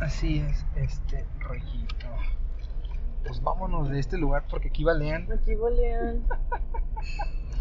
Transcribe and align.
Así 0.00 0.38
es, 0.38 0.64
este 0.76 1.26
rollito. 1.40 2.06
Pues 3.24 3.42
vámonos 3.42 3.88
de 3.90 3.98
este 3.98 4.16
lugar 4.16 4.44
porque 4.48 4.68
aquí 4.68 4.84
balean. 4.84 5.30
Aquí 5.32 5.54
bolean. 5.54 6.24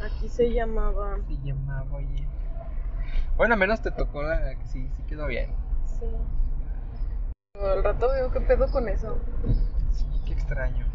Aquí 0.05 0.29
se 0.29 0.53
llamaba. 0.53 1.17
Se 1.27 1.37
llamaba, 1.43 1.97
oye. 1.97 2.27
Bueno, 3.35 3.53
al 3.53 3.59
menos 3.59 3.81
te 3.81 3.91
tocó 3.91 4.23
la 4.23 4.55
que 4.55 4.65
sí, 4.67 4.89
sí 4.95 5.03
quedó 5.03 5.27
bien. 5.27 5.51
Sí. 5.85 6.05
Al 7.59 7.84
rato 7.84 8.11
veo 8.11 8.32
qué 8.32 8.41
pedo 8.41 8.71
con 8.71 8.88
eso. 8.88 9.18
Sí, 9.91 10.05
qué 10.25 10.34
extraño. 10.34 10.86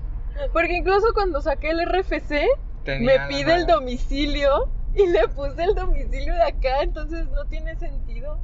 Porque 0.52 0.76
incluso 0.76 1.12
cuando 1.14 1.40
saqué 1.40 1.70
el 1.70 1.84
RFC, 1.86 2.46
Tenía 2.84 3.22
me 3.22 3.28
pide 3.28 3.54
el 3.54 3.66
domicilio 3.66 4.68
y 4.94 5.06
le 5.06 5.28
puse 5.28 5.62
el 5.62 5.74
domicilio 5.74 6.34
de 6.34 6.42
acá, 6.42 6.82
entonces 6.82 7.28
no 7.30 7.44
tiene 7.46 7.76
sentido. 7.76 8.38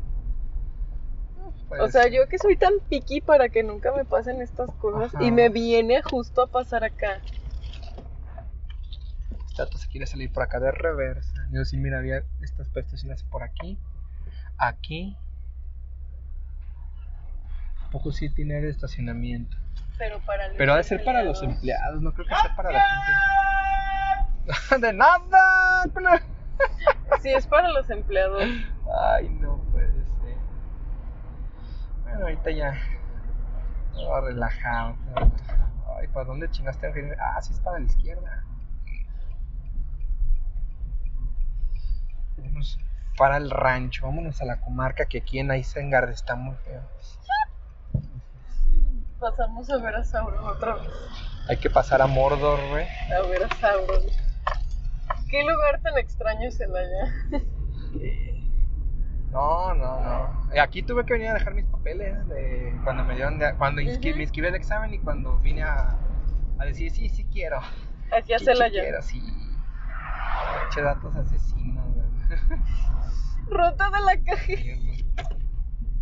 Pues, 1.69 1.81
O 1.83 1.89
sea, 1.89 2.09
yo 2.09 2.27
que 2.29 2.39
soy 2.39 2.57
tan 2.57 2.75
piqui 2.89 3.21
para 3.21 3.51
que 3.51 3.63
nunca 3.63 3.93
me 3.93 4.05
pasen 4.05 4.41
estas 4.41 4.71
cosas 4.77 5.15
Ajá. 5.15 5.25
y 5.25 5.31
me 5.31 5.51
viene 5.51 6.03
justo 6.03 6.43
a 6.43 6.47
pasar 6.47 6.85
acá. 6.85 7.21
Tato 9.57 9.77
se 9.77 9.89
quiere 9.89 10.07
salir 10.07 10.33
por 10.33 10.45
acá 10.45 10.61
de 10.61 10.71
reversa. 10.71 11.47
Yo 11.51 11.65
sí, 11.65 11.77
mira, 11.77 11.99
había 11.99 12.23
estas 12.41 12.69
prestaciones 12.69 13.25
por 13.25 13.43
aquí. 13.43 13.79
Aquí. 14.57 15.17
¿A 17.85 17.91
poco 17.91 18.13
sí 18.13 18.31
tiene 18.31 18.59
el 18.59 18.69
estacionamiento? 18.69 19.57
Pero 19.99 20.21
para 20.21 20.51
Pero 20.57 20.73
ha 20.73 20.77
de 20.77 20.85
ser 20.85 21.05
para 21.05 21.25
los 21.25 21.43
empleados, 21.43 22.01
no 22.01 22.15
creo 22.15 22.27
que 22.27 22.35
sea 22.35 22.55
para 22.55 22.71
la 22.71 22.81
gente. 22.81 24.79
¡De 24.87 24.93
nada! 24.93 25.85
Sí, 27.21 27.31
es 27.31 27.47
para 27.47 27.69
los 27.71 27.91
empleados. 27.91 28.43
Ay, 29.13 29.29
no 29.29 29.59
puede. 29.73 29.98
Bueno, 32.09 32.25
ahorita 32.25 32.51
ya. 32.51 32.75
Relajado. 34.23 34.97
Ay, 35.97 36.07
¿para 36.09 36.27
dónde 36.27 36.51
chingaste? 36.51 36.87
Ah, 37.21 37.41
sí, 37.43 37.53
es 37.53 37.61
para 37.61 37.79
la 37.79 37.87
izquierda. 37.87 38.45
Vámonos 42.37 42.79
para 43.17 43.37
el 43.37 43.51
rancho, 43.51 44.07
vámonos 44.07 44.41
a 44.41 44.45
la 44.45 44.61
comarca 44.61 45.07
que 45.07 45.19
aquí 45.19 45.41
en 45.41 45.53
Isengard 45.53 46.11
está 46.11 46.37
muy 46.37 46.55
feo. 46.57 46.83
Pasamos 49.19 49.69
a 49.71 49.79
ver 49.79 49.97
a 49.97 50.05
Sauron 50.05 50.45
otra 50.47 50.77
vez. 50.77 50.89
Hay 51.49 51.57
que 51.57 51.69
pasar 51.69 52.01
a 52.01 52.07
Mordor, 52.07 52.61
güey. 52.71 52.87
A 53.13 53.21
ver 53.29 53.43
a 53.43 53.57
Sauron. 53.57 54.03
¿Qué 55.29 55.43
lugar 55.43 55.81
tan 55.83 55.99
extraño 55.99 56.49
es 56.49 56.61
el 56.61 56.75
allá? 56.75 57.13
No, 59.31 59.75
no, 59.75 60.01
no. 60.01 60.51
Eh, 60.53 60.61
Aquí 60.61 60.83
tuve 60.83 61.05
que 61.05 61.13
venir 61.15 61.29
a 61.29 61.35
dejar 61.35 61.55
mis 61.55 61.67
papeles 61.67 62.27
de 62.29 62.75
cuando 62.85 63.05
me 63.05 63.15
dieron 63.15 63.39
de- 63.39 63.55
cuando 63.57 63.81
inscri- 63.83 64.15
me 64.17 64.23
inscribí 64.23 64.49
al 64.49 64.55
examen 64.55 64.95
y 64.95 64.99
cuando 64.99 65.39
vine 65.39 65.63
a, 65.63 65.97
a 66.59 66.65
decir 66.65 66.91
sí, 66.91 67.09
sí 67.09 67.25
quiero. 67.31 67.59
Aquí 68.11 68.33
Sí, 68.33 68.39
sí 68.39 68.45
Celaya. 68.47 68.83
quiero, 68.83 69.03
sí. 69.03 69.23
Che 70.73 70.83
datos 70.83 71.15
asesinos. 71.17 71.85
Ruta 73.51 73.91
de 73.91 74.01
la 74.01 74.17
cajita. 74.25 75.05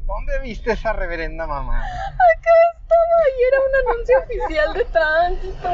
¿Dónde 0.06 0.38
viste 0.40 0.72
esa 0.72 0.92
reverenda 0.92 1.46
mamá? 1.48 1.80
Acá 1.80 2.54
estaba 2.78 3.18
y 3.34 3.42
era 3.48 3.58
un 3.60 3.74
anuncio 3.90 4.18
oficial 4.20 4.72
de 4.74 4.84
tránsito. 4.84 5.68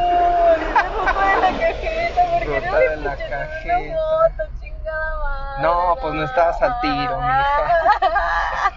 Ruta 0.99 1.27
de 1.29 1.41
la 1.41 1.51
cajeta. 1.61 2.31
¿Por 2.31 2.41
qué 2.41 2.61
Ruta 2.61 2.71
no 2.71 2.79
de 2.79 2.97
la 2.97 3.17
cajeta. 3.17 3.79
una 3.79 3.79
moto, 3.95 4.43
No, 5.61 5.97
pues 6.01 6.15
no 6.15 6.25
estabas 6.25 6.61
al 6.63 6.81
tiro, 6.81 7.21
mija. 7.21 7.91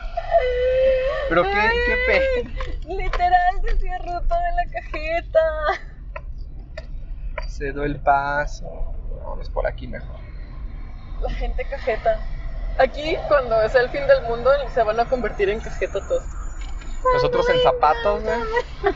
Pero 1.30 1.44
qué, 1.44 1.72
qué 1.86 1.98
pe... 2.06 2.88
Literal 2.88 3.62
decía 3.64 3.98
ruta 4.00 4.40
de 4.40 4.52
la 4.56 4.66
cajeta. 4.72 5.40
Cedo 7.48 7.84
el 7.84 8.00
paso. 8.00 8.94
Vamos 9.26 9.50
por 9.50 9.66
aquí 9.66 9.88
mejor. 9.88 10.20
La 11.22 11.32
gente 11.32 11.66
cajeta. 11.66 12.20
Aquí, 12.78 13.18
cuando 13.28 13.62
es 13.62 13.74
el 13.74 13.90
fin 13.90 14.06
del 14.06 14.22
mundo, 14.24 14.52
se 14.74 14.84
van 14.84 15.00
a 15.00 15.06
convertir 15.06 15.50
en 15.50 15.62
cajeta 15.62 16.00
todos. 16.08 16.45
Nosotros 17.14 17.50
en 17.50 17.60
zapatos, 17.62 18.24
güey. 18.24 18.40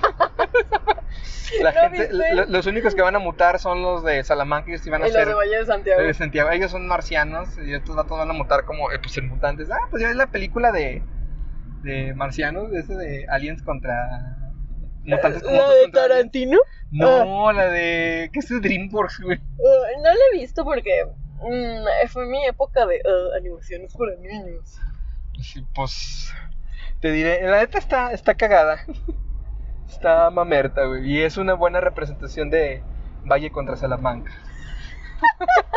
La 1.62 1.72
¿No 1.72 1.82
gente, 1.82 2.10
lo- 2.36 2.46
los 2.46 2.66
únicos 2.68 2.94
que 2.94 3.02
van 3.02 3.16
a 3.16 3.20
mutar 3.20 3.58
son 3.60 3.82
los 3.82 4.04
de 4.04 4.24
Salamanca 4.24 4.70
y 4.70 4.74
ellos 4.74 4.86
iban 4.86 5.02
a 5.02 5.08
Y 5.08 5.10
los 5.10 5.18
ser 5.18 5.28
de 5.30 5.34
Valle 5.34 5.58
de 5.58 5.66
Santiago. 5.66 6.02
de 6.04 6.14
Santiago. 6.14 6.50
Ellos 6.52 6.72
son 6.72 6.88
marcianos 6.88 7.50
y 7.58 7.74
estos 7.74 7.96
datos 7.96 8.18
van 8.18 8.30
a 8.30 8.34
mutar 8.34 8.66
como 8.66 8.92
eh, 8.92 9.00
pues 9.00 9.18
en 9.18 9.28
mutantes. 9.30 9.70
Ah, 9.72 9.80
pues 9.90 10.02
ya 10.04 10.10
es 10.12 10.16
la 10.16 10.28
película 10.28 10.72
de, 10.72 11.02
de 11.82 12.14
marcianos, 12.14 12.70
de 12.72 12.82
ese 12.82 12.96
de 12.96 13.26
aliens 13.30 13.64
contra 13.64 14.08
mutantes 15.04 15.42
como 15.42 15.56
¿La 15.56 15.64
otros 15.64 15.76
de 15.78 15.84
contra 15.86 16.04
aliens. 16.04 16.18
Tarantino? 16.20 16.60
No, 16.92 17.52
la 17.52 17.66
de 17.66 18.30
¿qué 18.32 18.40
es 18.40 18.50
de 18.50 18.60
DreamWorks, 18.60 19.20
güey? 19.22 19.40
Uh, 19.58 20.02
no 20.04 20.10
la 20.10 20.20
he 20.34 20.38
visto 20.38 20.64
porque 20.64 21.06
mm, 21.42 22.08
fue 22.10 22.28
mi 22.28 22.46
época 22.46 22.86
de 22.86 23.02
uh, 23.06 23.36
animaciones 23.38 23.92
para 23.96 24.16
niños. 24.18 24.78
Sí, 25.42 25.66
pues 25.74 26.32
te 27.02 27.12
diré, 27.12 27.42
la 27.50 27.58
neta 27.60 27.78
está 27.78 28.12
está 28.14 28.36
cagada. 28.36 28.78
Está 29.88 30.30
mamerta, 30.30 30.86
güey, 30.86 31.10
y 31.12 31.22
es 31.22 31.38
una 31.38 31.54
buena 31.56 31.82
representación 31.82 32.50
de 32.50 32.84
Valle 33.26 33.52
contra 33.52 33.76
Salamanca. 33.76 34.32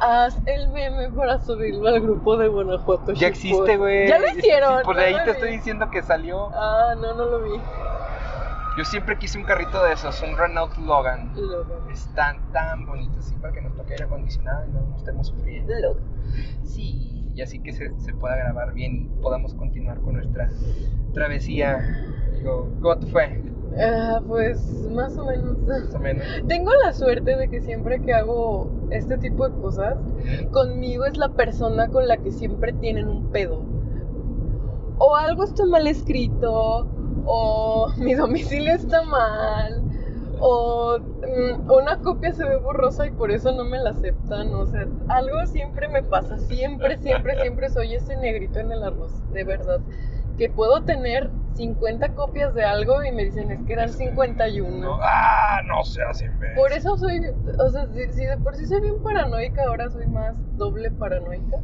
Haz 0.00 0.36
el 0.46 0.68
meme 0.70 1.10
para 1.10 1.38
subirlo 1.38 1.88
al 1.88 2.00
grupo 2.00 2.36
de 2.36 2.48
Guanajuato. 2.48 3.12
Ya 3.12 3.28
existe, 3.28 3.76
güey. 3.76 4.08
Ya 4.08 4.18
lo 4.18 4.28
hicieron. 4.28 4.78
Sí, 4.78 4.84
pues 4.84 4.96
no 4.96 5.00
de 5.02 5.06
ahí 5.08 5.14
te 5.14 5.24
vi. 5.24 5.30
estoy 5.30 5.50
diciendo 5.50 5.90
que 5.90 6.02
salió. 6.02 6.48
Ah, 6.54 6.94
no, 6.96 7.14
no 7.14 7.24
lo 7.26 7.40
vi. 7.42 7.52
Yo 8.76 8.84
siempre 8.84 9.16
quise 9.18 9.38
un 9.38 9.44
carrito 9.44 9.82
de 9.84 9.92
esos, 9.92 10.20
un 10.22 10.36
Renault 10.36 10.76
Logan. 10.78 11.32
Lo- 11.36 11.88
Están 11.90 12.50
tan 12.52 12.84
bonitos, 12.86 13.26
sí, 13.26 13.34
para 13.40 13.52
que 13.52 13.60
nos 13.60 13.76
toque 13.76 13.92
aire 13.92 14.04
acondicionado 14.06 14.66
y 14.66 14.70
no 14.72 14.80
nos 14.80 14.98
estemos 14.98 15.26
sufriendo. 15.28 15.72
lo- 15.80 15.96
Sí, 16.64 17.21
y 17.34 17.42
así 17.42 17.60
que 17.60 17.72
se, 17.72 17.90
se 17.98 18.12
pueda 18.14 18.36
grabar 18.36 18.74
bien 18.74 18.96
y 18.96 19.22
podamos 19.22 19.54
continuar 19.54 20.00
con 20.00 20.14
nuestra 20.14 20.48
travesía. 21.12 21.78
Digo, 22.36 22.70
¿cómo 22.80 22.98
te 22.98 23.06
fue? 23.06 23.42
Ah, 23.78 24.20
pues 24.26 24.60
más 24.90 25.16
o 25.16 25.24
menos. 25.24 25.58
Más 25.60 25.94
o 25.94 25.98
menos. 25.98 26.24
Tengo 26.48 26.70
la 26.84 26.92
suerte 26.92 27.36
de 27.36 27.48
que 27.48 27.60
siempre 27.60 28.00
que 28.02 28.12
hago 28.12 28.70
este 28.90 29.16
tipo 29.18 29.48
de 29.48 29.60
cosas, 29.60 29.96
conmigo 30.50 31.04
es 31.06 31.16
la 31.16 31.30
persona 31.30 31.88
con 31.88 32.06
la 32.06 32.18
que 32.18 32.30
siempre 32.30 32.72
tienen 32.74 33.08
un 33.08 33.30
pedo. 33.30 33.62
O 34.98 35.16
algo 35.16 35.44
está 35.44 35.64
mal 35.64 35.86
escrito, 35.86 36.86
o 37.24 37.88
mi 37.98 38.14
domicilio 38.14 38.74
está 38.74 39.02
mal, 39.02 39.81
o 40.44 40.98
mm, 40.98 41.70
una 41.70 41.98
copia 42.00 42.32
se 42.32 42.44
ve 42.44 42.56
borrosa 42.56 43.06
y 43.06 43.12
por 43.12 43.30
eso 43.30 43.52
no 43.52 43.62
me 43.64 43.78
la 43.78 43.90
aceptan. 43.90 44.52
O 44.54 44.66
sea, 44.66 44.86
algo 45.08 45.46
siempre 45.46 45.86
me 45.86 46.02
pasa. 46.02 46.36
Siempre, 46.36 46.98
siempre, 46.98 47.40
siempre 47.40 47.70
soy 47.70 47.94
ese 47.94 48.16
negrito 48.16 48.58
en 48.58 48.72
el 48.72 48.82
arroz, 48.82 49.12
de 49.32 49.44
verdad. 49.44 49.80
Que 50.36 50.50
puedo 50.50 50.82
tener 50.82 51.30
50 51.54 52.14
copias 52.14 52.54
de 52.54 52.64
algo 52.64 53.04
y 53.04 53.12
me 53.12 53.24
dicen 53.24 53.52
es 53.52 53.64
que 53.64 53.72
eran 53.72 53.90
51. 53.90 54.78
No, 54.78 54.98
ah, 55.02 55.60
no 55.64 55.84
seas 55.84 56.20
imbécil. 56.20 56.56
Por 56.56 56.72
eso 56.72 56.96
soy, 56.96 57.20
o 57.58 57.70
sea, 57.70 57.86
si, 57.86 58.12
si 58.12 58.24
de 58.24 58.36
por 58.38 58.56
sí 58.56 58.66
soy 58.66 58.80
bien 58.80 59.00
paranoica, 59.00 59.64
ahora 59.64 59.90
soy 59.90 60.08
más 60.08 60.36
doble 60.56 60.90
paranoica 60.90 61.58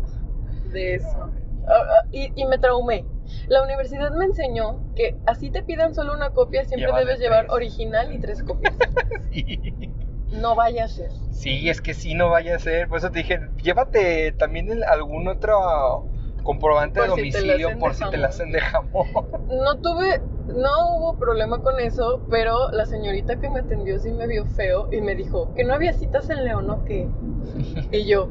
de 0.73 0.95
eso. 0.95 1.31
Ah, 1.69 1.83
ah, 1.89 2.07
y, 2.11 2.33
y 2.35 2.47
me 2.47 2.59
traumé. 2.59 3.05
La 3.49 3.63
universidad 3.63 4.11
me 4.13 4.25
enseñó 4.25 4.81
que 4.97 5.17
así 5.27 5.51
te 5.51 5.63
pidan 5.63 5.95
solo 5.95 6.15
una 6.15 6.31
copia, 6.31 6.65
siempre 6.65 6.93
debes 6.95 7.19
llevar 7.21 7.47
original 7.51 8.13
y 8.13 8.19
tres 8.21 8.43
copias. 8.43 8.75
Sí. 9.31 9.95
No 10.31 10.55
vaya 10.55 10.85
a 10.85 10.89
ser. 10.89 11.11
Sí, 11.31 11.69
es 11.69 11.81
que 11.81 11.95
sí, 11.95 12.15
no 12.15 12.31
vaya 12.31 12.57
a 12.57 12.59
ser. 12.59 12.89
Por 12.89 12.99
eso 12.99 13.11
te 13.11 13.19
dije, 13.19 13.41
llévate 13.63 14.33
también 14.33 14.71
el- 14.71 14.85
algún 14.85 15.29
otro 15.29 16.07
comprobante 16.43 17.01
Por 17.01 17.09
de 17.09 17.17
domicilio 17.17 17.79
por 17.79 17.95
si 17.95 18.09
te 18.11 18.17
la 18.17 18.29
hacen 18.29 18.53
de 18.53 18.61
jamón. 18.61 19.07
No 19.51 19.79
tuve, 19.81 20.21
no 20.55 20.95
hubo 20.97 21.19
problema 21.19 21.59
con 21.63 21.79
eso, 21.81 22.23
pero 22.31 22.71
la 22.73 22.87
señorita 22.87 23.39
que 23.39 23.51
me 23.51 23.61
atendió 23.61 23.99
sí 23.99 24.13
me 24.13 24.27
vio 24.27 24.45
feo 24.47 24.89
y 24.93 25.01
me 25.01 25.15
dijo 25.15 25.53
que 25.55 25.65
no 25.65 25.75
había 25.75 25.93
citas 25.93 26.29
en 26.31 26.45
León 26.45 26.69
o 26.71 26.85
qué. 26.85 27.09
Y 27.93 28.07
yo, 28.07 28.31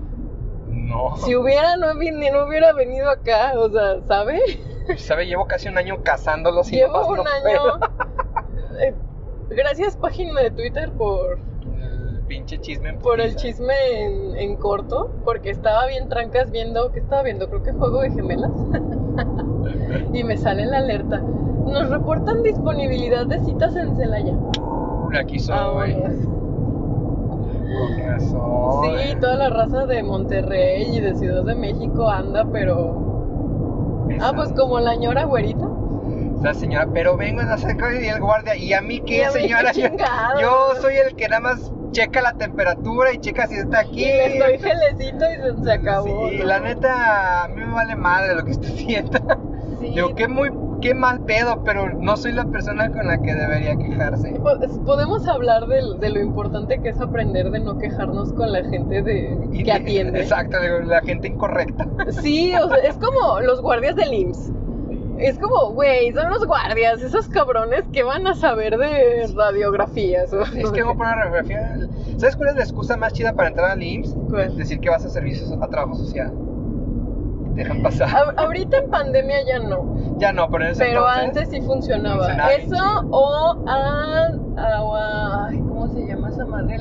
No. 0.78 1.18
si 1.18 1.36
hubiera, 1.36 1.76
no, 1.78 1.94
no 1.94 2.48
hubiera 2.48 2.74
venido 2.74 3.10
acá, 3.10 3.54
o 3.58 3.70
sea, 3.70 4.02
¿sabe? 4.08 4.40
¿Sabe? 4.98 5.26
Llevo 5.26 5.48
casi 5.48 5.68
un 5.68 5.78
año 5.78 6.02
cazándolos 6.04 6.72
y 6.72 6.78
Llevo 6.78 7.08
un 7.08 7.20
año. 7.20 7.80
Eh, 8.80 8.94
gracias, 9.50 9.98
página 9.98 10.40
de 10.40 10.52
Twitter, 10.52 10.92
por, 10.92 11.40
El 11.64 12.20
pinche 12.28 12.60
chisme. 12.60 12.90
en 12.90 13.00
por 13.00 13.20
el 13.20 13.36
chisme 13.36 13.74
en, 13.90 14.38
en 14.38 14.56
corto, 14.56 15.10
porque 15.26 15.50
estaba 15.50 15.88
bien 15.88 16.10
trancas 16.10 16.52
viendo, 16.52 16.92
¿qué 16.92 17.00
estaba 17.00 17.24
viendo? 17.24 17.50
Creo 17.50 17.64
que 17.64 17.72
Juego 17.72 18.02
de 18.02 18.12
Gemelas. 18.12 18.52
y 20.14 20.24
me 20.24 20.38
sale 20.38 20.68
la 20.68 20.78
alerta. 20.78 21.18
Nos 21.18 21.90
reportan 21.90 22.44
disponibilidad 22.44 23.26
de 23.26 23.40
citas 23.40 23.76
en 23.76 23.98
Celaya. 23.98 24.36
Aquí 25.20 25.40
soy. 25.40 25.56
Vámonos. 25.56 26.47
Con 27.68 28.08
razón. 28.08 29.00
Sí, 29.00 29.16
toda 29.20 29.36
la 29.36 29.50
raza 29.50 29.86
de 29.86 30.04
Monterrey 30.04 30.96
y 30.96 31.00
de 31.02 31.16
Ciudad 31.16 31.44
de 31.44 31.56
México 31.56 32.10
anda, 32.10 32.46
pero 32.52 33.08
Ah, 34.22 34.32
pues 34.36 34.52
como 34.54 34.80
la 34.80 34.96
ñora 34.96 35.26
güerita. 35.26 35.68
La 36.42 36.54
señora, 36.54 36.88
pero 36.94 37.18
vengo 37.18 37.42
a 37.42 37.54
hacer 37.54 37.76
cosas 37.78 38.02
y 38.02 38.08
el 38.08 38.20
guardia, 38.20 38.56
¿y 38.56 38.74
a 38.74 38.82
mí 38.82 38.96
¿Y 38.96 39.00
qué, 39.02 39.26
a 39.26 39.32
mí 39.32 39.34
qué 39.34 39.74
señora? 39.74 39.74
Yo, 40.42 40.70
soy 40.82 40.96
el 40.96 41.16
que 41.16 41.28
nada 41.28 41.42
más 41.42 41.72
checa 41.92 42.22
la 42.22 42.34
temperatura 42.34 43.12
y 43.14 43.18
checa 43.18 43.48
si 43.48 43.56
está 43.56 43.80
aquí. 43.80 44.04
Y 44.04 44.08
le 44.08 44.40
doy 44.40 44.60
gelecito 44.60 45.26
y 45.26 45.58
se, 45.58 45.64
se 45.64 45.72
acabó. 45.72 46.30
Sí, 46.30 46.38
¿no? 46.38 46.46
la 46.46 46.60
neta, 46.60 47.44
a 47.44 47.48
mí 47.48 47.56
me 47.66 47.74
vale 47.74 47.96
madre 47.96 48.36
lo 48.36 48.46
que 48.46 48.52
usted 48.52 48.70
sienta. 48.70 49.20
Sí. 49.80 49.90
Digo, 49.94 50.16
qué 50.16 50.28
muy, 50.28 50.50
qué 50.82 50.94
mal 50.94 51.22
pedo, 51.22 51.64
pero 51.64 51.90
no 51.94 52.16
soy 52.18 52.32
la 52.34 52.46
persona 52.46 52.92
con 52.92 53.08
la 53.08 53.18
que 53.22 53.34
debería 53.34 53.76
quejarse. 53.78 54.32
Po- 54.34 54.84
Podemos 54.86 55.28
hablar 55.28 55.66
de, 55.68 56.10
lo 56.10 56.20
importante 56.20 56.80
que 56.82 56.90
es 56.90 57.00
aprender 57.02 57.50
de 57.52 57.60
no 57.60 57.78
quejarnos 57.78 58.32
con 58.34 58.52
la 58.52 58.64
gente 58.64 59.02
de, 59.02 59.38
Y- 59.52 59.64
que 59.64 59.72
atiende. 59.72 60.22
Exacto, 60.22 60.58
la 60.86 61.02
gente 61.02 61.28
incorrecta. 61.28 61.88
Sí, 62.22 62.54
o 62.56 62.68
sea, 62.68 62.78
es 62.78 62.96
como 62.98 63.40
los 63.42 63.62
guardias 63.62 63.96
del 63.96 64.14
IMSS. 64.14 64.52
Es 65.20 65.40
como, 65.40 65.72
güey, 65.74 66.12
son 66.14 66.30
los 66.30 66.46
guardias, 66.46 67.02
esos 67.02 67.28
cabrones 67.28 67.84
que 67.92 68.04
van 68.04 68.28
a 68.28 68.36
saber 68.36 68.78
de 68.78 69.26
radiografías. 69.36 70.32
o 70.32 70.42
Es 70.44 70.52
que 70.52 70.72
qué. 70.72 70.84
por 70.86 70.96
una 70.96 71.16
radiografía. 71.16 71.76
¿Sabes 72.18 72.36
cuál 72.36 72.50
es 72.50 72.56
la 72.56 72.62
excusa 72.64 72.98
más 72.98 73.14
chida 73.14 73.34
para 73.34 73.50
entrar 73.50 73.72
al 73.72 73.82
IMSS? 73.82 74.16
¿Cuál? 74.30 74.56
Decir 74.56 74.80
que 74.80 74.90
vas 74.92 75.04
a 75.06 75.10
servicios 75.10 75.52
a 75.60 75.68
trabajo 75.68 75.96
social. 75.96 76.32
Dejan 77.58 77.82
pasar. 77.84 78.08
A- 78.16 78.42
ahorita 78.42 78.78
en 78.78 78.90
pandemia 78.90 79.38
ya 79.46 79.60
no, 79.60 79.96
Ya 80.18 80.32
no, 80.32 80.50
pero 80.50 80.66
en 80.66 80.72
ese 80.72 80.86
pero 80.86 81.00
entonces. 81.10 81.24
antes 81.24 81.50
sí 81.50 81.62
funcionaba. 81.62 82.18
funcionaba 82.20 82.54
Eso 82.54 82.76
o 83.10 83.68
a, 83.68 84.28
a- 84.58 85.50
¿cómo 85.52 85.88
se 85.88 86.06
llama 86.08 86.30
esa 86.30 86.46
madre? 86.46 86.78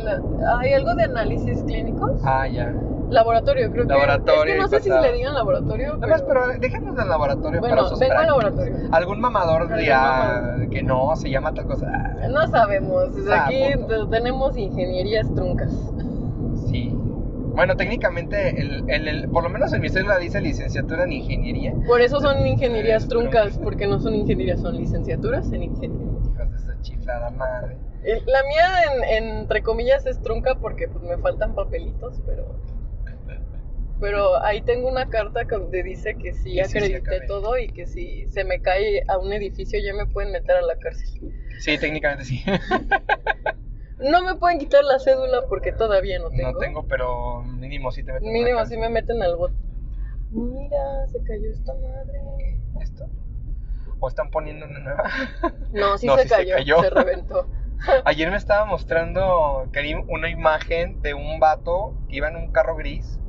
Hay 0.61 0.73
algo 0.75 0.95
de 0.95 1.05
análisis 1.05 1.63
clínicos. 1.63 2.13
Ah, 2.25 2.47
ya. 2.47 2.73
Laboratorio, 3.09 3.71
creo 3.71 3.87
que. 3.87 3.93
Laboratorio 3.93 4.43
Es 4.43 4.53
que 4.57 4.63
no 4.63 4.69
sé 4.69 4.81
si 4.81 4.89
pasaba. 4.89 5.07
le 5.07 5.13
digan 5.17 5.35
laboratorio. 5.35 5.97
Nada 5.97 6.07
más, 6.09 6.23
pero 6.23 6.49
dejemos 6.59 6.97
del 6.97 7.09
laboratorio 7.09 7.61
para 7.61 7.75
Bueno, 7.75 7.89
sus 7.89 7.99
vengo 8.01 8.15
al 8.19 8.27
laboratorio. 8.27 8.75
Algún 8.91 9.21
mamador 9.21 9.77
dirá 9.77 10.57
que 10.71 10.83
no, 10.83 11.15
se 11.15 11.31
llama 11.31 11.53
tal 11.55 11.67
cosa. 11.67 11.87
No 12.29 12.47
sabemos. 12.49 13.05
Ah, 13.31 13.47
aquí 13.47 13.75
punto. 13.77 14.09
tenemos 14.09 14.57
ingenierías 14.57 15.33
truncas. 15.35 15.71
Sí. 16.69 16.99
Bueno, 17.57 17.77
técnicamente, 17.77 18.61
el, 18.61 18.85
el- 18.87 19.09
el- 19.09 19.29
por 19.31 19.43
lo 19.43 19.49
menos 19.49 19.73
en 19.73 19.81
mi 19.81 19.89
célula 19.89 20.19
dice 20.19 20.41
licenciatura 20.41 21.05
en 21.05 21.13
ingeniería. 21.13 21.75
Por 21.87 22.01
eso 22.03 22.21
son 22.21 22.47
ingenierías 22.47 23.05
Eh, 23.05 23.09
truncas, 23.09 23.59
porque 23.59 23.87
no 23.87 23.99
son 23.99 24.15
ingenierías, 24.15 24.61
son 24.61 24.77
licenciaturas 24.77 25.51
en 25.53 25.63
ingeniería. 25.63 26.07
Hijos 26.31 26.51
de 26.51 26.57
esa 26.57 26.81
chiflada 26.83 27.31
madre. 27.31 27.79
La 28.27 28.43
mía, 28.43 29.09
en, 29.09 29.39
entre 29.39 29.63
comillas, 29.63 30.07
es 30.07 30.21
trunca 30.21 30.57
porque 30.61 30.87
pues, 30.89 31.03
me 31.03 31.17
faltan 31.19 31.55
papelitos, 31.55 32.21
pero. 32.27 32.61
Pero 33.99 34.45
ahí 34.45 34.61
tengo 34.61 34.89
una 34.89 35.09
carta 35.09 35.45
donde 35.51 35.83
dice 35.83 36.17
que 36.19 36.35
sí 36.35 36.61
acredité 36.61 37.23
todo 37.27 37.57
y 37.57 37.69
que 37.69 37.87
si 37.87 38.27
se 38.27 38.45
me 38.45 38.61
cae 38.61 39.03
a 39.09 39.17
un 39.17 39.33
edificio 39.33 39.81
ya 39.83 39.95
me 39.95 40.05
pueden 40.05 40.33
meter 40.33 40.57
a 40.57 40.61
la 40.63 40.77
cárcel. 40.77 41.33
Sí, 41.59 41.79
técnicamente 41.79 42.27
sí. 42.27 42.43
No 43.99 44.23
me 44.23 44.35
pueden 44.37 44.59
quitar 44.59 44.85
la 44.85 44.99
cédula 44.99 45.45
porque 45.49 45.73
todavía 45.73 46.19
no 46.19 46.31
tengo. 46.31 46.53
No 46.53 46.59
tengo, 46.59 46.87
pero 46.87 47.43
mínimo 47.43 47.91
sí 47.91 48.05
te 48.05 48.13
meten 48.13 48.31
Mínimo 48.33 48.65
si 48.67 48.77
me 48.77 48.89
meten 48.91 49.23
al 49.23 49.37
bote. 49.37 49.57
Mira, 50.31 51.07
se 51.07 51.23
cayó 51.23 51.51
esta 51.51 51.73
madre. 51.75 52.21
¿Esto? 52.81 53.09
¿O 53.99 54.09
están 54.09 54.31
poniendo 54.31 54.67
una 54.67 54.79
nueva? 54.81 55.05
No, 55.73 55.97
sí, 55.99 56.07
No, 56.07 56.17
se, 56.17 56.25
sí 56.25 56.29
cayó. 56.29 56.81
se 56.81 56.91
reventó. 56.91 57.49
Ayer 58.05 58.31
me 58.31 58.37
estaba 58.37 58.65
mostrando, 58.65 59.69
Karim, 59.73 60.05
una 60.09 60.29
imagen 60.31 61.01
de 61.03 61.15
un 61.15 61.39
vato 61.41 61.95
que 62.09 62.17
iba 62.17 62.29
en 62.29 62.37
un 62.37 62.53
carro 62.53 62.77
gris. 62.77 63.21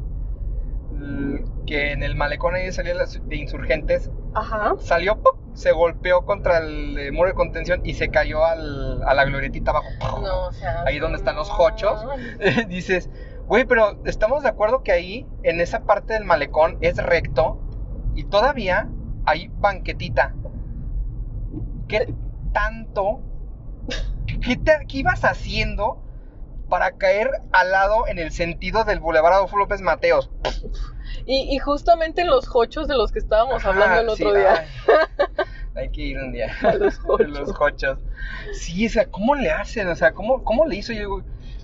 L- 0.97 1.44
Que 1.65 1.91
en 1.91 2.03
el 2.03 2.15
malecón 2.15 2.55
ahí 2.55 2.71
salía 2.71 2.94
de 2.95 3.35
insurgentes. 3.35 4.09
Ajá. 4.33 4.75
Salió, 4.79 5.19
se 5.53 5.71
golpeó 5.71 6.25
contra 6.25 6.59
el 6.59 6.97
eh, 6.97 7.11
muro 7.11 7.29
de 7.29 7.35
contención 7.35 7.81
y 7.83 7.94
se 7.95 8.09
cayó 8.09 8.45
al- 8.45 9.03
a 9.03 9.13
la 9.13 9.25
glorietita 9.25 9.71
abajo. 9.71 9.88
No, 10.21 10.47
o 10.47 10.51
sea. 10.51 10.83
Ahí 10.85 10.99
donde 10.99 11.17
están 11.17 11.35
los 11.35 11.49
no. 11.49 11.55
jochos. 11.55 12.05
Dices, 12.67 13.09
güey, 13.47 13.65
pero 13.65 13.99
estamos 14.05 14.44
de 14.44 14.49
acuerdo 14.49 14.83
que 14.83 14.91
ahí, 14.91 15.27
en 15.44 15.59
esa 15.61 15.85
parte 15.85 16.13
del 16.13 16.25
malecón, 16.25 16.77
es 16.81 16.97
recto 16.97 17.59
y 18.15 18.25
todavía 18.25 18.89
hay 19.25 19.49
banquetita. 19.59 20.33
¿Qué 21.88 22.13
tanto? 22.53 23.21
¿Qué, 24.41 24.57
te- 24.57 24.85
qué 24.88 24.97
ibas 24.97 25.23
haciendo 25.23 26.03
para 26.68 26.98
caer 26.98 27.30
al 27.52 27.72
lado 27.72 28.08
en 28.08 28.19
el 28.19 28.31
sentido 28.31 28.84
del 28.84 29.00
Boulevard 29.00 29.34
Adolfo 29.34 29.58
López 29.58 29.81
Mateos? 29.81 30.30
Y, 31.25 31.54
y 31.56 31.60
justamente 31.60 32.22
en 32.22 32.28
los 32.28 32.48
jochos 32.48 32.88
de 32.88 32.96
los 32.96 33.12
que 33.12 33.19
estábamos 33.19 33.56
Ajá, 33.56 33.69
hablando 33.69 34.12
el 34.12 34.18
sí, 34.18 34.24
otro 34.24 34.38
día. 34.38 34.54
ay. 34.60 34.68
hay 35.75 35.92
que 35.92 36.02
ir 36.02 36.18
un 36.18 36.31
día. 36.31 36.56
A 36.62 36.74
los 36.75 36.98
jochos. 37.56 38.00
Sí, 38.54 38.86
o 38.88 38.90
sea, 38.90 39.10
¿cómo 39.10 39.36
le 39.36 39.52
hacen? 39.52 39.88
O 39.88 39.96
sea, 39.96 40.14
¿cómo, 40.14 40.44
cómo 40.44 40.66
le 40.66 40.75
hizo? 40.78 40.94
Yo, 40.94 41.22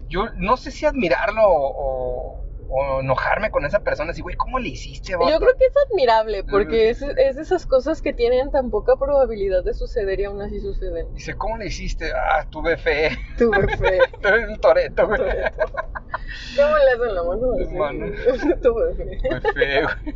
yo 0.07 0.29
no 0.35 0.57
sé 0.57 0.71
si 0.71 0.85
admirarlo 0.85 1.41
o, 1.45 2.42
o 2.67 3.01
enojarme 3.01 3.51
con 3.51 3.65
esa 3.65 3.79
persona. 3.79 4.11
Así, 4.11 4.21
güey, 4.21 4.35
¿cómo 4.35 4.59
le 4.59 4.69
hiciste, 4.69 5.15
vato? 5.15 5.29
Yo 5.29 5.39
creo 5.39 5.53
que 5.57 5.65
es 5.65 5.73
admirable 5.89 6.43
porque 6.43 6.89
es, 6.89 7.01
es 7.01 7.35
de 7.35 7.41
esas 7.41 7.65
cosas 7.65 8.01
que 8.01 8.13
tienen 8.13 8.51
tan 8.51 8.69
poca 8.69 8.95
probabilidad 8.95 9.63
de 9.63 9.73
suceder 9.73 10.19
y 10.19 10.25
aún 10.25 10.41
así 10.41 10.59
suceden. 10.59 11.13
Dice, 11.13 11.35
¿cómo 11.35 11.57
le 11.57 11.67
hiciste? 11.67 12.11
Ah, 12.11 12.47
tuve 12.49 12.77
fe. 12.77 13.11
Tuve 13.37 13.67
fe. 13.77 13.99
Tuve 14.21 14.47
un 14.47 14.59
toreto, 14.59 15.07
güey. 15.07 15.19
¿Cómo 15.19 16.77
le 16.77 16.91
hacen 16.91 17.15
la 17.15 17.23
mano? 17.23 17.53
así? 17.61 17.75
Mano. 17.75 18.05
Tuve 18.61 18.95
fe. 18.95 19.17
Tuve 19.21 19.53
fe, 19.53 19.83
güey. 19.83 20.15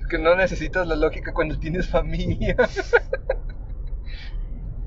Es 0.00 0.06
que 0.08 0.18
no 0.18 0.34
necesitas 0.34 0.86
la 0.86 0.96
lógica 0.96 1.32
cuando 1.32 1.58
tienes 1.58 1.88
familia. 1.88 2.56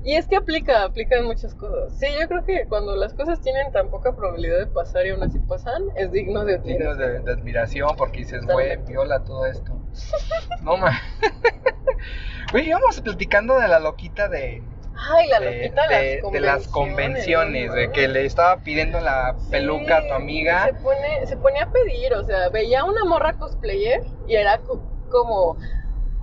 Y 0.06 0.14
es 0.14 0.28
que 0.28 0.36
aplica, 0.36 0.84
aplica 0.84 1.16
en 1.16 1.24
muchas 1.24 1.52
cosas. 1.56 1.92
Sí, 1.98 2.06
yo 2.20 2.28
creo 2.28 2.44
que 2.44 2.66
cuando 2.68 2.94
las 2.94 3.12
cosas 3.12 3.40
tienen 3.40 3.72
tan 3.72 3.88
poca 3.90 4.14
probabilidad 4.14 4.58
de 4.60 4.66
pasar 4.66 5.04
y 5.04 5.10
aún 5.10 5.22
así 5.24 5.40
pasan, 5.40 5.82
es 5.96 6.12
digno 6.12 6.44
de 6.44 6.58
Digno 6.58 6.90
admiración. 6.92 7.24
de, 7.24 7.32
de 7.32 7.32
admiración 7.32 7.96
porque 7.96 8.18
dices, 8.20 8.46
güey, 8.46 8.76
viola 8.86 9.24
todo 9.24 9.46
esto. 9.46 9.72
No, 10.62 10.76
ma. 10.76 10.92
Güey, 12.52 12.68
íbamos 12.68 13.00
platicando 13.00 13.58
de 13.58 13.66
la 13.66 13.80
loquita 13.80 14.28
de, 14.28 14.62
Ay, 14.94 15.28
la 15.28 15.40
de, 15.40 15.46
loquita 15.46 15.88
de- 15.88 16.20
las 16.22 16.32
de 16.32 16.40
las 16.40 16.68
convenciones, 16.68 17.72
de 17.74 17.90
que 17.90 18.06
le 18.06 18.24
estaba 18.24 18.60
pidiendo 18.60 19.00
la 19.00 19.36
peluca 19.50 19.98
a 19.98 20.06
tu 20.06 20.14
amiga. 20.14 20.66
Se, 20.66 20.74
pone, 20.74 21.26
se 21.26 21.36
ponía 21.36 21.64
a 21.64 21.70
pedir, 21.72 22.14
o 22.14 22.22
sea, 22.22 22.48
veía 22.50 22.84
una 22.84 23.04
morra 23.04 23.32
cosplayer 23.32 24.04
y 24.28 24.36
era 24.36 24.58
co- 24.58 24.84
como, 25.10 25.56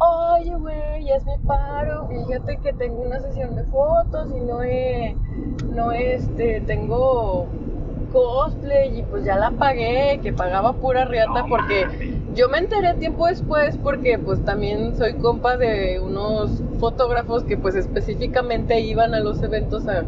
oye, 0.04 0.56
güey, 0.56 1.06
ya 1.06 1.16
es 1.16 1.26
mi 1.26 1.38
paro, 1.46 2.08
fíjate 2.08 2.58
que 2.58 2.74
tengo 2.74 3.02
una 3.02 3.20
sesión 3.20 3.56
de 3.56 3.64
fotos 3.66 4.30
y 4.36 4.42
no 4.42 4.64
he, 4.64 5.16
no 5.74 5.92
este, 5.92 6.62
tengo 6.62 7.48
cosplay 8.12 9.00
y 9.00 9.04
pues 9.04 9.24
ya 9.24 9.38
la 9.38 9.52
pagué, 9.52 10.20
que 10.22 10.34
pagaba 10.34 10.74
pura 10.74 11.06
riata 11.06 11.46
porque 11.50 11.88
yo 12.36 12.48
me 12.48 12.60
enteré 12.60 12.94
tiempo 12.96 13.26
después 13.28 13.78
porque 13.78 14.20
pues 14.20 14.44
también 14.46 14.96
soy 14.96 15.14
compa 15.16 15.58
de 15.58 16.00
unos 16.00 16.62
fotógrafos 16.80 17.44
que 17.44 17.58
pues 17.58 17.76
específicamente 17.76 18.80
iban 18.82 19.16
a 19.16 19.20
los 19.20 19.42
eventos 19.42 19.88
a, 19.88 20.04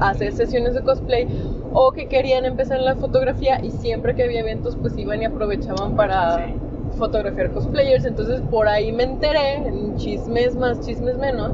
a 0.00 0.10
hacer 0.10 0.32
sesiones 0.32 0.74
de 0.74 0.82
cosplay 0.82 1.26
o 1.72 1.90
que 1.92 2.06
querían 2.06 2.44
empezar 2.44 2.78
la 2.80 2.94
fotografía 2.94 3.60
y 3.64 3.72
siempre 3.72 4.14
que 4.14 4.22
había 4.22 4.40
eventos 4.40 4.76
pues 4.76 4.96
iban 4.96 5.20
y 5.20 5.24
aprovechaban 5.24 5.96
para 5.96 6.36
Sí. 6.36 6.54
Fotografiar 6.98 7.50
cosplayers. 7.52 8.04
Entonces 8.04 8.42
por 8.50 8.68
ahí 8.68 8.92
me 8.92 9.04
enteré, 9.04 9.54
en 9.66 9.96
chismes 9.96 10.54
más, 10.56 10.80
chismes 10.80 11.16
menos, 11.18 11.52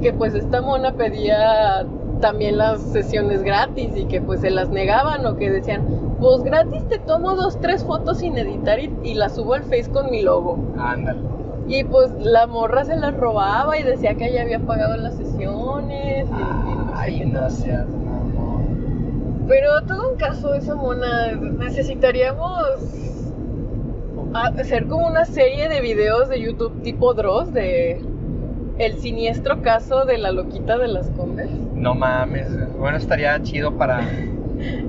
que 0.00 0.12
pues 0.12 0.34
esta 0.34 0.60
mona 0.62 0.92
pedía 0.92 1.84
también 2.20 2.56
las 2.58 2.80
sesiones 2.80 3.42
gratis 3.42 3.90
y 3.96 4.04
que 4.04 4.20
pues 4.20 4.40
se 4.40 4.50
las 4.50 4.70
negaban 4.70 5.26
o 5.26 5.36
que 5.36 5.50
decían, 5.50 5.82
pues 6.20 6.42
gratis 6.42 6.86
te 6.88 6.98
tomo 6.98 7.34
dos, 7.34 7.60
tres 7.60 7.84
fotos 7.84 8.18
sin 8.18 8.38
editar 8.38 8.78
y, 8.78 8.94
y 9.02 9.14
las 9.14 9.34
subo 9.34 9.54
al 9.54 9.64
Face 9.64 9.90
con 9.90 10.10
mi 10.10 10.22
logo. 10.22 10.58
Ándale. 10.78 11.20
Y 11.66 11.82
pues 11.84 12.12
la 12.20 12.46
morra 12.46 12.84
se 12.84 12.94
las 12.96 13.14
robaba 13.16 13.78
y 13.78 13.82
decía 13.82 14.14
que 14.14 14.28
ella 14.28 14.42
había 14.42 14.60
pagado 14.60 14.96
las 14.96 15.14
sesiones. 15.16 16.26
y- 16.28 17.12
y 17.22 17.26
no 17.26 17.50
sé 17.50 17.72
Ay, 17.72 17.86
no 17.86 17.96
mamón. 18.04 19.44
Pero 19.48 19.82
todo 19.86 20.10
un 20.12 20.16
caso 20.16 20.54
esa 20.54 20.74
mona, 20.74 21.32
necesitaríamos 21.32 22.58
hacer 24.34 24.86
como 24.86 25.06
una 25.06 25.24
serie 25.24 25.68
de 25.68 25.80
videos 25.80 26.28
de 26.28 26.40
YouTube 26.40 26.82
tipo 26.82 27.14
Dross 27.14 27.52
de 27.52 28.00
el 28.78 28.98
siniestro 28.98 29.62
caso 29.62 30.04
de 30.04 30.18
la 30.18 30.32
loquita 30.32 30.76
de 30.78 30.88
las 30.88 31.08
Converse. 31.10 31.54
No 31.74 31.94
mames. 31.94 32.48
Bueno, 32.76 32.96
estaría 32.96 33.40
chido 33.42 33.72
para 33.76 34.00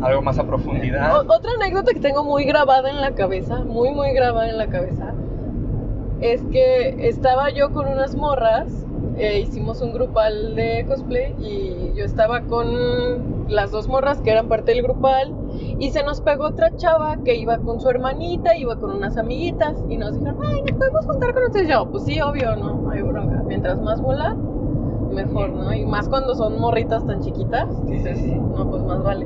algo 0.01 0.21
más 0.23 0.39
a 0.39 0.47
profundidad. 0.47 1.15
O- 1.17 1.21
otra 1.33 1.51
anécdota 1.61 1.93
que 1.93 1.99
tengo 1.99 2.23
muy 2.23 2.45
grabada 2.45 2.89
en 2.89 2.99
la 3.01 3.11
cabeza, 3.13 3.57
muy 3.63 3.91
muy 3.91 4.11
grabada 4.13 4.49
en 4.49 4.57
la 4.57 4.67
cabeza, 4.67 5.13
es 6.21 6.41
que 6.51 7.07
estaba 7.07 7.51
yo 7.51 7.71
con 7.71 7.87
unas 7.87 8.15
morras 8.15 8.84
eh, 9.17 9.39
hicimos 9.39 9.81
un 9.81 9.93
grupal 9.93 10.55
de 10.55 10.85
cosplay 10.87 11.35
y 11.39 11.93
yo 11.95 12.03
estaba 12.03 12.41
con 12.41 13.47
las 13.47 13.71
dos 13.71 13.87
morras 13.87 14.21
que 14.21 14.31
eran 14.31 14.47
parte 14.47 14.73
del 14.73 14.83
grupal 14.83 15.33
y 15.79 15.91
se 15.91 16.03
nos 16.03 16.21
pegó 16.21 16.45
otra 16.47 16.75
chava 16.75 17.17
que 17.23 17.35
iba 17.35 17.57
con 17.59 17.79
su 17.79 17.89
hermanita, 17.89 18.57
iba 18.57 18.75
con 18.75 18.91
unas 18.91 19.17
amiguitas 19.17 19.77
y 19.89 19.97
nos 19.97 20.13
dijeron, 20.13 20.39
ay, 20.43 20.61
¿nos 20.61 20.77
podemos 20.77 21.05
juntar 21.05 21.33
con 21.33 21.43
ustedes? 21.43 21.69
Yo, 21.69 21.89
pues 21.89 22.03
sí, 22.05 22.19
obvio, 22.21 22.55
no, 22.55 22.89
hay 22.89 23.01
bronca. 23.01 23.43
Mientras 23.47 23.81
más 23.81 24.01
bola, 24.01 24.35
mejor, 25.11 25.51
¿no? 25.51 25.73
Y 25.73 25.85
más 25.85 26.09
cuando 26.09 26.35
son 26.35 26.59
morritas 26.59 27.05
tan 27.05 27.21
chiquitas, 27.21 27.85
dices, 27.85 28.21
no, 28.21 28.69
pues 28.69 28.83
más 28.83 29.03
vale. 29.03 29.25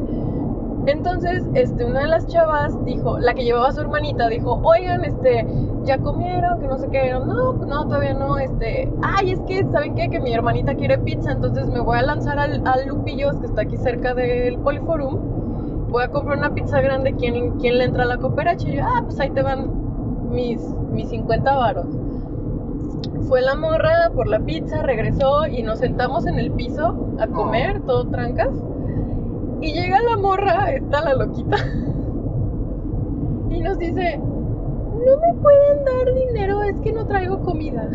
Entonces, 0.86 1.46
este, 1.54 1.86
una 1.86 2.02
de 2.02 2.08
las 2.08 2.28
chavas 2.28 2.84
dijo, 2.86 3.20
la 3.20 3.34
que 3.34 3.44
llevaba 3.44 3.68
a 3.68 3.72
su 3.72 3.82
hermanita, 3.82 4.28
dijo, 4.28 4.60
oigan, 4.64 5.04
este, 5.04 5.46
ya 5.84 5.98
comieron, 6.00 6.60
que 6.60 6.68
no 6.68 6.78
sé 6.78 6.88
qué, 6.90 7.12
no, 7.12 7.54
no, 7.54 7.84
todavía 7.86 8.14
no, 8.14 8.38
este, 8.38 8.92
ay, 9.02 9.32
es 9.32 9.40
que, 9.42 9.66
¿saben 9.72 9.96
qué? 9.96 10.10
Que 10.10 10.20
mi 10.20 10.34
hermanita 10.34 10.76
quiere 10.76 10.98
pizza, 10.98 11.32
entonces 11.32 11.68
me 11.68 11.80
voy 11.80 11.98
a 11.98 12.02
lanzar 12.02 12.40
al, 12.40 12.66
al 12.66 12.88
Lupillos, 12.88 13.36
que 13.38 13.48
está 13.48 13.62
aquí 13.64 13.78
cerca 13.78 14.14
del 14.14 14.58
Poliforum, 14.60 15.90
voy 15.90 16.04
a 16.04 16.10
comprar 16.10 16.38
una 16.38 16.54
pizza 16.54 16.82
grande, 16.82 17.14
¿quién, 17.16 17.58
quién 17.60 17.78
le 17.78 17.86
entra 17.86 18.04
a 18.04 18.08
la 18.08 18.18
cooperacha? 18.18 18.68
Y 18.68 18.78
yo, 18.78 18.84
ah, 18.86 19.02
pues 19.04 19.20
ahí 19.20 19.32
te 19.32 19.42
van 19.42 20.30
mis, 20.30 20.62
mis 20.92 21.10
50 21.10 21.56
varos. 21.56 21.88
Fue 23.28 23.42
la 23.42 23.56
morra 23.56 24.12
por 24.16 24.28
la 24.28 24.40
pizza, 24.40 24.82
regresó 24.82 25.48
y 25.48 25.62
nos 25.62 25.80
sentamos 25.80 26.26
en 26.26 26.40
el 26.40 26.52
piso 26.52 26.96
a 27.20 27.28
comer, 27.28 27.82
todo 27.82 28.08
trancas. 28.08 28.50
Y 29.62 29.74
llega 29.74 30.02
la 30.02 30.18
morra, 30.18 30.72
está 30.72 31.02
la 31.02 31.14
loquita, 31.16 31.58
y 33.50 33.62
nos 33.62 33.78
dice, 33.78 34.18
no 34.18 35.18
me 35.18 35.42
pueden 35.42 35.86
dar 35.86 36.14
dinero, 36.14 36.64
es 36.64 36.80
que 36.82 36.94
no 36.94 37.06
traigo 37.08 37.42
comida. 37.42 37.90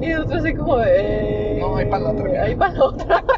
Y 0.00 0.08
nosotros 0.10 0.42
así 0.42 0.54
como 0.54 0.76
de... 0.76 1.58
No, 1.60 1.76
hay 1.76 1.86
para 1.86 2.04
la 2.04 2.10
otra. 2.10 2.42
Hay 2.42 2.54
para 2.54 2.74
la 2.74 2.84
otra. 2.84 3.24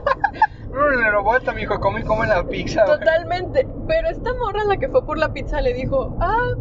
No, 0.70 0.88
dinero 0.88 1.24
vuelta, 1.24 1.52
mijo, 1.52 1.80
come 1.80 2.00
y 2.00 2.04
come 2.04 2.28
la 2.28 2.44
pizza. 2.44 2.84
Totalmente. 2.84 3.66
Pero 3.88 4.08
esta 4.08 4.32
morra, 4.34 4.62
la 4.68 4.76
que 4.76 4.88
fue 4.88 5.04
por 5.04 5.18
la 5.18 5.32
pizza, 5.32 5.60
le 5.60 5.74
dijo, 5.74 6.16
ah, 6.20 6.54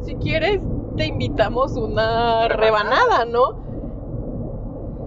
si 0.00 0.14
quieres, 0.14 0.62
te 0.96 1.04
invitamos 1.04 1.76
una 1.76 2.48
rebanada, 2.48 3.26
¿no? 3.26 3.60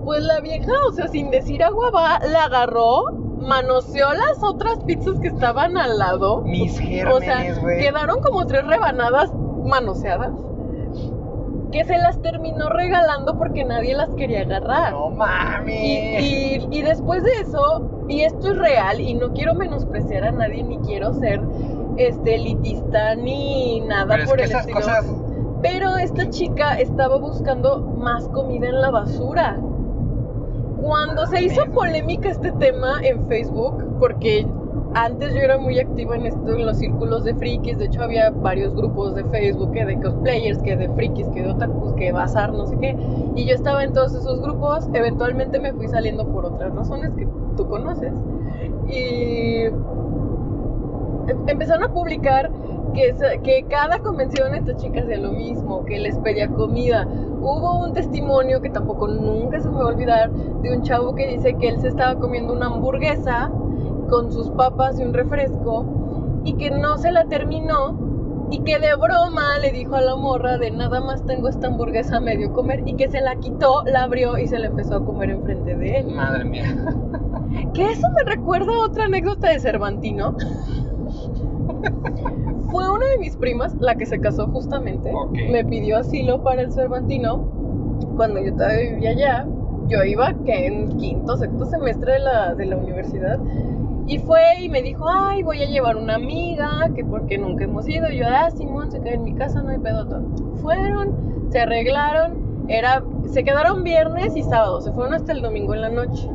Pues 0.05 0.21
la 0.21 0.39
vieja, 0.41 0.71
o 0.87 0.91
sea, 0.91 1.07
sin 1.07 1.31
decir 1.31 1.63
agua 1.63 1.89
va, 1.89 2.19
la 2.19 2.45
agarró, 2.45 3.22
manoseó 3.43 4.13
las 4.13 4.41
otras 4.43 4.79
pizzas 4.85 5.19
que 5.19 5.27
estaban 5.27 5.77
al 5.77 5.97
lado. 5.99 6.41
Mis 6.41 6.73
O 6.73 7.19
sea, 7.19 7.37
gérmenes, 7.37 7.59
quedaron 7.79 8.21
como 8.21 8.45
tres 8.45 8.65
rebanadas 8.65 9.31
manoseadas. 9.63 10.31
Que 11.71 11.83
se 11.85 11.97
las 11.97 12.21
terminó 12.21 12.69
regalando 12.69 13.35
porque 13.37 13.63
nadie 13.65 13.95
las 13.95 14.09
quería 14.13 14.41
agarrar. 14.41 14.91
No 14.93 15.09
mami. 15.09 15.73
Y, 15.73 16.19
y- 16.19 16.67
y 16.69 16.81
después 16.83 17.23
de 17.23 17.31
eso, 17.41 17.89
y 18.07 18.21
esto 18.21 18.49
es 18.51 18.57
real, 18.59 18.99
y 19.01 19.15
no 19.15 19.33
quiero 19.33 19.55
menospreciar 19.55 20.23
a 20.25 20.31
nadie, 20.31 20.63
ni 20.63 20.77
quiero 20.79 21.13
ser 21.13 21.41
este 21.97 22.35
elitista, 22.35 23.15
ni 23.15 23.81
nada 23.81 24.05
Pero 24.07 24.23
es 24.23 24.29
por 24.29 24.37
que 24.37 24.43
el 24.43 24.49
esas 24.51 24.61
estilo. 24.67 24.81
cosas. 24.81 25.05
Pero 25.63 25.97
esta 25.97 26.29
chica 26.29 26.75
estaba 26.79 27.17
buscando 27.17 27.79
más 27.79 28.27
comida 28.29 28.67
en 28.67 28.79
la 28.81 28.91
basura. 28.91 29.57
Cuando 30.83 31.25
se 31.27 31.41
hizo 31.41 31.65
polémica 31.71 32.29
este 32.29 32.51
tema 32.51 32.99
en 33.03 33.25
Facebook, 33.27 33.81
porque 33.99 34.45
antes 34.95 35.33
yo 35.33 35.39
era 35.39 35.57
muy 35.57 35.79
activa 35.79 36.17
en 36.17 36.25
esto, 36.25 36.53
en 36.53 36.65
los 36.65 36.77
círculos 36.77 37.23
de 37.23 37.33
frikis, 37.35 37.77
de 37.77 37.85
hecho 37.85 38.03
había 38.03 38.29
varios 38.31 38.75
grupos 38.75 39.15
de 39.15 39.23
Facebook, 39.23 39.71
que 39.71 39.85
de 39.85 39.97
cosplayers, 40.01 40.61
que 40.61 40.75
de 40.75 40.89
frikis, 40.89 41.29
que 41.29 41.41
de 41.41 41.51
otakus, 41.51 41.93
que 41.93 42.11
bazar, 42.11 42.51
no 42.51 42.67
sé 42.67 42.77
qué, 42.79 42.97
y 43.33 43.45
yo 43.45 43.55
estaba 43.55 43.81
en 43.85 43.93
todos 43.93 44.13
esos 44.13 44.41
grupos, 44.41 44.89
eventualmente 44.93 45.57
me 45.57 45.71
fui 45.71 45.87
saliendo 45.87 46.27
por 46.27 46.45
otras 46.45 46.75
razones 46.75 47.11
que 47.15 47.29
tú 47.55 47.65
conoces, 47.69 48.11
y 48.89 49.61
em- 49.67 51.47
empezaron 51.47 51.85
a 51.85 51.93
publicar 51.93 52.51
que, 52.93 53.65
cada 53.69 53.99
convención 53.99 54.55
esta 54.55 54.75
chica 54.75 55.01
hacía 55.01 55.17
lo 55.17 55.31
mismo, 55.31 55.83
que 55.85 55.99
les 55.99 56.17
pedía 56.19 56.47
comida. 56.49 57.07
Hubo 57.07 57.83
un 57.83 57.93
testimonio 57.93 58.61
que 58.61 58.69
tampoco 58.69 59.07
nunca 59.07 59.59
se 59.59 59.69
me 59.69 59.75
va 59.75 59.83
a 59.83 59.87
olvidar 59.87 60.31
de 60.31 60.75
un 60.75 60.83
chavo 60.83 61.15
que 61.15 61.27
dice 61.27 61.55
que 61.55 61.69
él 61.69 61.81
se 61.81 61.89
estaba 61.89 62.19
comiendo 62.19 62.53
una 62.53 62.67
hamburguesa 62.67 63.51
con 64.09 64.31
sus 64.31 64.49
papas 64.51 64.99
y 64.99 65.03
un 65.03 65.13
refresco 65.13 65.85
y 66.45 66.53
que 66.53 66.71
no 66.71 66.97
se 66.97 67.11
la 67.11 67.25
terminó 67.25 67.97
y 68.49 68.59
que 68.59 68.77
de 68.77 68.95
broma 68.95 69.57
le 69.59 69.71
dijo 69.71 69.95
a 69.95 70.01
la 70.01 70.15
morra 70.15 70.57
de 70.57 70.69
nada 70.69 71.01
más 71.01 71.25
tengo 71.25 71.49
esta 71.49 71.67
hamburguesa 71.67 72.17
a 72.17 72.19
medio 72.19 72.53
comer 72.53 72.83
y 72.85 72.95
que 72.95 73.09
se 73.09 73.19
la 73.21 73.35
quitó, 73.37 73.83
la 73.85 74.03
abrió 74.03 74.37
y 74.37 74.47
se 74.47 74.59
la 74.59 74.67
empezó 74.67 74.97
a 74.97 75.05
comer 75.05 75.31
enfrente 75.31 75.75
de 75.75 75.97
él. 75.97 76.13
Madre 76.13 76.45
mía. 76.45 76.75
Que 77.73 77.91
eso 77.91 78.07
me 78.15 78.23
recuerda 78.23 78.73
a 78.73 78.85
otra 78.85 79.05
anécdota 79.05 79.49
de 79.49 79.59
Cervantino. 79.59 80.35
Fue 82.71 82.89
una 82.89 83.07
de 83.07 83.17
mis 83.19 83.35
primas, 83.37 83.75
la 83.79 83.95
que 83.95 84.05
se 84.05 84.19
casó 84.19 84.47
justamente. 84.47 85.11
Me 85.31 85.63
pidió 85.65 85.97
asilo 85.97 86.43
para 86.43 86.61
el 86.61 86.71
Cervantino. 86.71 87.47
Cuando 88.15 88.39
yo 88.41 88.53
todavía 88.53 88.91
vivía 88.91 89.09
allá, 89.11 89.47
yo 89.87 90.03
iba 90.03 90.33
que 90.45 90.67
en 90.67 90.97
quinto, 90.97 91.37
sexto 91.37 91.65
semestre 91.65 92.13
de 92.13 92.19
la, 92.19 92.55
de 92.55 92.65
la 92.65 92.77
universidad. 92.77 93.39
Y 94.05 94.19
fue 94.19 94.41
y 94.61 94.69
me 94.69 94.81
dijo, 94.81 95.05
ay, 95.07 95.43
voy 95.43 95.61
a 95.61 95.65
llevar 95.67 95.95
una 95.95 96.15
amiga, 96.15 96.89
que 96.93 97.05
porque 97.05 97.37
nunca 97.37 97.63
hemos 97.63 97.87
ido. 97.87 98.09
Y 98.11 98.17
yo, 98.17 98.25
ah, 98.27 98.51
Simón, 98.51 98.91
se 98.91 98.99
queda 99.01 99.13
en 99.13 99.23
mi 99.23 99.33
casa, 99.33 99.61
no 99.61 99.69
hay 99.69 99.79
pedo. 99.79 100.05
todo". 100.07 100.23
Fueron, 100.57 101.47
se 101.49 101.61
arreglaron, 101.61 102.65
era, 102.67 103.03
se 103.27 103.43
quedaron 103.43 103.83
viernes 103.83 104.35
y 104.35 104.43
sábado, 104.43 104.81
se 104.81 104.91
fueron 104.91 105.13
hasta 105.13 105.31
el 105.31 105.41
domingo 105.41 105.73
en 105.73 105.81
la 105.81 105.89
noche. 105.89 106.29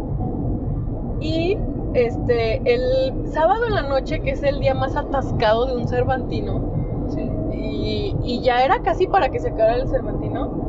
Y 1.21 1.59
este, 1.95 2.61
el 2.73 3.29
sábado 3.33 3.67
en 3.69 3.75
la 3.75 3.83
noche, 3.83 4.21
que 4.21 4.31
es 4.31 4.43
el 4.43 4.61
día 4.61 4.75
más 4.75 4.97
atascado 4.97 5.67
de 5.67 5.77
un 5.77 5.89
Cervantino, 5.89 6.61
Sí. 7.09 7.23
y, 7.53 8.17
y 8.23 8.41
ya 8.43 8.65
era 8.65 8.81
casi 8.83 9.07
para 9.07 9.29
que 9.31 9.39
se 9.41 9.49
acabara 9.49 9.77
el 9.77 9.89
Cervantino. 9.89 10.67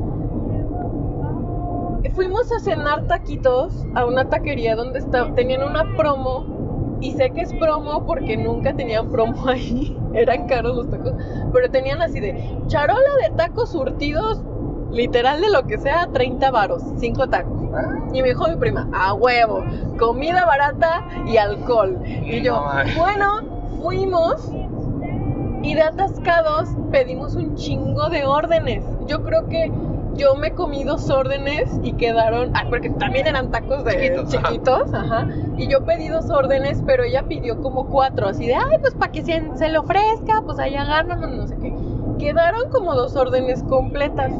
Fuimos 2.15 2.51
a 2.51 2.59
cenar 2.59 3.05
taquitos 3.07 3.85
a 3.93 4.05
una 4.05 4.29
taquería 4.29 4.75
donde 4.75 4.99
esta- 4.99 5.33
tenían 5.35 5.63
una 5.63 5.83
promo. 5.95 6.97
Y 7.01 7.11
sé 7.13 7.29
que 7.29 7.41
es 7.41 7.53
promo 7.53 8.05
porque 8.05 8.35
nunca 8.35 8.73
tenían 8.75 9.09
promo 9.09 9.47
ahí. 9.47 9.97
Eran 10.13 10.47
caros 10.47 10.75
los 10.75 10.89
tacos. 10.89 11.13
Pero 11.53 11.69
tenían 11.71 12.01
así 12.01 12.19
de 12.19 12.57
charola 12.67 12.99
de 13.29 13.35
tacos 13.35 13.71
surtidos, 13.71 14.41
literal 14.91 15.41
de 15.41 15.49
lo 15.51 15.63
que 15.67 15.77
sea, 15.77 16.07
30 16.11 16.51
varos, 16.51 16.81
5 16.97 17.27
tacos. 17.29 17.59
Ah, 17.73 17.99
Y 18.13 18.21
me 18.21 18.29
dijo 18.29 18.47
mi 18.47 18.55
prima, 18.55 18.87
a 18.93 19.13
huevo, 19.13 19.63
comida 19.97 20.45
barata 20.45 21.03
y 21.27 21.37
alcohol. 21.37 21.97
Y 22.05 22.41
yo, 22.41 22.63
bueno, 22.97 23.41
fuimos 23.81 24.49
y 25.61 25.73
de 25.73 25.81
atascados 25.81 26.69
pedimos 26.91 27.35
un 27.35 27.55
chingo 27.55 28.09
de 28.09 28.25
órdenes. 28.25 28.83
Yo 29.07 29.23
creo 29.23 29.47
que 29.47 29.71
yo 30.15 30.35
me 30.35 30.51
comí 30.51 30.83
dos 30.83 31.09
órdenes 31.09 31.69
y 31.83 31.93
quedaron, 31.93 32.51
ah, 32.55 32.65
porque 32.69 32.89
también 32.89 33.27
eran 33.27 33.51
tacos 33.51 33.83
de 33.85 33.91
Chiquitos, 33.91 34.29
chiquitos, 34.29 34.93
ajá. 34.93 35.27
Y 35.57 35.67
yo 35.67 35.85
pedí 35.85 36.07
dos 36.09 36.29
órdenes, 36.29 36.81
pero 36.85 37.03
ella 37.03 37.23
pidió 37.23 37.61
como 37.61 37.87
cuatro, 37.87 38.27
así 38.27 38.47
de, 38.47 38.55
ay, 38.55 38.79
pues 38.81 38.93
para 38.95 39.11
que 39.11 39.23
se, 39.23 39.41
se 39.55 39.69
le 39.69 39.77
ofrezca, 39.77 40.41
pues 40.45 40.59
ahí 40.59 40.75
agarran, 40.75 41.37
no 41.37 41.47
sé 41.47 41.57
qué. 41.57 41.73
Quedaron 42.17 42.69
como 42.69 42.95
dos 42.95 43.15
órdenes 43.15 43.63
completas. 43.63 44.31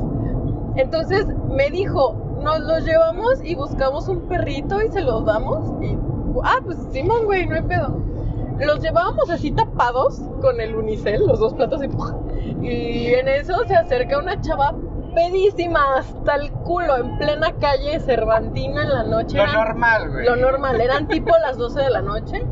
Entonces 0.76 1.26
me 1.50 1.70
dijo, 1.70 2.16
nos 2.42 2.60
los 2.62 2.84
llevamos 2.86 3.44
y 3.44 3.56
buscamos 3.56 4.08
un 4.08 4.28
perrito 4.28 4.82
y 4.82 4.90
se 4.92 5.02
los 5.02 5.26
damos. 5.26 5.70
Y, 5.84 5.98
ah, 6.44 6.60
pues 6.64 6.78
Simón, 6.92 7.26
güey, 7.26 7.46
no 7.48 7.56
hay 7.56 7.64
pedo. 7.64 7.98
Los 8.60 8.82
llevábamos 8.82 9.30
así 9.30 9.52
tapados 9.52 10.22
con 10.42 10.60
el 10.60 10.76
unicel, 10.76 11.26
los 11.26 11.40
dos 11.40 11.54
platos 11.54 11.82
y. 11.84 11.88
Y 12.62 13.14
en 13.14 13.28
eso 13.30 13.54
se 13.68 13.76
acerca 13.76 14.18
una 14.20 14.40
chava 14.42 14.76
pedísima 15.16 15.98
hasta 15.98 16.36
el 16.36 16.52
culo, 16.52 16.98
en 16.98 17.18
plena 17.18 17.54
calle 17.60 18.00
Cervantina 18.00 18.84
en 18.84 18.90
la 18.90 19.04
noche. 19.04 19.38
Lo 19.38 19.44
Eran- 19.44 19.56
normal, 19.56 20.10
güey. 20.12 20.26
lo 20.26 20.36
normal, 20.36 20.80
eran 20.82 21.08
tipo 21.08 21.32
las 21.42 21.58
12 21.58 21.82
de 21.82 21.90
la 21.90 22.02
noche. 22.02 22.46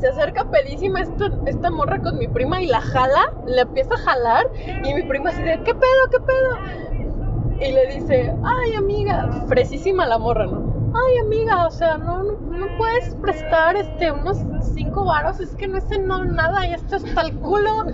Se 0.00 0.08
acerca 0.08 0.44
pedísima 0.44 1.00
esta, 1.00 1.30
esta 1.46 1.70
morra 1.70 2.00
con 2.00 2.18
mi 2.18 2.28
prima 2.28 2.62
y 2.62 2.66
la 2.66 2.80
jala, 2.80 3.32
le 3.46 3.62
empieza 3.62 3.94
a 3.94 3.98
jalar 3.98 4.46
y 4.84 4.94
mi 4.94 5.02
prima 5.02 5.30
así 5.30 5.42
de, 5.42 5.60
¿qué 5.64 5.74
pedo, 5.74 6.10
qué 6.10 6.18
pedo? 6.20 7.58
Y 7.60 7.72
le 7.72 7.86
dice, 7.88 8.32
ay 8.44 8.74
amiga, 8.76 9.44
fresísima 9.48 10.06
la 10.06 10.18
morra, 10.18 10.46
¿no? 10.46 10.92
Ay 10.94 11.18
amiga, 11.18 11.66
o 11.66 11.70
sea, 11.70 11.98
no, 11.98 12.22
no, 12.22 12.32
no 12.32 12.66
puedes 12.78 13.14
prestar 13.16 13.76
este, 13.76 14.12
unos 14.12 14.38
cinco 14.72 15.04
varos, 15.04 15.40
es 15.40 15.54
que 15.56 15.66
no 15.66 15.78
es 15.78 15.84
no, 16.00 16.24
nada, 16.24 16.64
ya 16.66 16.76
está 16.76 16.96
hasta 16.96 17.20
el 17.22 17.36
culo. 17.40 17.86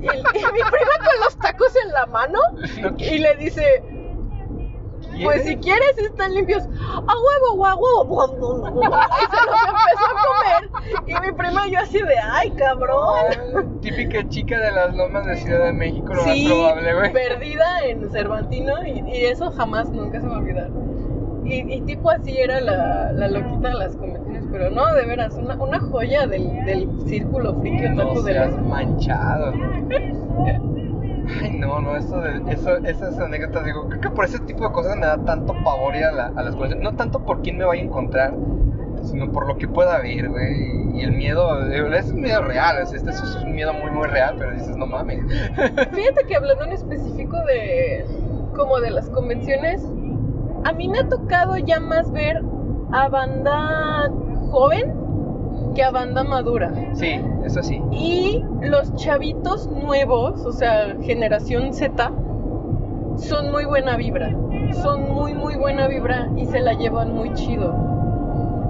Y, 0.00 0.06
y 0.06 0.06
mi 0.06 0.62
prima 0.62 0.96
con 1.04 1.20
los 1.24 1.36
tacos 1.38 1.72
en 1.84 1.92
la 1.92 2.06
mano 2.06 2.38
y 2.98 3.18
le 3.18 3.34
dice, 3.36 3.82
pues 5.22 5.44
si 5.44 5.56
quieres, 5.56 5.98
están 5.98 6.34
limpios. 6.34 6.62
A 6.64 7.14
huevo, 7.48 7.66
a 7.66 7.74
huevo. 7.76 8.36
Y 9.20 9.26
se 9.26 9.40
los 9.46 9.60
empezó 9.68 10.06
a 10.06 10.14
comer. 10.26 10.70
Y 11.06 11.26
mi 11.26 11.32
prima 11.32 11.66
y 11.66 11.72
yo 11.72 11.78
así 11.80 11.98
de, 11.98 12.18
ay, 12.22 12.50
cabrón. 12.52 13.80
Típica 13.80 14.28
chica 14.28 14.58
de 14.58 14.70
las 14.72 14.94
lomas 14.94 15.26
de 15.26 15.36
Ciudad 15.36 15.64
de 15.66 15.72
México, 15.72 16.14
lo 16.14 16.22
Sí, 16.22 16.44
más 16.44 16.52
probable, 16.52 16.94
güey. 16.94 17.12
perdida 17.12 17.80
en 17.86 18.10
Cervantino. 18.10 18.86
Y, 18.86 19.00
y 19.08 19.24
eso 19.26 19.50
jamás, 19.52 19.90
nunca 19.90 20.20
se 20.20 20.26
me 20.26 20.30
va 20.32 20.36
a 20.36 20.40
olvidar. 20.40 20.70
Y, 21.44 21.74
y 21.74 21.80
tipo 21.82 22.10
así 22.10 22.36
era 22.36 22.60
la, 22.60 23.12
la 23.12 23.26
loquita 23.28 23.68
de 23.68 23.74
las 23.74 23.96
convenciones, 23.96 24.44
pero 24.52 24.70
no, 24.70 24.94
de 24.94 25.04
veras, 25.06 25.34
una, 25.34 25.54
una 25.56 25.80
joya 25.80 26.26
del, 26.26 26.64
del 26.64 26.88
círculo 27.06 27.58
friki 27.60 27.86
otaku 27.86 28.14
No 28.14 28.22
de 28.22 28.32
seas 28.32 28.52
la... 28.52 28.62
Ay, 31.42 31.50
no, 31.58 31.80
no, 31.80 31.96
eso 31.96 32.20
de, 32.20 32.42
eso, 32.52 32.76
esas 32.78 33.18
anécdotas, 33.18 33.64
digo, 33.64 33.88
creo 33.88 34.00
que 34.00 34.10
por 34.10 34.24
ese 34.24 34.38
tipo 34.40 34.64
de 34.66 34.72
cosas 34.72 34.96
me 34.96 35.06
da 35.06 35.18
tanto 35.24 35.54
pavor 35.62 35.94
ir 35.96 36.04
a, 36.04 36.12
la- 36.12 36.32
a 36.34 36.42
las 36.42 36.52
convenciones. 36.54 36.82
No 36.84 36.96
tanto 36.96 37.20
por 37.24 37.42
quién 37.42 37.58
me 37.58 37.64
vaya 37.64 37.82
a 37.82 37.84
encontrar, 37.84 38.34
sino 39.04 39.30
por 39.32 39.46
lo 39.46 39.56
que 39.56 39.68
pueda 39.68 39.98
ver, 40.00 40.28
güey. 40.28 40.80
Y 40.98 41.02
el 41.02 41.12
miedo, 41.12 41.64
es 41.70 42.10
un 42.10 42.20
miedo 42.20 42.42
real, 42.42 42.78
es, 42.82 42.92
este 42.92 43.10
es 43.10 43.22
un 43.36 43.54
miedo 43.54 43.72
muy, 43.72 43.90
muy 43.90 44.08
real, 44.08 44.34
pero 44.38 44.52
dices, 44.52 44.76
no 44.76 44.86
mames. 44.86 45.20
Fíjate 45.56 46.24
que 46.26 46.36
hablando 46.36 46.64
en 46.64 46.72
específico 46.72 47.36
de 47.46 48.04
como 48.56 48.80
de 48.80 48.90
las 48.90 49.08
convenciones, 49.10 49.82
a 50.64 50.72
mí 50.72 50.88
me 50.88 50.98
ha 50.98 51.08
tocado 51.08 51.56
ya 51.56 51.80
más 51.80 52.10
ver 52.12 52.42
a 52.92 53.08
banda 53.08 54.10
joven 54.50 54.92
que 55.74 55.82
a 55.82 55.90
banda 55.90 56.24
madura. 56.24 56.72
Sí, 56.94 57.20
eso 57.44 57.62
sí. 57.62 57.80
Y 57.90 58.44
los 58.62 58.94
chavitos 58.96 59.68
nuevos, 59.68 60.44
o 60.44 60.52
sea, 60.52 60.96
generación 61.02 61.72
Z, 61.72 62.12
son 63.16 63.50
muy 63.50 63.64
buena 63.64 63.96
vibra. 63.96 64.34
Son 64.82 65.12
muy, 65.12 65.34
muy 65.34 65.56
buena 65.56 65.88
vibra 65.88 66.30
y 66.36 66.46
se 66.46 66.60
la 66.60 66.74
llevan 66.74 67.14
muy 67.14 67.32
chido. 67.34 67.74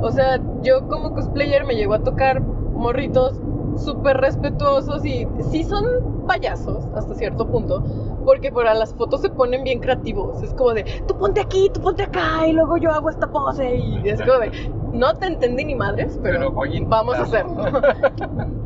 O 0.02 0.11
sea, 0.11 0.40
yo 0.62 0.88
como 0.88 1.12
cosplayer 1.14 1.64
me 1.64 1.75
llegó 1.75 1.95
a 1.95 2.02
tocar 2.02 2.40
morritos 2.40 3.40
súper 3.76 4.18
respetuosos 4.18 5.04
y 5.04 5.26
sí 5.50 5.64
son 5.64 6.26
payasos 6.26 6.84
hasta 6.94 7.14
cierto 7.14 7.46
punto. 7.46 7.82
Porque 8.24 8.52
para 8.52 8.74
las 8.74 8.94
fotos 8.94 9.22
se 9.22 9.30
ponen 9.30 9.64
bien 9.64 9.80
creativos. 9.80 10.42
Es 10.42 10.52
como 10.54 10.74
de, 10.74 10.84
tú 11.06 11.16
ponte 11.16 11.40
aquí, 11.40 11.70
tú 11.72 11.80
ponte 11.80 12.02
acá, 12.02 12.46
y 12.46 12.52
luego 12.52 12.76
yo 12.76 12.90
hago 12.90 13.10
esta 13.10 13.30
pose. 13.30 13.76
Y 13.76 14.08
es 14.08 14.20
como 14.20 14.38
de, 14.38 14.52
no 14.92 15.14
te 15.14 15.26
entendí 15.26 15.64
ni 15.64 15.74
madres, 15.74 16.18
pero, 16.22 16.52
Pero 16.54 16.86
vamos 16.88 17.16
a 17.16 17.22
hacerlo. 17.22 17.56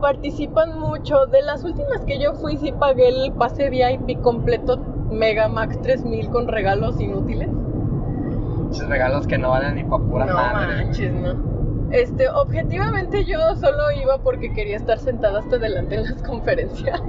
Participan 0.00 0.78
mucho. 0.78 1.26
De 1.26 1.42
las 1.42 1.64
últimas 1.64 2.04
que 2.04 2.18
yo 2.18 2.34
fui, 2.34 2.56
sí 2.56 2.72
pagué 2.72 3.08
el 3.08 3.32
pase 3.32 3.70
VIP 3.70 4.20
completo 4.20 4.78
Mega 5.10 5.48
Max 5.48 5.80
3000 5.80 6.28
con 6.30 6.48
regalos 6.48 7.00
inútiles. 7.00 7.48
Muchos 7.48 8.88
regalos 8.88 9.26
que 9.26 9.38
no 9.38 9.50
valen 9.50 9.76
ni 9.76 9.84
pa' 9.84 9.98
pura 9.98 10.26
no 10.26 10.34
madre. 10.34 10.84
manches, 10.84 11.12
no. 11.12 11.34
Este, 11.94 12.28
objetivamente 12.28 13.24
yo 13.24 13.38
solo 13.54 13.92
iba 14.02 14.18
porque 14.18 14.52
quería 14.52 14.76
estar 14.76 14.98
sentada 14.98 15.38
hasta 15.38 15.56
adelante 15.56 15.94
en 15.94 16.02
las 16.02 16.22
conferencias. 16.24 17.00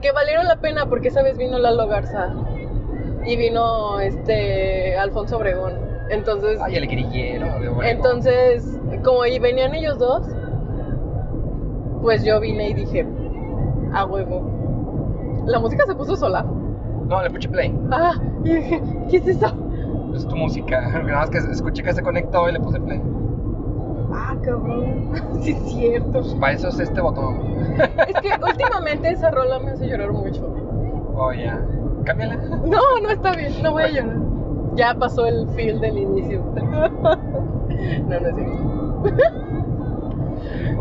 que 0.00 0.12
valieron 0.12 0.46
la 0.46 0.56
pena 0.56 0.86
porque 0.86 1.08
esa 1.08 1.22
vez 1.24 1.36
vino 1.36 1.58
Lalo 1.58 1.88
Garza 1.88 2.32
y 3.24 3.34
vino 3.36 3.98
este 3.98 4.96
Alfonso 4.96 5.38
Obregón. 5.38 5.74
Entonces, 6.10 6.60
Ay, 6.62 6.76
el 6.76 6.86
grillero 6.86 7.46
de 7.46 7.68
Obregón. 7.68 7.84
entonces, 7.84 8.78
como 9.02 9.22
ahí 9.22 9.40
venían 9.40 9.74
ellos 9.74 9.98
dos, 9.98 10.24
pues 12.00 12.22
yo 12.24 12.38
vine 12.38 12.70
y 12.70 12.74
dije, 12.74 13.04
a 13.92 14.04
huevo. 14.04 15.42
La 15.46 15.58
música 15.58 15.84
se 15.86 15.94
puso 15.96 16.14
sola. 16.14 16.44
No, 17.08 17.20
le 17.22 17.28
puse 17.30 17.48
play. 17.48 17.76
Ah, 17.90 18.12
y 18.44 18.54
dije, 18.54 18.82
¿qué 19.10 19.16
es 19.16 19.26
eso? 19.26 19.52
Es 20.14 20.26
tu 20.28 20.36
música. 20.36 20.80
Nada 21.02 21.18
más 21.20 21.30
que 21.30 21.38
escuché 21.38 21.82
que 21.82 21.92
se 21.92 22.02
conectó 22.02 22.48
y 22.48 22.52
le 22.52 22.60
puse 22.60 22.78
play. 22.80 23.00
Cabrón. 24.42 25.12
Sí, 25.42 25.52
es 25.52 25.72
cierto. 25.72 26.22
Para 26.38 26.52
eso 26.52 26.68
es 26.68 26.78
este 26.78 27.00
botón. 27.00 27.40
Es 28.06 28.20
que 28.20 28.30
últimamente 28.48 29.10
esa 29.10 29.30
rola 29.32 29.58
me 29.58 29.72
hace 29.72 29.88
llorar 29.88 30.12
mucho. 30.12 30.54
Oh, 31.16 31.32
ya. 31.32 31.60
Cámbiala. 32.04 32.36
No, 32.36 32.80
no 33.02 33.10
está 33.10 33.32
bien, 33.32 33.60
no 33.62 33.72
voy 33.72 33.82
a 33.82 33.88
llorar. 33.90 34.16
Ya 34.74 34.94
pasó 34.94 35.26
el 35.26 35.48
feel 35.50 35.80
del 35.80 35.98
inicio. 35.98 36.42
No, 38.08 38.20
no 38.20 38.28
es 38.28 38.34
cierto. 38.36 39.02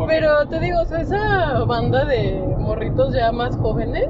Pero 0.08 0.48
te 0.48 0.60
digo, 0.60 0.82
o 0.82 0.86
sea, 0.86 1.02
esa 1.02 1.64
banda 1.66 2.06
de 2.06 2.44
morritos 2.60 3.14
ya 3.14 3.32
más 3.32 3.56
jóvenes, 3.58 4.10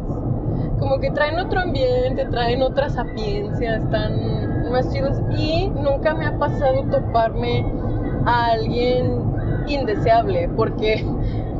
como 0.79 0.99
que 0.99 1.11
traen 1.11 1.39
otro 1.39 1.61
ambiente, 1.61 2.25
traen 2.25 2.61
otra 2.61 2.89
sapiencia, 2.89 3.77
están 3.77 4.69
más 4.71 4.91
chidos. 4.91 5.17
Y 5.37 5.69
nunca 5.69 6.13
me 6.13 6.25
ha 6.25 6.37
pasado 6.37 6.83
toparme 6.91 7.65
a 8.25 8.47
alguien 8.47 9.30
indeseable, 9.67 10.49
porque 10.55 11.05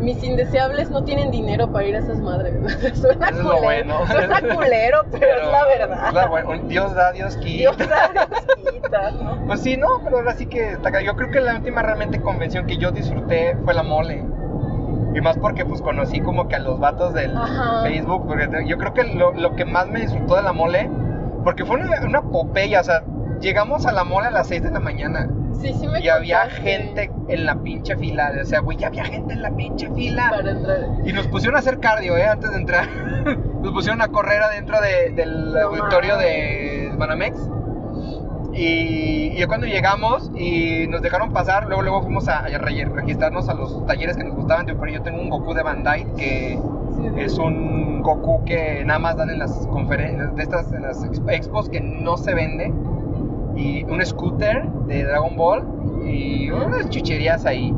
mis 0.00 0.22
indeseables 0.22 0.90
no 0.90 1.04
tienen 1.04 1.30
dinero 1.30 1.70
para 1.72 1.86
ir 1.86 1.96
a 1.96 1.98
esas 1.98 2.20
madres. 2.20 2.54
Suena 2.94 3.28
es 3.28 3.36
culero, 3.36 3.62
bueno. 3.62 4.06
Suena 4.06 4.40
culero, 4.54 5.04
pero, 5.10 5.42
es 5.42 5.48
la 5.50 5.64
verdad. 5.64 6.08
es 6.08 6.14
la 6.14 6.48
un 6.48 6.68
Dios 6.68 6.94
da, 6.94 7.12
Dios 7.12 7.36
quita. 7.36 7.58
Dios 7.58 7.88
da, 7.88 8.10
Dios 8.12 8.72
quita, 8.72 9.10
¿no? 9.12 9.46
Pues 9.46 9.60
sí, 9.60 9.76
no, 9.76 10.00
pero 10.04 10.18
ahora 10.18 10.34
sí 10.34 10.46
que 10.46 10.72
está 10.72 11.00
Yo 11.00 11.16
creo 11.16 11.30
que 11.30 11.40
la 11.40 11.56
última 11.56 11.82
realmente 11.82 12.20
convención 12.20 12.66
que 12.66 12.76
yo 12.76 12.90
disfruté 12.90 13.56
fue 13.64 13.74
la 13.74 13.82
mole. 13.82 14.24
Y 15.14 15.20
más 15.20 15.38
porque 15.38 15.64
pues 15.64 15.80
conocí 15.80 16.20
como 16.20 16.48
que 16.48 16.56
a 16.56 16.58
los 16.58 16.78
vatos 16.78 17.14
del 17.14 17.36
Ajá. 17.36 17.82
Facebook. 17.82 18.26
Porque 18.26 18.48
yo 18.66 18.78
creo 18.78 18.94
que 18.94 19.04
lo, 19.04 19.32
lo 19.32 19.56
que 19.56 19.64
más 19.64 19.88
me 19.88 20.00
disfrutó 20.00 20.36
de 20.36 20.42
la 20.42 20.52
mole, 20.52 20.88
porque 21.44 21.64
fue 21.64 21.76
una, 21.76 22.00
una 22.04 22.22
popeya, 22.22 22.80
o 22.80 22.84
sea, 22.84 23.02
llegamos 23.40 23.86
a 23.86 23.92
la 23.92 24.04
mole 24.04 24.26
a 24.28 24.30
las 24.30 24.48
6 24.48 24.62
de 24.62 24.70
la 24.70 24.80
mañana. 24.80 25.28
Sí, 25.60 25.72
sí 25.74 25.88
me 25.88 26.00
Y 26.00 26.08
había 26.08 26.40
contaste 26.42 26.62
gente 26.62 27.10
en 27.28 27.44
la 27.46 27.56
pinche 27.56 27.96
fila. 27.96 28.32
O 28.40 28.44
sea, 28.44 28.60
güey, 28.60 28.76
ya 28.76 28.86
había 28.88 29.04
gente 29.04 29.34
en 29.34 29.42
la 29.42 29.50
pinche 29.50 29.88
fila. 29.92 30.28
Para 30.30 30.50
entrar. 30.50 30.80
Y 31.04 31.12
nos 31.12 31.26
pusieron 31.26 31.56
a 31.56 31.58
hacer 31.60 31.80
cardio, 31.80 32.16
¿eh? 32.16 32.26
Antes 32.26 32.50
de 32.52 32.56
entrar. 32.58 32.86
nos 33.62 33.72
pusieron 33.72 34.00
a 34.02 34.08
correr 34.08 34.40
adentro 34.42 34.80
de- 34.80 35.10
del 35.10 35.52
No 35.52 35.60
auditorio 35.60 36.16
de 36.16 36.92
Banamex. 36.96 37.38
Y, 38.54 39.40
y 39.40 39.44
cuando 39.46 39.66
llegamos 39.66 40.30
y 40.34 40.86
nos 40.88 41.02
dejaron 41.02 41.32
pasar, 41.32 41.66
luego 41.66 41.82
luego 41.82 42.02
fuimos 42.02 42.28
a, 42.28 42.38
a 42.40 42.48
re- 42.48 42.84
registrarnos 42.92 43.48
a 43.48 43.54
los 43.54 43.84
talleres 43.86 44.16
que 44.16 44.24
nos 44.24 44.34
gustaban. 44.34 44.66
Yo, 44.66 44.78
pero 44.78 44.92
yo 44.92 45.02
tengo 45.02 45.20
un 45.20 45.30
Goku 45.30 45.54
de 45.54 45.62
Bandai 45.62 46.04
que 46.16 46.58
Sí, 46.96 47.02
sí. 47.14 47.20
es 47.20 47.38
un 47.38 48.02
Goku 48.02 48.44
que 48.44 48.82
nada 48.84 48.98
más 48.98 49.16
dan 49.16 49.30
en 49.30 49.38
las 49.38 49.52
conferencias 49.68 50.34
de 50.34 50.42
estas 50.42 50.72
en 50.72 50.82
las 50.82 51.04
exp- 51.04 51.30
expos 51.32 51.68
que 51.68 51.80
no 51.80 52.16
se 52.16 52.34
vende 52.34 52.72
y 53.58 53.84
un 53.84 54.04
scooter 54.04 54.64
de 54.86 55.04
Dragon 55.04 55.36
Ball 55.36 55.64
y 56.06 56.50
unas 56.50 56.88
chucherías 56.88 57.44
ahí. 57.44 57.74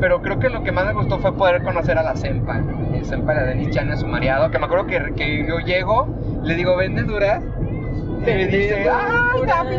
Pero 0.00 0.20
creo 0.22 0.38
que 0.38 0.48
lo 0.48 0.62
que 0.64 0.72
más 0.72 0.86
me 0.86 0.92
gustó 0.94 1.18
fue 1.18 1.32
poder 1.34 1.62
conocer 1.62 1.96
a 1.98 2.02
la 2.02 2.16
Senpa, 2.16 2.60
el 2.94 3.04
Senpa 3.04 3.34
de 3.34 3.46
Denis 3.46 3.70
Chan 3.70 3.90
a 3.92 3.96
su 3.96 4.06
mareado, 4.06 4.50
que 4.50 4.58
me 4.58 4.64
acuerdo 4.66 4.86
que, 4.86 5.12
que 5.14 5.46
yo 5.46 5.60
llego, 5.60 6.08
le 6.42 6.54
digo, 6.54 6.76
¿vende 6.76 7.02
duras? 7.02 7.42
Y 8.22 8.24
me 8.24 8.46
dice, 8.46 8.88
¡ay, 8.90 9.40
duras". 9.40 9.64
David! 9.64 9.78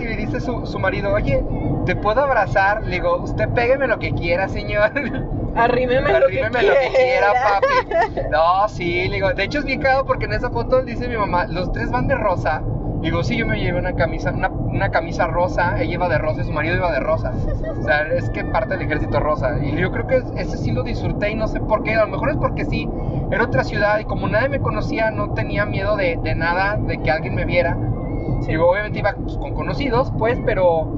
Y 0.00 0.04
me 0.04 0.16
dice 0.16 0.40
su, 0.40 0.64
su 0.64 0.78
marido, 0.78 1.12
oye, 1.12 1.42
¿te 1.86 1.96
puedo 1.96 2.20
abrazar? 2.22 2.84
Le 2.84 2.96
digo, 2.96 3.16
usted 3.16 3.48
pégueme 3.48 3.88
lo 3.88 3.98
que 3.98 4.12
quiera, 4.12 4.48
señor. 4.48 4.92
Arrímeme, 5.56 6.20
lo 6.20 6.28
que 6.28 6.40
Arrímeme 6.44 6.62
lo 6.62 6.74
que 6.74 6.90
quiera, 6.94 7.32
papi. 7.32 8.20
No, 8.30 8.68
sí, 8.68 9.08
le 9.08 9.16
digo, 9.16 9.32
de 9.32 9.42
hecho 9.42 9.58
es 9.58 9.64
bien 9.64 9.80
cagado 9.80 10.04
porque 10.04 10.26
en 10.26 10.34
esa 10.34 10.50
foto 10.50 10.82
dice 10.82 11.08
mi 11.08 11.16
mamá, 11.16 11.46
los 11.48 11.72
tres 11.72 11.90
van 11.90 12.06
de 12.06 12.14
rosa. 12.14 12.62
Digo, 13.00 13.22
sí, 13.22 13.36
yo 13.36 13.46
me 13.46 13.60
llevé 13.60 13.78
una 13.78 13.94
camisa, 13.94 14.32
una, 14.32 14.48
una 14.48 14.90
camisa 14.90 15.26
rosa, 15.28 15.80
ella 15.80 15.94
iba 15.94 16.08
de 16.08 16.18
rosa 16.18 16.40
y 16.40 16.44
su 16.44 16.52
marido 16.52 16.76
iba 16.76 16.90
de 16.90 16.98
rosa. 17.00 17.32
O 17.78 17.82
sea, 17.82 18.08
es 18.08 18.28
que 18.30 18.44
parte 18.44 18.74
del 18.76 18.82
ejército 18.86 19.20
rosa. 19.20 19.56
Y 19.62 19.76
yo 19.76 19.92
creo 19.92 20.06
que 20.06 20.16
es- 20.16 20.32
ese 20.36 20.56
sí 20.58 20.72
lo 20.72 20.82
disfruté 20.82 21.30
y 21.30 21.36
no 21.36 21.46
sé 21.46 21.60
por 21.60 21.82
qué. 21.84 21.94
A 21.94 22.04
lo 22.04 22.10
mejor 22.10 22.30
es 22.30 22.36
porque 22.36 22.64
sí, 22.64 22.88
era 23.30 23.44
otra 23.44 23.62
ciudad 23.64 24.00
y 24.00 24.04
como 24.04 24.26
nadie 24.28 24.48
me 24.48 24.60
conocía, 24.60 25.10
no 25.12 25.32
tenía 25.34 25.64
miedo 25.64 25.96
de, 25.96 26.18
de 26.22 26.34
nada, 26.34 26.76
de 26.76 26.98
que 26.98 27.10
alguien 27.10 27.34
me 27.36 27.44
viera. 27.44 27.76
Digo, 28.46 28.70
obviamente 28.70 28.98
iba 29.00 29.12
pues, 29.12 29.36
con 29.36 29.54
conocidos, 29.54 30.10
pues, 30.18 30.38
pero, 30.44 30.90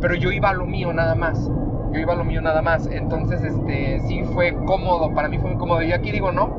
pero 0.00 0.14
yo 0.14 0.30
iba 0.30 0.50
a 0.50 0.54
lo 0.54 0.66
mío 0.66 0.92
nada 0.92 1.14
más. 1.14 1.50
Yo 1.92 1.98
iba 2.00 2.12
a 2.12 2.16
lo 2.16 2.24
mío 2.24 2.40
nada 2.42 2.62
más. 2.62 2.86
Entonces, 2.86 3.42
este, 3.42 4.00
sí 4.06 4.22
fue 4.34 4.54
cómodo. 4.66 5.12
Para 5.14 5.28
mí 5.28 5.38
fue 5.38 5.50
muy 5.50 5.58
cómodo. 5.58 5.82
Y 5.82 5.92
aquí 5.92 6.12
digo, 6.12 6.30
no, 6.32 6.50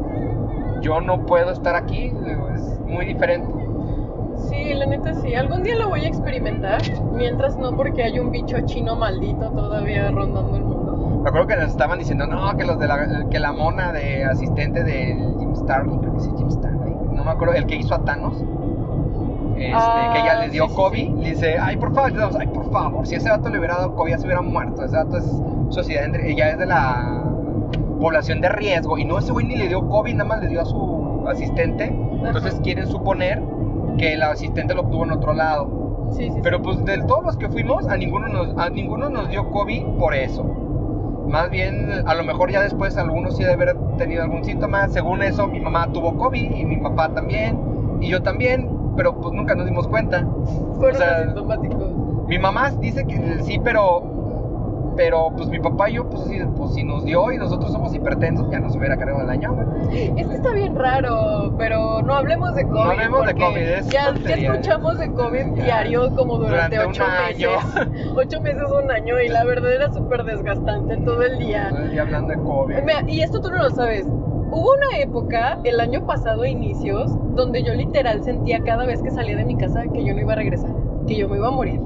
yo 0.82 1.02
no 1.02 1.26
puedo 1.26 1.52
estar 1.52 1.76
aquí. 1.76 2.10
digo, 2.26 2.50
es 2.50 2.80
muy 2.88 3.06
diferente. 3.06 3.48
Sí, 4.48 4.74
la 4.74 4.86
neta 4.86 5.14
sí. 5.16 5.36
Algún 5.36 5.64
día 5.64 5.76
lo 5.76 5.90
voy 5.90 6.06
a 6.06 6.08
experimentar. 6.08 6.82
Mientras 7.14 7.58
no, 7.58 7.76
porque 7.76 8.04
hay 8.04 8.20
un 8.20 8.32
bicho 8.32 8.58
chino 8.66 8.96
maldito 8.96 9.50
todavía 9.52 10.10
rondando 10.12 10.56
el 10.56 10.64
mundo. 10.64 11.20
Me 11.24 11.30
acuerdo 11.30 11.48
que 11.48 11.56
nos 11.58 11.70
estaban 11.72 12.00
diciendo, 12.00 12.26
no, 12.28 12.56
que 12.56 12.64
los 12.66 12.80
de 12.80 12.88
la, 12.88 13.26
que 13.30 13.40
la 13.40 13.52
mona 13.52 13.92
de 13.92 14.24
asistente 14.24 14.84
de 14.84 15.16
Jim 15.38 15.54
Starlin, 15.56 16.00
creo 16.00 16.14
que 16.14 16.20
sí, 16.22 16.30
Jim 16.38 16.50
Starlin, 16.50 16.96
no 17.14 17.24
me 17.26 17.32
acuerdo, 17.32 17.54
el 17.56 17.66
que 17.66 17.76
hizo 17.76 17.94
a 17.94 18.06
Thanos, 18.06 18.36
este, 19.58 19.72
Ah, 19.76 20.14
que 20.16 20.24
ya 20.24 20.40
le 20.40 20.50
dio 20.50 20.68
sí, 20.70 20.76
COVID, 20.76 20.98
sí. 20.98 21.14
le 21.22 21.30
dice, 21.32 21.58
ay, 21.60 21.76
por 21.76 21.94
favor, 21.94 22.14
damos, 22.14 22.36
ay, 22.38 22.48
por 22.48 22.72
favor, 22.72 23.06
si 23.06 23.16
ese 23.16 23.30
vato 23.30 23.50
le 23.50 23.58
hubiera 23.60 23.76
dado 23.76 23.96
COVID 23.96 24.12
ya 24.12 24.18
se 24.18 24.26
hubiera 24.28 24.42
muerto, 24.42 24.86
ese 24.86 24.96
vato 24.96 25.18
es 25.18 25.26
sociedad, 25.70 26.08
ya 26.38 26.52
es 26.52 26.58
de 26.58 26.66
la 26.66 27.26
población 28.00 28.40
de 28.40 28.48
riesgo, 28.48 28.98
y 28.98 29.04
no, 29.04 29.20
ese 29.20 29.34
güey 29.34 29.46
ni 29.46 29.58
le 29.58 29.68
dio 29.68 29.86
COVID, 29.90 30.14
nada 30.14 30.30
más 30.30 30.42
le 30.42 30.48
dio 30.48 30.62
a 30.62 30.66
su 30.66 31.26
asistente, 31.28 31.88
entonces 32.24 32.54
Ajá. 32.54 32.62
quieren 32.64 32.88
suponer 32.88 33.44
que 33.98 34.14
el 34.14 34.24
asistente 34.24 34.74
lo 34.74 34.82
obtuvo 34.82 35.04
en 35.04 35.12
otro 35.12 35.34
lado. 35.34 36.10
Sí, 36.12 36.30
sí. 36.30 36.40
Pero 36.42 36.62
pues 36.62 36.84
de 36.86 36.98
todos 37.04 37.24
los 37.24 37.38
que 37.38 37.50
fuimos, 37.50 37.88
a 37.88 37.98
ninguno 37.98 38.28
nos, 38.28 38.58
a 38.58 38.70
ninguno 38.70 39.10
nos 39.10 39.30
dio 39.30 39.50
COVID 39.52 39.84
por 39.98 40.14
eso. 40.14 40.44
Más 41.28 41.50
bien, 41.52 41.92
a 42.06 42.16
lo 42.16 42.24
mejor 42.24 42.52
ya 42.52 42.62
después 42.62 42.98
algunos 42.98 43.38
sí 43.38 43.44
de 43.44 43.54
haber 43.54 43.78
tenido 43.98 44.24
algún 44.24 44.44
síntoma. 44.44 44.88
Según 44.88 45.22
eso, 45.22 45.48
mi 45.48 45.60
mamá 45.60 45.92
tuvo 45.92 46.18
COVID 46.18 46.52
y 46.56 46.66
mi 46.66 46.78
papá 46.78 47.10
también. 47.10 47.60
Y 48.02 48.10
yo 48.10 48.24
también. 48.24 48.70
pero 48.96 49.16
pues 49.16 49.34
nunca 49.34 49.54
nos 49.56 49.66
dimos 49.66 49.88
cuenta. 49.88 50.26
Fueron 50.78 50.96
o 50.96 50.98
sea, 50.98 51.18
asintomáticos. 51.18 51.92
Mi 52.28 52.40
mamá 52.40 52.72
dice 52.72 53.06
que 53.06 53.44
sí, 53.44 53.60
pero 53.64 54.19
pero 55.00 55.32
pues 55.34 55.48
mi 55.48 55.60
papá 55.60 55.90
y 55.90 55.94
yo, 55.94 56.10
pues, 56.10 56.26
sí, 56.26 56.42
pues 56.58 56.74
si 56.74 56.84
nos 56.84 57.06
dio 57.06 57.32
y 57.32 57.38
nosotros 57.38 57.72
somos 57.72 57.96
hipertensos, 57.96 58.52
ya 58.52 58.60
nos 58.60 58.76
hubiera 58.76 58.98
cargado 58.98 59.22
el 59.22 59.30
año. 59.30 59.56
Es 59.94 60.28
que 60.28 60.34
está 60.36 60.52
bien 60.52 60.76
raro, 60.76 61.54
pero 61.58 62.02
no 62.02 62.16
hablemos 62.16 62.54
de 62.54 62.66
COVID. 62.66 62.90
hablemos 62.92 63.26
de 63.26 63.34
COVID, 63.34 63.58
es 63.58 63.88
ya, 63.88 64.08
ya 64.08 64.14
tontería. 64.14 64.52
escuchamos 64.52 65.00
de 65.00 65.10
COVID 65.14 65.56
Ya. 65.56 65.64
diario 65.64 66.14
como 66.18 66.38
durante, 66.38 66.76
Durante 66.76 67.02
ocho 67.02 67.04
meses. 67.30 67.50
Ocho 68.18 68.42
meses, 68.42 68.64
un 68.70 68.92
año, 68.92 69.22
y 69.22 69.30
la 69.30 69.46
verdad 69.46 69.72
era 69.72 69.90
súper 69.94 70.26
desgastante 70.26 70.98
todo 70.98 71.24
el 71.24 71.40
día. 71.40 71.70
Todo 71.70 71.80
el 71.84 71.92
día 71.92 72.02
hablando 72.02 72.34
de 72.34 72.40
COVID. 72.40 72.76
Mira, 72.84 73.04
y 73.08 73.22
esto 73.22 73.40
tú 73.40 73.50
no 73.52 73.60
lo 73.60 73.70
sabes. 73.70 74.06
Hubo 74.06 74.74
una 74.74 74.98
época, 74.98 75.60
el 75.64 75.80
año 75.80 76.06
pasado, 76.06 76.42
a 76.42 76.50
inicios, 76.50 77.10
donde 77.36 77.64
yo 77.64 77.74
literal 77.74 78.22
sentía 78.22 78.60
cada 78.66 78.86
vez 78.86 79.02
que 79.02 79.12
salía 79.12 79.38
de 79.38 79.46
mi 79.46 79.56
casa 79.56 79.84
que 79.94 80.04
yo 80.04 80.14
no 80.14 80.20
iba 80.20 80.34
a 80.34 80.36
regresar, 80.36 80.72
que 81.08 81.16
yo 81.16 81.30
me 81.30 81.38
iba 81.38 81.48
a 81.48 81.52
morir. 81.52 81.80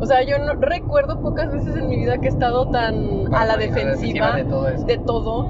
O 0.00 0.06
sea, 0.06 0.22
yo 0.22 0.38
no 0.38 0.54
recuerdo 0.54 1.20
pocas 1.20 1.52
veces 1.52 1.76
en 1.76 1.88
mi 1.88 1.96
vida 1.98 2.18
que 2.18 2.26
he 2.26 2.30
estado 2.30 2.70
tan 2.70 3.32
a 3.34 3.44
la 3.44 3.56
defensiva 3.56 4.36
de 4.36 4.44
todo 4.44 4.68
eso. 4.68 4.86
de 4.86 4.98
todo. 4.98 5.48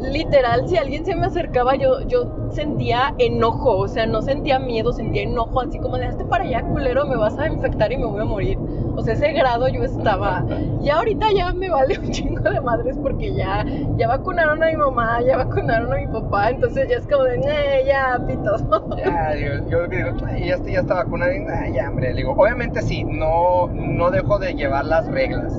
Literal, 0.00 0.68
si 0.68 0.76
alguien 0.76 1.04
se 1.06 1.16
me 1.16 1.26
acercaba, 1.26 1.74
yo, 1.76 2.02
yo 2.06 2.45
sentía 2.50 3.14
enojo, 3.18 3.76
o 3.76 3.88
sea, 3.88 4.06
no 4.06 4.22
sentía 4.22 4.58
miedo, 4.58 4.92
sentía 4.92 5.22
enojo, 5.22 5.60
así 5.60 5.78
como 5.78 5.96
de 5.98 6.06
hazte 6.06 6.24
para 6.24 6.44
allá, 6.44 6.62
culero, 6.62 7.06
me 7.06 7.16
vas 7.16 7.38
a 7.38 7.48
infectar 7.48 7.92
y 7.92 7.96
me 7.98 8.06
voy 8.06 8.20
a 8.20 8.24
morir. 8.24 8.58
O 8.96 9.02
sea, 9.02 9.14
ese 9.14 9.32
grado 9.32 9.68
yo 9.68 9.82
estaba. 9.84 10.44
Y 10.82 10.88
ahorita 10.88 11.26
ya 11.36 11.52
me 11.52 11.68
vale 11.70 11.98
un 11.98 12.10
chingo 12.10 12.40
de 12.50 12.60
madres 12.60 12.96
porque 13.02 13.34
ya, 13.34 13.64
ya 13.96 14.08
vacunaron 14.08 14.62
a 14.62 14.66
mi 14.66 14.76
mamá, 14.76 15.20
ya 15.22 15.36
vacunaron 15.36 15.92
a 15.92 15.96
mi 15.96 16.06
papá, 16.06 16.50
entonces 16.50 16.88
ya 16.88 16.96
es 16.96 17.06
como 17.06 17.24
de, 17.24 17.38
"Nee, 17.38 17.84
ya, 17.86 18.18
pitos. 18.26 18.62
Ya, 18.96 19.34
yo 19.68 19.88
que 19.88 19.96
digo, 19.96 20.10
"Ay, 20.26 20.46
ya 20.46 20.54
está, 20.54 20.70
ya 20.70 20.80
está 20.80 20.94
vacunado. 20.94 21.32
y, 21.32 21.44
"Ay, 21.48 21.74
ya, 21.74 21.88
hombre. 21.90 22.10
Le 22.10 22.16
digo, 22.16 22.32
obviamente 22.32 22.80
sí, 22.82 23.04
no, 23.04 23.68
no 23.68 24.10
dejo 24.10 24.38
de 24.38 24.54
llevar 24.54 24.84
las 24.86 25.06
reglas. 25.06 25.52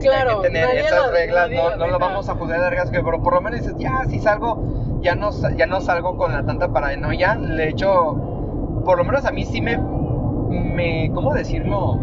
Claro, 0.00 0.30
Hay 0.42 0.42
que 0.42 0.48
tener 0.48 0.78
esas 0.78 1.06
la- 1.06 1.10
reglas, 1.10 1.50
no, 1.50 1.76
no 1.76 1.86
lo 1.88 1.98
vamos 1.98 2.28
a 2.28 2.34
juzgar 2.34 2.60
de 2.60 2.70
reglas, 2.70 2.90
pero 2.90 3.22
por 3.22 3.34
lo 3.34 3.40
menos 3.42 3.60
dices, 3.60 3.76
ya, 3.78 4.04
si 4.08 4.18
salgo, 4.18 4.64
ya 5.02 5.14
no, 5.14 5.30
ya 5.56 5.66
no 5.66 5.80
salgo 5.80 6.16
con 6.16 6.32
la 6.32 6.44
tanta 6.44 6.68
paranoia. 6.72 7.34
De 7.36 7.68
hecho, 7.68 8.14
por 8.84 8.98
lo 8.98 9.04
menos 9.04 9.24
a 9.24 9.30
mí 9.32 9.44
sí 9.44 9.60
me, 9.60 9.78
me 9.78 11.10
¿cómo 11.14 11.34
decirlo? 11.34 11.98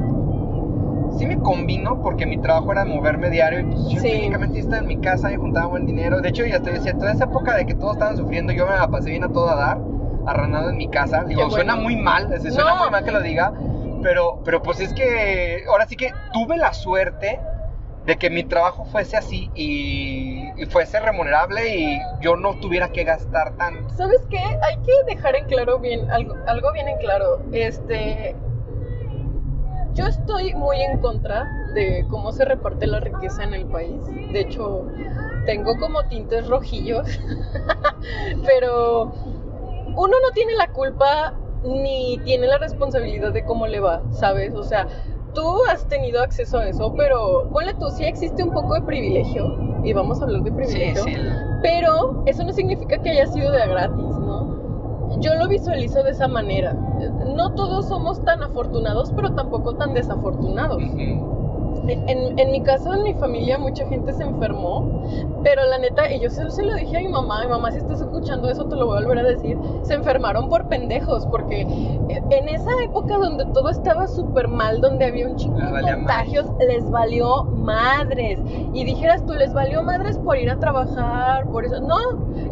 Sí 1.17 1.25
me 1.25 1.39
combino 1.39 2.01
porque 2.01 2.25
mi 2.25 2.37
trabajo 2.37 2.71
era 2.71 2.85
moverme 2.85 3.29
diario 3.29 3.61
y 3.61 3.63
pues 3.63 3.87
yo 3.89 3.99
Sí. 4.01 4.09
técnicamente 4.09 4.59
estaba 4.59 4.79
en 4.79 4.87
mi 4.87 4.97
casa 4.97 5.31
y 5.31 5.35
juntaba 5.35 5.67
buen 5.67 5.85
dinero. 5.85 6.21
De 6.21 6.29
hecho, 6.29 6.45
ya 6.45 6.59
te 6.61 6.71
decía, 6.71 6.93
toda 6.97 7.11
esa 7.13 7.23
época 7.25 7.55
de 7.55 7.65
que 7.65 7.73
todos 7.75 7.93
estaban 7.93 8.17
sufriendo, 8.17 8.53
yo 8.53 8.65
me 8.67 8.73
la 8.73 8.87
pasé 8.87 9.09
bien 9.11 9.23
a 9.23 9.29
todo 9.29 9.49
a 9.49 9.55
dar, 9.55 9.79
arranado 10.27 10.69
en 10.69 10.77
mi 10.77 10.89
casa. 10.89 11.23
Digo, 11.23 11.41
bueno. 11.41 11.55
suena 11.55 11.75
muy 11.75 11.95
mal, 11.95 12.27
se 12.39 12.51
suena 12.51 12.75
No. 12.75 12.81
muy 12.83 12.91
mal 12.91 13.03
que 13.03 13.11
lo 13.11 13.21
diga, 13.21 13.53
pero, 14.03 14.41
pero 14.43 14.61
pues 14.61 14.79
es 14.79 14.93
que 14.93 15.63
ahora 15.71 15.85
sí 15.87 15.95
que 15.95 16.13
tuve 16.33 16.57
la 16.57 16.73
suerte 16.73 17.39
de 18.07 18.17
que 18.17 18.29
mi 18.29 18.43
trabajo 18.43 18.85
fuese 18.85 19.17
así 19.17 19.51
y, 19.53 20.65
fuese 20.69 20.99
remunerable 20.99 21.75
y 21.75 21.99
yo 22.21 22.37
no 22.37 22.57
tuviera 22.59 22.89
que 22.89 23.03
gastar 23.03 23.55
tanto. 23.57 23.93
¿Sabes 23.95 24.25
qué? 24.29 24.39
Hay 24.39 24.77
que 24.77 25.13
dejar 25.13 25.35
en 25.35 25.45
claro 25.45 25.77
bien, 25.77 26.09
algo, 26.09 26.33
algo 26.47 26.71
bien 26.71 26.87
en 26.87 26.97
claro. 26.99 27.41
Este. 27.51 28.35
Yo 29.93 30.07
estoy 30.07 30.53
muy 30.53 30.79
en 30.81 30.99
contra 30.99 31.45
de 31.73 32.05
cómo 32.09 32.31
se 32.31 32.45
reparte 32.45 32.87
la 32.87 33.01
riqueza 33.01 33.43
en 33.43 33.53
el 33.53 33.65
país. 33.65 34.05
De 34.31 34.39
hecho, 34.39 34.87
tengo 35.45 35.77
como 35.77 36.03
tintes 36.03 36.47
rojillos. 36.47 37.07
Pero 38.45 39.11
uno 39.95 40.15
no 40.21 40.31
tiene 40.33 40.55
la 40.55 40.71
culpa 40.71 41.33
ni 41.63 42.19
tiene 42.23 42.47
la 42.47 42.57
responsabilidad 42.57 43.33
de 43.33 43.43
cómo 43.43 43.67
le 43.67 43.81
va, 43.81 44.01
¿sabes? 44.11 44.53
O 44.53 44.63
sea, 44.63 44.87
tú 45.37 45.55
has 45.69 45.87
tenido 45.87 46.19
acceso 46.23 46.57
a 46.57 46.67
eso, 46.67 46.91
pero 46.97 47.47
ponle 47.53 47.75
tú, 47.75 47.91
sí 47.91 48.03
existe 48.03 48.41
un 48.41 48.51
poco 48.51 48.73
de 48.73 48.81
privilegio. 48.81 49.55
Y 49.83 49.93
vamos 49.93 50.19
a 50.19 50.23
hablar 50.23 50.41
de 50.41 50.51
privilegio. 50.51 51.05
Pero 51.61 52.23
eso 52.25 52.43
no 52.43 52.51
significa 52.51 52.97
que 52.97 53.11
haya 53.11 53.27
sido 53.27 53.51
de 53.51 53.61
a 53.61 53.67
gratis, 53.67 53.95
¿no? 53.95 55.19
Yo 55.19 55.35
lo 55.35 55.47
visualizo 55.47 56.01
de 56.01 56.09
esa 56.09 56.27
manera. 56.27 56.73
No 56.73 57.53
todos 57.53 57.87
somos 57.87 58.23
tan 58.25 58.41
afortunados, 58.41 59.13
pero 59.15 59.31
tampoco 59.35 59.75
tan 59.75 59.93
desafortunados. 59.93 60.81
En, 61.87 62.37
en 62.37 62.51
mi 62.51 62.61
caso, 62.61 62.93
en 62.93 63.03
mi 63.03 63.13
familia, 63.13 63.57
mucha 63.57 63.87
gente 63.87 64.13
se 64.13 64.23
enfermó, 64.23 65.03
pero 65.43 65.65
la 65.65 65.77
neta, 65.77 66.11
y 66.11 66.19
yo 66.19 66.29
se, 66.29 66.49
se 66.51 66.63
lo 66.63 66.75
dije 66.75 66.97
a 66.97 66.99
mi 66.99 67.07
mamá, 67.07 67.41
mi 67.43 67.49
mamá, 67.49 67.71
si 67.71 67.77
estás 67.77 68.01
escuchando 68.01 68.49
eso, 68.49 68.65
te 68.65 68.75
lo 68.75 68.87
voy 68.87 68.97
a 68.97 69.01
volver 69.01 69.19
a 69.19 69.23
decir, 69.23 69.57
se 69.83 69.93
enfermaron 69.93 70.49
por 70.49 70.67
pendejos, 70.67 71.25
porque 71.27 71.61
en 71.61 72.49
esa 72.49 72.71
época 72.83 73.17
donde 73.17 73.45
todo 73.47 73.69
estaba 73.69 74.07
súper 74.07 74.47
mal, 74.47 74.81
donde 74.81 75.05
había 75.05 75.27
un 75.27 75.35
chingo 75.35 75.59
de 75.59 75.81
contagios, 75.81 76.45
les 76.59 76.89
valió 76.89 77.45
madres. 77.45 78.39
Y 78.73 78.83
dijeras 78.83 79.25
tú, 79.25 79.33
les 79.33 79.53
valió 79.53 79.83
madres 79.83 80.17
por 80.17 80.37
ir 80.37 80.49
a 80.49 80.59
trabajar, 80.59 81.47
por 81.47 81.65
eso. 81.65 81.79
No, 81.81 81.97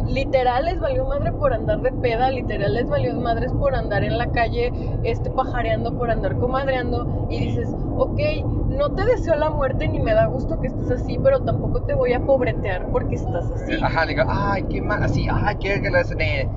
literal 0.06 0.64
les 0.64 0.80
valió 0.80 1.04
madre 1.06 1.32
por 1.32 1.52
andar 1.52 1.80
de 1.80 1.92
peda, 1.92 2.30
literal 2.30 2.74
les 2.74 2.88
valió 2.88 3.14
madres 3.14 3.52
por 3.52 3.74
andar 3.74 4.04
en 4.04 4.18
la 4.18 4.26
calle, 4.28 4.72
este, 5.02 5.30
pajareando, 5.30 5.96
por 5.96 6.10
andar 6.10 6.36
comadreando. 6.38 7.26
Y 7.30 7.40
dices, 7.40 7.68
ok, 7.96 8.20
no 8.68 8.90
te 8.92 9.04
deseo 9.26 9.38
la 9.40 9.50
muerte 9.50 9.88
ni 9.88 9.98
me 9.98 10.14
da 10.14 10.26
gusto 10.26 10.60
que 10.60 10.68
estés 10.68 10.90
así, 10.90 11.18
pero 11.22 11.40
tampoco 11.42 11.82
te 11.82 11.94
voy 11.94 12.12
a 12.12 12.20
pobretear 12.20 12.86
porque 12.92 13.16
estás 13.16 13.50
así. 13.50 13.72
Ajá, 13.82 14.04
le 14.04 14.14
digo, 14.14 14.24
ay, 14.28 14.64
qué 14.70 14.80
mal, 14.80 15.02
así, 15.02 15.26
ay, 15.30 15.56
qué 15.56 15.82
que 15.82 15.88
eh, 16.18 16.48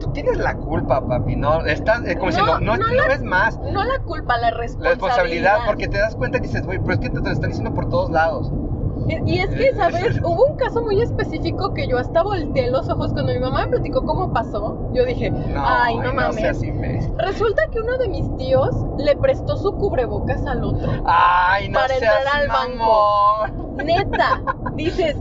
Tú 0.00 0.12
tienes 0.12 0.38
la 0.38 0.54
culpa, 0.54 1.06
papi, 1.06 1.34
¿no? 1.36 1.64
Estás, 1.66 2.04
es 2.04 2.16
como 2.16 2.30
No, 2.30 2.36
diciendo, 2.36 2.60
no, 2.60 2.76
no 2.76 2.78
no 2.78 3.06
la- 3.08 3.14
es 3.14 3.22
más. 3.22 3.58
No 3.60 3.84
la 3.84 3.98
culpa, 4.04 4.36
la 4.38 4.50
responsabilidad, 4.50 5.58
porque 5.66 5.88
te 5.88 5.98
das 5.98 6.14
cuenta 6.14 6.38
y 6.38 6.40
dices, 6.42 6.64
güey, 6.64 6.78
pero 6.78 6.94
es 6.94 7.00
que 7.00 7.08
te, 7.10 7.16
te 7.20 7.26
lo 7.26 7.32
están 7.32 7.50
diciendo 7.50 7.74
por 7.74 7.88
todos 7.88 8.10
lados. 8.10 8.50
Y 9.26 9.38
es 9.38 9.48
que, 9.50 9.74
¿sabes? 9.74 10.20
Hubo 10.22 10.46
un 10.46 10.56
caso 10.56 10.82
muy 10.82 11.00
específico 11.00 11.72
que 11.74 11.86
yo 11.86 11.98
hasta 11.98 12.22
volteé 12.22 12.70
los 12.70 12.88
ojos 12.88 13.12
cuando 13.12 13.32
mi 13.32 13.38
mamá 13.38 13.62
me 13.62 13.68
platicó 13.68 14.04
cómo 14.04 14.32
pasó. 14.32 14.90
Yo 14.92 15.04
dije, 15.04 15.30
No, 15.30 15.62
ay, 15.64 15.96
no 15.98 16.12
mames. 16.12 16.60
Resulta 17.18 17.62
que 17.70 17.80
uno 17.80 17.98
de 17.98 18.08
mis 18.08 18.36
tíos 18.36 18.74
le 18.98 19.16
prestó 19.16 19.56
su 19.56 19.72
cubrebocas 19.76 20.44
al 20.46 20.64
otro. 20.64 20.90
Ay, 21.06 21.68
no 21.68 21.78
Para 21.80 21.94
entrar 21.94 22.26
al 22.32 22.48
mamón. 22.48 23.76
Neta, 23.84 24.42
dices, 24.74 25.16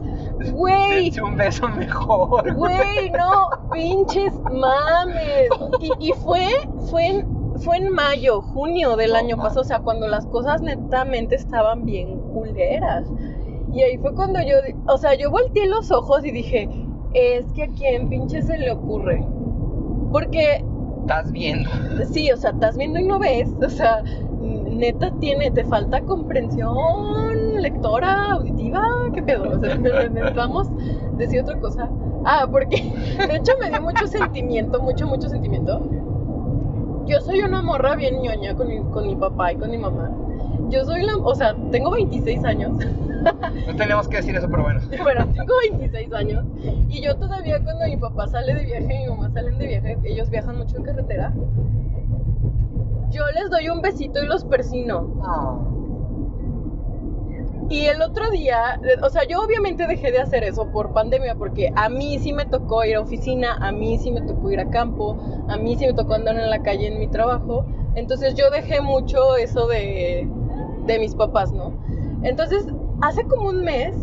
güey, 0.51 1.05
Dense 1.05 1.21
un 1.21 1.35
beso 1.37 1.67
mejor. 1.69 2.53
güey, 2.55 3.11
no, 3.11 3.49
pinches 3.71 4.33
mames. 4.51 5.49
Y, 5.79 6.09
y 6.09 6.11
fue, 6.13 6.47
fue 6.89 7.07
en, 7.07 7.27
fue 7.59 7.77
en 7.77 7.91
mayo, 7.93 8.41
junio 8.41 8.95
del 8.95 9.11
No 9.11 9.17
año 9.17 9.37
pasado, 9.37 9.61
o 9.61 9.63
sea, 9.63 9.79
cuando 9.79 10.07
las 10.07 10.25
cosas 10.27 10.61
netamente 10.61 11.35
estaban 11.35 11.85
bien 11.85 12.19
culeras. 12.33 13.07
Y 13.77 13.83
ahí 13.83 13.97
fue 13.99 14.15
cuando 14.15 14.41
yo, 14.41 14.55
o 14.87 14.97
sea, 14.97 15.13
yo 15.13 15.29
volteé 15.29 15.67
los 15.67 15.91
ojos 15.91 16.25
y 16.25 16.31
dije, 16.31 16.67
es 17.13 17.45
que 17.53 17.63
a 17.63 17.67
quién 17.67 18.09
pinche 18.09 18.41
se 18.41 18.57
le 18.57 18.71
ocurre. 18.71 19.23
Porque 20.11 20.65
Estás 21.01 21.31
viendo. 21.31 21.69
Sí, 22.11 22.31
o 22.31 22.37
sea, 22.37 22.49
estás 22.51 22.75
viendo 22.75 22.99
y 22.99 23.05
no 23.05 23.17
ves, 23.17 23.49
o 23.65 23.69
sea, 23.69 24.03
neta 24.41 25.09
tiene, 25.21 25.51
te 25.51 25.63
falta 25.63 26.01
comprensión 26.01 27.61
lectora, 27.61 28.31
auditiva, 28.31 28.81
¿qué 29.13 29.23
pedo? 29.23 29.51
O 29.51 29.59
sea, 29.59 29.77
necesitamos 29.77 30.67
decir 31.17 31.41
otra 31.41 31.57
cosa. 31.59 31.89
Ah, 32.25 32.45
porque 32.51 32.91
de 33.25 33.35
hecho 33.37 33.53
me 33.61 33.69
dio 33.69 33.81
mucho 33.81 34.05
sentimiento, 34.07 34.81
mucho, 34.81 35.07
mucho 35.07 35.29
sentimiento. 35.29 35.81
Yo 37.05 37.21
soy 37.21 37.39
una 37.41 37.61
morra 37.61 37.95
bien 37.95 38.21
ñoña 38.21 38.55
con 38.55 38.67
mi, 38.67 38.79
con 38.91 39.07
mi 39.07 39.15
papá 39.15 39.53
y 39.53 39.55
con 39.55 39.69
mi 39.69 39.77
mamá. 39.77 40.11
Yo 40.69 40.83
soy 40.85 41.03
la, 41.03 41.15
o 41.17 41.35
sea, 41.35 41.55
tengo 41.71 41.91
26 41.91 42.43
años. 42.43 42.71
No 43.65 43.75
teníamos 43.75 44.07
que 44.07 44.17
decir 44.17 44.35
eso, 44.35 44.47
pero 44.49 44.63
bueno. 44.63 44.79
Bueno, 45.03 45.27
tengo 45.33 45.53
26 45.69 46.13
años 46.13 46.45
y 46.89 47.01
yo 47.01 47.15
todavía 47.15 47.61
cuando 47.63 47.85
mi 47.85 47.97
papá 47.97 48.27
sale 48.27 48.53
de 48.53 48.63
viaje 48.63 48.95
y 48.95 49.03
mi 49.03 49.07
mamá 49.07 49.29
salen 49.31 49.57
de 49.57 49.67
viaje, 49.67 49.97
ellos 50.03 50.29
viajan 50.29 50.57
mucho 50.57 50.77
en 50.77 50.83
carretera, 50.83 51.33
yo 53.09 53.23
les 53.33 53.49
doy 53.49 53.69
un 53.69 53.81
besito 53.81 54.23
y 54.23 54.27
los 54.27 54.43
persino. 54.45 55.21
Ah. 55.23 55.57
Y 57.69 57.85
el 57.85 58.01
otro 58.01 58.29
día, 58.31 58.79
o 59.03 59.09
sea, 59.09 59.23
yo 59.27 59.41
obviamente 59.41 59.87
dejé 59.87 60.11
de 60.11 60.19
hacer 60.19 60.43
eso 60.45 60.71
por 60.71 60.93
pandemia 60.93 61.35
porque 61.35 61.71
a 61.75 61.89
mí 61.89 62.17
sí 62.19 62.31
me 62.31 62.45
tocó 62.45 62.85
ir 62.85 62.95
a 62.95 63.01
oficina, 63.01 63.57
a 63.59 63.73
mí 63.73 63.97
sí 63.97 64.11
me 64.11 64.21
tocó 64.21 64.51
ir 64.51 64.59
a 64.61 64.69
campo, 64.69 65.17
a 65.49 65.57
mí 65.57 65.75
sí 65.75 65.85
me 65.85 65.93
tocó 65.93 66.13
andar 66.13 66.37
en 66.37 66.49
la 66.49 66.61
calle 66.61 66.87
en 66.87 66.99
mi 66.99 67.07
trabajo. 67.07 67.65
Entonces 67.95 68.35
yo 68.35 68.49
dejé 68.51 68.79
mucho 68.79 69.35
eso 69.35 69.67
de, 69.67 70.29
de 70.87 70.99
mis 70.99 71.13
papás, 71.13 71.51
¿no? 71.51 71.73
Entonces, 72.23 72.65
hace 73.01 73.23
como 73.25 73.49
un 73.49 73.63
mes, 73.63 73.95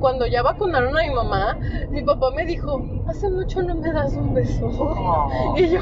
cuando 0.00 0.26
ya 0.26 0.42
vacunaron 0.42 0.96
a 0.96 1.02
mi 1.02 1.10
mamá, 1.10 1.58
mi 1.90 2.02
papá 2.02 2.30
me 2.30 2.44
dijo, 2.44 2.82
hace 3.06 3.28
mucho 3.30 3.62
no 3.62 3.74
me 3.74 3.92
das 3.92 4.14
un 4.14 4.34
beso. 4.34 4.66
Oh. 4.66 5.54
Y 5.56 5.68
yo, 5.68 5.80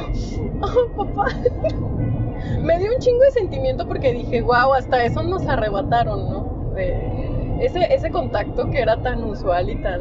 oh, 0.62 1.04
papá. 1.04 1.26
me 2.62 2.78
dio 2.78 2.92
un 2.94 2.98
chingo 3.00 3.20
de 3.20 3.30
sentimiento 3.32 3.86
porque 3.86 4.12
dije, 4.12 4.42
wow, 4.42 4.74
hasta 4.74 5.04
eso 5.04 5.22
nos 5.22 5.46
arrebataron, 5.46 6.30
¿no? 6.30 6.72
De 6.74 7.24
ese, 7.60 7.92
ese 7.94 8.10
contacto 8.10 8.70
que 8.70 8.80
era 8.80 9.00
tan 9.02 9.24
usual 9.24 9.70
y 9.70 9.76
tan, 9.76 10.00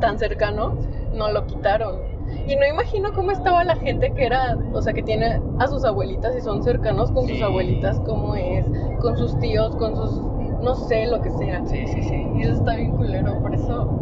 tan 0.00 0.18
cercano, 0.18 0.76
no 1.12 1.30
lo 1.32 1.46
quitaron. 1.46 2.15
Y 2.46 2.56
no 2.56 2.66
imagino 2.66 3.08
cómo 3.14 3.30
estaba 3.30 3.64
la 3.64 3.76
gente 3.76 4.12
que 4.12 4.24
era, 4.24 4.56
o 4.72 4.80
sea, 4.82 4.92
que 4.92 5.02
tiene 5.02 5.40
a 5.58 5.66
sus 5.68 5.84
abuelitas 5.84 6.34
y 6.36 6.40
son 6.40 6.62
cercanos 6.62 7.10
con 7.10 7.26
sus 7.26 7.42
abuelitas, 7.42 8.00
cómo 8.00 8.34
es, 8.34 8.64
con 9.00 9.16
sus 9.16 9.38
tíos, 9.38 9.74
con 9.76 9.96
sus, 9.96 10.20
no 10.62 10.74
sé, 10.74 11.06
lo 11.06 11.20
que 11.20 11.30
sea. 11.30 11.64
Sí, 11.66 11.86
sí, 11.86 12.02
sí. 12.02 12.26
Y 12.36 12.42
eso 12.42 12.54
está 12.54 12.76
bien 12.76 12.92
culero, 12.92 13.40
por 13.40 13.54
eso. 13.54 14.00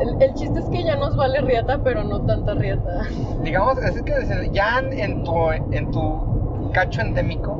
El, 0.00 0.22
el 0.22 0.34
chiste 0.34 0.60
es 0.60 0.66
que 0.66 0.82
ya 0.84 0.96
nos 0.96 1.16
vale 1.16 1.40
riata, 1.40 1.80
pero 1.82 2.04
no 2.04 2.22
tanta 2.22 2.54
riata. 2.54 3.02
Digamos, 3.42 3.78
es 3.78 4.02
que 4.02 4.50
ya 4.52 4.80
en 4.90 5.24
tu, 5.24 5.50
en 5.50 5.90
tu 5.90 6.70
cacho 6.72 7.00
endémico, 7.00 7.56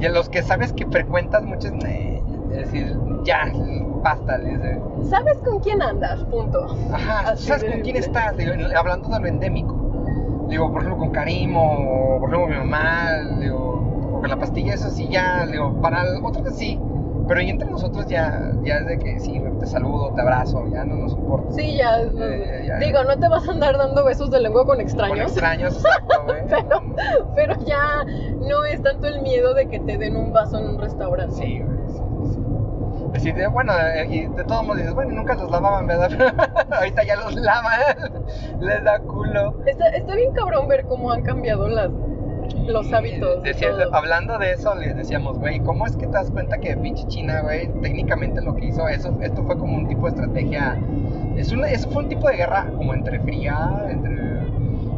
y 0.00 0.06
en 0.06 0.14
los 0.14 0.28
que 0.28 0.42
sabes 0.42 0.72
que 0.72 0.86
frecuentas 0.86 1.42
muchos, 1.44 1.72
eh, 1.84 2.22
es 2.50 2.56
decir, 2.58 2.96
ya, 3.24 3.50
basta, 4.02 4.38
les 4.38 4.60
dice. 4.62 4.80
¿Sabes 5.02 5.38
con 5.38 5.58
quién 5.60 5.82
andas? 5.82 6.22
Punto. 6.24 6.66
Ajá, 6.92 7.30
Así 7.30 7.46
¿sabes 7.48 7.62
de 7.62 7.70
con 7.72 7.80
quién 7.80 7.96
estás? 7.96 8.36
Digo, 8.36 8.52
hablando 8.76 9.08
de 9.08 9.20
lo 9.20 9.26
endémico. 9.26 9.74
Digo, 10.48 10.70
por 10.72 10.80
ejemplo, 10.82 10.98
con 10.98 11.10
Karim 11.10 11.54
o 11.56 12.18
por 12.20 12.30
ejemplo 12.32 12.46
mi 12.48 12.56
mamá, 12.56 13.08
digo, 13.38 14.18
con 14.20 14.28
la 14.30 14.36
pastilla, 14.36 14.74
eso 14.74 14.88
sí 14.90 15.06
ya, 15.10 15.46
digo, 15.46 15.80
para 15.80 16.02
otros 16.22 16.54
sí. 16.56 16.80
Pero 17.26 17.42
y 17.42 17.50
entre 17.50 17.70
nosotros 17.70 18.06
ya, 18.06 18.52
ya 18.62 18.76
es 18.78 18.86
de 18.86 18.98
que 18.98 19.20
sí, 19.20 19.38
te 19.60 19.66
saludo, 19.66 20.14
te 20.14 20.22
abrazo, 20.22 20.66
ya 20.68 20.86
no 20.86 20.94
nos 20.96 21.12
importa. 21.12 21.52
Sí, 21.52 21.76
ya, 21.76 22.00
Eh, 22.00 22.64
ya. 22.66 22.78
Digo, 22.78 23.04
no 23.04 23.18
te 23.18 23.28
vas 23.28 23.46
a 23.46 23.52
andar 23.52 23.76
dando 23.76 24.02
besos 24.02 24.30
de 24.30 24.40
lengua 24.40 24.62
con 24.64 24.76
Con 24.76 24.80
extraños. 24.80 25.32
extraños, 25.32 25.76
exacto, 25.76 26.22
güey. 26.24 26.40
pero, 26.48 26.82
pero 27.34 27.54
ya 27.66 28.02
no 28.40 28.64
es 28.64 28.82
tanto 28.82 29.08
el 29.08 29.20
miedo 29.20 29.52
de 29.52 29.68
que 29.68 29.78
te 29.78 29.98
den 29.98 30.16
un 30.16 30.32
vaso 30.32 30.58
en 30.58 30.68
un 30.70 30.78
restaurante. 30.78 31.34
Güey. 31.36 31.58
sí. 31.58 32.02
Así 33.14 33.32
de, 33.32 33.46
bueno, 33.48 33.72
eh, 33.78 34.06
y 34.10 34.26
de 34.26 34.44
todos 34.44 34.62
modos 34.64 34.78
dices, 34.78 34.94
bueno, 34.94 35.12
nunca 35.12 35.34
los 35.34 35.50
lavaban, 35.50 35.86
¿verdad? 35.86 36.10
Ahorita 36.70 37.04
ya 37.04 37.16
los 37.16 37.34
lavan, 37.36 37.80
les 38.60 38.84
da 38.84 38.98
culo. 39.00 39.54
Está, 39.66 39.88
está 39.88 40.14
bien 40.14 40.32
cabrón 40.32 40.68
ver 40.68 40.84
cómo 40.84 41.10
han 41.10 41.22
cambiado 41.22 41.68
las, 41.68 41.90
los 42.66 42.92
hábitos. 42.92 43.42
Decía- 43.42 43.70
hablando 43.92 44.38
de 44.38 44.52
eso, 44.52 44.74
les 44.74 44.94
decíamos, 44.96 45.38
güey, 45.38 45.60
¿cómo 45.60 45.86
es 45.86 45.96
que 45.96 46.06
te 46.06 46.12
das 46.12 46.30
cuenta 46.30 46.58
que 46.58 46.76
pinche 46.76 47.06
China, 47.08 47.40
güey, 47.42 47.68
técnicamente 47.80 48.42
lo 48.42 48.54
que 48.54 48.66
hizo, 48.66 48.86
eso, 48.88 49.16
esto 49.22 49.42
fue 49.44 49.56
como 49.58 49.76
un 49.76 49.88
tipo 49.88 50.02
de 50.02 50.10
estrategia, 50.10 50.76
es 51.36 51.50
una, 51.52 51.68
eso 51.70 51.88
fue 51.90 52.02
un 52.02 52.08
tipo 52.10 52.28
de 52.28 52.36
guerra 52.36 52.66
como 52.76 52.92
entre 52.94 53.20
fría, 53.20 53.86
entre 53.88 54.12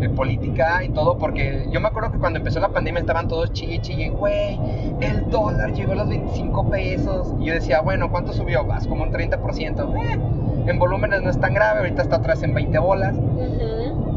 política 0.08 0.82
y 0.84 0.88
todo, 0.90 1.18
porque 1.18 1.68
yo 1.70 1.80
me 1.80 1.88
acuerdo 1.88 2.12
que 2.12 2.18
cuando 2.18 2.38
empezó 2.38 2.60
la 2.60 2.68
pandemia 2.68 3.00
estaban 3.00 3.28
todos 3.28 3.52
chille, 3.52 3.80
chille, 3.80 4.10
güey, 4.10 4.58
el 5.00 5.28
dólar 5.30 5.72
llegó 5.72 5.92
a 5.92 5.96
los 5.96 6.08
25 6.08 6.70
pesos, 6.70 7.34
y 7.40 7.46
yo 7.46 7.54
decía, 7.54 7.80
bueno, 7.80 8.10
¿cuánto 8.10 8.32
subió? 8.32 8.64
Vas 8.64 8.86
como 8.86 9.02
un 9.02 9.12
30%, 9.12 9.94
eh, 9.96 10.18
en 10.66 10.78
volúmenes 10.78 11.22
no 11.22 11.30
es 11.30 11.38
tan 11.38 11.54
grave, 11.54 11.80
ahorita 11.80 12.02
está 12.02 12.16
atrás 12.16 12.42
en 12.42 12.54
20 12.54 12.78
bolas, 12.78 13.14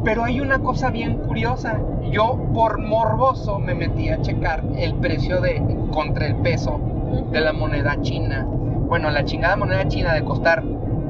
pero 0.04 0.24
hay 0.24 0.42
una 0.42 0.60
cosa 0.60 0.90
bien 0.90 1.18
curiosa. 1.18 1.80
Yo 2.12 2.38
por 2.54 2.80
morboso 2.80 3.60
me 3.60 3.74
metí 3.74 4.10
a 4.10 4.22
checar 4.22 4.64
el 4.78 4.96
precio 4.96 5.40
de 5.42 5.62
contra 5.92 6.28
el 6.28 6.36
peso 6.36 6.80
de 7.32 7.40
la 7.40 7.54
moneda 7.54 8.00
china. 8.02 8.46
Bueno, 8.46 9.10
la 9.10 9.24
chingada 9.24 9.56
moneda 9.56 9.88
china 9.88 10.14
de 10.14 10.24
costar 10.24 10.64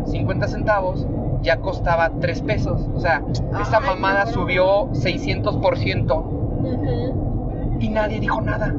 50 0.06 0.48
centavos 0.48 1.08
ya 1.44 1.58
costaba 1.58 2.10
3 2.20 2.42
pesos. 2.42 2.90
O 2.96 3.00
sea, 3.00 3.22
esa 3.62 3.80
mamada 3.80 4.26
subió 4.26 4.88
600% 4.94 6.16
Ujú. 6.16 7.78
y 7.80 7.90
nadie 7.90 8.20
dijo 8.20 8.42
nada. 8.42 8.74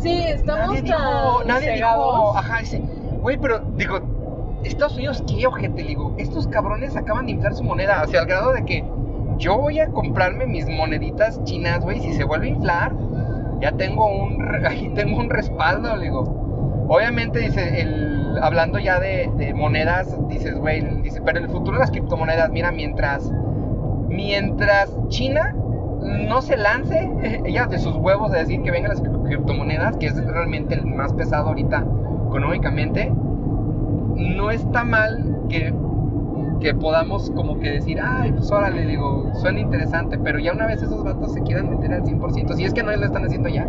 Sí, 0.00 0.24
estamos 0.28 0.68
Nadie 0.68 0.82
tan 0.82 0.84
dijo, 0.84 1.44
nadie 1.46 1.74
cegados. 1.74 2.04
dijo, 2.14 2.36
ajá, 2.38 2.58
dice, 2.60 2.82
güey, 3.20 3.36
pero 3.38 3.60
digo, 3.76 4.00
Estados 4.64 4.96
Unidos, 4.96 5.22
¿qué 5.26 5.46
ojete? 5.46 5.82
Digo, 5.82 6.14
estos 6.18 6.46
cabrones 6.48 6.96
acaban 6.96 7.26
de 7.26 7.32
inflar 7.32 7.54
su 7.54 7.62
moneda, 7.64 8.00
hacia 8.02 8.20
el 8.20 8.26
grado 8.26 8.52
de 8.52 8.64
que 8.64 8.84
yo 9.38 9.58
voy 9.58 9.80
a 9.80 9.88
comprarme 9.88 10.46
mis 10.46 10.66
moneditas 10.68 11.42
chinas, 11.44 11.80
güey, 11.80 12.00
si 12.00 12.12
se 12.14 12.24
vuelve 12.24 12.46
a 12.46 12.50
inflar, 12.50 12.92
ya 13.60 13.72
tengo 13.72 14.06
un, 14.06 14.38
ahí 14.66 14.90
tengo 14.94 15.18
un 15.18 15.30
respaldo, 15.30 15.96
le 15.96 16.04
digo. 16.04 16.45
Obviamente, 16.88 17.40
dice, 17.40 17.80
el, 17.82 18.38
hablando 18.42 18.78
ya 18.78 19.00
de, 19.00 19.52
monedas, 19.54 20.16
dices, 20.28 20.56
güey, 20.58 20.82
dice, 21.02 21.20
pero 21.24 21.38
el 21.40 21.48
futuro 21.48 21.72
de 21.78 21.80
las 21.80 21.90
criptomonedas, 21.90 22.50
mira, 22.50 22.70
mientras, 22.72 23.30
mientras 24.08 24.90
China 25.08 25.54
no 26.28 26.42
se 26.42 26.56
lance, 26.56 27.10
ella 27.44 27.66
de 27.66 27.78
sus 27.78 27.96
huevos 27.96 28.30
de 28.32 28.38
decir 28.40 28.62
que 28.62 28.70
vengan 28.70 28.90
las 28.90 29.02
cri- 29.02 29.22
criptomonedas, 29.24 29.96
que 29.96 30.06
es 30.06 30.16
realmente 30.26 30.74
el 30.74 30.86
más 30.86 31.12
pesado 31.14 31.48
ahorita 31.48 31.84
económicamente, 32.28 33.12
no 34.16 34.50
está 34.50 34.84
mal 34.84 35.42
que, 35.48 35.72
que 36.60 36.74
podamos 36.74 37.30
como 37.30 37.58
que 37.58 37.70
decir, 37.70 37.98
ay, 38.02 38.32
pues 38.32 38.50
órale, 38.50 38.86
digo, 38.86 39.30
suena 39.34 39.60
interesante, 39.60 40.18
pero 40.18 40.38
ya 40.38 40.52
una 40.52 40.66
vez 40.66 40.82
esos 40.82 41.02
vatos 41.04 41.32
se 41.32 41.42
quieran 41.42 41.70
meter 41.70 41.92
al 41.92 42.04
100%, 42.04 42.54
si 42.54 42.64
es 42.64 42.74
que 42.74 42.82
no 42.82 42.94
lo 42.96 43.04
están 43.06 43.24
haciendo 43.24 43.48
ya, 43.48 43.68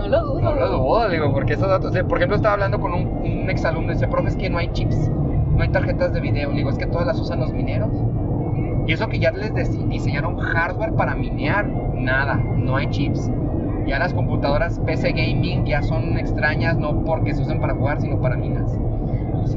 no 0.00 0.08
lo 0.08 0.20
dudo. 0.26 0.40
no 0.40 0.54
lo 0.54 0.68
dudo, 0.70 1.08
digo, 1.08 1.32
porque 1.32 1.54
esos 1.54 1.68
datos, 1.68 1.92
por 2.08 2.18
ejemplo, 2.18 2.36
estaba 2.36 2.54
hablando 2.54 2.80
con 2.80 2.92
un, 2.92 3.06
un 3.22 3.50
exalumno 3.50 3.92
y 3.92 3.94
dice, 3.94 4.08
profe, 4.08 4.28
es 4.28 4.36
que 4.36 4.50
no 4.50 4.58
hay 4.58 4.68
chips, 4.72 5.10
no 5.56 5.62
hay 5.62 5.68
tarjetas 5.68 6.12
de 6.12 6.20
video, 6.20 6.50
digo, 6.50 6.70
es 6.70 6.78
que 6.78 6.86
todas 6.86 7.06
las 7.06 7.18
usan 7.20 7.40
los 7.40 7.52
mineros. 7.52 7.90
Y 8.86 8.92
eso 8.92 9.08
que 9.08 9.18
ya 9.18 9.30
les 9.32 9.52
dise- 9.54 9.86
diseñaron 9.88 10.36
hardware 10.38 10.92
para 10.94 11.14
minear, 11.14 11.68
nada, 11.94 12.34
no 12.56 12.76
hay 12.76 12.88
chips. 12.88 13.30
Ya 13.86 13.98
las 13.98 14.12
computadoras 14.14 14.78
PC 14.80 15.12
gaming 15.12 15.64
ya 15.64 15.82
son 15.82 16.16
extrañas, 16.18 16.76
no 16.78 17.04
porque 17.04 17.34
se 17.34 17.42
usan 17.42 17.60
para 17.60 17.74
jugar, 17.74 18.00
sino 18.00 18.20
para 18.20 18.36
minas. 18.36 18.76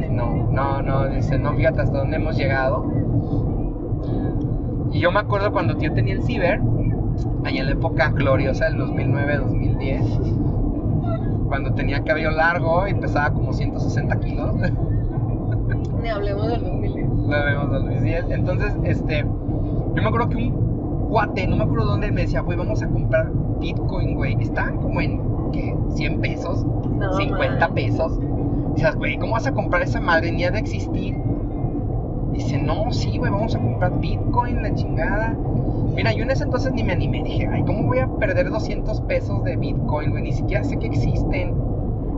No, 0.09 0.47
no, 0.51 0.81
no, 0.81 1.07
dice, 1.09 1.37
no, 1.37 1.53
fíjate 1.53 1.81
hasta 1.81 1.97
dónde 1.99 2.17
hemos 2.17 2.37
llegado. 2.37 2.85
Y 4.91 4.99
yo 4.99 5.11
me 5.11 5.19
acuerdo 5.19 5.51
cuando 5.51 5.77
yo 5.79 5.91
tenía 5.93 6.13
el 6.13 6.23
ciber, 6.23 6.61
allá 7.45 7.61
en 7.61 7.65
la 7.67 7.71
época 7.73 8.09
gloriosa 8.09 8.65
del 8.65 8.77
2009-2010, 8.77 11.47
cuando 11.47 11.73
tenía 11.73 12.03
cabello 12.03 12.31
largo 12.31 12.87
y 12.87 12.93
pesaba 12.93 13.31
como 13.33 13.53
160 13.53 14.19
kilos. 14.19 14.55
Ni 16.01 16.09
hablemos 16.09 16.47
del 16.47 16.63
2010. 16.63 17.07
Lo 17.09 17.45
vemos 17.45 17.71
2010. 17.71 18.25
Entonces, 18.31 18.75
este, 18.83 19.19
yo 19.21 20.01
me 20.01 20.07
acuerdo 20.07 20.29
que 20.29 20.37
un 20.37 21.07
cuate, 21.09 21.47
no 21.47 21.57
me 21.57 21.63
acuerdo 21.63 21.85
dónde, 21.85 22.11
me 22.11 22.21
decía, 22.21 22.41
güey, 22.41 22.57
vamos 22.57 22.81
a 22.81 22.87
comprar 22.87 23.31
Bitcoin, 23.59 24.15
güey. 24.15 24.35
Estaban 24.41 24.77
como 24.77 25.01
en, 25.01 25.21
¿qué? 25.51 25.75
100 25.95 26.21
pesos, 26.21 26.65
No, 26.65 27.13
50 27.13 27.67
man. 27.67 27.75
pesos. 27.75 28.19
Dices, 28.75 28.95
güey, 28.95 29.17
¿cómo 29.17 29.33
vas 29.33 29.47
a 29.47 29.51
comprar 29.53 29.81
esa 29.83 30.01
madre? 30.01 30.31
Ni 30.31 30.43
ha 30.43 30.51
de 30.51 30.59
existir. 30.59 31.15
Dice, 32.33 32.57
no, 32.57 32.91
sí, 32.91 33.17
güey, 33.17 33.31
vamos 33.31 33.55
a 33.55 33.59
comprar 33.59 33.99
Bitcoin, 33.99 34.61
la 34.61 34.73
chingada. 34.73 35.37
Mira, 35.95 36.11
yo 36.13 36.23
en 36.23 36.31
ese 36.31 36.43
entonces 36.45 36.73
ni 36.73 36.83
me 36.83 36.93
animé. 36.93 37.23
Dije, 37.23 37.47
ay, 37.51 37.63
¿cómo 37.63 37.83
voy 37.85 37.99
a 37.99 38.07
perder 38.07 38.49
200 38.49 39.01
pesos 39.01 39.43
de 39.43 39.55
Bitcoin, 39.55 40.09
güey? 40.11 40.23
Ni 40.23 40.31
siquiera 40.33 40.63
sé 40.63 40.77
que 40.77 40.87
existen. 40.87 41.53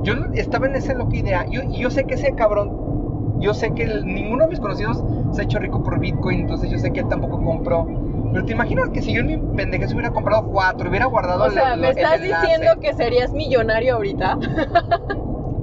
Yo 0.04 0.14
estaba 0.34 0.68
en 0.68 0.76
esa 0.76 0.94
loca 0.94 1.16
idea. 1.18 1.46
Yo, 1.50 1.62
y 1.64 1.80
yo 1.80 1.90
sé 1.90 2.06
que 2.06 2.14
ese 2.14 2.34
cabrón, 2.34 3.36
yo 3.40 3.54
sé 3.54 3.72
que 3.74 3.84
el- 3.84 4.06
ninguno 4.06 4.44
de 4.46 4.50
mis 4.52 4.60
conocidos 4.62 5.04
se 5.34 5.42
ha 5.42 5.44
hecho 5.44 5.60
rico 5.60 5.84
por 5.84 6.00
Bitcoin, 6.00 6.42
entonces 6.42 6.70
yo 6.70 6.78
sé 6.78 6.92
que 6.92 7.02
él 7.02 7.08
tampoco 7.10 7.42
compró. 7.44 7.86
Pero 8.32 8.46
te 8.46 8.54
imaginas 8.54 8.90
que 8.90 9.02
si 9.02 9.14
yo 9.14 9.22
en 9.22 9.28
mi 9.28 9.38
pendejez 9.58 9.92
hubiera 9.94 10.12
comprado 10.12 10.46
cuatro, 10.48 10.90
hubiera 10.90 11.06
guardado 11.08 11.44
O 11.44 11.48
el- 11.48 11.54
sea, 11.54 11.76
¿me 11.76 11.90
el 11.90 11.98
estás 11.98 12.22
enlace? 12.22 12.48
diciendo 12.48 12.80
que 12.80 12.94
serías 12.94 13.34
millonario 13.34 13.96
ahorita? 13.96 14.38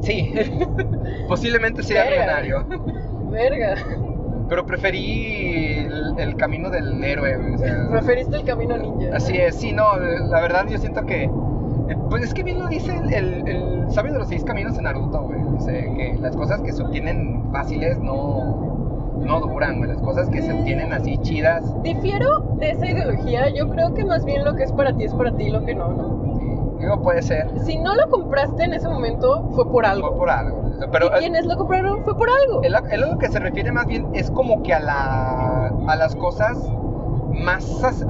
Sí, 0.03 0.33
posiblemente 1.29 1.83
sería 1.83 2.05
Verga. 2.05 2.41
millonario. 2.43 2.67
Verga. 3.31 3.75
Pero 4.53 4.67
preferí 4.67 5.79
el, 5.79 6.15
el 6.19 6.37
camino 6.37 6.69
del 6.69 7.03
héroe, 7.03 7.55
o 7.55 7.57
sea, 7.57 7.89
Preferiste 7.91 8.37
el 8.37 8.45
camino 8.45 8.77
ninja. 8.77 9.17
Así 9.17 9.35
es, 9.39 9.55
sí, 9.55 9.73
no, 9.73 9.97
la 9.97 10.43
verdad 10.43 10.67
yo 10.69 10.77
siento 10.77 11.07
que. 11.07 11.23
eh, 11.25 11.31
Pues 12.11 12.23
es 12.25 12.35
que 12.35 12.43
bien 12.43 12.59
lo 12.59 12.69
dice 12.69 12.95
el, 12.95 13.15
el, 13.15 13.49
el 13.49 13.91
sabio 13.91 14.13
de 14.13 14.19
los 14.19 14.29
seis 14.29 14.45
caminos 14.45 14.77
de 14.77 14.83
Naruto, 14.83 15.23
güey. 15.23 15.39
Dice 15.55 15.91
que 15.97 16.19
las 16.21 16.37
cosas 16.37 16.61
que 16.61 16.71
se 16.71 16.83
obtienen 16.83 17.51
fáciles 17.51 17.99
no, 18.01 19.15
no 19.21 19.41
duran, 19.41 19.79
güey. 19.79 19.89
Las 19.89 20.03
cosas 20.03 20.29
que 20.29 20.43
se 20.43 20.53
obtienen 20.53 20.93
así 20.93 21.17
chidas, 21.23 21.65
Difiero 21.83 22.41
de 22.59 22.73
esa 22.73 22.91
ideología. 22.91 23.49
Yo 23.49 23.71
creo 23.71 23.95
que 23.95 24.05
más 24.05 24.23
bien 24.27 24.45
lo 24.45 24.55
que 24.55 24.65
es 24.65 24.73
para 24.73 24.93
ti 24.95 25.05
es 25.05 25.15
para 25.15 25.35
ti, 25.35 25.49
lo 25.49 25.65
que 25.65 25.75
no, 25.75 25.89
¿no? 25.95 26.32
Digo, 26.83 27.01
puede 27.03 27.23
ser. 27.23 27.49
Si 27.65 27.79
no 27.79 27.95
lo 27.95 28.09
compraste 28.11 28.65
en 28.65 28.75
ese 28.75 28.89
momento, 28.89 29.49
fue 29.55 29.65
por 29.71 29.87
algo. 29.87 30.09
Fue 30.09 30.17
por 30.19 30.31
algo. 30.31 30.63
Pero 30.91 31.07
y 31.07 31.21
quienes 31.21 31.47
lo 31.47 31.57
compraron 31.57 32.03
fue 32.05 32.17
por 32.17 32.29
algo. 32.29 32.63
él, 32.63 32.75
él 32.91 33.03
a 33.05 33.07
lo 33.07 33.19
que 33.19 33.29
se 33.29 33.39
refiere 33.39 33.71
más 33.73 33.87
bien 33.87 34.09
es 34.15 34.31
como 34.31 34.63
que 34.63 34.75
a, 34.75 34.81
la, 34.81 35.69
a 35.87 35.97
las 35.97 36.15
cosas 36.17 36.59
más 37.33 37.83
as- 37.85 38.05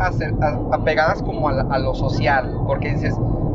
apegadas 0.72 1.22
como 1.22 1.48
a, 1.48 1.52
la- 1.52 1.66
a 1.70 1.78
lo 1.78 1.94
social. 1.94 2.54
Porque 2.66 2.90
dices, 2.92 3.14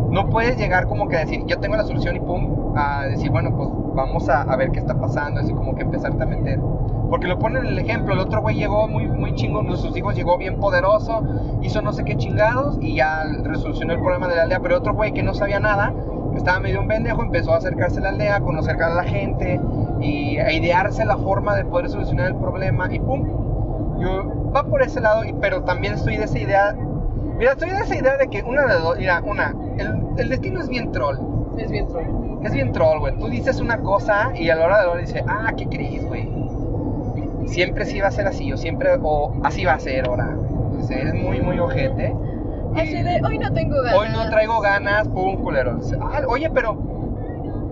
no 0.09 0.29
puedes 0.29 0.57
llegar 0.57 0.87
como 0.87 1.07
que 1.07 1.17
a 1.17 1.19
decir, 1.19 1.43
yo 1.45 1.59
tengo 1.59 1.75
la 1.75 1.83
solución 1.83 2.15
y 2.15 2.19
pum, 2.19 2.73
a 2.77 3.05
decir, 3.05 3.29
bueno, 3.31 3.55
pues 3.55 3.69
vamos 3.93 4.29
a, 4.29 4.55
ver 4.55 4.71
qué 4.71 4.79
está 4.79 4.99
pasando, 4.99 5.41
así 5.41 5.53
como 5.53 5.75
que 5.75 5.81
empezarte 5.81 6.23
a 6.23 6.25
meter. 6.25 6.59
Porque 7.09 7.27
lo 7.27 7.39
ponen 7.39 7.65
el 7.65 7.79
ejemplo, 7.79 8.13
el 8.13 8.19
otro 8.19 8.41
güey 8.41 8.55
llegó 8.55 8.87
muy, 8.87 9.07
muy 9.07 9.33
chingón, 9.35 9.75
sus 9.77 9.95
hijos 9.97 10.15
llegó 10.15 10.37
bien 10.37 10.59
poderoso, 10.59 11.23
hizo 11.61 11.81
no 11.81 11.93
sé 11.93 12.03
qué 12.03 12.15
chingados 12.17 12.77
y 12.81 12.95
ya 12.95 13.23
resolucionó 13.43 13.93
el 13.93 13.99
problema 13.99 14.27
de 14.27 14.35
la 14.35 14.43
aldea. 14.43 14.59
Pero 14.59 14.77
otro 14.77 14.93
güey 14.93 15.13
que 15.13 15.23
no 15.23 15.33
sabía 15.33 15.59
nada, 15.59 15.93
que 16.31 16.37
estaba 16.37 16.59
medio 16.59 16.81
un 16.81 16.87
pendejo, 16.87 17.23
empezó 17.23 17.53
a 17.53 17.57
acercarse 17.57 17.99
a 17.99 18.03
la 18.03 18.09
aldea, 18.09 18.35
a 18.35 18.41
conocer 18.41 18.81
a 18.81 18.89
la 18.89 19.03
gente 19.03 19.59
y 20.01 20.37
a 20.37 20.51
idearse 20.51 21.05
la 21.05 21.17
forma 21.17 21.55
de 21.55 21.65
poder 21.65 21.89
solucionar 21.89 22.27
el 22.27 22.35
problema 22.35 22.93
y 22.93 22.99
pum. 22.99 23.25
Yo, 23.99 24.51
va 24.55 24.63
por 24.63 24.81
ese 24.81 25.01
lado, 25.01 25.21
pero 25.41 25.63
también 25.63 25.93
estoy 25.93 26.17
de 26.17 26.25
esa 26.25 26.39
idea. 26.39 26.75
Mira, 27.37 27.51
estoy 27.51 27.69
de 27.69 27.77
esa 27.77 27.95
idea 27.95 28.17
de 28.17 28.27
que 28.27 28.43
una 28.43 28.65
de 28.65 28.79
dos. 28.79 28.97
Mira, 28.97 29.21
una, 29.23 29.53
el, 29.77 30.03
el 30.17 30.29
destino 30.29 30.59
es 30.59 30.67
bien 30.69 30.91
troll. 30.91 31.17
Es 31.57 31.71
bien 31.71 31.87
troll. 31.87 32.05
Es 32.43 32.51
bien 32.53 32.71
troll, 32.71 32.99
güey. 32.99 33.17
Tú 33.17 33.27
dices 33.29 33.59
una 33.59 33.77
cosa 33.79 34.31
y 34.35 34.49
a 34.49 34.55
la 34.55 34.65
hora 34.65 34.79
de 34.79 34.85
la 34.85 34.91
hora 34.91 35.01
dices, 35.01 35.23
ah, 35.27 35.51
¿qué 35.55 35.67
crees, 35.67 36.05
güey? 36.07 36.29
Siempre 37.45 37.85
sí 37.85 37.99
va 38.01 38.07
a 38.07 38.11
ser 38.11 38.27
así, 38.27 38.51
o 38.51 38.57
siempre, 38.57 38.89
o 39.01 39.33
así 39.43 39.65
va 39.65 39.73
a 39.73 39.79
ser 39.79 40.07
ahora. 40.07 40.35
O 40.77 40.81
sea, 40.83 40.97
es 40.97 41.13
muy, 41.13 41.41
muy 41.41 41.57
ojete. 41.59 42.13
Así 42.75 42.91
de, 43.01 43.21
hoy 43.25 43.39
no 43.39 43.51
tengo 43.53 43.75
ganas. 43.81 43.99
Hoy 43.99 44.07
no 44.11 44.29
traigo 44.29 44.59
ganas, 44.59 45.07
pum, 45.07 45.37
culero. 45.37 45.75
Dice, 45.75 45.97
"Ah, 46.01 46.21
oye, 46.27 46.49
pero 46.49 46.77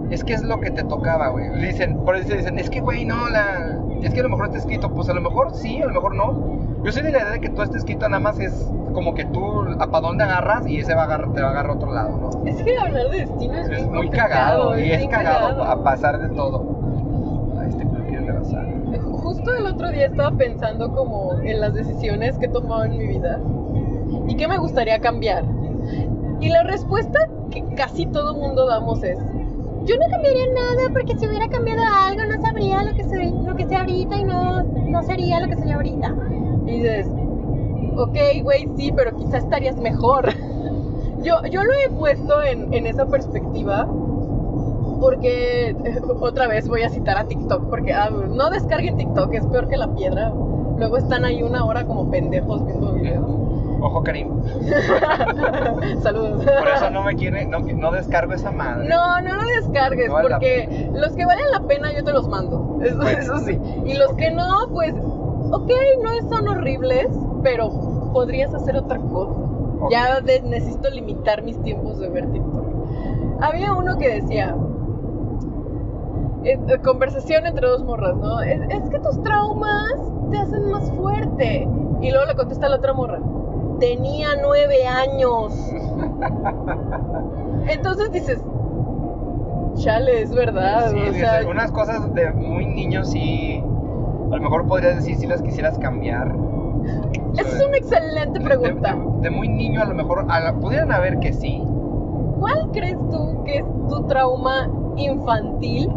es 0.10 0.24
que 0.24 0.34
es 0.34 0.44
lo 0.44 0.60
que 0.60 0.72
te 0.72 0.84
tocaba, 0.84 1.28
güey. 1.30 1.50
Le 1.50 1.68
Dicen, 1.68 1.98
por 2.06 2.16
eso 2.16 2.34
dicen, 2.34 2.58
es 2.58 2.70
que, 2.70 2.80
güey, 2.80 3.06
no, 3.06 3.30
la... 3.30 3.80
Es 4.02 4.14
que 4.14 4.20
a 4.22 4.24
lo 4.24 4.30
mejor 4.30 4.46
está 4.48 4.58
escrito, 4.60 4.90
pues 4.92 5.10
a 5.10 5.14
lo 5.14 5.22
mejor 5.22 5.54
sí, 5.54 5.82
a 5.82 5.88
lo 5.88 5.94
mejor 5.94 6.16
no. 6.16 6.60
Yo 6.84 6.92
soy 6.92 7.04
de 7.04 7.12
la 7.12 7.20
idea 7.20 7.32
de 7.32 7.40
que 7.42 7.50
todo 7.50 7.64
está 7.64 7.78
escrito 7.78 8.08
nada 8.08 8.20
más 8.20 8.40
es 8.40 8.54
como 8.96 9.14
que 9.14 9.26
tú 9.26 9.62
a 9.78 9.88
para 9.88 10.08
dónde 10.08 10.24
agarras 10.24 10.68
y 10.68 10.80
ese 10.80 10.96
va 10.96 11.02
a 11.02 11.06
agarrar, 11.06 11.34
te 11.34 11.42
va 11.42 11.50
a 11.50 11.52
agarrar 11.52 11.72
a 11.72 11.76
otro 11.76 11.94
lado, 11.94 12.18
¿no? 12.18 12.50
Es 12.50 12.64
que 12.64 12.78
hablar 12.78 13.10
de 13.12 13.18
destino 13.20 13.54
es, 13.54 13.70
Es 13.70 13.88
muy 13.88 14.10
cagado 14.10 14.80
y 14.80 14.90
es 14.92 14.98
bien 14.98 15.12
cagado 15.12 15.64
a 15.64 15.84
pasar 15.84 16.20
de 16.20 16.30
todo. 16.30 16.66
A 17.60 17.66
este 17.68 17.86
creo 17.86 18.06
que 18.08 18.20
rebasar. 18.20 18.66
Justo 19.12 19.54
el 19.54 19.68
otro 19.68 19.92
día 19.92 20.06
estaba 20.08 20.32
pensando 20.32 20.92
como 20.96 21.34
en 21.44 21.60
las 21.60 21.74
decisiones 21.74 22.38
que 22.38 22.46
he 22.46 22.50
tomado 22.50 22.86
en 22.86 22.98
mi 22.98 23.06
vida 23.06 23.40
y 24.28 24.36
qué 24.36 24.48
me 24.48 24.58
gustaría 24.58 25.00
cambiar. 25.00 25.44
Y 26.40 26.50
la 26.50 26.64
respuesta 26.64 27.20
que 27.52 27.64
casi 27.76 28.06
todo 28.06 28.34
mundo 28.34 28.66
damos 28.66 29.04
es, 29.04 29.20
yo 29.86 29.96
no 29.98 30.10
cambiaría 30.10 30.46
nada 30.48 30.90
porque 30.94 31.18
si 31.18 31.28
hubiera 31.28 31.48
cambiado 31.50 31.82
algo 31.84 32.24
no 32.26 32.42
sabría 32.42 32.84
lo 32.84 32.96
que 32.96 33.04
soy, 33.04 33.32
lo 33.46 33.56
que 33.56 33.66
sé 33.66 33.76
ahorita 33.76 34.18
y 34.18 34.24
no, 34.24 34.64
no 34.64 35.04
sería 35.04 35.42
lo 35.42 35.48
que 35.48 35.58
soy 35.58 35.72
ahorita. 35.72 36.16
Y 36.66 36.72
dices, 36.78 37.08
ok, 37.96 38.18
güey, 38.44 38.70
sí, 38.78 38.92
pero 38.96 39.16
quizás 39.16 39.44
estarías 39.44 39.78
mejor. 39.78 40.30
Yo, 41.22 41.36
yo 41.50 41.64
lo 41.64 41.72
he 41.74 41.90
puesto 41.90 42.44
en, 42.44 42.74
en 42.74 42.86
esa 42.86 43.06
perspectiva 43.08 43.88
porque 45.02 45.70
eh, 45.70 46.02
otra 46.20 46.48
vez 46.48 46.68
voy 46.68 46.84
a 46.84 46.90
citar 46.90 47.18
a 47.18 47.26
TikTok 47.26 47.70
porque 47.70 47.94
ah, 47.94 48.10
no 48.10 48.50
descarguen 48.50 48.98
TikTok, 48.98 49.34
es 49.34 49.46
peor 49.48 49.68
que 49.68 49.78
la 49.78 49.88
piedra. 49.96 50.32
Luego 50.78 50.98
están 50.98 51.26
ahí 51.26 51.42
una 51.42 51.64
hora 51.66 51.86
como 51.86 52.12
pendejos 52.12 52.66
viendo 52.66 52.94
videos. 52.94 53.26
Ojo, 53.82 54.04
Karim. 54.04 54.30
Saludos. 56.02 56.44
Por 56.46 56.68
eso 56.76 56.90
no 56.90 57.04
me 57.04 57.16
quiere, 57.16 57.46
no, 57.46 57.60
no 57.60 57.92
descargo 57.92 58.34
esa 58.34 58.52
madre. 58.52 58.88
No, 58.90 59.22
no 59.22 59.36
lo 59.36 59.44
descargues, 59.62 60.10
No 60.10 60.18
porque 60.22 60.90
los 60.94 61.12
que 61.14 61.26
valen 61.26 61.52
la 61.52 61.62
pena 61.62 61.94
yo 61.94 62.04
te 62.04 62.12
los 62.14 62.28
mando. 62.28 62.80
Eso, 62.84 62.98
Bueno. 62.98 63.20
eso 63.20 63.40
sí. 63.40 63.60
Y 63.86 63.94
los 63.94 64.14
que 64.14 64.32
no, 64.32 64.68
pues, 64.72 64.94
ok, 64.94 65.72
no 66.04 66.30
son 66.30 66.48
horribles, 66.48 67.08
pero 67.46 67.70
podrías 68.12 68.52
hacer 68.56 68.76
otra 68.76 68.98
cosa. 68.98 69.40
Ya 69.92 70.20
de- 70.20 70.42
necesito 70.42 70.90
limitar 70.90 71.44
mis 71.44 71.62
tiempos 71.62 72.00
de 72.00 72.10
ver 72.10 72.26
TikTok. 72.32 72.66
Había 73.40 73.72
uno 73.74 73.98
que 74.00 74.16
decía, 74.22 74.56
eh, 76.44 76.58
conversación 76.84 77.46
entre 77.46 77.68
dos 77.68 77.84
morras, 77.84 78.16
¿no? 78.18 78.42
Es, 78.42 78.60
es 78.70 78.90
que 78.90 78.98
tus 79.00 79.22
traumas 79.22 79.94
te 80.32 80.38
hacen 80.40 80.72
más 80.72 80.92
fuerte. 80.94 81.68
Y 82.02 82.10
luego 82.10 82.26
le 82.26 82.36
contesta 82.36 82.68
la 82.68 82.78
otra 82.78 82.94
morra, 82.94 83.20
tenía 83.80 84.30
nueve 84.42 84.88
años. 84.88 85.54
Entonces 87.68 88.12
dices, 88.12 88.42
chale, 89.76 90.24
es 90.24 90.34
verdad. 90.34 90.90
Sí, 90.90 90.98
o 91.10 91.14
sea, 91.14 91.42
sí, 91.42 91.46
unas 91.48 91.72
cosas 91.72 92.12
de 92.16 92.32
muy 92.32 92.66
niños 92.66 93.12
sí. 93.12 93.62
A 94.32 94.36
lo 94.38 94.42
mejor 94.42 94.66
podrías 94.66 94.96
decir 94.96 95.16
si 95.18 95.28
las 95.28 95.44
quisieras 95.44 95.78
cambiar. 95.78 96.34
Esa 97.38 97.50
es 97.58 97.68
una 97.68 97.78
excelente 97.78 98.40
pregunta. 98.42 98.94
De, 98.96 99.00
de- 99.00 99.22
de 99.22 99.30
muy 99.30 99.48
niño 99.48 99.82
a 99.82 99.86
lo 99.86 99.96
mejor 99.96 100.26
a 100.30 100.40
la- 100.40 100.54
pudieran 100.54 100.92
haber 100.92 101.20
que 101.20 101.34
sí. 101.34 101.64
¿Cuál 102.40 102.70
crees 102.74 102.98
tú 103.12 103.44
que 103.46 103.58
es 103.58 103.66
tu 103.90 104.04
trauma 104.08 104.70
infantil 104.98 105.90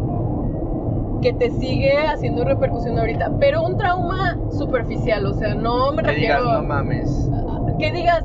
que 1.20 1.32
te 1.32 1.50
sigue 1.50 1.98
haciendo 2.06 2.44
repercusión 2.44 2.98
ahorita? 2.98 3.32
Pero 3.40 3.62
un 3.64 3.76
trauma 3.76 4.38
superficial, 4.50 5.26
o 5.26 5.34
sea, 5.34 5.54
no 5.54 5.92
me 5.92 6.02
Que 6.02 6.12
digas, 6.14 6.38
refiero 6.38 6.62
no 6.62 6.66
mames. 6.66 7.30
que 7.78 7.92
digas, 7.92 8.24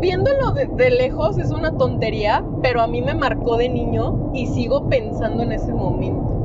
viéndolo 0.00 0.52
de, 0.52 0.66
de 0.66 0.90
lejos 0.90 1.38
es 1.38 1.50
una 1.50 1.72
tontería, 1.72 2.44
pero 2.62 2.80
a 2.82 2.86
mí 2.86 3.00
me 3.02 3.14
marcó 3.14 3.56
de 3.56 3.68
niño 3.68 4.30
y 4.34 4.46
sigo 4.46 4.88
pensando 4.88 5.42
en 5.42 5.52
ese 5.52 5.72
momento. 5.72 6.36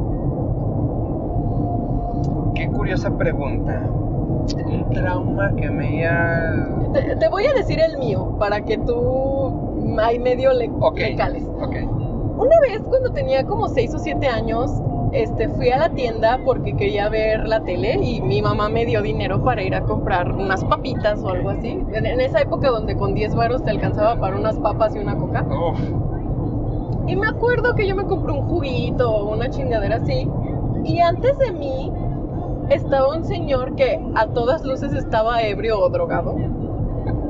Qué 2.53 2.67
curiosa 2.69 3.15
pregunta. 3.17 3.81
Un 4.65 4.89
trauma 4.91 5.51
que 5.55 5.69
me 5.69 5.87
haya. 6.05 6.67
Te, 6.93 7.15
te 7.15 7.27
voy 7.29 7.45
a 7.45 7.53
decir 7.53 7.79
el 7.79 7.97
mío 7.97 8.35
para 8.39 8.61
que 8.61 8.77
tú 8.77 9.97
ahí 10.01 10.19
medio 10.19 10.53
le, 10.53 10.69
Ok. 10.79 10.97
le 10.97 11.15
cales. 11.15 11.43
Ok. 11.61 11.75
Una 12.37 12.59
vez 12.61 12.81
cuando 12.87 13.11
tenía 13.11 13.45
como 13.45 13.67
6 13.67 13.93
o 13.95 13.99
7 13.99 14.27
años, 14.27 14.71
este, 15.13 15.47
fui 15.49 15.69
a 15.69 15.77
la 15.77 15.89
tienda 15.89 16.39
porque 16.43 16.75
quería 16.75 17.07
ver 17.09 17.47
la 17.47 17.61
tele 17.61 17.97
y 18.03 18.21
mi 18.21 18.41
mamá 18.41 18.67
me 18.69 18.85
dio 18.85 19.01
dinero 19.01 19.41
para 19.43 19.63
ir 19.63 19.73
a 19.73 19.81
comprar 19.81 20.31
unas 20.33 20.63
papitas 20.65 21.23
o 21.23 21.29
algo 21.29 21.49
así. 21.51 21.79
En, 21.93 22.05
en 22.05 22.19
esa 22.19 22.41
época 22.41 22.69
donde 22.69 22.95
con 22.97 23.13
10 23.13 23.35
varos 23.35 23.63
te 23.63 23.71
alcanzaba 23.71 24.19
para 24.19 24.35
unas 24.37 24.57
papas 24.59 24.95
y 24.95 24.99
una 24.99 25.15
coca. 25.15 25.45
Uf. 25.47 25.79
Y 27.07 27.15
me 27.15 27.27
acuerdo 27.27 27.75
que 27.75 27.87
yo 27.87 27.95
me 27.95 28.03
compré 28.05 28.33
un 28.33 28.41
juguito 28.47 29.09
o 29.09 29.33
una 29.33 29.49
chingadera 29.49 29.97
así. 29.97 30.27
Y 30.83 30.99
antes 30.99 31.37
de 31.39 31.51
mí 31.53 31.91
estaba 32.69 33.15
un 33.15 33.23
señor 33.25 33.75
que 33.75 33.99
a 34.15 34.27
todas 34.27 34.63
luces 34.63 34.93
estaba 34.93 35.41
ebrio 35.41 35.79
o 35.79 35.89
drogado. 35.89 36.35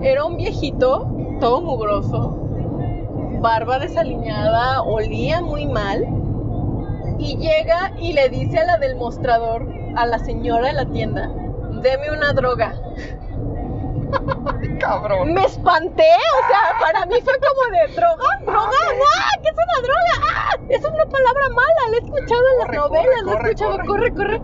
Era 0.01 0.25
un 0.25 0.37
viejito, 0.37 1.07
todo 1.39 1.61
mugroso, 1.61 2.37
barba 3.41 3.79
desaliñada, 3.79 4.81
olía 4.81 5.41
muy 5.41 5.65
mal. 5.67 6.05
Y 7.17 7.37
llega 7.37 7.93
y 7.97 8.13
le 8.13 8.29
dice 8.29 8.59
a 8.59 8.65
la 8.65 8.77
del 8.77 8.97
mostrador, 8.97 9.67
a 9.95 10.05
la 10.05 10.19
señora 10.19 10.67
de 10.67 10.73
la 10.73 10.85
tienda, 10.85 11.31
deme 11.81 12.11
una 12.11 12.33
droga. 12.33 12.73
Cabrón. 14.79 15.33
Me 15.33 15.45
espanté, 15.45 16.03
o 16.03 16.47
sea, 16.47 16.79
para 16.79 17.05
mí 17.05 17.15
fue 17.23 17.33
como 17.39 17.71
de 17.71 17.93
droga, 17.95 18.39
droga, 18.45 18.77
¡ah! 19.15 19.39
¿Qué 19.41 19.49
es 19.49 19.55
una 19.55 19.81
droga? 19.81 20.13
¡Ah! 20.29 20.57
Es 20.69 20.79
una 20.79 21.05
palabra 21.05 21.49
mala, 21.49 21.89
la 21.89 21.97
he 21.97 21.99
escuchado 21.99 22.41
en 22.51 22.57
las 22.59 22.67
Corre, 22.67 22.77
novelas, 22.77 23.23
corre, 23.23 23.25
la 23.25 23.31
he 23.31 23.51
escuchado, 23.51 23.77
corre, 23.85 24.13
corre, 24.13 24.41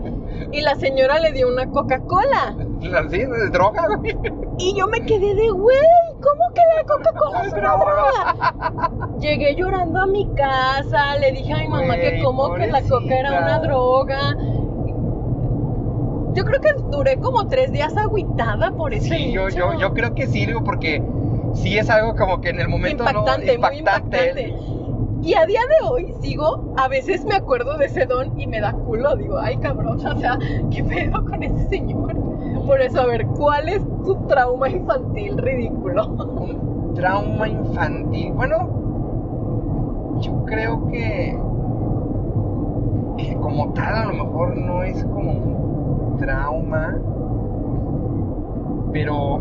Y 0.52 0.60
la 0.60 0.74
señora 0.76 1.18
le 1.20 1.32
dio 1.32 1.48
una 1.48 1.66
Coca-Cola. 1.70 2.56
La- 2.80 3.08
Sí, 3.08 3.18
de 3.18 3.48
droga, 3.50 3.86
güey. 3.96 4.16
Y 4.58 4.76
yo 4.78 4.86
me 4.88 5.00
quedé 5.00 5.34
de, 5.34 5.50
güey, 5.50 5.76
¿cómo 6.20 6.52
que 6.54 6.60
la 6.76 6.84
Coca-Cola 6.84 7.42
es 7.46 7.52
una 7.52 7.76
droga? 7.76 9.18
Llegué 9.20 9.54
llorando 9.54 10.00
a 10.00 10.06
mi 10.06 10.28
casa, 10.34 11.16
le 11.18 11.32
dije 11.32 11.52
a 11.52 11.58
mi 11.58 11.68
mamá 11.68 11.94
que 11.96 12.10
Güey, 12.10 12.22
como 12.22 12.54
que 12.54 12.66
la 12.66 12.82
Coca 12.82 13.18
era 13.18 13.28
pobrecita. 13.30 13.42
una 13.42 13.58
droga. 13.60 14.36
Yo 16.34 16.44
creo 16.44 16.60
que 16.60 16.72
duré 16.90 17.16
como 17.18 17.46
tres 17.48 17.72
días 17.72 17.94
agüitada 17.96 18.72
por 18.72 18.94
ese 18.94 19.08
Sí, 19.16 19.32
yo, 19.32 19.48
yo, 19.50 19.74
yo 19.78 19.92
creo 19.92 20.14
que 20.14 20.26
sí, 20.26 20.46
digo, 20.46 20.64
porque 20.64 21.02
sí 21.54 21.76
es 21.76 21.90
algo 21.90 22.14
como 22.16 22.40
que 22.40 22.48
en 22.50 22.60
el 22.60 22.68
momento 22.68 23.04
impactante, 23.04 23.58
no 23.58 23.68
muy 23.68 23.78
impactante. 23.78 24.54
Y 25.22 25.34
a 25.34 25.46
día 25.46 25.60
de 25.60 25.88
hoy 25.88 26.12
sigo, 26.20 26.74
a 26.76 26.88
veces 26.88 27.24
me 27.24 27.36
acuerdo 27.36 27.78
de 27.78 27.86
ese 27.86 28.06
don 28.06 28.36
y 28.40 28.48
me 28.48 28.60
da 28.60 28.72
culo, 28.72 29.14
digo, 29.14 29.38
ay 29.38 29.56
cabrón, 29.58 30.04
o 30.04 30.18
sea, 30.18 30.36
¿qué 30.68 30.82
pedo 30.82 31.24
con 31.24 31.40
ese 31.44 31.68
señor? 31.68 32.16
Por 32.66 32.80
eso, 32.80 33.02
a 33.02 33.06
ver, 33.06 33.24
¿cuál 33.26 33.68
es 33.68 33.80
tu 34.04 34.16
trauma 34.26 34.68
infantil 34.68 35.38
ridículo? 35.38 36.08
Un 36.08 36.94
trauma 36.94 37.48
infantil. 37.48 38.32
Bueno, 38.32 40.18
yo 40.20 40.44
creo 40.44 40.88
que, 40.88 41.38
como 43.40 43.72
tal 43.74 43.94
a 43.94 44.04
lo 44.06 44.24
mejor 44.24 44.56
no 44.56 44.82
es 44.82 45.04
como 45.04 45.30
un 45.30 46.16
trauma, 46.18 46.98
pero 48.92 49.36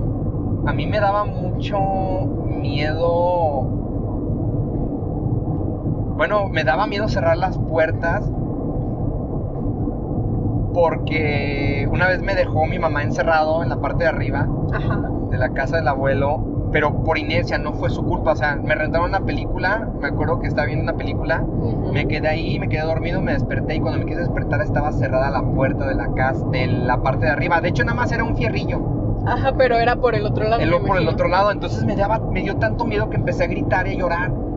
a 0.68 0.74
mí 0.74 0.86
me 0.86 1.00
daba 1.00 1.26
mucho 1.26 1.80
miedo. 2.46 3.81
Bueno, 6.22 6.50
me 6.50 6.64
daba 6.64 6.86
miedo 6.86 7.10
cerrar 7.10 7.36
las 7.36 7.58
puertas 7.58 8.30
porque 10.72 11.90
una 11.92 12.06
vez 12.10 12.22
me 12.22 12.36
dejó 12.36 12.68
mi 12.68 12.78
mamá 12.78 13.02
encerrado 13.02 13.64
en 13.64 13.70
la 13.70 13.78
parte 13.78 14.04
de 14.04 14.10
arriba 14.12 14.48
Ajá. 14.72 15.02
de 15.32 15.38
la 15.40 15.50
casa 15.50 15.78
del 15.78 15.88
abuelo, 15.88 16.70
pero 16.72 17.04
por 17.04 17.18
inercia, 17.18 17.58
no 17.58 17.74
fue 17.74 17.90
su 17.90 18.06
culpa. 18.06 18.34
O 18.34 18.36
sea, 18.36 18.56
me 18.56 18.76
rentaron 18.76 19.10
una 19.10 19.22
película, 19.22 19.90
me 20.00 20.10
acuerdo 20.10 20.40
que 20.40 20.48
estaba 20.48 20.68
viendo 20.68 20.84
una 20.84 20.94
película, 20.94 21.44
me 21.92 22.08
quedé 22.08 22.28
ahí, 22.28 22.60
me 22.60 22.70
quedé 22.70 22.84
dormido, 22.84 23.20
me 23.20 23.34
desperté 23.34 23.78
y 23.78 23.80
cuando 23.80 23.98
me 23.98 24.06
quise 24.06 24.20
despertar 24.20 24.62
estaba 24.62 24.92
cerrada 24.92 25.32
la 25.32 25.42
puerta 25.42 25.88
de 25.88 25.96
la 25.96 26.14
casa, 26.14 26.46
de 26.52 26.68
la 26.68 27.02
parte 27.02 27.26
de 27.26 27.32
arriba. 27.32 27.62
De 27.62 27.70
hecho, 27.70 27.84
nada 27.84 27.96
más 27.96 28.12
era 28.12 28.24
un 28.24 28.38
fierrillo, 28.38 28.80
Ajá, 29.26 29.54
pero 29.58 29.76
era 29.78 29.96
por 29.96 30.14
el 30.14 30.28
otro 30.28 30.48
lado. 30.48 30.62
el, 30.62 30.70
por 30.86 31.00
el 31.00 31.08
otro 31.08 31.28
lado. 31.28 31.50
Entonces 31.50 31.84
me 31.84 31.96
daba, 31.96 32.20
me 32.20 32.44
dio 32.44 32.58
tanto 32.58 32.86
miedo 32.86 33.10
que 33.10 33.16
empecé 33.16 33.46
a 33.46 33.48
gritar 33.48 33.88
y 33.88 33.96
a 33.96 33.98
llorar. 33.98 34.51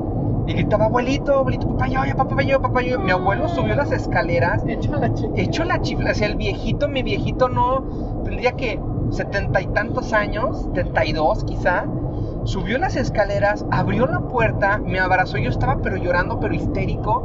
Y 0.47 0.53
gritaba, 0.53 0.87
abuelito, 0.87 1.33
abuelito, 1.39 1.69
papá, 1.69 1.89
yo, 1.89 2.01
papá, 2.17 2.43
yo, 2.43 2.61
papá, 2.61 2.83
yo. 2.83 3.01
Mi 3.01 3.11
abuelo 3.11 3.49
subió 3.49 3.75
las 3.75 3.93
escaleras 3.93 4.63
Hecho 4.67 4.95
la 4.97 5.13
chica. 5.15 5.33
hecho 5.37 5.65
la 5.65 5.81
chifla, 5.81 6.11
o 6.11 6.15
sea, 6.15 6.29
el 6.29 6.37
viejito, 6.37 6.89
mi 6.89 7.03
viejito 7.03 7.49
no 7.49 7.83
tendría 8.25 8.53
que 8.53 8.79
setenta 9.11 9.61
y 9.63 9.67
tantos 9.69 10.13
años, 10.13 10.63
setenta 10.75 11.05
y 11.07 11.13
dos 11.13 11.45
quizá, 11.45 11.85
subió 12.45 12.79
las 12.79 12.97
escaleras, 12.97 13.65
abrió 13.71 14.07
la 14.07 14.21
puerta, 14.21 14.79
me 14.79 14.99
abrazó, 14.99 15.39
yo 15.39 15.49
estaba 15.51 15.79
pero 15.83 15.97
llorando, 15.97 16.41
pero 16.41 16.55
histérico. 16.55 17.23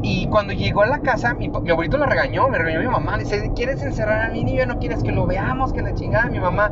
Y 0.00 0.28
cuando 0.28 0.52
llegó 0.52 0.82
a 0.82 0.86
la 0.86 1.00
casa, 1.00 1.34
mi, 1.34 1.48
mi 1.48 1.70
abuelito 1.70 1.98
lo 1.98 2.06
regañó, 2.06 2.48
me 2.48 2.56
regañó 2.56 2.80
mi 2.80 2.86
mamá, 2.86 3.16
le 3.16 3.24
dice, 3.24 3.50
¿quieres 3.54 3.82
encerrar 3.82 4.30
a 4.30 4.32
mi 4.32 4.44
niño? 4.44 4.64
¿No 4.64 4.78
quieres 4.78 5.02
que 5.02 5.10
lo 5.10 5.26
veamos? 5.26 5.72
Que 5.72 5.82
la 5.82 5.92
chingada, 5.92 6.26
mi 6.26 6.38
mamá. 6.38 6.70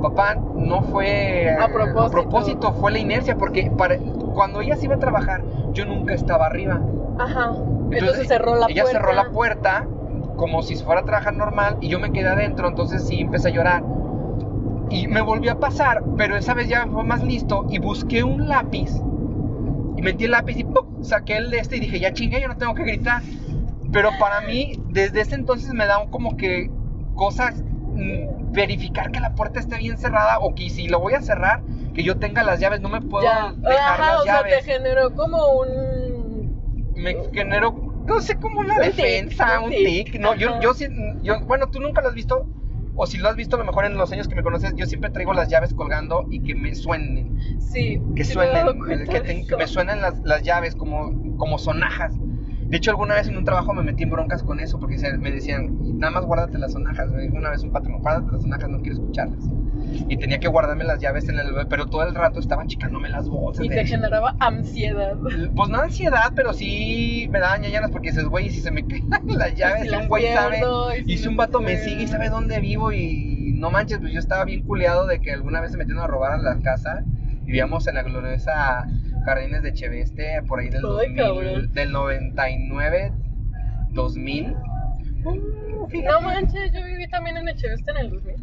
Papá, 0.00 0.36
no 0.56 0.82
fue 0.82 1.56
A 1.60 1.68
propósito. 1.68 2.10
propósito, 2.10 2.72
fue 2.72 2.92
la 2.92 2.98
inercia, 2.98 3.36
porque 3.36 3.70
para, 3.76 3.96
cuando 4.32 4.60
ella 4.60 4.76
se 4.76 4.86
iba 4.86 4.96
a 4.96 4.98
trabajar, 4.98 5.42
yo 5.72 5.84
nunca 5.84 6.14
estaba 6.14 6.46
arriba. 6.46 6.80
Ajá. 7.18 7.52
Entonces, 7.90 8.28
cerró 8.28 8.54
la 8.56 8.66
ella 8.68 8.82
puerta. 8.82 8.98
cerró 8.98 9.12
la 9.12 9.30
puerta 9.30 9.86
como 10.36 10.62
si 10.62 10.76
se 10.76 10.84
fuera 10.84 11.02
a 11.02 11.04
trabajar 11.04 11.34
normal 11.34 11.78
y 11.80 11.88
yo 11.88 12.00
me 12.00 12.10
quedé 12.10 12.28
adentro, 12.28 12.68
entonces 12.68 13.06
sí 13.06 13.20
empecé 13.20 13.48
a 13.48 13.52
llorar. 13.52 13.84
Y 14.90 15.06
me 15.06 15.20
volvió 15.20 15.52
a 15.52 15.60
pasar, 15.60 16.02
pero 16.16 16.36
esa 16.36 16.54
vez 16.54 16.68
ya 16.68 16.86
fue 16.86 17.04
más 17.04 17.22
listo 17.22 17.66
y 17.70 17.78
busqué 17.78 18.24
un 18.24 18.48
lápiz. 18.48 18.90
Y 19.96 20.02
metí 20.02 20.24
el 20.24 20.32
lápiz 20.32 20.56
y 20.58 20.64
¡pum! 20.64 21.02
saqué 21.02 21.36
el 21.36 21.50
de 21.50 21.58
este 21.58 21.76
y 21.76 21.80
dije, 21.80 22.00
ya 22.00 22.12
chingué, 22.12 22.40
yo 22.40 22.48
no 22.48 22.56
tengo 22.56 22.74
que 22.74 22.82
gritar. 22.82 23.22
Pero 23.92 24.10
para 24.18 24.40
mí, 24.42 24.82
desde 24.88 25.20
ese 25.20 25.34
entonces 25.34 25.72
me 25.74 25.86
da 25.86 25.98
un 25.98 26.10
como 26.10 26.36
que 26.36 26.70
cosas, 27.14 27.62
mm, 27.94 28.52
verificar 28.52 29.10
que 29.10 29.20
la 29.20 29.34
puerta 29.34 29.60
esté 29.60 29.78
bien 29.78 29.98
cerrada 29.98 30.38
o 30.40 30.54
que 30.54 30.68
si 30.70 30.88
lo 30.88 31.00
voy 31.00 31.14
a 31.14 31.20
cerrar, 31.20 31.62
que 31.94 32.02
yo 32.02 32.16
tenga 32.16 32.42
las 32.42 32.60
llaves, 32.60 32.80
no 32.80 32.88
me 32.88 33.00
puedo 33.00 33.24
Ya. 33.24 33.54
dejar 33.68 34.00
Ajá, 34.00 34.12
las 34.12 34.20
o 34.20 34.24
sea, 34.24 34.34
llaves 34.36 34.64
te 34.64 34.72
generó 34.72 35.14
como 35.14 35.38
un. 35.58 36.62
me 36.94 37.16
generó, 37.32 37.74
no 38.06 38.20
sé, 38.20 38.36
como 38.36 38.60
una 38.60 38.74
Un 38.76 38.82
defensa, 38.82 39.58
un 39.58 39.64
un 39.64 39.70
tic. 39.70 40.12
tic. 40.12 40.20
No, 40.20 40.34
yo, 40.34 40.60
yo 40.60 40.74
sí, 40.74 40.88
yo, 41.22 41.40
bueno, 41.46 41.68
tú 41.68 41.80
nunca 41.80 42.00
lo 42.02 42.08
has 42.08 42.14
visto, 42.14 42.46
o 42.94 43.06
si 43.06 43.18
lo 43.18 43.28
has 43.28 43.36
visto 43.36 43.56
a 43.56 43.58
lo 43.58 43.64
mejor 43.64 43.84
en 43.84 43.96
los 43.96 44.12
años 44.12 44.28
que 44.28 44.34
me 44.34 44.42
conoces, 44.42 44.74
yo 44.76 44.86
siempre 44.86 45.10
traigo 45.10 45.32
las 45.32 45.48
llaves 45.48 45.74
colgando 45.74 46.26
y 46.30 46.40
que 46.40 46.54
me 46.54 46.74
suenen, 46.74 47.34
Sí. 47.58 47.98
que 48.14 48.24
sí 48.24 48.32
suenen, 48.34 48.66
que, 49.48 49.56
me 49.56 49.66
suenen 49.66 50.00
las, 50.00 50.20
las 50.24 50.42
llaves 50.42 50.74
como, 50.74 51.12
como 51.36 51.58
sonajas. 51.58 52.14
De 52.72 52.78
hecho, 52.78 52.90
alguna 52.90 53.16
vez 53.16 53.28
en 53.28 53.36
un 53.36 53.44
trabajo 53.44 53.74
me 53.74 53.82
metí 53.82 54.02
en 54.04 54.08
broncas 54.08 54.42
con 54.42 54.58
eso, 54.58 54.80
porque 54.80 54.96
se- 54.96 55.18
me 55.18 55.30
decían, 55.30 55.68
nada 55.98 56.10
más 56.10 56.24
guárdate 56.24 56.56
las 56.58 56.72
sonajas. 56.72 57.10
Me 57.12 57.20
dijo 57.24 57.36
una 57.36 57.50
vez 57.50 57.62
un 57.62 57.70
patrón, 57.70 58.00
guárdate 58.00 58.32
las 58.32 58.40
sonajas, 58.40 58.70
no 58.70 58.78
quiero 58.78 58.94
escucharlas. 58.94 59.44
Y 60.08 60.16
tenía 60.16 60.40
que 60.40 60.48
guardarme 60.48 60.84
las 60.84 60.98
llaves 60.98 61.28
en 61.28 61.38
el... 61.38 61.66
Pero 61.68 61.84
todo 61.84 62.02
el 62.08 62.14
rato 62.14 62.40
estaban 62.40 62.68
chicándome 62.68 63.10
las 63.10 63.28
bolsas. 63.28 63.66
Y 63.66 63.68
de- 63.68 63.74
te 63.74 63.84
generaba 63.84 64.36
ansiedad. 64.40 65.18
pues 65.54 65.68
no 65.68 65.80
ansiedad, 65.82 66.32
pero 66.34 66.54
sí 66.54 67.28
me 67.30 67.40
daban 67.40 67.60
ñañaras 67.60 67.90
porque 67.90 68.08
dices, 68.08 68.24
güey, 68.24 68.48
si 68.48 68.60
se 68.62 68.70
me 68.70 68.86
caen 68.86 69.04
las 69.36 69.54
llaves, 69.54 69.90
si 69.90 69.94
un 69.94 70.08
güey 70.08 70.32
sabe. 70.32 70.56
pierdo, 70.56 70.96
y 70.96 71.00
Y 71.00 71.16
si 71.18 71.24
si 71.24 71.28
un 71.28 71.36
vato 71.36 71.60
me 71.60 71.76
sigue 71.76 72.04
y 72.04 72.06
sabe 72.06 72.30
dónde 72.30 72.58
vivo 72.60 72.90
y 72.90 73.52
no 73.58 73.70
manches, 73.70 73.98
pues 73.98 74.14
yo 74.14 74.18
estaba 74.18 74.46
bien 74.46 74.62
culeado 74.62 75.06
de 75.06 75.20
que 75.20 75.30
alguna 75.32 75.60
vez 75.60 75.72
se 75.72 75.76
metieron 75.76 76.02
a 76.02 76.06
robar 76.06 76.32
a 76.32 76.38
la 76.38 76.58
casa. 76.60 77.04
Vivíamos 77.44 77.86
en 77.86 77.96
la 77.96 78.02
gloriosa 78.02 78.88
Jardines 79.24 79.62
de 79.62 79.72
Cheveste, 79.72 80.42
por 80.46 80.60
ahí 80.60 80.68
del, 80.68 80.76
Ay, 80.84 81.14
2000, 81.14 81.16
cabrón. 81.16 81.72
del 81.72 81.92
99, 81.92 83.12
2000. 83.90 84.56
Uh. 85.24 85.62
No 86.04 86.20
manches, 86.20 86.72
yo 86.72 86.84
viví 86.84 87.08
también 87.08 87.36
en 87.36 87.48
Echeveste 87.48 87.90
en 87.90 87.96
el 87.98 88.10
2000. 88.10 88.36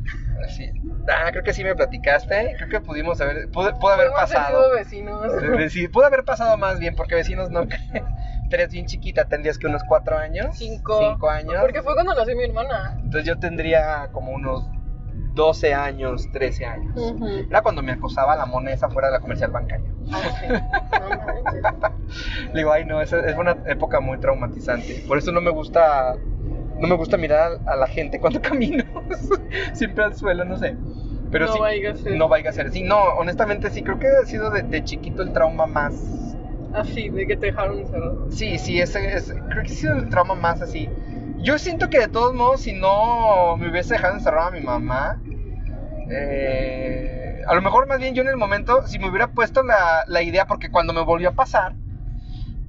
Sí. 0.50 0.72
Ah, 1.08 1.30
creo 1.32 1.44
que 1.44 1.54
sí 1.54 1.64
me 1.64 1.76
platicaste. 1.76 2.56
Creo 2.58 2.70
que 2.70 2.82
pudimos 2.82 3.20
haber, 3.22 3.50
pudo, 3.50 3.74
pudo 3.80 3.92
haber 3.94 4.12
pasado. 4.12 4.48
sido 4.64 4.76
vecinos. 4.76 5.32
Sí, 5.72 5.88
pudo 5.88 6.06
haber 6.06 6.24
pasado 6.24 6.58
más 6.58 6.80
bien, 6.80 6.96
porque 6.96 7.16
vecinos 7.16 7.50
no. 7.50 7.66
Tres 8.50 8.72
bien 8.72 8.88
chiquita, 8.88 9.26
tendrías 9.26 9.58
que 9.58 9.68
unos 9.68 9.84
cuatro 9.84 10.18
años. 10.18 10.58
Cinco. 10.58 11.00
Cinco 11.14 11.30
años. 11.30 11.56
Porque 11.62 11.82
fue 11.82 11.94
cuando 11.94 12.14
nació 12.16 12.36
mi 12.36 12.44
hermana. 12.44 12.94
Entonces 12.96 13.26
yo 13.26 13.38
tendría 13.38 14.10
como 14.12 14.32
unos 14.32 14.68
12 15.34 15.74
años, 15.74 16.30
13 16.32 16.66
años. 16.66 16.96
Ujú. 16.96 17.28
Era 17.50 17.62
cuando 17.62 17.82
me 17.82 17.92
acosaba 17.92 18.36
la 18.36 18.46
monesa 18.46 18.90
fuera 18.90 19.08
de 19.10 19.14
la 19.16 19.20
comercial 19.20 19.52
bancaria. 19.52 19.90
Ah, 20.12 20.22
manches. 20.92 21.64
Le 22.54 22.60
digo, 22.60 22.72
ay 22.72 22.86
no, 22.86 23.02
esa 23.02 23.20
es 23.20 23.38
una 23.38 23.58
época 23.68 24.00
muy 24.00 24.18
traumatizante. 24.20 25.04
Por 25.08 25.18
eso 25.18 25.32
no 25.32 25.42
me 25.42 25.52
gusta, 25.52 26.16
no 26.80 26.88
me 26.88 26.96
gusta 26.96 27.18
mirar 27.18 27.60
a 27.66 27.76
la 27.76 27.88
gente 27.88 28.20
cuando 28.20 28.42
camino. 28.44 28.84
Siempre 29.74 30.04
al 30.04 30.16
suelo, 30.16 30.46
no 30.46 30.58
sé. 30.58 30.76
Pero 31.32 31.46
No 31.46 31.54
sí, 31.54 31.60
vaya 31.60 31.92
a 31.92 31.96
ser. 31.96 32.18
no 32.18 32.28
vaya 32.28 32.50
a 32.50 32.54
ser. 32.54 32.72
Sí, 32.72 32.82
no, 32.84 32.98
honestamente 33.18 33.70
sí, 33.70 33.84
creo 33.84 34.00
que 34.00 34.08
ha 34.08 34.26
sido 34.26 34.50
de, 34.50 34.64
de 34.64 34.84
chiquito 34.84 35.22
el 35.22 35.32
trauma 35.32 35.68
más 35.68 36.36
Así, 36.74 37.10
de 37.10 37.26
que 37.26 37.36
te 37.36 37.48
dejaron 37.48 37.80
encerrado. 37.80 38.28
Sí, 38.32 38.58
sí, 38.60 38.80
ese 38.80 39.14
es, 39.16 39.34
creo 39.50 39.64
que 39.64 39.72
ha 39.72 39.76
sido 39.76 39.94
el 39.96 40.10
trauma 40.10 40.36
más 40.36 40.62
así. 40.62 40.88
Yo 41.42 41.58
siento 41.58 41.90
que 41.90 42.00
de 42.00 42.08
todos 42.08 42.34
modos, 42.34 42.62
si 42.62 42.74
no 42.74 43.56
me 43.58 43.70
hubiese 43.70 43.94
dejado 43.94 44.16
encerrado 44.16 44.50
a 44.50 44.52
mi 44.52 44.62
mamá, 44.62 45.22
eh, 46.10 47.42
a 47.48 47.56
lo 47.56 47.62
mejor 47.62 47.88
más 47.88 48.00
bien 48.00 48.14
yo 48.14 48.22
en 48.22 48.28
el 48.30 48.38
momento, 48.38 48.86
si 48.88 49.00
me 49.00 49.10
hubiera 49.10 49.32
puesto 49.32 49.64
la, 49.64 50.04
la 50.08 50.22
idea, 50.22 50.46
porque 50.48 50.70
cuando 50.70 50.94
me 50.94 51.02
volvió 51.02 51.30
a 51.30 51.36
pasar, 51.36 51.76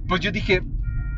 pues 0.07 0.21
yo 0.21 0.31
dije, 0.31 0.63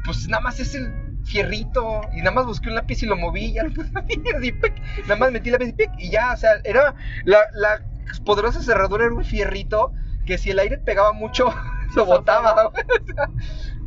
pues 0.06 0.28
nada 0.28 0.42
más 0.42 0.60
es 0.60 0.74
el 0.76 0.94
fierrito, 1.24 2.02
y 2.14 2.18
nada 2.20 2.32
más 2.32 2.46
busqué 2.46 2.70
un 2.70 2.76
lápiz 2.76 3.04
y 3.04 3.06
lo 3.06 3.16
moví, 3.16 3.46
y 3.46 3.54
ya 3.54 3.64
lo 3.64 3.74
puse 3.74 3.92
ahí, 3.96 4.24
así, 4.38 4.52
pic, 4.52 4.74
nada 5.04 5.16
más 5.16 5.32
metí 5.32 5.50
el 5.50 5.54
lápiz 5.54 5.68
y, 5.70 5.74
pic, 5.74 5.92
y 5.98 6.10
ya, 6.10 6.34
o 6.34 6.38
sea, 6.38 6.52
era 6.64 6.96
la, 7.24 7.40
la 7.54 7.82
poderosa 8.26 8.62
cerradura, 8.62 9.06
era 9.06 9.14
un 9.14 9.24
fierrito, 9.24 9.94
que 10.26 10.38
si 10.38 10.52
el 10.52 10.60
aire 10.60 10.78
pegaba 10.78 11.14
mucho, 11.14 11.54
lo 11.96 12.06
botaba, 12.06 12.54
güey, 12.54 12.84
o 13.02 13.14
sea, 13.14 13.30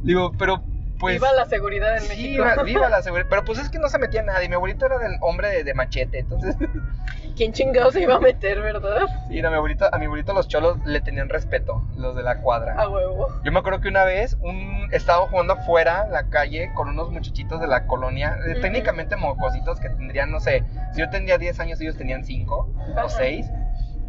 digo, 0.03 0.33
pero 0.39 0.63
pues... 0.99 1.15
Viva 1.15 1.33
la 1.33 1.45
seguridad 1.47 1.95
en 1.97 2.03
Sí, 2.03 2.09
México. 2.09 2.43
viva, 2.45 2.63
viva 2.65 2.89
la 2.89 3.03
seguridad. 3.03 3.27
Pero 3.31 3.45
pues 3.45 3.59
es 3.59 3.69
que 3.71 3.79
no 3.79 3.89
se 3.89 3.99
metía 3.99 4.23
nadie. 4.23 4.49
Mi 4.49 4.55
abuelito 4.55 4.87
era 4.87 4.99
del 4.99 5.17
hombre 5.21 5.49
de, 5.51 5.65
de 5.65 5.75
machete. 5.75 6.19
Entonces, 6.21 6.57
¿Quién 7.37 7.53
chingado 7.53 7.91
se 7.93 8.01
iba 8.03 8.15
a 8.15 8.21
meter, 8.21 8.61
verdad? 8.63 9.03
sí, 9.29 9.43
no, 9.43 9.51
mi 9.51 9.57
abuelito, 9.57 9.93
a 9.93 9.99
mi 9.99 10.07
abuelito 10.07 10.33
los 10.33 10.49
cholos 10.49 10.79
le 10.85 11.01
tenían 11.03 11.29
respeto, 11.29 11.85
los 11.97 12.17
de 12.17 12.23
la 12.23 12.41
cuadra. 12.41 12.75
A 12.81 12.89
huevo. 12.89 13.29
Yo 13.45 13.53
me 13.53 13.59
acuerdo 13.59 13.81
que 13.81 13.89
una 13.89 14.05
vez 14.05 14.37
un, 14.41 14.89
estaba 14.93 15.27
jugando 15.27 15.53
afuera 15.55 16.05
en 16.07 16.13
la 16.13 16.29
calle 16.31 16.71
con 16.75 16.89
unos 16.89 17.11
muchachitos 17.11 17.61
de 17.61 17.67
la 17.67 17.87
colonia, 17.87 18.37
eh, 18.47 18.53
Ujú. 18.53 18.61
técnicamente 18.63 19.17
mocositos 19.17 19.81
que 19.81 19.91
tendrían, 19.91 20.31
no 20.31 20.41
sé, 20.41 20.65
si 20.95 21.01
yo 21.01 21.11
tenía 21.11 21.37
10 21.37 21.61
años, 21.61 21.81
ellos 21.81 21.97
tenían 21.97 22.25
5 22.25 22.71
Ajá. 22.93 23.05
o 23.05 23.09
6. 23.11 23.47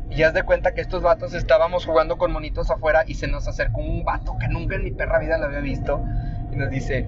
Y 0.10 0.24
haz 0.24 0.34
de 0.34 0.44
cuenta 0.44 0.74
que 0.74 0.82
estos 0.82 1.02
vatos 1.02 1.34
estábamos 1.34 1.86
jugando 1.86 2.18
con 2.18 2.32
monitos 2.32 2.72
afuera 2.72 3.04
y 3.06 3.16
se 3.16 3.28
nos 3.28 3.48
acercó 3.48 3.82
un 3.82 4.04
vato 4.04 4.38
que 4.40 4.48
nunca 4.48 4.76
en 4.76 4.84
mi 4.84 4.92
perra 4.92 5.20
vida 5.20 5.38
lo 5.38 5.46
había 5.46 5.60
visto. 5.60 6.04
Y 6.52 6.56
nos 6.56 6.70
dice, 6.70 7.08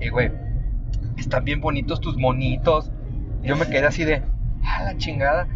eh, 0.00 0.10
güey, 0.10 0.30
están 1.16 1.44
bien 1.44 1.60
bonitos 1.60 2.00
tus 2.00 2.16
monitos. 2.16 2.90
Y 3.42 3.48
yo 3.48 3.56
me 3.56 3.66
quedé 3.66 3.86
así 3.86 4.04
de, 4.04 4.22
ah, 4.64 4.84
la 4.84 4.96
chingada. 4.96 5.48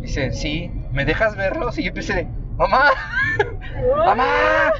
Dice, 0.00 0.32
sí, 0.32 0.70
¿me 0.92 1.04
dejas 1.04 1.36
verlos? 1.36 1.78
Y 1.78 1.84
yo 1.84 1.88
empecé 1.88 2.14
de, 2.14 2.28
mamá, 2.56 2.90
¡Mamá! 3.96 4.72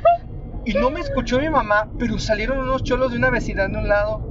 Y 0.64 0.74
no 0.74 0.90
me 0.90 1.00
escuchó 1.00 1.40
mi 1.40 1.50
mamá, 1.50 1.88
pero 1.98 2.18
salieron 2.18 2.58
unos 2.58 2.82
cholos 2.82 3.12
de 3.12 3.18
una 3.18 3.30
vecindad 3.30 3.68
de 3.68 3.78
un 3.78 3.88
lado. 3.88 4.22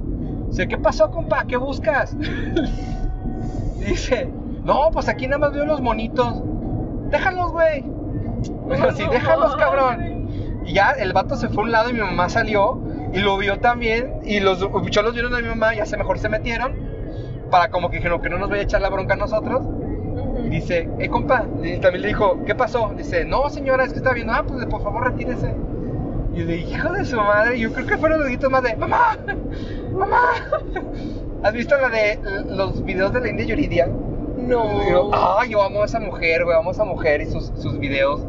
Dice, 0.48 0.66
¿qué 0.68 0.78
pasó, 0.78 1.10
compa? 1.10 1.44
¿Qué 1.46 1.56
buscas? 1.56 2.16
Dice, 3.78 4.28
no, 4.64 4.90
pues 4.92 5.08
aquí 5.08 5.26
nada 5.26 5.38
más 5.38 5.52
veo 5.52 5.64
los 5.64 5.80
monitos. 5.80 6.42
Déjalos, 7.14 7.52
güey. 7.52 7.84
Pero 8.68 8.92
sí, 8.92 9.04
No 9.04 9.12
déjalos, 9.12 9.56
cabrón. 9.56 10.28
Y 10.64 10.72
ya 10.72 10.90
el 10.90 11.12
vato 11.12 11.36
se 11.36 11.48
fue 11.48 11.62
a 11.62 11.66
un 11.66 11.72
lado 11.72 11.90
y 11.90 11.92
mi 11.92 12.00
mamá 12.00 12.28
salió 12.28 12.80
y 13.12 13.20
lo 13.20 13.36
vio 13.38 13.58
también. 13.60 14.20
Y 14.24 14.40
los 14.40 14.66
cholos 14.90 15.12
vieron 15.12 15.34
a 15.34 15.40
mi 15.40 15.48
mamá 15.48 15.74
y 15.74 15.78
ya 15.78 15.86
se 15.86 15.96
mejor 15.96 16.18
se 16.18 16.28
metieron. 16.28 16.74
Para 17.50 17.70
como 17.70 17.90
que 17.90 17.98
dijeron 17.98 18.20
que 18.20 18.28
no 18.28 18.38
nos 18.38 18.50
vaya 18.50 18.62
a 18.62 18.64
echar 18.64 18.80
la 18.80 18.88
bronca 18.88 19.14
a 19.14 19.16
nosotros. 19.16 19.62
Y 20.44 20.48
dice, 20.48 20.88
eh, 20.98 21.08
compa, 21.08 21.44
y 21.62 21.78
también 21.78 22.02
le 22.02 22.08
dijo, 22.08 22.40
¿qué 22.44 22.54
pasó? 22.54 22.92
Dice, 22.96 23.24
no, 23.24 23.48
señora, 23.48 23.84
es 23.84 23.92
que 23.92 23.98
está 23.98 24.12
viendo, 24.12 24.32
ah, 24.32 24.44
pues 24.46 24.66
por 24.66 24.82
favor 24.82 25.04
retírese. 25.04 25.54
Y 26.34 26.40
yo 26.40 26.46
de 26.46 26.56
hijo 26.56 26.92
de 26.92 27.04
su 27.04 27.16
madre, 27.16 27.58
yo 27.58 27.72
creo 27.72 27.86
que 27.86 27.96
fueron 27.96 28.18
los 28.20 28.28
gritos 28.28 28.50
más 28.50 28.62
de, 28.62 28.76
mamá, 28.76 29.16
mamá. 29.92 30.18
¿Has 31.42 31.52
visto 31.52 31.76
la 31.76 31.88
de 31.88 32.18
los 32.48 32.84
videos 32.84 33.12
de 33.12 33.20
la 33.20 33.28
India 33.28 33.46
Yuridia? 33.46 33.88
No. 34.36 34.88
Yo, 34.88 35.10
ah, 35.14 35.44
yo 35.48 35.62
amo 35.62 35.82
a 35.82 35.84
esa 35.86 36.00
mujer, 36.00 36.44
güey, 36.44 36.56
amo 36.56 36.70
a 36.70 36.72
esa 36.72 36.84
mujer 36.84 37.20
y 37.22 37.26
sus, 37.26 37.52
sus 37.56 37.78
videos. 37.78 38.20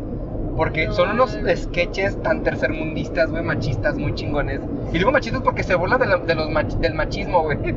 Porque 0.56 0.90
son 0.92 1.10
unos 1.12 1.36
No. 1.36 1.54
sketches 1.56 2.22
tan 2.24 2.42
tercermundistas, 2.44 3.30
güey, 3.30 3.44
machistas, 3.44 3.98
muy 3.98 4.14
chingones. 4.16 4.62
Y 4.94 4.98
digo 5.00 5.12
machistas 5.12 5.42
porque 5.42 5.64
se 5.64 5.76
burla 5.76 5.98
de, 5.98 6.06
la- 6.08 6.18
de 6.18 6.34
los 6.36 6.50
mach- 6.50 6.78
del 6.80 6.94
machismo, 6.94 7.44
güey. 7.44 7.58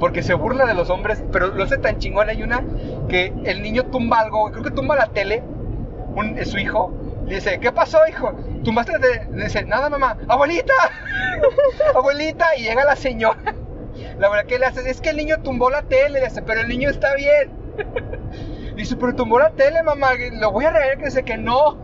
Porque 0.00 0.22
se 0.24 0.34
burla 0.34 0.66
de 0.66 0.74
los 0.74 0.90
hombres, 0.90 1.22
pero 1.32 1.46
lo 1.54 1.62
hace 1.62 1.78
tan 1.78 1.98
chingón. 1.98 2.28
Hay 2.28 2.42
una 2.42 2.62
que 3.08 3.32
el 3.44 3.62
niño 3.62 3.84
tumba 3.86 4.20
algo, 4.20 4.40
güey, 4.40 4.52
creo 4.52 4.64
que 4.64 4.70
tumba 4.72 4.96
la 4.96 5.06
tele, 5.06 5.42
un, 6.16 6.36
eh, 6.36 6.44
su 6.44 6.58
hijo. 6.58 6.92
Le 7.26 7.36
dice, 7.36 7.58
¿qué 7.60 7.70
pasó, 7.72 7.98
hijo? 8.08 8.32
¿Tumbaste 8.64 8.92
tele? 8.98 9.28
Le 9.32 9.44
dice, 9.44 9.64
nada, 9.64 9.88
mamá. 9.88 10.16
¡Abuelita! 10.28 10.72
¡Abuelita! 11.94 12.46
Y 12.58 12.62
llega 12.64 12.84
la 12.84 12.96
señora. 12.96 13.54
La 14.18 14.28
verdad 14.28 14.46
que 14.46 14.58
le 14.58 14.66
hace, 14.66 14.88
es 14.88 15.00
que 15.00 15.10
el 15.10 15.16
niño 15.16 15.36
tumbó 15.42 15.70
la 15.70 15.82
tele, 15.82 16.20
le 16.20 16.24
dice, 16.26 16.42
pero 16.42 16.60
el 16.60 16.68
niño 16.68 16.90
está 16.90 17.14
bien. 17.14 17.50
Dice, 18.76 18.96
pero 18.96 19.14
tumbó 19.14 19.38
la 19.38 19.50
tele, 19.50 19.82
mamá. 19.84 20.08
Lo 20.32 20.50
voy 20.50 20.64
a 20.64 20.70
regañar 20.70 20.98
que 20.98 21.04
dice 21.04 21.22
que 21.22 21.36
no. 21.36 21.78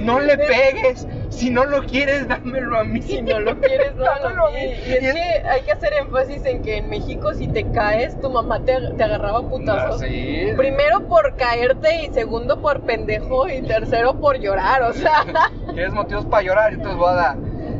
No 0.00 0.20
le 0.20 0.36
pegues. 0.38 1.06
Si 1.30 1.50
no 1.50 1.64
lo 1.64 1.84
quieres, 1.84 2.28
dámelo 2.28 2.78
a 2.78 2.84
mí. 2.84 3.00
Si 3.02 3.20
no 3.22 3.40
lo 3.40 3.58
quieres, 3.60 3.94
no 3.96 4.04
Dámelo 4.04 4.46
a 4.46 4.50
mí. 4.50 4.60
Y 4.60 4.92
es 4.92 5.02
Y 5.02 5.06
es- 5.06 5.14
que 5.14 5.20
hay 5.20 5.62
que 5.62 5.72
hacer 5.72 5.92
énfasis 6.00 6.44
en 6.46 6.62
que 6.62 6.78
en 6.78 6.88
México 6.90 7.32
si 7.34 7.48
te 7.48 7.70
caes, 7.72 8.18
tu 8.20 8.30
mamá 8.30 8.60
te, 8.64 8.74
te 8.96 9.04
agarraba 9.04 9.38
a 9.40 9.42
putazos. 9.48 10.02
Ah, 10.02 10.06
sí. 10.06 10.48
Primero 10.56 11.06
por 11.08 11.36
caerte 11.36 12.04
y 12.04 12.14
segundo 12.14 12.60
por 12.60 12.80
pendejo 12.82 13.48
y 13.48 13.60
tercero 13.62 14.18
por 14.20 14.38
llorar, 14.38 14.82
o 14.82 14.92
sea. 14.94 15.24
Tienes 15.74 15.92
motivos 15.92 16.24
para 16.26 16.42
llorar 16.42 16.72
entonces 16.72 16.96
voy 16.98 17.10
a 17.10 17.14
dar. 17.14 17.36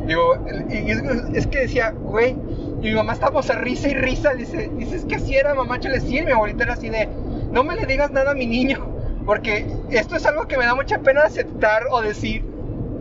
Digo, 0.07 0.22
y 0.70 0.91
es, 0.91 1.03
es 1.35 1.47
que 1.47 1.61
decía, 1.61 1.91
güey, 1.97 2.37
y 2.85 2.89
mi 2.91 2.95
mamá 2.95 3.14
estábamos 3.14 3.49
a 3.51 3.55
risa 3.55 3.89
y 3.89 3.95
risa. 3.95 4.35
Dice, 4.35 4.70
dices 4.76 5.05
que 5.07 5.16
así 5.16 5.35
era, 5.35 5.55
mamá, 5.55 5.80
chale, 5.80 6.01
sí. 6.01 6.18
y 6.18 6.22
Mi 6.22 6.32
abuelita 6.32 6.64
era 6.64 6.74
así 6.74 6.91
de, 6.91 7.09
no 7.51 7.64
me 7.64 7.74
le 7.76 7.87
digas 7.87 8.11
nada 8.11 8.32
a 8.32 8.35
mi 8.35 8.47
niño, 8.47 8.87
porque 9.26 9.66
esto 9.91 10.16
es 10.16 10.26
algo 10.26 10.47
que 10.47 10.59
me 10.59 10.66
da 10.66 10.74
mucha 10.74 10.99
pena 10.99 11.22
aceptar 11.22 11.85
o 11.91 12.03
decir. 12.03 12.45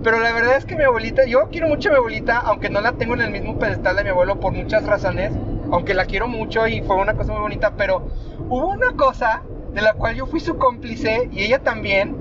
Pero 0.04 0.20
la 0.20 0.32
verdad 0.34 0.58
es 0.58 0.66
que 0.66 0.76
mi 0.76 0.84
abuelita, 0.84 1.26
yo 1.26 1.50
quiero 1.50 1.68
mucho 1.68 1.90
a 1.90 1.92
mi 1.94 1.98
abuelita, 1.98 2.38
aunque 2.40 2.70
no 2.70 2.82
la 2.82 2.94
tengo 2.94 3.14
en 3.14 3.22
el 3.22 3.32
mismo 3.32 3.60
pedestal 3.60 3.96
de 3.98 4.04
mi 4.04 4.10
abuelo 4.10 4.40
por 4.40 4.54
muchas 4.54 4.86
razones, 4.86 5.32
aunque 5.72 5.94
la 5.94 6.06
quiero 6.06 6.28
mucho 6.28 6.66
y 6.68 6.82
fue 6.82 6.96
una 6.98 7.14
cosa 7.14 7.32
muy 7.34 7.42
bonita, 7.42 7.74
pero 7.78 8.08
hubo 8.50 8.68
una 8.70 8.92
cosa 8.98 9.44
de 9.74 9.82
la 9.82 9.94
cual 9.94 10.16
yo 10.16 10.26
fui 10.28 10.40
su 10.40 10.58
cómplice 10.58 11.30
y 11.32 11.44
ella 11.44 11.60
también, 11.60 12.16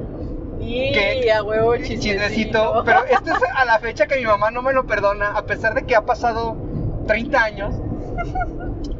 Y 0.60 0.92
¿Qué? 0.92 1.32
a 1.32 1.42
huevo 1.42 1.76
chismecito. 1.76 2.02
chismecito. 2.02 2.82
Pero 2.84 3.04
esto 3.04 3.30
es 3.34 3.42
a 3.54 3.64
la 3.64 3.78
fecha 3.80 4.06
que 4.06 4.16
mi 4.16 4.24
mamá 4.26 4.50
no 4.52 4.62
me 4.62 4.72
lo 4.72 4.86
perdona, 4.86 5.32
a 5.36 5.44
pesar 5.44 5.74
de 5.74 5.82
que 5.82 5.96
ha 5.96 6.02
pasado 6.06 6.56
30 7.06 7.42
años. 7.42 7.74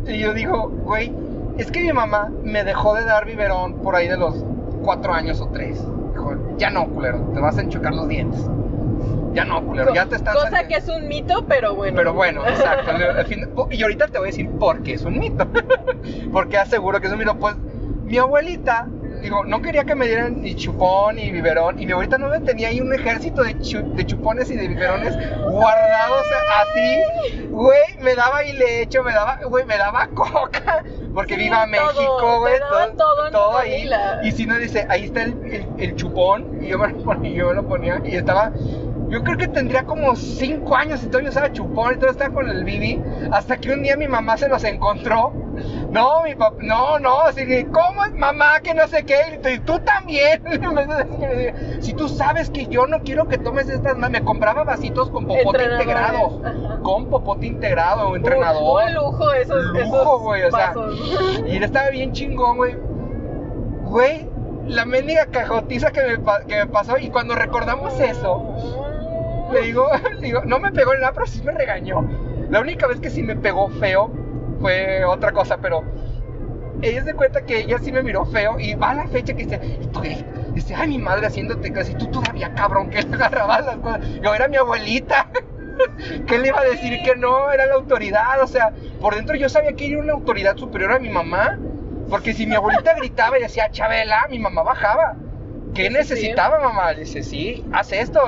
Y 0.07 0.19
yo 0.19 0.35
digo, 0.35 0.69
güey, 0.85 1.13
es 1.59 1.71
que 1.71 1.81
mi 1.81 1.93
mamá 1.93 2.31
me 2.43 2.65
dejó 2.65 2.95
de 2.95 3.05
dar 3.05 3.25
biberón 3.27 3.75
por 3.77 3.95
ahí 3.97 4.09
de 4.09 4.17
los 4.17 4.45
4 4.83 5.13
años 5.13 5.41
o 5.41 5.49
3. 5.49 5.79
Dijo, 6.13 6.35
ya 6.59 6.71
no, 6.71 6.87
culero, 6.89 7.19
te 7.35 7.41
vas 7.41 7.57
a 7.59 7.63
enchucar 7.63 7.95
los 7.95 8.09
dientes. 8.09 8.41
Ya 9.33 9.45
no, 9.47 9.63
culero, 9.65 9.95
ya 9.95 10.07
te 10.07 10.17
están 10.17 10.35
Cosa 10.35 10.51
saliendo". 10.51 10.69
que 10.69 10.77
es 10.77 10.89
un 10.89 11.09
mito, 11.09 11.45
pero 11.49 11.75
bueno. 11.75 11.97
Pero 11.97 12.13
bueno, 12.13 12.43
exacto. 12.47 12.91
al 12.91 13.25
fin- 13.27 13.49
y 13.71 13.83
ahorita 13.83 14.09
te 14.09 14.19
voy 14.19 14.29
a 14.29 14.31
decir 14.31 14.51
por 14.51 14.83
qué 14.83 14.95
es 14.95 15.05
un 15.05 15.19
mito. 15.19 15.47
Porque 16.33 16.59
aseguro 16.59 17.01
que 17.01 17.07
es 17.07 17.13
un 17.13 17.19
mito. 17.19 17.37
Pues 17.39 17.57
mi 18.05 18.19
abuelita, 18.19 18.89
digo, 19.23 19.45
no 19.45 19.62
quería 19.62 19.85
que 19.85 19.95
me 19.95 20.07
dieran 20.07 20.41
ni 20.43 20.55
chupón 20.55 21.16
ni 21.16 21.31
biberón. 21.31 21.81
Y 21.81 21.87
mi 21.87 21.93
abuelita 21.93 22.18
no 22.18 22.29
me 22.29 22.41
tenía 22.41 22.68
ahí 22.68 22.81
un 22.81 22.93
ejército 22.93 23.43
de, 23.43 23.59
chu- 23.59 23.95
de 23.95 24.05
chupones 24.05 24.51
y 24.51 24.57
de 24.57 24.68
biberones 24.68 25.16
guardados 25.51 26.27
así. 26.61 27.03
Güey, 27.49 27.81
me 28.01 28.14
daba 28.14 28.45
y 28.45 28.53
lecho, 28.53 29.03
me 29.03 29.12
daba, 29.12 29.39
güey, 29.49 29.64
me 29.64 29.77
daba 29.79 30.07
coca. 30.09 30.85
Porque 31.14 31.35
Sí, 31.35 31.41
viva 31.43 31.64
todo, 31.64 31.66
México, 31.70 32.41
güey. 32.41 32.55
todo 32.61 33.27
en 33.27 33.33
tu 33.33 33.57
ahí. 33.57 33.91
Y 34.25 34.33
si 34.33 34.47
no 34.47 34.57
dice, 34.59 34.87
ahí 34.89 35.05
está 35.05 35.23
el, 35.23 35.33
el- 35.45 35.66
el 35.79 35.97
chupón. 35.97 36.59
Y 36.62 36.68
yo 36.68 36.79
me 36.79 36.89
lo 36.89 36.99
ponía, 37.05 37.31
yo 37.33 37.49
me 37.49 37.55
lo 37.55 37.68
ponía 37.68 38.01
y 38.05 38.16
estaba. 38.16 38.53
Yo 39.13 39.23
creo 39.23 39.37
que 39.37 39.47
tendría 39.47 39.85
como 39.85 40.17
5 40.17 40.75
años 40.75 41.03
y 41.03 41.07
todavía 41.09 41.29
usaba 41.29 41.53
chupón 41.53 41.93
y 41.93 41.99
todo 41.99 42.09
estaba 42.09 42.33
con 42.33 42.49
el 42.49 42.65
Bibi. 42.65 42.99
Hasta 43.31 43.59
que 43.59 43.71
un 43.71 43.83
día 43.83 43.95
mi 43.95 44.09
mamá 44.09 44.39
se 44.39 44.49
los 44.49 44.65
encontró. 44.65 45.35
No, 45.91 46.23
mi 46.23 46.35
papá, 46.35 46.57
no, 46.63 46.99
no, 46.99 47.21
así 47.21 47.47
que, 47.47 47.67
¿cómo 47.67 48.07
es 48.07 48.15
mamá? 48.15 48.61
Que 48.61 48.73
no 48.73 48.89
sé 48.89 49.05
qué. 49.05 49.39
Y 49.53 49.59
tú 49.61 49.79
también. 49.81 50.43
Si 51.83 51.93
tú 51.93 52.09
sabes 52.09 52.49
que 52.49 52.67
yo 52.69 52.87
no 52.87 53.01
quiero 53.01 53.29
que 53.29 53.37
tomes 53.37 53.69
estas, 53.69 53.99
me 53.99 54.23
compraba 54.23 54.65
vasitos 54.65 55.11
con 55.11 55.27
popote 55.27 55.65
integrado. 55.65 56.41
ajá. 56.43 56.79
Con 56.83 57.11
popote 57.11 57.47
integrado, 57.47 58.17
entrenador. 58.17 58.85
Un, 58.87 58.95
lujo 58.95 59.33
esos, 59.35 59.63
Lujo, 59.75 60.35
esos 60.35 60.55
o 60.55 60.57
sea. 60.57 60.75
Y 61.47 61.57
él 61.57 61.63
estaba 61.65 61.91
bien 61.91 62.13
chingón, 62.13 62.57
güey. 62.57 62.77
Güey, 63.83 64.27
la 64.69 64.87
mendiga 64.87 65.27
cajotiza 65.27 65.91
que 65.91 66.01
me, 66.03 66.47
que 66.47 66.57
me 66.57 66.67
pasó. 66.67 66.97
Y 66.97 67.11
cuando 67.11 67.35
recordamos 67.35 67.99
eso, 68.01 68.82
le 69.53 69.63
digo, 69.63 69.89
le 70.21 70.27
digo, 70.27 70.43
no 70.45 70.59
me 70.59 70.73
pegó 70.73 70.95
en 70.95 71.01
nada, 71.01 71.13
pero 71.13 71.27
sí 71.27 71.43
me 71.43 71.53
regañó. 71.53 72.05
La 72.51 72.61
única 72.61 72.87
vez 72.87 73.01
que 73.01 73.11
sí 73.11 73.23
me 73.23 73.37
pegó 73.37 73.69
feo 73.69 74.11
fue 74.61 75.05
otra 75.05 75.33
cosa, 75.33 75.59
pero 75.59 75.83
ella 76.83 77.05
se 77.05 77.15
cuenta 77.15 77.43
que 77.43 77.61
ella 77.61 77.79
sí 77.79 77.93
me 77.93 78.03
miró 78.03 78.25
feo 78.27 78.59
y 78.59 78.75
va 78.75 78.91
a 78.91 78.95
la 78.95 79.07
fecha 79.09 79.35
que 79.35 79.47
dice, 80.55 80.75
ay, 80.75 80.89
mi 80.89 80.99
madre 80.99 81.27
haciéndote 81.27 81.73
casi, 81.73 81.95
tú 81.95 82.09
todavía 82.09 82.53
cabrón 82.55 82.91
que 82.91 83.03
le 83.03 83.15
agarrabas 83.15 83.65
las 83.67 83.77
cosas. 83.77 84.01
Yo 84.23 84.35
era 84.35 84.49
mi 84.49 84.57
abuelita. 84.57 85.29
¿Qué 86.27 86.39
le 86.39 86.49
iba 86.49 86.61
a 86.61 86.65
decir 86.65 87.01
que 87.03 87.17
no? 87.17 87.51
Era 87.51 87.67
la 87.67 87.75
autoridad, 87.75 88.41
o 88.43 88.47
sea, 88.47 88.73
por 89.01 89.15
dentro 89.15 89.37
yo 89.37 89.49
sabía 89.49 89.73
que 89.73 89.87
era 89.91 90.01
una 90.01 90.13
autoridad 90.13 90.57
superior 90.57 90.93
a 90.93 90.99
mi 90.99 91.09
mamá, 91.09 91.59
porque 92.11 92.35
si 92.35 92.47
mi 92.47 92.55
abuelita 92.55 92.95
gritaba 92.95 93.39
y 93.39 93.43
decía, 93.43 93.71
Chabela, 93.71 94.27
mi 94.29 94.39
mamá 94.39 94.63
bajaba. 94.63 95.17
¿Qué 95.75 95.89
necesitaba 95.91 96.61
mamá? 96.61 96.93
Dice, 96.93 97.23
sí, 97.23 97.64
haz 97.73 97.93
esto. 97.93 98.20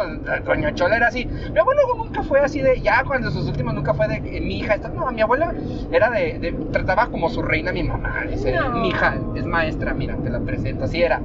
Doña 0.45 0.74
Chola 0.74 0.97
era 0.97 1.09
así. 1.09 1.26
Mi 1.26 1.59
abuelo 1.59 1.80
nunca 1.97 2.22
fue 2.22 2.40
así 2.40 2.61
de, 2.61 2.80
ya 2.80 3.05
cuando 3.05 3.30
sus 3.30 3.47
últimos 3.47 3.74
nunca 3.74 3.92
fue 3.95 4.09
de, 4.09 4.14
eh, 4.36 4.40
mi 4.40 4.59
hija, 4.61 4.74
esta, 4.74 4.88
no, 4.88 5.11
mi 5.12 5.20
abuela 5.20 5.53
era 5.92 6.11
de, 6.11 6.38
de- 6.38 6.53
trataba 6.72 7.09
como 7.09 7.28
su 7.28 7.42
reina 7.42 7.72
mi 7.72 7.82
mamá. 7.82 8.24
Dice, 8.30 8.53
No. 8.53 8.70
mi 8.70 8.88
hija 8.88 9.18
es 9.36 9.45
maestra, 9.45 9.92
mira, 9.95 10.16
te 10.16 10.30
la 10.30 10.40
presento, 10.40 10.84
así 10.86 11.03
era. 11.03 11.20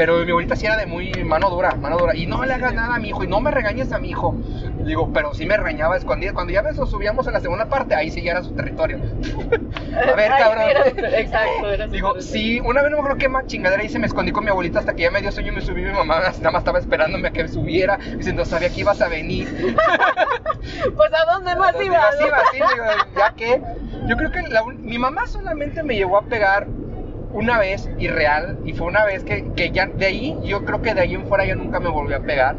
Pero 0.00 0.24
mi 0.24 0.30
abuelita 0.30 0.56
sí 0.56 0.64
era 0.64 0.78
de 0.78 0.86
muy 0.86 1.12
mano 1.24 1.50
dura, 1.50 1.74
mano 1.74 1.98
dura. 1.98 2.16
Y 2.16 2.24
no 2.24 2.42
le 2.46 2.54
hagas 2.54 2.72
nada 2.72 2.94
a 2.94 2.98
mi 2.98 3.08
hijo, 3.10 3.22
y 3.22 3.26
no 3.26 3.38
me 3.42 3.50
regañes 3.50 3.92
a 3.92 3.98
mi 3.98 4.08
hijo. 4.08 4.34
Digo, 4.86 5.12
pero 5.12 5.34
sí 5.34 5.44
me 5.44 5.58
regañaba 5.58 5.94
escondida. 5.98 6.32
Cuando 6.32 6.54
ya 6.54 6.62
lo 6.62 6.86
subíamos 6.86 7.28
a 7.28 7.32
la 7.32 7.40
segunda 7.40 7.66
parte, 7.66 7.94
ahí 7.94 8.10
sí 8.10 8.22
ya 8.22 8.30
era 8.32 8.42
su 8.42 8.54
territorio. 8.54 8.98
A 9.92 10.14
ver, 10.14 10.32
Ay, 10.32 10.42
cabrón. 10.42 10.64
sí, 10.64 10.70
era- 10.96 11.18
exacto, 11.18 11.68
era 11.70 11.86
Digo, 11.88 12.12
territorio. 12.14 12.22
sí, 12.22 12.60
una 12.60 12.80
vez 12.80 12.90
no 12.92 12.96
me 12.96 13.00
acuerdo 13.02 13.18
qué 13.18 13.28
más 13.28 13.46
chingadera 13.46 13.84
hice, 13.84 13.98
me 13.98 14.06
escondí 14.06 14.32
con 14.32 14.42
mi 14.42 14.48
abuelita 14.48 14.78
hasta 14.78 14.94
que 14.94 15.02
ya 15.02 15.10
me 15.10 15.20
dio 15.20 15.30
sueño 15.32 15.52
y 15.52 15.56
me 15.56 15.60
subí. 15.60 15.82
Mi 15.82 15.92
mamá 15.92 16.20
nada 16.20 16.50
más 16.50 16.60
estaba 16.60 16.78
esperándome 16.78 17.28
a 17.28 17.32
que 17.32 17.46
subiera, 17.46 17.98
diciendo, 18.16 18.46
sabía 18.46 18.70
que 18.70 18.80
ibas 18.80 19.02
a 19.02 19.08
venir. 19.08 19.48
Pues 20.96 21.10
a 21.12 21.32
dónde 21.32 21.56
más 21.56 21.78
Digo, 21.78 21.94
iba. 21.94 22.08
así, 22.08 22.56
digo, 22.56 22.84
ya 23.16 23.34
que. 23.34 23.62
Yo 24.06 24.16
creo 24.16 24.30
que 24.30 24.42
la 24.48 24.62
mi 24.66 24.98
mamá 24.98 25.26
solamente 25.26 25.82
me 25.82 25.94
llegó 25.94 26.16
a 26.18 26.22
pegar 26.22 26.66
una 27.32 27.58
vez 27.58 27.88
y 27.98 28.08
real, 28.08 28.58
y 28.64 28.72
fue 28.72 28.86
una 28.86 29.04
vez 29.04 29.24
que, 29.24 29.52
que 29.54 29.70
ya 29.70 29.86
de 29.86 30.06
ahí, 30.06 30.38
yo 30.42 30.64
creo 30.64 30.82
que 30.82 30.94
de 30.94 31.00
ahí 31.02 31.14
en 31.14 31.26
fuera 31.26 31.44
yo 31.44 31.54
nunca 31.56 31.80
me 31.80 31.88
volví 31.88 32.14
a 32.14 32.20
pegar. 32.20 32.56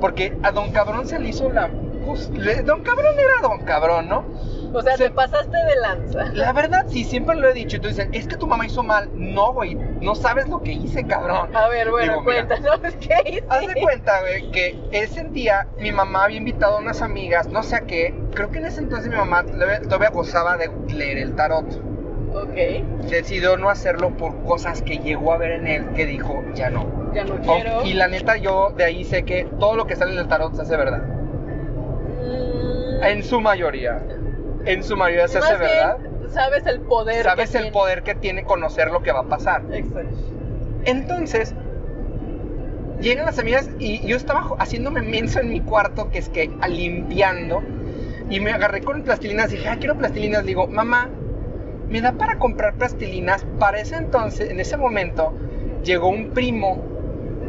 Porque 0.00 0.36
a 0.44 0.52
Don 0.52 0.70
Cabrón 0.70 1.06
se 1.08 1.18
le 1.18 1.28
hizo 1.30 1.50
la. 1.50 1.68
pues, 2.06 2.30
le- 2.30 2.62
don 2.62 2.82
Cabrón 2.82 3.14
era 3.18 3.48
Don 3.48 3.64
Cabrón, 3.64 4.08
¿no? 4.08 4.24
O 4.72 4.80
sea, 4.82 4.96
Se- 4.96 5.04
te 5.04 5.10
pasaste 5.10 5.56
de 5.56 5.80
lanza. 5.82 6.30
La 6.34 6.52
verdad, 6.52 6.84
sí, 6.88 7.02
siempre 7.02 7.34
lo 7.34 7.48
he 7.48 7.52
dicho. 7.54 7.78
Y 7.78 7.80
tú 7.80 7.88
dices, 7.88 8.08
es 8.12 8.28
que 8.28 8.36
tu 8.36 8.46
mamá 8.46 8.64
hizo 8.66 8.82
mal. 8.84 9.10
No, 9.14 9.52
güey, 9.54 9.74
no 9.74 10.14
sabes 10.14 10.46
lo 10.48 10.62
que 10.62 10.72
hice, 10.72 11.04
cabrón. 11.04 11.56
A 11.56 11.68
ver, 11.68 11.90
bueno, 11.90 12.12
Digo, 12.12 12.22
mira, 12.22 12.46
cuéntanos 12.46 12.94
qué 13.00 13.16
hice. 13.28 13.44
Haz 13.48 13.66
de 13.66 13.80
cuenta, 13.80 14.20
güey, 14.20 14.50
que 14.52 14.78
ese 14.92 15.24
día 15.24 15.66
mi 15.80 15.90
mamá 15.90 16.24
había 16.24 16.36
invitado 16.36 16.76
a 16.76 16.80
unas 16.80 17.02
amigas, 17.02 17.48
no 17.48 17.62
sé 17.64 17.74
a 17.76 17.80
qué. 17.80 18.14
Creo 18.34 18.50
que 18.52 18.58
en 18.58 18.66
ese 18.66 18.80
entonces 18.80 19.08
mi 19.10 19.16
mamá 19.16 19.42
todavía 19.44 19.80
todavía 19.82 20.10
gozaba 20.10 20.56
de 20.56 20.70
leer 20.94 21.18
el 21.18 21.34
tarot. 21.34 21.64
Decidió 23.08 23.56
no 23.56 23.70
hacerlo 23.70 24.10
por 24.16 24.42
cosas 24.44 24.82
que 24.82 24.98
llegó 24.98 25.32
a 25.32 25.38
ver 25.38 25.52
en 25.52 25.66
él 25.66 25.86
que 25.94 26.06
dijo, 26.06 26.44
ya 26.54 26.70
no. 26.70 27.12
ya 27.14 27.24
no 27.24 27.34
Oh, 27.46 27.54
quiero. 27.54 27.84
y 27.84 27.94
la 27.94 28.08
neta, 28.08 28.36
yo 28.36 28.70
de 28.76 28.84
ahí 28.84 29.04
sé 29.04 29.24
que 29.24 29.46
todo 29.58 29.76
lo 29.76 29.86
que 29.86 29.96
sale 29.96 30.12
en 30.12 30.18
el 30.18 30.28
tarot 30.28 30.54
se 30.54 30.62
hace 30.62 30.76
verdad. 30.76 31.02
Mm, 31.02 33.02
En 33.04 33.22
su 33.22 33.40
mayoría. 33.40 34.02
En 34.64 34.82
su 34.82 34.96
mayoría 34.96 35.28
se 35.28 35.38
hace 35.38 35.56
bien, 35.56 35.60
verdad. 35.70 35.98
sabes 36.30 36.66
el 36.66 36.80
poder. 36.80 37.24
Sabes 37.24 37.50
que 37.50 37.58
el 37.58 37.64
tiene. 37.64 37.72
poder 37.72 38.02
que 38.02 38.14
tiene 38.14 38.44
conocer 38.44 38.90
lo 38.90 39.02
que 39.02 39.12
va 39.12 39.20
a 39.20 39.28
pasar. 39.28 39.62
Exacto. 39.72 40.16
Entonces, 40.84 41.54
llegan 43.00 43.26
las 43.26 43.38
amigas 43.38 43.70
y 43.78 44.06
yo 44.06 44.16
estaba 44.16 44.42
haciéndome 44.58 45.02
menso 45.02 45.40
en 45.40 45.50
mi 45.50 45.60
cuarto, 45.60 46.10
que 46.10 46.18
es 46.18 46.28
que 46.28 46.50
limpiando, 46.68 47.62
y 48.30 48.40
me 48.40 48.52
agarré 48.52 48.82
con 48.82 49.02
plastilinas. 49.02 49.50
Dije, 49.50 49.68
ah, 49.68 49.76
quiero 49.78 49.96
plastilinas. 49.96 50.42
Le 50.42 50.48
digo, 50.48 50.66
mamá, 50.66 51.08
¿me 51.88 52.00
da 52.00 52.12
para 52.12 52.38
comprar 52.38 52.74
plastilinas? 52.74 53.44
Para 53.58 53.80
ese 53.80 53.96
entonces, 53.96 54.50
en 54.50 54.60
ese 54.60 54.76
momento, 54.76 55.32
llegó 55.84 56.08
un 56.08 56.30
primo, 56.30 56.82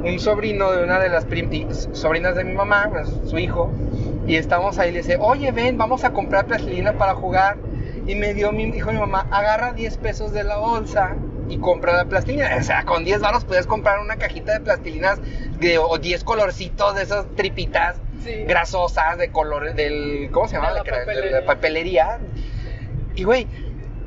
un 0.04 0.20
sobrino 0.20 0.72
de 0.72 0.84
una 0.84 1.00
de 1.00 1.10
las 1.10 1.26
sobrinas 1.94 2.36
de 2.36 2.44
mi 2.44 2.54
mamá, 2.54 2.90
su 3.26 3.38
hijo, 3.38 3.72
y 4.28 4.36
estábamos 4.36 4.80
ahí. 4.80 4.92
Le 4.92 5.00
dice, 5.00 5.18
oye, 5.20 5.52
ven, 5.52 5.78
vamos 5.78 6.04
a 6.04 6.12
comprar 6.12 6.46
plastilina 6.46 6.94
para 6.94 7.16
jugar. 7.16 7.58
Y 8.08 8.16
me 8.16 8.34
dio 8.34 8.52
mi 8.52 8.72
dijo 8.72 8.92
mi 8.92 9.00
mamá, 9.00 9.28
agarra 9.30 9.74
10 9.74 9.98
pesos 9.98 10.32
de 10.34 10.44
la 10.44 10.58
bolsa 10.58 11.16
y 11.48 11.58
compra 11.58 11.94
la 11.94 12.06
plastilina. 12.06 12.50
O 12.60 12.64
sea, 12.64 12.86
con 12.86 13.04
10 13.04 13.20
baros 13.22 13.46
puedes 13.46 13.68
comprar 13.68 14.00
una 14.00 14.16
cajita 14.16 14.54
de 14.54 14.62
plastilinas 14.62 15.20
de, 15.60 15.78
o 15.78 15.98
10 15.98 16.24
colorcitos 16.24 16.96
de 16.96 17.04
esas 17.04 17.26
tripitas 17.36 17.98
Sí. 18.24 18.44
grasosas 18.46 19.18
de 19.18 19.30
colores 19.32 19.78
del 19.78 20.28
¿cómo 20.34 20.46
se 20.50 20.56
llama? 20.56 20.74
De 20.74 21.32
la 21.32 21.46
papelería. 21.46 22.20
Y 23.16 23.24
güey, 23.24 23.48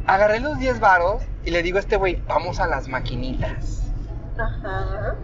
agarré 0.07 0.40
los 0.40 0.59
10 0.59 0.80
varos 0.80 1.22
y 1.44 1.50
le 1.50 1.62
digo 1.62 1.78
a 1.78 1.80
este 1.80 1.96
güey, 1.96 2.22
vamos 2.26 2.61
a 2.61 2.66
las 2.66 2.88
maquinitas. 2.88 3.82
Ajá. 4.38 5.14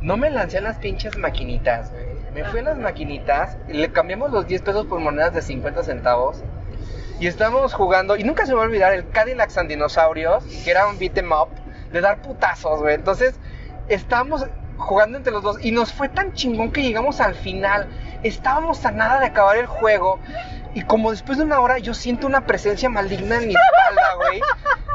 No 0.00 0.16
me 0.16 0.30
lancé 0.30 0.58
a 0.58 0.60
las 0.60 0.78
pinches 0.78 1.16
maquinitas, 1.16 1.90
güey. 1.90 2.14
Me 2.34 2.44
fui 2.44 2.60
a 2.60 2.62
las 2.64 2.78
maquinitas, 2.78 3.56
y 3.68 3.74
le 3.74 3.92
cambiamos 3.92 4.32
los 4.32 4.46
10 4.46 4.62
pesos 4.62 4.86
por 4.86 4.98
monedas 4.98 5.34
de 5.34 5.40
50 5.40 5.84
centavos. 5.84 6.42
Y 7.20 7.28
estábamos 7.28 7.72
jugando, 7.74 8.16
y 8.16 8.24
nunca 8.24 8.44
se 8.44 8.52
me 8.52 8.56
va 8.56 8.64
a 8.64 8.66
olvidar, 8.66 8.92
el 8.92 9.08
Cadillac 9.08 9.56
and 9.56 9.68
Dinosaurios, 9.68 10.44
que 10.64 10.70
era 10.70 10.88
un 10.88 10.98
beat 10.98 11.16
'em 11.16 11.30
up, 11.30 11.48
de 11.92 12.00
dar 12.00 12.20
putazos, 12.22 12.80
güey. 12.80 12.96
Entonces, 12.96 13.36
estábamos 13.88 14.46
jugando 14.76 15.16
entre 15.16 15.32
los 15.32 15.42
dos. 15.42 15.64
Y 15.64 15.70
nos 15.70 15.92
fue 15.92 16.08
tan 16.08 16.32
chingón 16.32 16.72
que 16.72 16.82
llegamos 16.82 17.20
al 17.20 17.34
final. 17.34 17.86
Estábamos 18.24 18.84
a 18.84 18.90
nada 18.90 19.20
de 19.20 19.26
acabar 19.26 19.56
el 19.56 19.66
juego. 19.66 20.18
Y 20.74 20.82
como 20.82 21.10
después 21.10 21.38
de 21.38 21.44
una 21.44 21.60
hora 21.60 21.78
yo 21.78 21.94
siento 21.94 22.26
una 22.26 22.46
presencia 22.46 22.88
maligna 22.88 23.36
en 23.36 23.48
mi 23.48 23.54
espalda, 23.54 24.14
güey. 24.16 24.40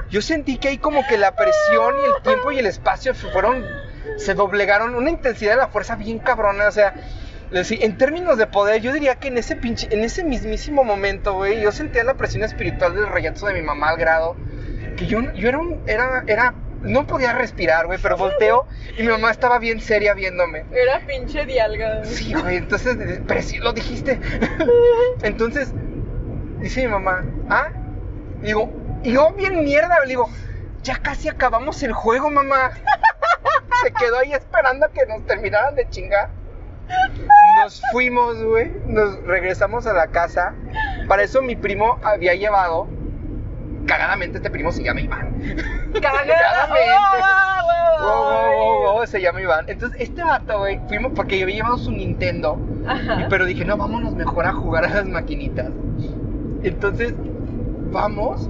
Yo 0.10 0.22
sentí 0.22 0.58
que 0.58 0.70
ahí 0.70 0.78
como 0.78 1.06
que 1.08 1.18
la 1.18 1.36
presión 1.36 1.96
y 2.04 2.06
el 2.18 2.24
tiempo 2.24 2.52
y 2.52 2.60
el 2.60 2.66
espacio 2.66 3.14
se 3.14 3.30
fueron, 3.30 3.64
se 4.18 4.34
doblegaron. 4.34 4.96
Una 4.96 5.10
intensidad 5.10 5.52
de 5.52 5.58
la 5.58 5.68
fuerza 5.68 5.96
bien 5.96 6.20
cabrona, 6.20 6.68
o 6.68 6.72
sea... 6.72 6.96
En 7.52 7.98
términos 7.98 8.38
de 8.38 8.46
poder, 8.46 8.80
yo 8.80 8.94
diría 8.94 9.16
que 9.16 9.30
en 9.30 9.40
ese 9.40 9.56
pinche, 9.56 9.88
en 9.90 10.04
ese 10.04 10.24
mismísimo 10.24 10.84
momento, 10.84 11.34
güey, 11.34 11.60
yo 11.60 11.72
sentía 11.72 12.04
la 12.04 12.14
presión 12.14 12.44
espiritual 12.44 12.94
del 12.94 13.08
reyazo 13.08 13.48
de 13.48 13.56
mi 13.56 13.64
mamá 13.64 13.90
al 13.90 13.98
grado 13.98 14.36
que 15.00 15.06
yo, 15.06 15.22
yo 15.34 15.48
era 15.48 15.58
un, 15.58 15.82
era, 15.88 16.24
era, 16.28 16.54
no 16.82 17.06
podía 17.08 17.34
respirar, 17.34 17.88
güey, 17.88 18.00
pero 18.02 18.18
volteo 18.18 18.68
y 18.98 19.04
mi 19.04 19.10
mamá 19.10 19.32
estaba 19.32 19.60
bien 19.60 19.82
seria 19.82 20.14
viéndome. 20.14 20.66
Era 20.72 21.06
pinche 21.06 21.46
dialga. 21.46 22.04
Sí, 22.06 22.34
güey, 22.34 22.58
entonces, 22.58 22.98
pero 23.28 23.42
sí 23.42 23.58
lo 23.58 23.74
dijiste. 23.74 24.20
entonces, 25.24 25.74
dice 26.60 26.86
mi 26.86 26.92
mamá, 26.92 27.26
¿ah? 27.50 27.70
Digo, 28.42 28.72
y 29.04 29.14
yo 29.14 29.32
bien 29.34 29.64
mierda, 29.64 30.00
le 30.02 30.08
digo, 30.08 30.30
ya 30.84 30.98
casi 30.98 31.30
acabamos 31.30 31.84
el 31.84 31.94
juego, 31.94 32.30
mamá. 32.30 32.72
Se 33.84 33.92
quedó 33.94 34.20
ahí 34.20 34.34
esperando 34.34 34.86
a 34.86 34.92
que 34.92 35.06
nos 35.06 35.26
terminaran 35.26 35.76
de 35.76 35.90
chingar. 35.90 36.30
Nos 37.64 37.82
fuimos, 37.92 38.42
güey. 38.44 38.72
Nos 38.86 39.22
regresamos 39.24 39.86
a 39.88 39.94
la 39.94 40.08
casa. 40.08 40.54
Para 41.08 41.24
eso 41.24 41.42
mi 41.42 41.56
primo 41.56 42.00
había 42.04 42.34
llevado. 42.36 42.88
Cagadamente 43.90 44.38
este 44.38 44.50
primo 44.50 44.72
se 44.72 44.84
llama 44.84 45.02
Iván. 45.02 45.34
Cagadamente. 46.02 46.34
Oh, 48.02 48.06
oh, 48.06 49.02
oh, 49.02 49.08
se 49.08 49.22
llama 49.22 49.42
Iván. 49.42 49.66
Entonces, 49.68 50.00
este 50.00 50.24
vato, 50.24 50.60
güey, 50.60 50.80
fuimos 50.88 51.12
porque 51.16 51.40
yo 51.40 51.44
había 51.44 51.56
llevado 51.56 51.78
su 51.78 51.92
Nintendo. 51.92 52.60
Ajá. 52.88 53.26
Pero 53.30 53.46
dije, 53.46 53.66
no, 53.66 53.76
vámonos 53.78 54.14
mejor 54.14 54.46
a 54.46 54.54
jugar 54.54 54.86
a 54.86 54.90
las 54.90 55.08
maquinitas. 55.08 55.72
Entonces, 56.64 57.14
vamos. 57.92 58.50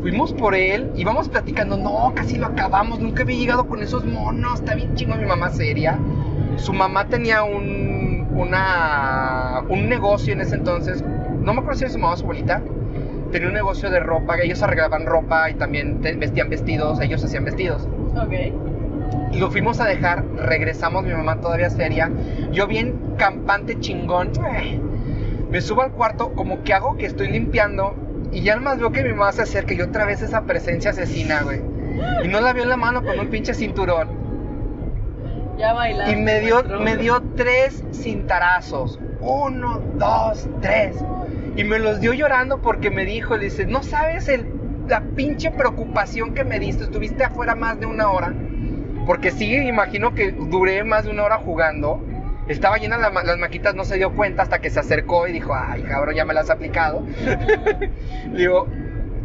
Fuimos 0.00 0.32
por 0.32 0.54
él 0.54 0.90
y 0.96 1.04
vamos 1.04 1.28
platicando. 1.28 1.76
No, 1.76 2.12
casi 2.16 2.38
lo 2.38 2.46
acabamos. 2.46 3.00
Nunca 3.00 3.22
había 3.22 3.36
llegado 3.36 3.66
con 3.66 3.82
esos 3.82 4.04
monos. 4.06 4.60
Está 4.60 4.74
bien 4.74 4.94
chingo 4.94 5.14
mi 5.16 5.26
mamá 5.26 5.50
seria 5.50 5.98
su 6.60 6.72
mamá 6.72 7.06
tenía 7.06 7.42
un, 7.42 8.28
una, 8.34 9.62
un 9.68 9.88
negocio 9.88 10.32
en 10.32 10.40
ese 10.40 10.56
entonces, 10.56 11.02
no 11.02 11.54
me 11.54 11.60
acuerdo 11.60 11.78
si 11.78 11.84
era 11.84 11.92
su 11.92 11.98
mamá 11.98 12.14
o 12.14 12.16
su 12.16 12.24
abuelita, 12.24 12.62
tenía 13.30 13.48
un 13.48 13.54
negocio 13.54 13.90
de 13.90 14.00
ropa, 14.00 14.36
ellos 14.38 14.62
arreglaban 14.62 15.06
ropa 15.06 15.50
y 15.50 15.54
también 15.54 16.00
vestían 16.00 16.48
vestidos, 16.48 17.00
ellos 17.00 17.24
hacían 17.24 17.44
vestidos. 17.44 17.88
Ok. 18.16 19.32
Y 19.32 19.38
lo 19.38 19.50
fuimos 19.50 19.80
a 19.80 19.86
dejar, 19.86 20.24
regresamos, 20.36 21.04
mi 21.04 21.12
mamá 21.12 21.40
todavía 21.40 21.70
seria, 21.70 22.10
yo 22.52 22.66
bien 22.66 23.14
campante 23.16 23.78
chingón, 23.78 24.32
me 25.50 25.60
subo 25.60 25.82
al 25.82 25.92
cuarto, 25.92 26.32
como 26.32 26.62
que 26.62 26.74
hago 26.74 26.96
que 26.96 27.06
estoy 27.06 27.28
limpiando 27.28 27.94
y 28.32 28.42
ya 28.42 28.56
más 28.56 28.78
veo 28.78 28.92
que 28.92 29.02
mi 29.02 29.10
mamá 29.10 29.32
se 29.32 29.42
acerca 29.42 29.74
y 29.74 29.80
otra 29.80 30.04
vez 30.04 30.22
esa 30.22 30.42
presencia 30.42 30.90
asesina, 30.90 31.42
güey. 31.42 31.60
Y 32.24 32.28
no 32.28 32.40
la 32.40 32.52
vio 32.52 32.62
en 32.62 32.68
la 32.68 32.76
mano 32.76 33.02
con 33.02 33.18
un 33.18 33.28
pinche 33.28 33.54
cinturón. 33.54 34.08
Ya 35.58 35.72
bailaste. 35.72 36.12
Y 36.12 36.16
me 36.16 36.40
dio, 36.40 36.62
me 36.80 36.96
dio 36.96 37.22
tres 37.36 37.84
cintarazos. 37.92 38.98
Uno, 39.20 39.80
dos, 39.96 40.48
tres. 40.62 40.96
Y 41.60 41.64
me 41.64 41.78
los 41.78 42.00
dio 42.00 42.14
llorando 42.14 42.62
porque 42.62 42.90
me 42.90 43.04
dijo, 43.04 43.36
dice, 43.36 43.66
no 43.66 43.82
sabes 43.82 44.28
el, 44.28 44.46
la 44.88 45.02
pinche 45.02 45.50
preocupación 45.50 46.32
que 46.32 46.42
me 46.42 46.58
diste. 46.58 46.84
Estuviste 46.84 47.22
afuera 47.22 47.54
más 47.54 47.78
de 47.78 47.84
una 47.84 48.10
hora. 48.10 48.32
Porque 49.06 49.30
sí, 49.30 49.54
imagino 49.54 50.14
que 50.14 50.32
duré 50.32 50.82
más 50.84 51.04
de 51.04 51.10
una 51.10 51.22
hora 51.22 51.36
jugando. 51.36 52.02
Estaba 52.48 52.78
llena 52.78 52.96
la, 52.96 53.10
las 53.10 53.36
maquitas, 53.36 53.74
no 53.74 53.84
se 53.84 53.98
dio 53.98 54.14
cuenta 54.14 54.42
hasta 54.42 54.62
que 54.62 54.70
se 54.70 54.80
acercó 54.80 55.28
y 55.28 55.32
dijo, 55.32 55.54
ay, 55.54 55.82
cabrón, 55.82 56.14
ya 56.14 56.24
me 56.24 56.32
las 56.32 56.44
has 56.44 56.56
aplicado. 56.56 57.04
Digo, 58.34 58.66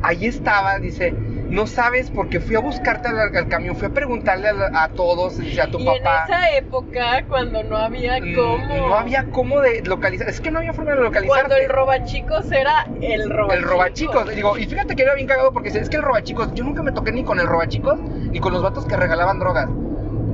ahí 0.01 0.25
estaba, 0.25 0.77
dice, 0.79 1.13
no 1.55 1.65
sabes 1.67 2.11
porque 2.11 2.39
fui 2.39 2.55
a 2.55 2.59
buscarte 2.59 3.07
al, 3.07 3.17
al 3.35 3.47
camión, 3.47 3.75
fui 3.75 3.87
a 3.87 3.89
preguntarle 3.89 4.49
a, 4.49 4.83
a 4.83 4.89
todos, 4.89 5.39
a 5.39 5.67
tu 5.71 5.79
y 5.79 5.85
papá. 5.85 6.25
en 6.27 6.33
esa 6.33 6.51
época, 6.57 7.25
cuando 7.27 7.63
no 7.63 7.77
había 7.77 8.19
Mm, 8.19 8.35
cómo. 8.35 8.75
No 8.87 8.95
había 8.95 9.25
cómo 9.31 9.61
de 9.61 9.81
localizar. 9.83 10.29
Es 10.29 10.41
que 10.41 10.51
no 10.51 10.59
había 10.59 10.73
forma 10.73 10.91
de 10.91 11.01
localizar. 11.01 11.37
Cuando 11.39 11.55
el 11.57 11.69
robachicos 11.69 12.51
era 12.51 12.85
el 13.01 13.29
robachicos. 13.29 13.53
El 13.57 13.63
robachicos. 13.63 14.35
Digo, 14.35 14.57
y 14.57 14.65
fíjate 14.65 14.95
que 14.95 15.03
era 15.03 15.15
bien 15.15 15.27
cagado 15.27 15.51
porque 15.53 15.69
es 15.69 15.89
que 15.89 15.95
el 15.97 16.03
robachicos, 16.03 16.53
yo 16.53 16.63
nunca 16.63 16.83
me 16.83 16.91
toqué 16.91 17.11
ni 17.11 17.23
con 17.23 17.39
el 17.39 17.47
robachicos 17.47 17.99
ni 17.99 18.39
con 18.39 18.53
los 18.53 18.61
vatos 18.61 18.85
que 18.85 18.95
regalaban 18.97 19.39
drogas. 19.39 19.67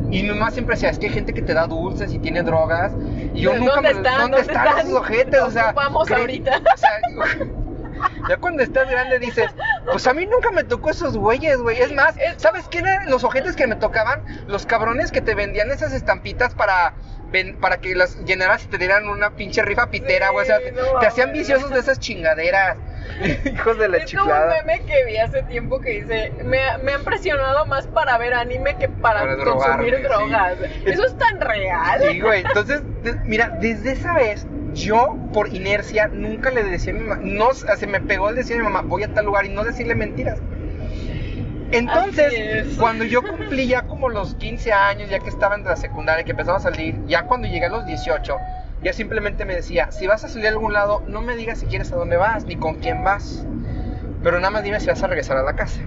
Y 0.10 0.24
nomás 0.24 0.54
siempre 0.54 0.76
decía, 0.76 0.90
es 0.90 1.00
que 1.00 1.08
hay 1.08 1.14
gente 1.14 1.34
que 1.34 1.42
te 1.42 1.54
da 1.54 1.68
dulces 1.68 2.14
y 2.14 2.20
tiene 2.20 2.44
drogas. 2.44 2.92
Y 3.34 3.42
yo 3.42 3.52
¿Dónde 3.52 3.66
nunca 3.66 3.82
me. 3.82 3.90
están? 3.92 4.04
¿Dónde 4.04 4.38
¿Dónde 4.38 4.42
están 4.42 4.68
están? 4.68 4.80
esos 4.88 4.94
ojetes? 5.00 5.42
O 5.42 5.52
sea. 5.52 5.72
Vamos 5.72 6.12
ahorita. 6.12 6.62
O 6.74 6.78
sea, 6.78 7.48
ya 8.30 8.38
cuando 8.38 8.64
estás 8.64 8.90
grande 8.90 9.20
dices, 9.20 9.50
pues 9.92 10.06
a 10.08 10.14
mí 10.14 10.26
nunca 10.26 10.52
me 10.52 10.64
tocó 10.64 10.90
esos 10.90 11.18
güeyes, 11.18 11.58
güey. 11.60 11.80
Es 11.82 11.94
más, 11.94 12.16
Es- 12.18 12.42
¿sabes 12.42 12.68
quién 12.70 12.88
eran 12.88 13.10
los 13.10 13.24
ojetes 13.24 13.56
que 13.56 13.68
me 13.68 13.76
tocaban? 13.76 14.22
Los 14.48 14.66
cabrones 14.66 15.12
que 15.12 15.22
te 15.22 15.36
vendían 15.36 15.72
esas 15.72 15.94
estampitas 15.94 16.54
para. 16.56 16.94
Ven- 17.32 17.58
Para 17.60 17.78
que 17.78 17.96
las 17.96 18.18
llenaras 18.26 18.64
y 18.66 18.68
te 18.68 18.78
dieran 18.78 19.08
una 19.08 19.32
pinche 19.32 19.62
rifa 19.62 19.90
pitera, 19.90 20.28
Sí, 20.28 20.34
güey. 20.34 20.44
O 20.44 20.46
sea, 20.46 20.60
no 20.94 21.00
te 21.00 21.08
hacían 21.08 21.32
viciosos 21.32 21.70
de 21.72 21.80
esas 21.80 22.00
chingaderas. 22.00 22.78
Hijos 23.46 23.78
de 23.78 23.88
la 23.90 23.98
Es 23.98 24.12
como 24.12 24.24
un 24.24 24.30
chiflada. 24.30 24.56
meme 24.64 24.86
que 24.86 25.06
vi 25.06 25.18
hace 25.18 25.44
tiempo 25.44 25.80
que 25.82 26.02
dice, 26.02 26.32
me, 26.44 26.60
me 26.84 26.94
han 26.94 27.04
presionado 27.04 27.66
más 27.66 27.88
para 27.88 28.18
ver 28.18 28.34
anime 28.34 28.78
que 28.78 28.88
para, 28.90 29.22
Para 29.22 29.36
consumir 29.38 29.92
drogarme, 29.98 30.02
drogas. 30.02 30.58
sí. 30.60 30.90
Eso 30.92 31.06
es 31.06 31.18
tan 31.18 31.42
real. 31.42 32.02
Sí, 32.10 32.20
güey. 32.22 32.42
Entonces, 32.46 32.82
de- 33.04 33.16
mira, 33.26 33.58
desde 33.60 33.92
esa 33.94 34.14
vez, 34.14 34.46
yo 34.74 35.18
por 35.34 35.54
inercia 35.54 36.08
nunca 36.14 36.52
le 36.52 36.64
decía 36.64 36.94
a 36.94 36.96
mi 36.96 37.02
mamá, 37.02 37.22
no, 37.24 37.54
se 37.54 37.88
me 37.88 38.00
pegó 38.00 38.30
el 38.30 38.36
decir 38.36 38.56
a 38.56 38.60
mi 38.60 38.64
mamá, 38.66 38.82
voy 38.84 39.04
a 39.04 39.14
tal 39.14 39.26
lugar 39.26 39.46
y 39.46 39.50
no 39.50 39.64
decirle 39.64 39.96
mentiras. 39.96 40.40
Entonces, 41.72 42.68
cuando 42.78 43.06
yo 43.06 43.22
cumplí 43.24 43.68
ya 43.68 43.84
como 43.84 44.10
los 44.10 44.36
15 44.36 44.74
años, 44.74 45.10
ya 45.10 45.20
que 45.20 45.30
estaba 45.30 45.56
en 45.56 45.64
la 45.64 45.76
secundaria, 45.78 46.24
que 46.26 46.32
empezaba 46.32 46.58
a 46.58 46.62
salir, 46.62 47.00
ya 47.08 47.24
cuando 47.24 47.48
llegué 47.48 47.66
a 47.66 47.70
los 47.70 47.86
18, 47.86 48.40
ya 48.84 48.94
simplemente 48.94 49.46
me 49.46 49.56
decía, 49.56 49.92
si 49.92 50.08
vas 50.08 50.24
a 50.26 50.28
salir 50.28 50.48
a 50.48 50.50
algún 50.50 50.74
lado, 50.74 51.04
no 51.08 51.22
me 51.22 51.36
digas 51.36 51.60
si 51.60 51.68
quieres 51.68 51.92
a 51.94 51.96
dónde 51.96 52.18
vas, 52.18 52.46
ni 52.46 52.56
con 52.58 52.76
quién 52.76 53.04
vas, 53.04 53.46
pero 54.24 54.38
nada 54.38 54.52
más 54.52 54.64
dime 54.64 54.80
si 54.80 54.88
vas 54.88 55.02
a 55.02 55.08
regresar 55.08 55.38
a 55.38 55.44
la 55.44 55.54
casa. 55.56 55.82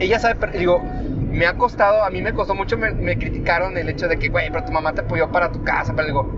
Ella 0.00 0.18
sabe, 0.18 0.34
pero, 0.36 0.52
digo, 0.52 0.82
me 1.30 1.46
ha 1.46 1.54
costado, 1.54 2.04
a 2.04 2.10
mí 2.10 2.20
me 2.20 2.32
costó 2.32 2.54
mucho, 2.54 2.76
me, 2.76 2.90
me 2.92 3.16
criticaron 3.16 3.76
el 3.76 3.88
hecho 3.88 4.08
de 4.08 4.18
que, 4.18 4.28
güey, 4.28 4.50
pero 4.50 4.64
tu 4.64 4.72
mamá 4.72 4.92
te 4.92 5.02
apoyó 5.02 5.30
para 5.30 5.52
tu 5.52 5.62
casa, 5.62 5.92
pero 5.94 6.06
digo, 6.06 6.32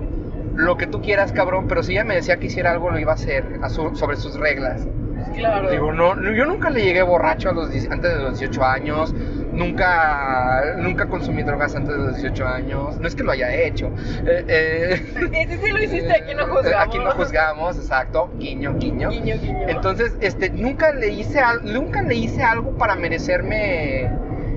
lo 0.56 0.76
que 0.76 0.86
tú 0.86 1.00
quieras, 1.00 1.32
cabrón, 1.32 1.66
pero 1.68 1.82
si 1.82 1.92
ella 1.92 2.04
me 2.04 2.14
decía 2.14 2.38
que 2.38 2.46
hiciera 2.46 2.70
algo, 2.70 2.90
lo 2.90 2.98
iba 2.98 3.12
a 3.12 3.14
hacer 3.14 3.60
a 3.62 3.68
su- 3.70 3.94
sobre 3.96 4.16
sus 4.16 4.38
reglas. 4.38 4.86
Claro. 5.34 5.70
Digo, 5.70 5.92
no, 5.92 6.14
yo 6.32 6.44
nunca 6.46 6.70
le 6.70 6.82
llegué 6.82 7.02
borracho 7.02 7.50
a 7.50 7.52
los, 7.52 7.70
10 7.70 7.90
antes 7.90 8.10
de 8.16 8.22
los 8.22 8.38
18 8.38 8.64
años, 8.64 9.14
nunca, 9.52 10.74
nunca 10.78 11.06
consumí 11.06 11.42
drogas 11.42 11.74
antes 11.74 11.92
de 11.96 11.98
los 11.98 12.14
18 12.16 12.46
años, 12.46 12.98
no 12.98 13.06
es 13.08 13.14
que 13.14 13.22
lo 13.22 13.32
haya 13.32 13.52
hecho. 13.54 13.90
Eh, 14.26 14.44
eh, 14.48 15.30
Ese 15.32 15.58
sí 15.58 15.70
lo 15.70 15.82
hiciste, 15.82 16.12
aquí 16.12 16.34
no 16.34 16.46
juzgamos. 16.46 16.86
Aquí 16.86 16.98
no 16.98 17.10
juzgamos, 17.12 17.76
exacto, 17.76 18.30
guiño, 18.38 18.74
guiño. 18.78 19.10
Guiño, 19.10 19.36
guiño. 19.40 19.68
Entonces, 19.68 20.16
este, 20.20 20.50
nunca 20.50 20.92
le 20.92 21.08
hice, 21.08 21.40
al- 21.40 21.64
nunca 21.64 22.02
le 22.02 22.14
hice 22.14 22.42
algo 22.42 22.72
para 22.76 22.94
merecerme 22.94 24.10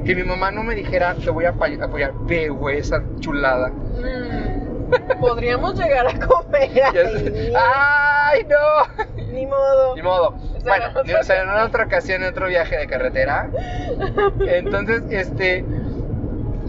que 0.06 0.16
mi 0.16 0.24
mamá 0.24 0.52
no 0.52 0.64
me 0.64 0.76
dijera, 0.76 1.16
te 1.16 1.30
voy 1.30 1.46
a 1.46 1.54
apoy- 1.54 1.82
apoyar. 1.82 2.14
Ve, 2.22 2.50
güey, 2.50 2.80
esa 2.80 3.04
chulada. 3.20 3.70
Mm, 3.70 5.20
Podríamos 5.20 5.78
llegar 5.80 6.08
a 6.08 6.26
comer 6.26 6.62
ahí. 6.96 7.54
¡Ay, 7.56 8.46
no! 8.50 9.06
Ni 9.34 9.46
modo. 9.46 9.96
Ni 9.96 10.02
modo. 10.02 10.34
Bueno, 10.64 10.86
o 11.20 11.24
sea, 11.24 11.42
en 11.42 11.50
una 11.50 11.66
otra 11.66 11.86
ocasión, 11.86 12.22
en 12.24 12.30
otro 12.30 12.48
viaje 12.48 12.78
de 12.78 12.88
carretera. 12.88 13.50
Entonces, 14.48 15.04
este. 15.10 15.64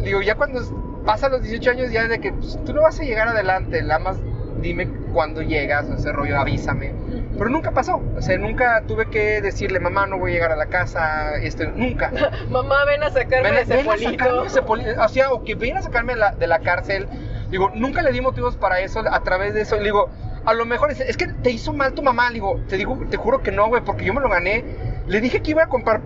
Digo, 0.05 0.23
ya 0.23 0.35
cuando 0.35 0.61
pasa 1.05 1.29
los 1.29 1.43
18 1.43 1.71
años, 1.71 1.91
ya 1.93 2.07
de 2.09 2.21
que 2.21 2.33
pues, 2.33 2.59
tú 2.65 2.73
no 2.73 2.83
vas 2.83 2.99
a 3.01 3.03
llegar 3.03 3.29
adelante, 3.29 3.83
nada 3.83 3.99
más 3.99 4.17
dime 4.63 4.89
cuándo 5.13 5.43
llegas, 5.43 5.89
ese 5.89 6.13
rollo, 6.13 6.39
avísame. 6.39 6.93
Pero 7.37 7.49
nunca 7.51 7.71
pasó. 7.71 8.03
O 8.17 8.21
sea, 8.23 8.37
nunca 8.39 8.83
tuve 8.87 9.07
que 9.09 9.41
decirle, 9.41 9.81
mamá, 9.81 10.07
no 10.07 10.19
voy 10.19 10.33
a 10.33 10.35
llegar 10.35 10.53
a 10.53 10.57
la 10.57 10.67
casa. 10.67 11.37
Este, 11.39 11.67
nunca. 11.69 12.11
Mamá, 12.51 12.85
ven 12.87 13.03
a 13.03 13.11
sacarme 13.11 13.51
Ven, 13.51 13.59
ese 13.61 13.77
ven 13.77 13.87
a 13.89 13.91
polito. 13.91 14.11
sacarme 14.25 14.47
ese 14.47 14.63
poli- 14.63 14.85
O 14.99 15.09
sea, 15.09 15.33
o 15.33 15.43
que 15.45 15.55
ven 15.55 15.77
a 15.79 15.83
sacarme 15.83 16.17
la- 16.17 16.33
de 16.33 16.47
la 16.47 16.59
cárcel. 16.59 17.09
Digo, 17.51 17.71
nunca 17.75 18.03
le 18.03 18.13
di 18.13 18.21
motivos 18.21 18.57
para 18.57 18.81
eso. 18.81 19.03
A 19.11 19.21
través 19.23 19.55
de 19.55 19.63
eso, 19.63 19.77
digo, 19.79 20.11
a 20.45 20.55
lo 20.55 20.65
mejor 20.65 20.91
es, 20.91 21.01
es 21.01 21.17
que 21.17 21.27
te 21.27 21.51
hizo 21.51 21.73
mal 21.73 21.93
tu 21.93 22.03
mamá. 22.03 22.29
Le 22.29 22.35
digo, 22.35 22.61
te 22.69 22.77
digo, 22.77 22.99
te 23.11 23.17
juro 23.17 23.43
que 23.43 23.53
no, 23.53 23.69
güey, 23.69 23.83
porque 23.85 24.05
yo 24.05 24.15
me 24.15 24.21
lo 24.21 24.29
gané. 24.29 24.65
Le 25.07 25.21
dije 25.21 25.41
que 25.43 25.51
iba 25.53 25.65
a 25.65 25.67
comprar 25.69 26.01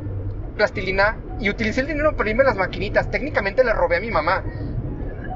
plastilina 0.56 1.16
y 1.40 1.50
utilicé 1.50 1.80
el 1.80 1.86
dinero 1.88 2.16
para 2.16 2.30
irme 2.30 2.42
a 2.42 2.46
las 2.46 2.56
maquinitas. 2.56 3.10
Técnicamente 3.10 3.64
le 3.64 3.72
robé 3.72 3.96
a 3.96 4.00
mi 4.00 4.10
mamá. 4.10 4.42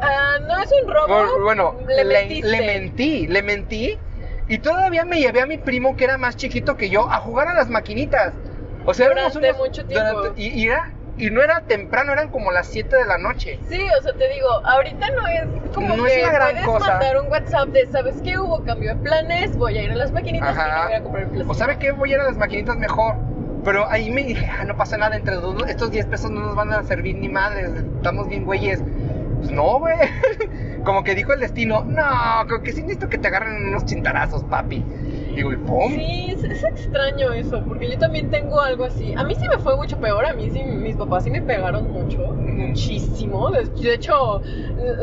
Ah, 0.01 0.39
no 0.47 0.63
es 0.63 0.71
un 0.83 0.93
robo. 0.93 1.43
Bueno, 1.43 1.75
le, 1.89 2.05
le, 2.05 2.15
mentiste. 2.23 2.49
le 2.51 2.61
mentí, 2.67 3.27
le 3.27 3.43
mentí. 3.43 3.99
Y 4.49 4.59
todavía 4.59 5.05
me 5.05 5.21
llevé 5.21 5.41
a 5.43 5.47
mi 5.47 5.59
primo, 5.59 5.97
que 5.97 6.05
era 6.05 6.17
más 6.17 6.37
chiquito 6.37 6.77
que 6.77 6.89
yo, 6.89 7.11
a 7.11 7.21
jugar 7.21 7.49
a 7.49 7.55
las 7.55 7.69
maquinitas. 7.69 8.33
O 8.87 8.95
sea, 8.95 9.07
éramos 9.07 9.35
Durante 9.35 9.59
unos- 9.61 9.69
mucho 9.69 9.87
tiempo. 9.87 10.21
durante- 10.23 10.41
y, 10.43 10.49
y 10.49 10.67
era 10.69 10.91
Y 11.19 11.31
no 11.31 11.43
era 11.43 11.61
temprano, 11.63 12.13
eran 12.13 12.29
como 12.29 12.53
las 12.53 12.69
7 12.69 12.95
de 12.97 13.05
la 13.05 13.19
noche. 13.19 13.59
Sí, 13.69 13.81
o 13.99 14.03
sea, 14.03 14.13
te 14.13 14.29
digo, 14.29 14.49
ahorita 14.65 15.07
no 15.11 15.27
es 15.27 15.73
como 15.75 15.97
No 15.97 16.07
es 16.07 16.13
que 16.13 16.23
una 16.23 16.33
gran 16.33 16.51
puedes 16.53 16.65
cosa. 16.67 16.91
mandar 16.93 17.21
un 17.21 17.29
WhatsApp 17.31 17.69
de, 17.71 17.87
¿sabes 17.91 18.23
qué? 18.23 18.39
Hubo 18.39 18.63
cambio 18.65 18.95
de 18.95 19.01
planes, 19.03 19.57
voy 19.57 19.79
a 19.79 19.83
ir 19.83 19.91
a 19.91 19.97
las 19.97 20.13
maquinitas 20.13 20.55
y 20.57 20.59
Ajá. 20.59 20.85
voy 20.87 20.95
a 20.95 21.03
comprar 21.03 21.23
el 21.25 21.29
plástico. 21.31 21.51
O 21.53 21.55
sabe 21.55 21.79
qué, 21.79 21.91
voy 21.93 22.13
a 22.13 22.15
ir 22.15 22.21
a 22.21 22.25
las 22.25 22.37
maquinitas 22.37 22.77
mejor. 22.77 23.17
Pero 23.65 23.89
ahí 23.91 24.11
me 24.11 24.23
dije, 24.23 24.47
ah, 24.47 24.65
no 24.65 24.77
pasa 24.77 24.97
nada, 24.97 25.17
entre 25.17 25.35
dos, 25.35 25.69
estos 25.69 25.91
10 25.91 26.07
pesos 26.07 26.31
no 26.31 26.41
nos 26.41 26.55
van 26.55 26.73
a 26.73 26.85
servir 26.85 27.17
ni 27.17 27.29
madres, 27.29 27.71
estamos 27.97 28.29
bien 28.29 28.45
güeyes. 28.45 28.81
Pues 29.39 29.51
no, 29.51 29.79
güey. 29.79 29.97
Como 30.85 31.03
que 31.05 31.15
dijo 31.15 31.33
el 31.33 31.41
destino, 31.41 31.85
no, 31.85 32.47
creo 32.47 32.63
que 32.63 32.73
sí 32.73 32.83
necesito 32.83 33.09
que 33.09 33.19
te 33.19 33.29
agarren 33.29 33.69
unos 33.69 33.85
chintarazos, 33.85 34.45
papi. 34.45 34.85
Digo, 35.35 35.53
y 35.53 35.57
pum. 35.57 35.93
Sí, 35.93 36.31
es, 36.31 36.45
es 36.45 36.65
extraño 36.65 37.33
eso, 37.33 37.63
porque 37.67 37.91
yo 37.91 37.99
también 37.99 38.31
tengo 38.31 38.61
algo 38.61 38.85
así. 38.85 39.13
A 39.15 39.23
mí 39.25 39.35
sí 39.35 39.45
me 39.55 39.61
fue 39.63 39.77
mucho 39.77 39.99
peor, 39.99 40.25
a 40.25 40.33
mí 40.33 40.51
sí, 40.51 40.63
mis 40.65 40.97
papás 40.97 41.25
sí 41.25 41.31
me 41.31 41.43
pegaron 41.43 41.91
mucho, 41.93 42.35
muchísimo. 42.35 43.51
De, 43.51 43.65
de 43.67 43.95
hecho, 43.95 44.41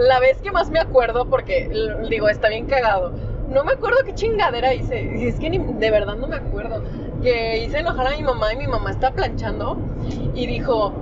la 0.07 0.19
vez 0.19 0.38
que 0.41 0.51
más 0.51 0.69
me 0.69 0.79
acuerdo, 0.79 1.29
porque 1.29 1.69
digo, 2.09 2.27
está 2.29 2.49
bien 2.49 2.65
cagado, 2.65 3.13
no 3.49 3.63
me 3.63 3.73
acuerdo 3.73 3.97
qué 4.05 4.13
chingadera 4.15 4.73
hice, 4.73 5.09
y 5.17 5.27
es 5.27 5.39
que 5.39 5.49
ni- 5.49 5.59
de 5.59 5.91
verdad 5.91 6.15
no 6.15 6.27
me 6.27 6.36
acuerdo, 6.38 6.81
que 7.21 7.63
hice 7.63 7.79
enojar 7.79 8.07
a 8.07 8.11
mi 8.17 8.23
mamá 8.23 8.51
y 8.53 8.57
mi 8.57 8.67
mamá 8.67 8.91
está 8.91 9.11
planchando 9.11 9.77
y 10.33 10.47
dijo, 10.47 10.93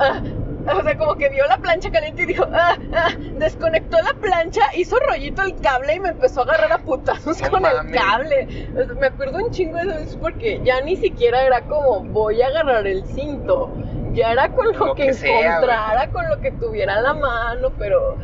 ah, 0.00 0.22
o 0.78 0.82
sea, 0.82 0.96
como 0.96 1.14
que 1.16 1.28
vio 1.28 1.46
la 1.46 1.58
plancha 1.58 1.90
caliente 1.90 2.22
y 2.22 2.26
dijo, 2.26 2.44
ah, 2.52 2.76
ah, 2.92 3.10
desconectó 3.38 3.98
la 4.02 4.14
plancha, 4.20 4.62
hizo 4.76 4.96
rollito 5.00 5.42
el 5.42 5.56
cable 5.60 5.94
y 5.94 6.00
me 6.00 6.10
empezó 6.10 6.40
a 6.40 6.44
agarrar 6.44 6.72
a 6.72 6.78
putazos 6.78 7.40
No 7.42 7.50
con 7.50 7.64
el 7.64 7.92
cable. 7.92 8.68
O 8.72 8.84
sea, 8.84 8.94
me 8.94 9.06
acuerdo 9.06 9.38
un 9.44 9.50
chingo 9.50 9.78
de 9.78 9.84
eso 9.84 9.98
es 9.98 10.16
porque 10.16 10.60
ya 10.64 10.80
ni 10.80 10.96
siquiera 10.96 11.42
era 11.42 11.62
como 11.62 12.04
voy 12.04 12.42
a 12.42 12.48
agarrar 12.48 12.86
el 12.86 13.04
cinto. 13.06 13.72
Ya 14.12 14.32
era 14.32 14.48
con 14.50 14.66
lo, 14.66 14.86
Lo 14.86 14.94
que, 14.94 15.06
que 15.06 15.14
sea, 15.14 15.56
encontrara, 15.56 16.10
con 16.10 16.28
lo 16.28 16.40
que 16.40 16.50
tuviera 16.52 16.94
a 16.94 17.00
la 17.00 17.14
mano, 17.14 17.70
pero 17.78 18.16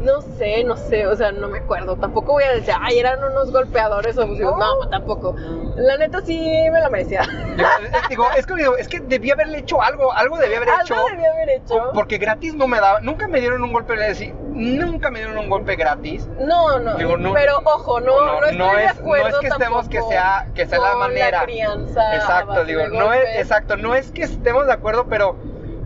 no 0.00 0.20
sé, 0.20 0.64
no 0.64 0.76
sé, 0.76 1.06
o 1.06 1.16
sea, 1.16 1.32
no 1.32 1.48
me 1.48 1.58
acuerdo. 1.58 1.96
Tampoco 1.96 2.32
voy 2.32 2.44
a 2.44 2.52
decir, 2.52 2.74
ay, 2.80 2.98
eran 2.98 3.18
unos 3.22 3.50
golpeadores 3.52 4.18
abusivos. 4.18 4.58
No, 4.58 4.84
No. 4.84 4.88
tampoco. 4.90 5.34
La 5.76 5.96
neta 5.96 6.20
sí 6.20 6.38
me 6.72 6.80
lo 6.80 6.90
merecía. 6.90 7.22
Digo, 7.56 7.68
es- 7.92 8.08
digo, 8.08 8.26
es 8.36 8.46
que 8.46 8.54
digo, 8.54 8.76
es 8.76 8.88
que 8.88 9.00
debí 9.00 9.30
haberle 9.30 9.58
hecho 9.58 9.80
algo, 9.82 10.12
algo 10.12 10.36
debí 10.38 10.54
haber 10.54 10.68
hecho. 10.82 10.94
Algo 10.94 11.08
debía 11.10 11.30
haber 11.32 11.48
hecho. 11.50 11.90
Porque 11.94 12.18
gratis 12.18 12.54
no 12.54 12.66
me 12.68 12.80
daba, 12.80 13.00
nunca 13.00 13.26
me 13.28 13.40
dieron 13.40 13.62
un 13.62 13.72
golpe, 13.72 13.96
le 13.96 14.08
decía, 14.08 14.32
nunca 14.50 15.10
me 15.10 15.20
dieron 15.20 15.38
un 15.38 15.48
golpe 15.48 15.76
gratis. 15.76 16.28
No, 16.40 16.78
no, 16.78 16.94
Digo, 16.96 17.16
no- 17.16 17.32
pero 17.34 17.58
ojo, 17.64 18.00
no, 18.00 18.24
no, 18.26 18.34
estoy 18.44 18.56
no 18.58 18.74
de 18.74 18.84
es, 18.84 18.90
acuerdo 18.92 19.28
no 19.30 19.34
es 19.36 19.40
que 19.40 19.46
estemos 19.48 19.88
que 19.88 20.02
sea, 20.02 20.46
que 20.54 20.66
sea 20.66 20.78
la 20.78 20.96
manera. 20.96 21.42
crianza 21.42 22.14
exacto, 22.14 22.64
digo, 22.64 22.80
de 22.82 22.88
no 22.90 23.12
es, 23.12 23.24
exacto, 23.38 23.76
no 23.76 23.94
es 23.94 24.10
que 24.10 24.22
estemos 24.22 24.66
de 24.66 24.72
acuerdo, 24.72 25.06
pero 25.08 25.36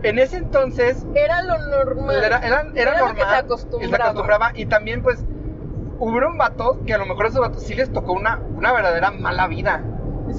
en 0.03 0.19
ese 0.19 0.37
entonces 0.37 1.05
Era 1.15 1.41
lo 1.43 1.57
normal. 1.57 2.23
era, 2.23 2.37
era, 2.39 2.65
era 2.75 2.91
lo 2.99 3.07
que 3.07 3.13
normal. 3.21 3.29
se 3.29 3.35
acostumbraba. 3.35 3.95
se 3.97 4.03
acostumbraba. 4.03 4.51
Y 4.55 4.65
también, 4.65 5.01
pues, 5.01 5.23
hubieron 5.99 6.37
vatos 6.37 6.77
que 6.85 6.93
a 6.93 6.97
lo 6.97 7.05
mejor 7.05 7.25
a 7.25 7.29
esos 7.29 7.41
vatos 7.41 7.63
sí 7.63 7.73
les 7.75 7.91
tocó 7.91 8.13
una, 8.13 8.39
una 8.55 8.71
verdadera 8.73 9.11
mala 9.11 9.47
vida. 9.47 9.81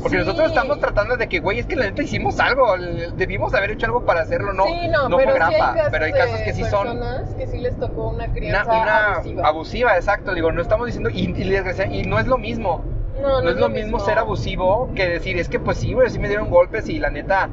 Porque 0.02 0.16
Sí. 0.18 0.24
nosotros 0.24 0.48
estamos 0.48 0.80
tratando 0.80 1.16
de 1.18 1.28
que, 1.28 1.40
güey, 1.40 1.58
es 1.58 1.66
que 1.66 1.76
la 1.76 1.84
neta 1.84 2.02
hicimos 2.02 2.40
algo, 2.40 2.74
debimos 3.16 3.52
haber 3.54 3.72
hecho 3.72 3.84
algo 3.86 4.04
para 4.06 4.22
hacerlo, 4.22 4.52
no, 4.54 4.64
sí, 4.64 4.88
no, 4.88 5.08
no 5.10 5.16
pero 5.18 5.32
fue 5.32 5.38
sí 5.40 5.44
hay 5.44 5.50
grapa, 5.60 5.74
casos 5.74 5.90
pero 5.92 6.04
hay 6.06 6.12
casos 6.12 6.40
que 6.40 6.52
sí 6.54 6.64
son 6.64 6.86
personas 6.98 7.34
que 7.34 7.46
sí 7.46 7.58
les 7.58 7.78
tocó 7.78 8.08
una 8.08 8.24
una, 8.24 8.32
crianza 8.34 8.72
una 8.72 9.12
abusiva. 9.14 9.46
abusiva, 9.46 9.96
exacto, 9.96 10.32
digo, 10.34 10.52
no 10.52 10.62
estamos 10.62 10.86
diciendo, 10.86 11.10
y, 11.10 11.26
y, 11.36 11.98
y 11.98 12.02
no 12.04 12.18
es 12.18 12.26
lo 12.26 12.38
mismo, 12.38 12.82
No, 13.20 13.42
no, 13.42 13.50
es 13.50 13.56
lo 13.56 13.68
mismo, 13.68 14.00
ser 14.00 14.18
abusivo 14.18 14.90
que 14.96 15.06
decir, 15.06 15.36
es 15.38 15.50
que 15.50 15.60
pues 15.60 15.76
sí, 15.78 15.92
güey, 15.92 16.08
sí 16.08 16.18
me 16.18 16.28
dieron 16.28 16.48
golpes 16.48 16.88
y 16.88 16.98
la 16.98 17.10
neta, 17.10 17.50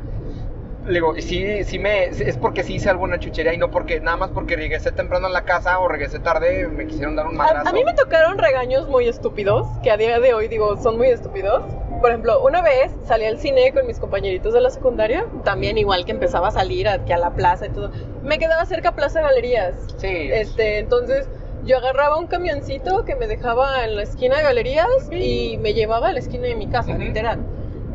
le 0.86 0.94
digo, 0.94 1.14
sí, 1.20 1.64
sí 1.64 1.78
me, 1.80 2.06
es 2.06 2.38
porque 2.38 2.64
sí 2.64 2.76
hice 2.76 2.90
alguna 2.90 3.20
chuchería 3.20 3.54
y 3.54 3.58
no 3.58 3.70
porque, 3.70 4.00
nada 4.00 4.18
más 4.18 4.32
porque 4.32 4.56
regresé 4.56 4.92
temprano 4.92 5.28
a 5.28 5.30
la 5.30 5.44
casa 5.44 5.80
o 5.80 5.88
regresé 5.88 6.20
tarde, 6.20 6.68
me 6.68 6.88
quisieron 6.88 7.16
dar 7.16 7.28
un 7.28 7.36
A, 7.36 7.38
madrazo. 7.38 7.70
a 7.70 7.74
mí 7.74 7.84
me 7.84 7.94
tocaron 7.94 8.38
regaños 8.38 8.88
muy 8.88 9.08
estúpidos, 9.08 9.68
que 9.84 9.92
a 9.92 9.98
día 9.98 10.20
de 10.20 10.34
hoy 10.34 10.48
digo, 10.48 10.78
son 10.78 10.98
muy 10.98 11.08
estúpidos. 11.10 11.64
Por 12.02 12.10
ejemplo, 12.10 12.42
una 12.44 12.64
vez 12.64 12.92
salí 13.06 13.26
al 13.26 13.38
cine 13.38 13.72
con 13.74 13.86
mis 13.86 14.00
compañeritos 14.00 14.54
de 14.54 14.62
la 14.62 14.72
secundaria, 14.72 15.24
también 15.44 15.78
igual 15.78 16.04
que 16.04 16.12
empezaba 16.14 16.48
a 16.48 16.52
salir 16.52 16.88
aquí 16.90 17.12
a 17.14 17.18
la 17.18 17.36
plaza 17.36 17.68
y 17.68 17.70
todo. 17.70 17.92
Me 18.24 18.40
quedaba 18.40 18.66
cerca 18.66 18.94
Plaza 18.94 19.22
Galerías. 19.22 19.76
Sí. 19.98 20.08
Este, 20.32 20.80
entonces 20.80 21.30
yo 21.64 21.78
agarraba 21.78 22.18
un 22.18 22.26
camioncito 22.26 23.06
que 23.06 23.16
me 23.16 23.28
dejaba 23.28 23.86
en 23.86 23.96
la 23.96 24.02
esquina 24.02 24.38
de 24.38 24.44
galerías 24.44 24.88
y 25.12 25.60
me 25.60 25.76
llevaba 25.76 26.10
a 26.10 26.14
la 26.14 26.20
esquina 26.20 26.48
de 26.48 26.56
mi 26.56 26.68
casa, 26.68 26.94
Ujú. 26.94 27.02
literal. 27.02 27.46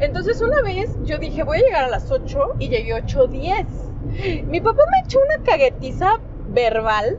Entonces 0.01 0.41
una 0.43 0.61
vez 0.63 0.97
yo 1.05 1.19
dije, 1.19 1.43
voy 1.43 1.59
a 1.59 1.63
llegar 1.63 1.85
a 1.85 1.89
las 1.89 2.11
8 2.11 2.57
y 2.59 2.69
llegué 2.69 2.95
8.10. 2.95 4.45
Mi 4.45 4.61
papá 4.61 4.83
me 4.91 5.05
echó 5.05 5.19
una 5.21 5.43
caguetiza 5.45 6.21
verbal 6.49 7.19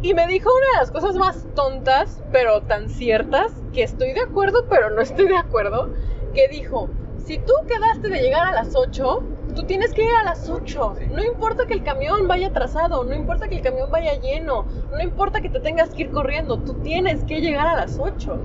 y 0.00 0.14
me 0.14 0.26
dijo 0.26 0.50
una 0.54 0.66
de 0.74 0.80
las 0.80 0.90
cosas 0.90 1.16
más 1.16 1.46
tontas, 1.54 2.22
pero 2.30 2.62
tan 2.62 2.88
ciertas, 2.88 3.52
que 3.72 3.82
estoy 3.82 4.12
de 4.12 4.20
acuerdo, 4.20 4.66
pero 4.68 4.90
no 4.90 5.00
estoy 5.00 5.26
de 5.26 5.36
acuerdo, 5.36 5.90
que 6.34 6.46
dijo, 6.48 6.88
si 7.24 7.38
tú 7.38 7.52
quedaste 7.66 8.08
de 8.08 8.20
llegar 8.20 8.46
a 8.46 8.52
las 8.52 8.76
8, 8.76 9.22
tú 9.56 9.64
tienes 9.64 9.92
que 9.92 10.04
ir 10.04 10.10
a 10.20 10.24
las 10.24 10.48
8. 10.48 10.94
Sí. 10.98 11.06
No 11.12 11.24
importa 11.24 11.66
que 11.66 11.74
el 11.74 11.82
camión 11.82 12.28
vaya 12.28 12.48
atrasado, 12.48 13.02
no 13.02 13.14
importa 13.14 13.48
que 13.48 13.56
el 13.56 13.62
camión 13.62 13.90
vaya 13.90 14.14
lleno, 14.20 14.66
no 14.92 15.02
importa 15.02 15.40
que 15.40 15.50
te 15.50 15.60
tengas 15.60 15.90
que 15.90 16.02
ir 16.02 16.10
corriendo, 16.10 16.58
tú 16.58 16.74
tienes 16.74 17.24
que 17.24 17.40
llegar 17.40 17.66
a 17.66 17.76
las 17.76 17.98
8. 17.98 18.38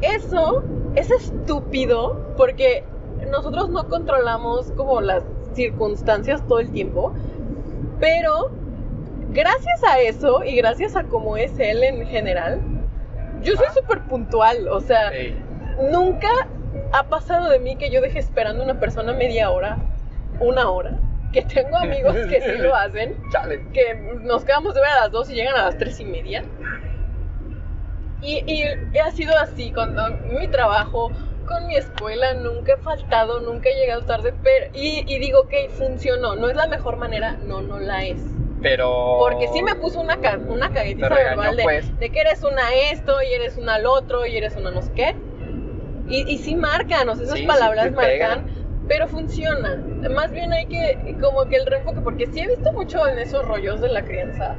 Eso 0.00 0.64
es 0.94 1.10
estúpido 1.10 2.34
porque 2.36 2.84
nosotros 3.30 3.70
no 3.70 3.88
controlamos 3.88 4.70
como 4.72 5.00
las 5.00 5.24
circunstancias 5.54 6.46
todo 6.46 6.60
el 6.60 6.70
tiempo, 6.70 7.12
pero 8.00 8.50
gracias 9.30 9.82
a 9.84 10.00
eso 10.00 10.44
y 10.44 10.56
gracias 10.56 10.96
a 10.96 11.04
cómo 11.04 11.36
es 11.36 11.58
él 11.58 11.82
en 11.82 12.06
general, 12.06 12.60
yo 13.42 13.56
soy 13.56 13.66
súper 13.74 14.02
puntual, 14.02 14.68
o 14.68 14.80
sea, 14.80 15.12
nunca 15.90 16.28
ha 16.92 17.04
pasado 17.04 17.50
de 17.50 17.58
mí 17.58 17.76
que 17.76 17.90
yo 17.90 18.00
deje 18.00 18.18
esperando 18.18 18.62
a 18.62 18.64
una 18.64 18.80
persona 18.80 19.12
media 19.12 19.50
hora, 19.50 19.78
una 20.40 20.70
hora, 20.70 20.98
que 21.32 21.42
tengo 21.42 21.76
amigos 21.76 22.14
que 22.28 22.40
sí 22.40 22.58
lo 22.58 22.74
hacen, 22.74 23.16
Chale. 23.30 23.66
que 23.72 23.94
nos 24.22 24.44
quedamos 24.44 24.74
de 24.74 24.80
ver 24.80 24.90
a 24.90 25.00
las 25.02 25.10
2 25.10 25.30
y 25.30 25.34
llegan 25.34 25.56
a 25.56 25.64
las 25.66 25.78
3 25.78 26.00
y 26.00 26.04
media. 26.04 26.44
Y, 28.24 28.42
y 28.48 28.98
ha 28.98 29.10
sido 29.10 29.36
así 29.38 29.70
con 29.70 29.94
mi 30.38 30.48
trabajo, 30.48 31.12
con 31.46 31.66
mi 31.66 31.76
escuela, 31.76 32.34
nunca 32.34 32.72
he 32.72 32.76
faltado, 32.78 33.40
nunca 33.40 33.68
he 33.68 33.74
llegado 33.74 34.02
tarde, 34.02 34.32
pero, 34.42 34.66
y, 34.72 35.04
y 35.06 35.18
digo 35.18 35.46
que 35.48 35.68
funcionó, 35.68 36.34
no 36.36 36.48
es 36.48 36.56
la 36.56 36.66
mejor 36.66 36.96
manera, 36.96 37.38
no, 37.46 37.60
no 37.60 37.78
la 37.78 38.04
es. 38.04 38.22
Pero. 38.62 39.16
Porque 39.18 39.48
sí 39.48 39.62
me 39.62 39.74
puso 39.74 40.00
una, 40.00 40.16
ca- 40.20 40.38
una 40.48 40.70
caguetiza 40.70 41.08
regañó, 41.10 41.42
verbal 41.42 41.56
de, 41.56 41.62
pues. 41.64 41.98
de 42.00 42.10
que 42.10 42.20
eres 42.20 42.42
una 42.42 42.72
esto 42.92 43.22
y 43.22 43.34
eres 43.34 43.58
una 43.58 43.74
al 43.74 43.84
otro 43.86 44.24
y 44.24 44.36
eres 44.36 44.56
una 44.56 44.70
no 44.70 44.80
sé 44.80 44.90
qué. 44.94 45.14
Y, 46.08 46.24
y 46.32 46.38
sí 46.38 46.54
marcan, 46.54 47.08
o 47.08 47.14
sea, 47.14 47.24
esas 47.24 47.38
Sí, 47.38 47.46
palabras 47.46 47.92
marcan, 47.92 48.46
pero 48.88 49.06
funciona. 49.08 49.82
Más 50.10 50.30
bien 50.32 50.52
hay 50.52 50.66
que, 50.66 51.16
como 51.20 51.44
que 51.46 51.56
el 51.56 51.66
reenfoque, 51.66 52.00
porque 52.02 52.26
sí 52.26 52.40
he 52.40 52.46
visto 52.48 52.72
mucho 52.72 53.06
en 53.06 53.18
esos 53.18 53.44
rollos 53.46 53.80
de 53.82 53.88
la 53.90 54.02
crianza, 54.02 54.56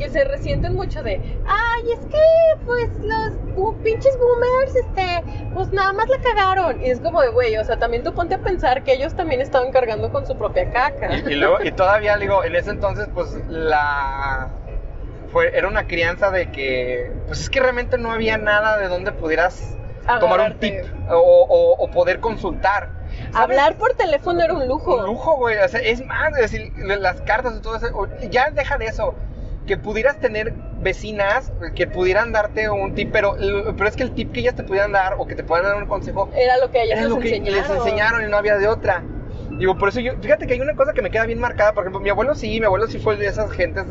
que 0.00 0.08
se 0.08 0.24
resienten 0.24 0.74
mucho 0.74 1.02
de, 1.02 1.20
ay, 1.46 1.92
es 1.92 2.00
que, 2.06 2.64
pues, 2.64 2.88
los 3.04 3.74
pinches 3.84 4.16
boomers, 4.18 4.74
este, 4.76 5.48
pues 5.52 5.70
nada 5.72 5.92
más 5.92 6.08
la 6.08 6.18
cagaron. 6.22 6.82
Y 6.82 6.90
es 6.90 7.00
como 7.00 7.20
de, 7.20 7.28
güey, 7.28 7.56
o 7.58 7.64
sea, 7.64 7.78
también 7.78 8.02
tú 8.02 8.14
ponte 8.14 8.34
a 8.34 8.38
pensar 8.38 8.82
que 8.82 8.94
ellos 8.94 9.14
también 9.14 9.42
estaban 9.42 9.70
cargando 9.72 10.10
con 10.10 10.26
su 10.26 10.36
propia 10.38 10.70
caca. 10.70 11.14
Y, 11.16 11.32
y 11.32 11.34
luego, 11.36 11.62
y 11.62 11.70
todavía, 11.72 12.16
digo, 12.16 12.42
en 12.44 12.56
ese 12.56 12.70
entonces, 12.70 13.08
pues 13.12 13.36
la. 13.48 14.48
Fue, 15.32 15.56
era 15.56 15.68
una 15.68 15.86
crianza 15.86 16.30
de 16.30 16.50
que. 16.50 17.12
Pues 17.26 17.40
es 17.42 17.50
que 17.50 17.60
realmente 17.60 17.98
no 17.98 18.10
había 18.10 18.38
nada 18.38 18.78
de 18.78 18.88
donde 18.88 19.12
pudieras 19.12 19.76
tomar 20.18 20.40
un 20.40 20.58
tip 20.58 20.74
o, 21.10 21.14
o- 21.18 21.84
o 21.84 21.90
poder 21.90 22.20
consultar. 22.20 22.88
¿Sabes? 23.32 23.34
Hablar 23.36 23.76
por 23.76 23.92
teléfono 23.94 24.40
era 24.42 24.54
un 24.54 24.66
lujo. 24.66 24.96
Un 24.96 25.06
lujo, 25.06 25.36
güey. 25.36 25.58
O 25.58 25.68
sea, 25.68 25.80
es 25.80 26.04
más, 26.04 26.30
es 26.38 26.50
decir, 26.50 26.72
las 26.78 27.20
cartas 27.20 27.54
y 27.56 27.60
todo 27.60 27.76
eso. 27.76 27.86
Ya 28.30 28.50
deja 28.50 28.76
de 28.78 28.86
eso. 28.86 29.14
Que 29.66 29.76
pudieras 29.76 30.18
tener 30.18 30.54
vecinas 30.80 31.52
que 31.74 31.86
pudieran 31.86 32.32
darte 32.32 32.70
un 32.70 32.94
tip, 32.94 33.10
pero, 33.12 33.36
pero 33.76 33.88
es 33.88 33.96
que 33.96 34.02
el 34.02 34.12
tip 34.12 34.32
que 34.32 34.40
ellas 34.40 34.54
te 34.54 34.64
pudieran 34.64 34.92
dar 34.92 35.14
o 35.18 35.26
que 35.26 35.34
te 35.34 35.44
puedan 35.44 35.66
dar 35.66 35.76
un 35.76 35.88
consejo 35.88 36.30
Era 36.34 36.58
lo 36.58 36.70
que 36.70 36.82
ellas 36.82 37.00
era 37.00 37.08
lo 37.08 37.18
que 37.18 37.36
enseñaron. 37.36 37.60
les 37.60 37.70
enseñaron 37.70 38.24
y 38.24 38.30
no 38.30 38.36
había 38.36 38.56
de 38.56 38.66
otra. 38.66 39.02
Digo, 39.58 39.76
por 39.76 39.90
eso 39.90 40.00
yo, 40.00 40.12
fíjate 40.20 40.46
que 40.46 40.54
hay 40.54 40.60
una 40.60 40.74
cosa 40.74 40.94
que 40.94 41.02
me 41.02 41.10
queda 41.10 41.26
bien 41.26 41.38
marcada, 41.38 41.74
por 41.74 41.84
ejemplo, 41.84 42.00
mi 42.00 42.08
abuelo 42.08 42.34
sí, 42.34 42.58
mi 42.60 42.66
abuelo 42.66 42.86
sí 42.86 42.98
fue 42.98 43.16
de 43.16 43.26
esas 43.26 43.50
gentes 43.50 43.84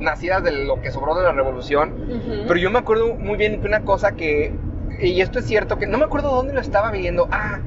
nacidas 0.00 0.42
de 0.42 0.50
lo 0.50 0.82
que 0.82 0.90
sobró 0.90 1.14
de 1.14 1.22
la 1.22 1.30
revolución, 1.30 2.44
pero 2.48 2.58
yo 2.58 2.70
me 2.70 2.80
acuerdo 2.80 3.14
muy 3.14 3.36
bien 3.36 3.60
que 3.60 3.66
una 3.68 3.82
cosa 3.84 4.12
que, 4.12 4.52
y 5.00 5.20
esto 5.20 5.38
es 5.38 5.46
cierto, 5.46 5.78
que 5.78 5.86
no 5.86 5.96
me 5.96 6.04
acuerdo 6.06 6.34
dónde 6.34 6.52
lo 6.54 6.60
estaba 6.60 6.90
viendo, 6.90 7.28
ah, 7.30 7.60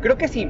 creo 0.00 0.16
que 0.16 0.28
sí, 0.28 0.48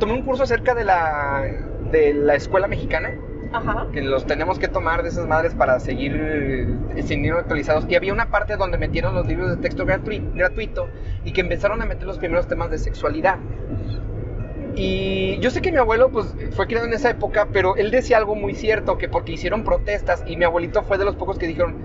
tomé 0.00 0.14
un 0.14 0.22
curso 0.22 0.42
acerca 0.42 0.74
de 0.74 0.82
la, 0.82 1.44
de 1.92 2.14
la 2.14 2.34
escuela 2.34 2.66
mexicana, 2.66 3.10
Ajá. 3.52 3.86
que 3.92 4.00
los 4.02 4.26
tenemos 4.26 4.58
que 4.58 4.68
tomar 4.68 5.02
de 5.02 5.10
esas 5.10 5.26
madres 5.28 5.54
para 5.54 5.78
seguir 5.80 6.16
eh, 6.18 7.02
siendo 7.02 7.36
actualizados. 7.36 7.86
Y 7.88 7.94
había 7.94 8.12
una 8.12 8.30
parte 8.30 8.56
donde 8.56 8.78
metieron 8.78 9.14
los 9.14 9.26
libros 9.26 9.50
de 9.50 9.56
texto 9.56 9.84
gratui- 9.86 10.32
gratuito 10.34 10.88
y 11.24 11.32
que 11.32 11.40
empezaron 11.42 11.82
a 11.82 11.84
meter 11.86 12.04
los 12.06 12.18
primeros 12.18 12.46
temas 12.48 12.70
de 12.70 12.78
sexualidad. 12.78 13.38
Y 14.74 15.38
yo 15.40 15.50
sé 15.50 15.60
que 15.60 15.70
mi 15.70 15.78
abuelo 15.78 16.10
pues 16.10 16.34
fue 16.52 16.66
criado 16.66 16.86
en 16.86 16.94
esa 16.94 17.10
época, 17.10 17.48
pero 17.52 17.76
él 17.76 17.90
decía 17.90 18.16
algo 18.16 18.34
muy 18.34 18.54
cierto, 18.54 18.96
que 18.96 19.08
porque 19.08 19.32
hicieron 19.32 19.64
protestas 19.64 20.24
y 20.26 20.36
mi 20.36 20.44
abuelito 20.44 20.82
fue 20.82 20.96
de 20.96 21.04
los 21.04 21.16
pocos 21.16 21.38
que 21.38 21.46
dijeron, 21.46 21.76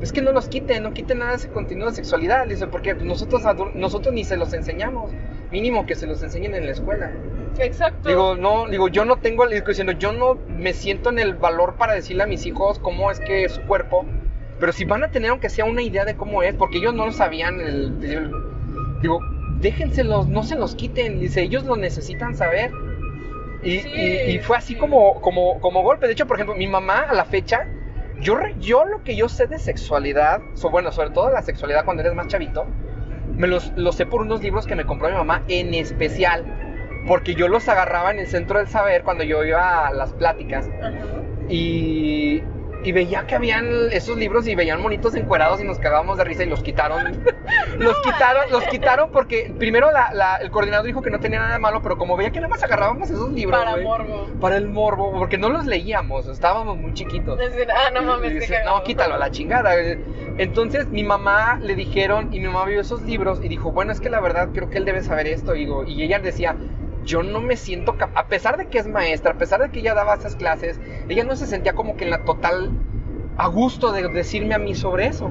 es 0.00 0.12
que 0.12 0.22
no 0.22 0.30
los 0.30 0.48
quiten, 0.48 0.82
no 0.84 0.92
quiten 0.92 1.18
nada 1.18 1.32
de 1.32 1.38
ese 1.38 1.48
contenido 1.48 1.88
de 1.88 1.96
sexualidad, 1.96 2.46
dice, 2.46 2.66
porque 2.68 2.94
pues, 2.94 3.04
nosotros, 3.06 3.42
nosotros 3.74 4.14
ni 4.14 4.22
se 4.24 4.36
los 4.36 4.52
enseñamos, 4.52 5.10
mínimo 5.50 5.86
que 5.86 5.96
se 5.96 6.06
los 6.06 6.22
enseñen 6.22 6.54
en 6.54 6.66
la 6.66 6.72
escuela. 6.72 7.10
Exacto. 7.58 8.08
Digo, 8.08 8.36
no, 8.36 8.66
digo, 8.68 8.88
yo 8.88 9.04
no 9.04 9.16
tengo, 9.16 9.46
digo, 9.46 9.66
diciendo, 9.66 9.92
yo 9.92 10.12
no 10.12 10.38
me 10.48 10.72
siento 10.72 11.10
en 11.10 11.18
el 11.18 11.34
valor 11.34 11.76
para 11.76 11.94
decirle 11.94 12.22
a 12.22 12.26
mis 12.26 12.46
hijos 12.46 12.78
cómo 12.78 13.10
es 13.10 13.20
que 13.20 13.44
es 13.44 13.52
su 13.52 13.62
cuerpo, 13.62 14.06
pero 14.58 14.72
si 14.72 14.84
van 14.84 15.04
a 15.04 15.08
tener 15.10 15.30
aunque 15.30 15.48
sea 15.48 15.64
una 15.64 15.82
idea 15.82 16.04
de 16.04 16.16
cómo 16.16 16.42
es, 16.42 16.54
porque 16.54 16.78
ellos 16.78 16.94
no 16.94 17.06
lo 17.06 17.12
sabían, 17.12 17.60
el- 17.60 18.02
el- 18.04 18.32
digo, 19.02 19.20
déjenselos, 19.60 20.28
no 20.28 20.42
se 20.42 20.56
los 20.56 20.74
quiten, 20.74 21.18
dice, 21.20 21.42
ellos 21.42 21.64
lo 21.64 21.76
necesitan 21.76 22.34
saber. 22.34 22.70
Y, 23.62 23.78
Sí, 23.80 23.88
y- 23.94 24.30
y 24.36 24.38
fue 24.38 24.56
así 24.56 24.74
sí. 24.74 24.78
como, 24.78 25.20
como, 25.20 25.60
como 25.60 25.82
golpe. 25.82 26.06
De 26.06 26.12
hecho, 26.12 26.26
por 26.26 26.36
ejemplo, 26.36 26.54
mi 26.54 26.66
mamá 26.68 27.00
a 27.08 27.14
la 27.14 27.24
fecha, 27.24 27.66
yo, 28.20 28.38
yo 28.60 28.84
lo 28.84 29.02
que 29.02 29.16
yo 29.16 29.28
sé 29.28 29.46
de 29.46 29.58
sexualidad, 29.58 30.40
so- 30.54 30.70
bueno, 30.70 30.92
sobre 30.92 31.10
todo 31.10 31.30
la 31.30 31.42
sexualidad 31.42 31.84
cuando 31.84 32.02
eres 32.02 32.14
más 32.14 32.28
chavito, 32.28 32.66
me 33.36 33.46
los, 33.48 33.72
los 33.76 33.96
sé 33.96 34.06
por 34.06 34.20
unos 34.22 34.42
libros 34.42 34.66
que 34.66 34.76
me 34.76 34.84
compró 34.86 35.08
mi 35.08 35.14
mamá 35.16 35.42
en 35.48 35.74
especial. 35.74 36.44
Porque 37.06 37.34
yo 37.34 37.48
los 37.48 37.68
agarraba 37.68 38.10
en 38.10 38.18
el 38.18 38.26
centro 38.26 38.58
del 38.58 38.68
saber 38.68 39.02
cuando 39.02 39.24
yo 39.24 39.44
iba 39.44 39.86
a 39.86 39.92
las 39.92 40.12
pláticas. 40.12 40.68
Y, 41.48 42.42
y 42.82 42.92
veía 42.92 43.26
que 43.26 43.34
habían 43.34 43.66
esos 43.92 44.16
libros 44.16 44.46
y 44.48 44.54
veían 44.54 44.80
monitos 44.82 45.14
encuerados 45.14 45.60
y 45.60 45.64
nos 45.64 45.78
cagábamos 45.78 46.18
de 46.18 46.24
risa 46.24 46.42
y 46.44 46.46
los 46.48 46.62
quitaron. 46.62 47.20
los 47.78 48.00
quitaron, 48.00 48.44
los 48.50 48.64
quitaron 48.64 49.10
porque 49.12 49.52
primero 49.58 49.90
la- 49.92 50.12
la- 50.12 50.36
el 50.36 50.50
coordinador 50.50 50.86
dijo 50.86 51.02
que 51.02 51.10
no 51.10 51.20
tenía 51.20 51.38
nada 51.38 51.52
de 51.54 51.58
malo, 51.60 51.80
pero 51.82 51.96
como 51.98 52.16
veía 52.16 52.30
que 52.30 52.40
nada 52.40 52.48
más 52.50 52.62
agarrábamos 52.64 53.08
esos 53.10 53.30
libros. 53.30 53.58
Para 53.64 53.76
morbo. 53.76 54.26
Para 54.40 54.56
el 54.56 54.68
morbo, 54.68 55.12
porque 55.12 55.38
no 55.38 55.48
los 55.48 55.66
leíamos, 55.66 56.26
estábamos 56.26 56.76
muy 56.76 56.92
chiquitos. 56.94 57.38
Decir, 57.38 57.68
ah, 57.70 57.90
no 57.94 58.02
mames, 58.02 58.34
dice, 58.34 58.58
no, 58.64 58.82
quítalo 58.82 59.14
a 59.14 59.18
la 59.18 59.30
chingada. 59.30 59.72
Entonces 60.38 60.88
mi 60.88 61.04
mamá 61.04 61.58
le 61.62 61.74
dijeron 61.76 62.28
y 62.32 62.40
mi 62.40 62.46
mamá 62.46 62.64
vio 62.66 62.80
esos 62.80 63.02
libros 63.02 63.40
y 63.42 63.48
dijo, 63.48 63.70
bueno, 63.72 63.92
es 63.92 64.00
que 64.00 64.10
la 64.10 64.20
verdad 64.20 64.48
creo 64.52 64.68
que 64.68 64.78
él 64.78 64.84
debe 64.84 65.02
saber 65.02 65.26
esto. 65.28 65.54
Y, 65.54 65.60
digo, 65.60 65.84
y 65.84 66.02
ella 66.02 66.18
decía, 66.18 66.56
yo 67.06 67.22
no 67.22 67.40
me 67.40 67.56
siento 67.56 67.96
capaz, 67.96 68.20
a 68.20 68.26
pesar 68.26 68.56
de 68.58 68.66
que 68.66 68.78
es 68.78 68.86
maestra, 68.86 69.32
a 69.32 69.38
pesar 69.38 69.62
de 69.62 69.70
que 69.70 69.80
ella 69.80 69.94
daba 69.94 70.14
esas 70.14 70.36
clases, 70.36 70.78
ella 71.08 71.24
no 71.24 71.36
se 71.36 71.46
sentía 71.46 71.74
como 71.74 71.96
que 71.96 72.04
en 72.04 72.10
la 72.10 72.24
total 72.24 72.72
a 73.38 73.48
gusto 73.48 73.92
de 73.92 74.08
decirme 74.08 74.54
a 74.54 74.58
mí 74.58 74.74
sobre 74.74 75.06
eso 75.06 75.30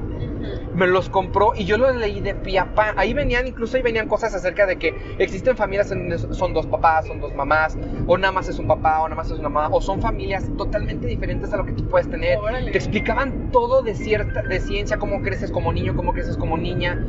me 0.74 0.86
los 0.86 1.08
compró 1.08 1.52
y 1.56 1.64
yo 1.64 1.78
los 1.78 1.96
leí 1.96 2.20
de 2.20 2.34
pie 2.34 2.58
a 2.58 2.74
pa. 2.74 2.94
Ahí 2.96 3.14
venían, 3.14 3.46
incluso 3.46 3.76
ahí 3.76 3.82
venían 3.82 4.08
cosas 4.08 4.34
acerca 4.34 4.66
de 4.66 4.76
que 4.76 4.94
existen 5.18 5.56
familias 5.56 5.90
en 5.90 6.08
donde 6.08 6.34
son 6.34 6.52
dos 6.52 6.66
papás, 6.66 7.06
son 7.06 7.20
dos 7.20 7.34
mamás, 7.34 7.76
o 8.06 8.18
nada 8.18 8.32
más 8.32 8.48
es 8.48 8.58
un 8.58 8.66
papá, 8.66 9.00
o 9.00 9.08
nada 9.08 9.16
más 9.16 9.30
es 9.30 9.38
una 9.38 9.48
mamá, 9.48 9.74
o 9.74 9.80
son 9.80 10.00
familias 10.00 10.44
totalmente 10.56 11.06
diferentes 11.06 11.52
a 11.52 11.56
lo 11.56 11.64
que 11.64 11.72
tú 11.72 11.88
puedes 11.88 12.08
tener. 12.10 12.38
Órale. 12.38 12.72
Te 12.72 12.78
explicaban 12.78 13.50
todo 13.50 13.82
de 13.82 13.94
cierta, 13.94 14.42
de 14.42 14.60
ciencia, 14.60 14.98
cómo 14.98 15.22
creces 15.22 15.50
como 15.50 15.72
niño, 15.72 15.96
cómo 15.96 16.12
creces 16.12 16.36
como 16.36 16.58
niña, 16.58 17.02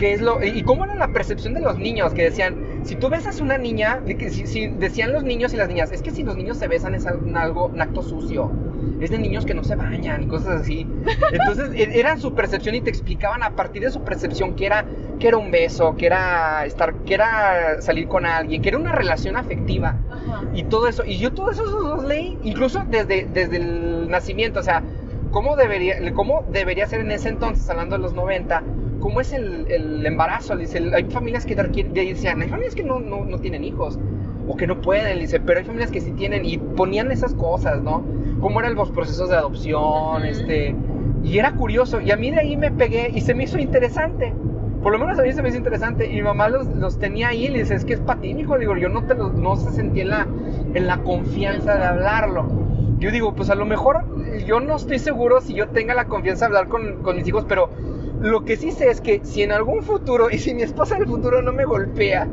qué 0.00 0.14
es 0.14 0.22
lo, 0.22 0.42
y 0.42 0.62
cómo 0.62 0.84
era 0.86 0.94
la 0.94 1.08
percepción 1.08 1.52
de 1.52 1.60
los 1.60 1.78
niños, 1.78 2.14
que 2.14 2.22
decían, 2.22 2.56
si 2.84 2.96
tú 2.96 3.10
besas 3.10 3.38
a 3.38 3.42
una 3.44 3.58
niña, 3.58 4.00
si, 4.30 4.46
si- 4.46 4.68
decían 4.68 5.12
los 5.12 5.24
niños 5.24 5.52
y 5.52 5.58
las 5.58 5.68
niñas, 5.68 5.92
es 5.92 6.00
que 6.00 6.10
si 6.10 6.22
los 6.22 6.36
niños 6.38 6.56
se 6.56 6.68
besan 6.68 6.94
es 6.94 7.06
algo, 7.06 7.66
un 7.66 7.82
acto 7.82 8.02
sucio. 8.02 8.50
Es 8.98 9.10
de 9.10 9.18
niños 9.18 9.44
que 9.44 9.52
no 9.52 9.62
se 9.62 9.76
bañan 9.76 10.22
y 10.22 10.26
cosas 10.26 10.62
así. 10.62 10.86
Entonces, 11.32 11.72
e- 11.74 12.00
era 12.00 12.16
su 12.16 12.32
percepción 12.34 12.74
y 12.76 12.80
te 12.80 12.88
explicaban 12.88 13.42
a 13.42 13.50
partir 13.50 13.82
de 13.82 13.90
su 13.90 14.00
percepción 14.02 14.54
que 14.54 14.64
era, 14.64 14.86
que 15.18 15.28
era 15.28 15.36
un 15.36 15.50
beso, 15.50 15.94
que 15.96 16.06
era 16.06 16.64
estar, 16.64 16.94
que 17.04 17.12
era 17.12 17.82
salir 17.82 18.08
con 18.08 18.24
alguien, 18.24 18.62
que 18.62 18.70
era 18.70 18.78
una 18.78 18.92
relación 18.92 19.36
afectiva 19.36 19.96
Ajá. 20.10 20.48
y 20.54 20.62
todo 20.62 20.88
eso. 20.88 21.04
Y 21.04 21.18
yo 21.18 21.32
todo 21.34 21.50
eso 21.50 21.62
los 21.94 22.04
leí, 22.04 22.38
incluso 22.42 22.82
desde, 22.88 23.26
desde 23.34 23.58
el 23.58 24.08
nacimiento, 24.08 24.60
o 24.60 24.62
sea, 24.62 24.82
cómo 25.30 25.56
debería, 25.56 25.96
cómo 26.14 26.46
debería 26.52 26.86
ser 26.86 27.00
en 27.00 27.10
ese 27.10 27.28
entonces, 27.28 27.68
hablando 27.68 27.96
de 27.96 28.02
los 28.02 28.14
90, 28.14 28.62
cómo 29.00 29.20
es 29.20 29.32
el, 29.32 29.66
el 29.70 30.04
embarazo. 30.06 30.56
Dice, 30.56 30.80
hay 30.94 31.04
familias 31.04 31.46
que 31.46 31.54
decían, 31.56 32.40
hay 32.42 32.48
familias 32.48 32.74
que 32.74 32.84
no, 32.84 33.00
no, 33.00 33.24
no 33.24 33.38
tienen 33.38 33.64
hijos. 33.64 33.98
O 34.48 34.56
que 34.56 34.66
no 34.66 34.80
pueden, 34.80 35.18
dice, 35.20 35.38
pero 35.40 35.60
hay 35.60 35.64
familias 35.64 35.90
que 35.90 36.00
sí 36.00 36.12
tienen 36.12 36.44
y 36.44 36.58
ponían 36.58 37.12
esas 37.12 37.34
cosas, 37.34 37.82
¿no? 37.82 38.02
Cómo 38.40 38.60
eran 38.60 38.74
los 38.74 38.90
procesos 38.90 39.28
de 39.28 39.36
adopción, 39.36 40.24
este, 40.24 40.74
y 41.22 41.38
era 41.38 41.52
curioso, 41.52 42.00
y 42.00 42.10
a 42.10 42.16
mí 42.16 42.30
de 42.30 42.40
ahí 42.40 42.56
me 42.56 42.70
pegué 42.70 43.10
y 43.14 43.20
se 43.20 43.34
me 43.34 43.44
hizo 43.44 43.58
interesante. 43.58 44.32
Por 44.82 44.92
lo 44.92 44.98
menos 44.98 45.18
a 45.18 45.22
mí 45.22 45.32
se 45.32 45.42
me 45.42 45.50
hizo 45.50 45.58
interesante. 45.58 46.10
Y 46.10 46.14
mi 46.16 46.22
mamá 46.22 46.48
los, 46.48 46.66
los 46.66 46.98
tenía 46.98 47.28
ahí 47.28 47.46
y 47.46 47.48
le 47.48 47.58
dice, 47.60 47.74
es 47.74 47.84
que 47.84 47.92
es 47.94 48.00
hijo. 48.22 48.58
Digo, 48.58 48.76
yo 48.76 48.88
no, 48.88 49.04
te 49.04 49.14
los- 49.14 49.34
no 49.34 49.56
se 49.56 49.70
sentía 49.72 50.02
en 50.04 50.08
la, 50.08 50.26
en 50.74 50.86
la 50.86 50.98
confianza 51.02 51.76
de 51.76 51.84
hablarlo. 51.84 52.46
Yo 52.98 53.10
digo, 53.10 53.34
pues 53.34 53.50
a 53.50 53.54
lo 53.54 53.66
mejor 53.66 54.04
yo 54.46 54.60
no 54.60 54.76
estoy 54.76 54.98
seguro 54.98 55.40
si 55.42 55.54
yo 55.54 55.68
tenga 55.68 55.94
la 55.94 56.06
confianza 56.06 56.46
de 56.48 56.56
hablar 56.56 56.68
con, 56.68 57.02
con 57.02 57.16
mis 57.16 57.28
hijos, 57.28 57.44
pero 57.46 57.68
lo 58.20 58.44
que 58.44 58.56
sí 58.56 58.70
sé 58.72 58.90
es 58.90 59.00
que 59.00 59.20
si 59.24 59.42
en 59.42 59.52
algún 59.52 59.82
futuro, 59.82 60.30
y 60.30 60.38
si 60.38 60.54
mi 60.54 60.62
esposa 60.62 60.96
en 60.96 61.02
el 61.02 61.08
futuro 61.08 61.42
no 61.42 61.52
me 61.52 61.64
golpea, 61.64 62.28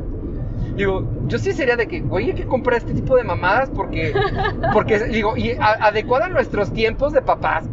digo, 0.76 1.04
yo 1.26 1.38
sí 1.38 1.52
sería 1.52 1.76
de 1.76 1.86
que, 1.88 2.04
oye, 2.10 2.26
hay 2.32 2.34
que 2.34 2.46
comprar 2.46 2.78
este 2.78 2.94
tipo 2.94 3.16
de 3.16 3.24
mamadas 3.24 3.70
porque, 3.74 4.12
porque 4.72 4.98
digo, 5.04 5.36
y 5.36 5.52
a- 5.52 5.86
adecuada 5.86 6.26
a 6.26 6.28
nuestros 6.28 6.72
tiempos 6.72 7.12
de 7.12 7.22
papás. 7.22 7.64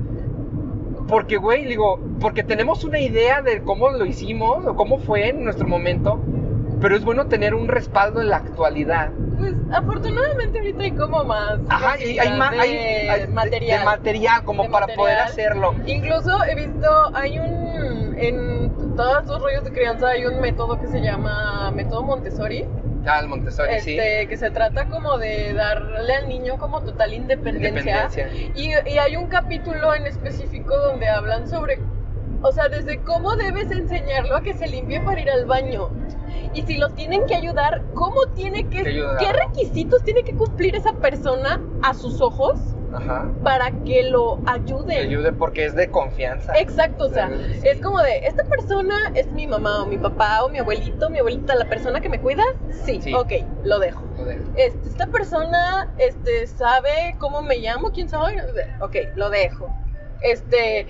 Porque, 1.07 1.37
güey, 1.37 1.65
digo, 1.65 1.99
porque 2.19 2.43
tenemos 2.43 2.83
una 2.83 2.99
idea 2.99 3.41
de 3.41 3.61
cómo 3.61 3.91
lo 3.91 4.05
hicimos 4.05 4.65
o 4.65 4.75
cómo 4.75 4.97
fue 4.97 5.29
en 5.29 5.43
nuestro 5.43 5.67
momento, 5.67 6.19
pero 6.85 6.97
es 6.97 7.03
bueno 7.03 7.25
tener 7.25 7.55
un 7.55 7.67
respaldo 7.67 8.21
en 8.21 8.29
la 8.29 8.35
actualidad. 8.37 9.09
Pues 9.39 9.55
afortunadamente 9.71 10.59
ahorita 10.59 10.83
hay 10.83 10.91
como 10.91 11.23
más. 11.23 11.57
Ajá, 11.67 11.97
y 11.99 12.19
hay, 12.19 12.37
ma- 12.37 12.51
de 12.51 12.59
hay- 12.59 12.77
hay- 13.09 13.19
de- 13.21 13.27
material. 13.29 13.79
de 13.79 13.85
material 13.85 14.43
como 14.43 14.63
De 14.65 14.69
para 14.69 14.85
poder 14.85 15.17
material. 15.17 15.27
hacerlo. 15.27 15.75
Incluso 15.87 16.43
he 16.43 16.53
visto, 16.53 17.11
hay 17.15 17.39
un. 17.39 18.15
En 18.19 18.95
todos 18.95 19.25
los 19.25 19.41
rollos 19.41 19.63
de 19.63 19.71
crianza 19.71 20.09
hay 20.09 20.27
un 20.27 20.39
método 20.39 20.79
que 20.79 20.85
se 20.85 21.01
llama 21.01 21.71
método 21.73 22.03
Montessori. 22.03 22.65
Ah, 23.07 23.19
el 23.19 23.29
Montessori, 23.29 23.79
sí. 23.79 23.97
este, 23.97 24.27
que 24.27 24.37
se 24.37 24.51
trata 24.51 24.85
como 24.85 25.17
de 25.17 25.53
darle 25.53 26.13
al 26.13 26.29
niño 26.29 26.59
como 26.59 26.81
total 26.81 27.13
independencia. 27.15 28.09
Independencia. 28.13 28.51
Y, 28.55 28.93
y 28.93 28.97
hay 28.99 29.15
un 29.15 29.25
capítulo 29.25 29.95
en 29.95 30.05
específico 30.05 30.77
donde 30.77 31.09
hablan 31.09 31.47
sobre, 31.49 31.79
o 32.41 32.51
sea, 32.51 32.67
desde 32.69 32.99
cómo 33.01 33.35
debes 33.35 33.71
enseñarlo 33.71 34.35
a 34.35 34.41
que 34.41 34.53
se 34.53 34.67
limpie 34.67 34.99
para 35.01 35.19
ir 35.21 35.29
al 35.29 35.45
baño. 35.45 35.89
Y 36.53 36.61
si 36.63 36.77
los 36.77 36.93
tienen 36.95 37.25
que 37.25 37.35
ayudar, 37.35 37.81
¿cómo 37.93 38.27
tiene 38.33 38.69
que, 38.69 38.83
qué 38.83 39.33
requisitos 39.33 40.03
tiene 40.03 40.23
que 40.23 40.33
cumplir 40.35 40.75
esa 40.75 40.93
persona 40.93 41.59
a 41.81 41.93
sus 41.93 42.21
ojos 42.21 42.59
Ajá. 42.93 43.29
para 43.43 43.71
que 43.83 44.03
lo 44.03 44.37
Que 44.45 44.51
ayuden? 44.51 44.97
ayude 45.09 45.33
porque 45.33 45.65
es 45.65 45.75
de 45.75 45.89
confianza. 45.91 46.53
Exacto, 46.57 47.05
o 47.05 47.09
sea, 47.09 47.29
Sí. 47.29 47.59
es 47.67 47.81
como 47.81 47.99
de, 47.99 48.19
esta 48.25 48.43
persona 48.45 48.95
es 49.15 49.27
mi 49.33 49.47
mamá 49.47 49.83
o 49.83 49.85
mi 49.85 49.97
papá 49.97 50.43
o 50.45 50.49
mi 50.49 50.59
abuelito, 50.59 51.09
mi 51.09 51.19
abuelita, 51.19 51.55
la 51.55 51.65
persona 51.65 51.99
que 51.99 52.07
me 52.07 52.21
cuida, 52.21 52.43
sí, 52.85 53.01
Sí. 53.01 53.13
ok, 53.13 53.31
lo 53.65 53.79
dejo. 53.79 54.01
Lo 54.17 54.23
dejo. 54.23 54.43
Este, 54.55 54.87
esta 54.87 55.07
persona 55.07 55.93
este, 55.97 56.47
sabe 56.47 57.15
cómo 57.19 57.41
me 57.41 57.57
llamo, 57.57 57.91
quién 57.91 58.07
soy, 58.07 58.35
ok, 58.79 58.95
lo 59.15 59.29
dejo. 59.29 59.73
Este, 60.25 60.87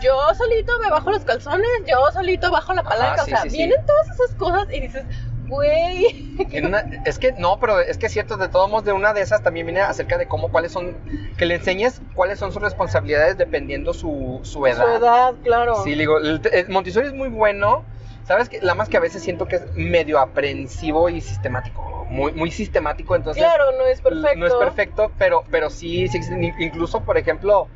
yo 0.00 0.16
solito 0.34 0.72
me 0.82 0.90
bajo 0.90 1.10
los 1.10 1.24
calzones, 1.24 1.68
yo 1.86 1.96
solito 2.12 2.52
bajo 2.52 2.72
la 2.72 2.82
Ajá, 2.82 2.90
palanca, 2.90 3.24
sí, 3.24 3.32
o 3.32 3.34
sea, 3.34 3.42
sí, 3.42 3.50
sí. 3.50 3.56
vienen 3.56 3.78
todas 3.84 4.10
esas 4.10 4.36
cosas 4.36 4.68
y 4.72 4.80
dices, 4.80 5.04
güey, 5.48 6.36
es 7.04 7.18
que 7.18 7.32
no, 7.32 7.58
pero 7.58 7.80
es 7.80 7.98
que 7.98 8.06
es 8.06 8.12
cierto, 8.12 8.36
de 8.36 8.48
todos 8.48 8.70
modos, 8.70 8.84
de 8.84 8.92
una 8.92 9.12
de 9.12 9.22
esas 9.22 9.42
también 9.42 9.66
viene 9.66 9.80
acerca 9.80 10.18
de 10.18 10.28
cómo, 10.28 10.50
cuáles 10.50 10.70
son, 10.70 10.96
que 11.36 11.46
le 11.46 11.56
enseñes 11.56 12.00
cuáles 12.14 12.38
son 12.38 12.52
sus 12.52 12.62
responsabilidades 12.62 13.36
dependiendo 13.36 13.92
su, 13.92 14.40
su 14.44 14.66
edad. 14.66 14.84
su 14.84 15.04
edad, 15.04 15.34
claro. 15.42 15.82
Sí, 15.82 15.94
digo, 15.94 16.18
el, 16.18 16.40
el 16.52 16.68
Montessori 16.68 17.08
es 17.08 17.12
muy 17.12 17.28
bueno, 17.28 17.84
sabes 18.24 18.48
que, 18.48 18.60
la 18.60 18.74
más 18.74 18.88
que 18.88 18.98
a 18.98 19.00
veces 19.00 19.22
siento 19.22 19.46
que 19.46 19.56
es 19.56 19.62
medio 19.74 20.20
aprensivo 20.20 21.08
y 21.08 21.20
sistemático, 21.20 22.06
muy, 22.08 22.32
muy 22.32 22.52
sistemático, 22.52 23.16
entonces 23.16 23.42
claro, 23.42 23.72
no 23.72 23.84
es 23.86 24.00
perfecto. 24.00 24.38
no 24.38 24.46
es 24.46 24.54
perfecto, 24.54 25.12
pero, 25.18 25.42
pero 25.50 25.70
sí, 25.70 26.06
sí 26.06 26.20
incluso, 26.60 27.00
por 27.00 27.18
ejemplo, 27.18 27.68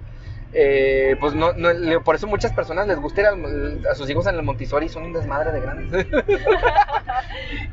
eh, 0.53 1.17
pues 1.21 1.35
no, 1.35 1.53
no, 1.55 2.03
por 2.03 2.15
eso 2.17 2.27
muchas 2.27 2.53
personas 2.53 2.87
les 2.87 2.99
gusta 2.99 3.21
ir 3.21 3.27
al- 3.29 3.87
a 3.91 3.95
sus 3.95 4.09
hijos 4.11 4.27
en 4.27 4.35
el 4.37 4.43
Montessori 4.43 4.87
y 4.87 4.89
son 4.89 5.05
un 5.05 5.13
desmadre 5.13 5.53
de 5.53 5.61
grandes. 5.61 6.07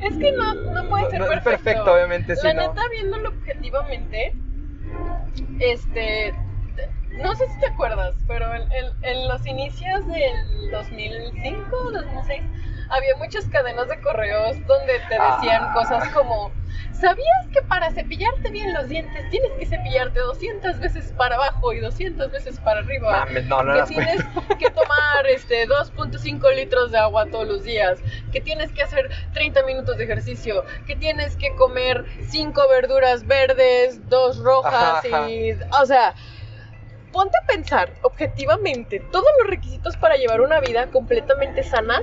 Es 0.00 0.16
que 0.16 0.32
no, 0.32 0.54
no 0.72 0.88
puede 0.88 1.10
ser 1.10 1.18
no 1.18 1.24
es 1.26 1.30
perfecto. 1.30 1.50
perfecto, 1.50 1.92
obviamente, 1.94 2.34
La 2.42 2.52
neta, 2.54 2.80
viéndolo 2.92 3.28
objetivamente, 3.30 4.34
este. 5.60 6.34
No 7.12 7.34
sé 7.34 7.46
si 7.48 7.58
te 7.60 7.66
acuerdas, 7.66 8.14
pero 8.28 8.54
en, 8.54 8.62
en- 8.62 8.92
en 9.02 9.28
los 9.28 9.44
inicios 9.46 10.06
del 10.06 10.22
el 10.22 10.70
2005, 10.70 11.76
2006, 11.92 12.42
había 12.90 13.16
muchas 13.16 13.46
cadenas 13.46 13.88
de 13.88 14.00
correos 14.00 14.56
donde 14.66 14.98
te 15.08 15.14
decían 15.14 15.62
Ah. 15.64 15.72
cosas 15.74 16.08
como, 16.10 16.50
¿sabías 16.92 17.46
que 17.52 17.62
para 17.62 17.90
cepillarte 17.90 18.50
bien 18.50 18.72
los 18.74 18.88
dientes 18.88 19.28
tienes 19.30 19.52
que 19.58 19.66
cepillarte 19.66 20.20
200 20.20 20.78
veces 20.80 21.12
para 21.16 21.36
abajo 21.36 21.72
y 21.72 21.80
200 21.80 22.30
veces 22.30 22.58
para 22.60 22.80
arriba? 22.80 23.26
No, 23.46 23.62
no 23.62 23.74
que 23.74 23.94
tienes 23.94 24.24
que 24.58 24.70
tomar 24.70 25.26
este 25.28 25.66
2.5 25.68 26.54
litros 26.54 26.90
de 26.90 26.98
agua 26.98 27.26
todos 27.26 27.46
los 27.46 27.62
días, 27.64 27.98
que 28.32 28.40
tienes 28.40 28.72
que 28.72 28.82
hacer 28.82 29.10
30 29.34 29.62
minutos 29.64 29.96
de 29.96 30.04
ejercicio, 30.04 30.64
que 30.86 30.96
tienes 30.96 31.36
que 31.36 31.54
comer 31.56 32.04
5 32.28 32.68
verduras 32.68 33.26
verdes, 33.26 34.08
dos 34.08 34.38
rojas 34.38 35.04
Ajá, 35.04 35.28
y 35.28 35.52
o 35.80 35.86
sea, 35.86 36.14
ponte 37.12 37.36
a 37.42 37.46
pensar 37.46 37.92
objetivamente 38.02 39.00
todos 39.12 39.28
los 39.40 39.50
requisitos 39.50 39.96
para 39.96 40.16
llevar 40.16 40.40
una 40.40 40.60
vida 40.60 40.86
completamente 40.88 41.62
sana 41.62 42.02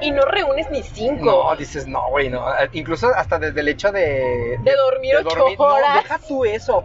y 0.00 0.10
no 0.10 0.22
reúnes 0.22 0.70
ni 0.70 0.82
5. 0.82 1.24
No, 1.24 1.56
dices, 1.56 1.86
no, 1.86 2.08
güey, 2.10 2.28
no. 2.28 2.44
Incluso 2.72 3.08
hasta 3.14 3.38
desde 3.38 3.60
el 3.60 3.68
hecho 3.68 3.92
de... 3.92 4.58
De 4.62 4.72
dormir 4.74 5.16
ocho 5.16 5.36
No, 5.36 5.64
horas. 5.64 6.02
deja 6.02 6.18
tú 6.18 6.44
eso. 6.44 6.84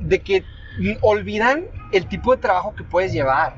De 0.00 0.20
que 0.20 0.44
olvidan 1.00 1.66
el 1.92 2.06
tipo 2.08 2.34
de 2.34 2.40
trabajo 2.42 2.74
que 2.74 2.84
puedes 2.84 3.12
llevar. 3.12 3.54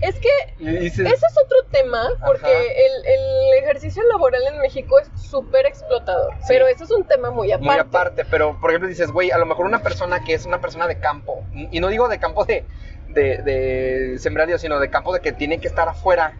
Es 0.00 0.18
que 0.18 0.28
dices, 0.58 1.00
Ese 1.00 1.26
es 1.26 1.38
otro 1.44 1.58
tema, 1.70 2.08
porque 2.24 2.50
el, 2.50 3.06
el 3.06 3.64
ejercicio 3.64 4.02
laboral 4.04 4.40
en 4.50 4.60
México 4.60 4.98
es 4.98 5.10
súper 5.20 5.66
explotador. 5.66 6.32
Sí. 6.40 6.46
Pero 6.48 6.66
eso 6.66 6.84
es 6.84 6.90
un 6.90 7.04
tema 7.04 7.30
muy 7.30 7.52
aparte. 7.52 7.66
muy 7.70 7.78
aparte, 7.78 8.24
pero 8.24 8.58
por 8.60 8.70
ejemplo 8.70 8.88
dices, 8.88 9.10
güey, 9.12 9.30
a 9.30 9.36
lo 9.36 9.44
mejor 9.44 9.66
una 9.66 9.82
persona 9.82 10.24
que 10.24 10.32
es 10.32 10.46
una 10.46 10.58
persona 10.62 10.86
de 10.86 10.98
campo, 10.98 11.44
y 11.70 11.80
no 11.80 11.88
digo 11.88 12.08
de 12.08 12.18
campo 12.18 12.46
de, 12.46 12.64
de, 13.08 13.42
de 13.42 14.18
sembradío, 14.18 14.56
sino 14.58 14.80
de 14.80 14.88
campo 14.88 15.12
de 15.12 15.20
que 15.20 15.32
tiene 15.32 15.60
que 15.60 15.68
estar 15.68 15.86
afuera, 15.86 16.32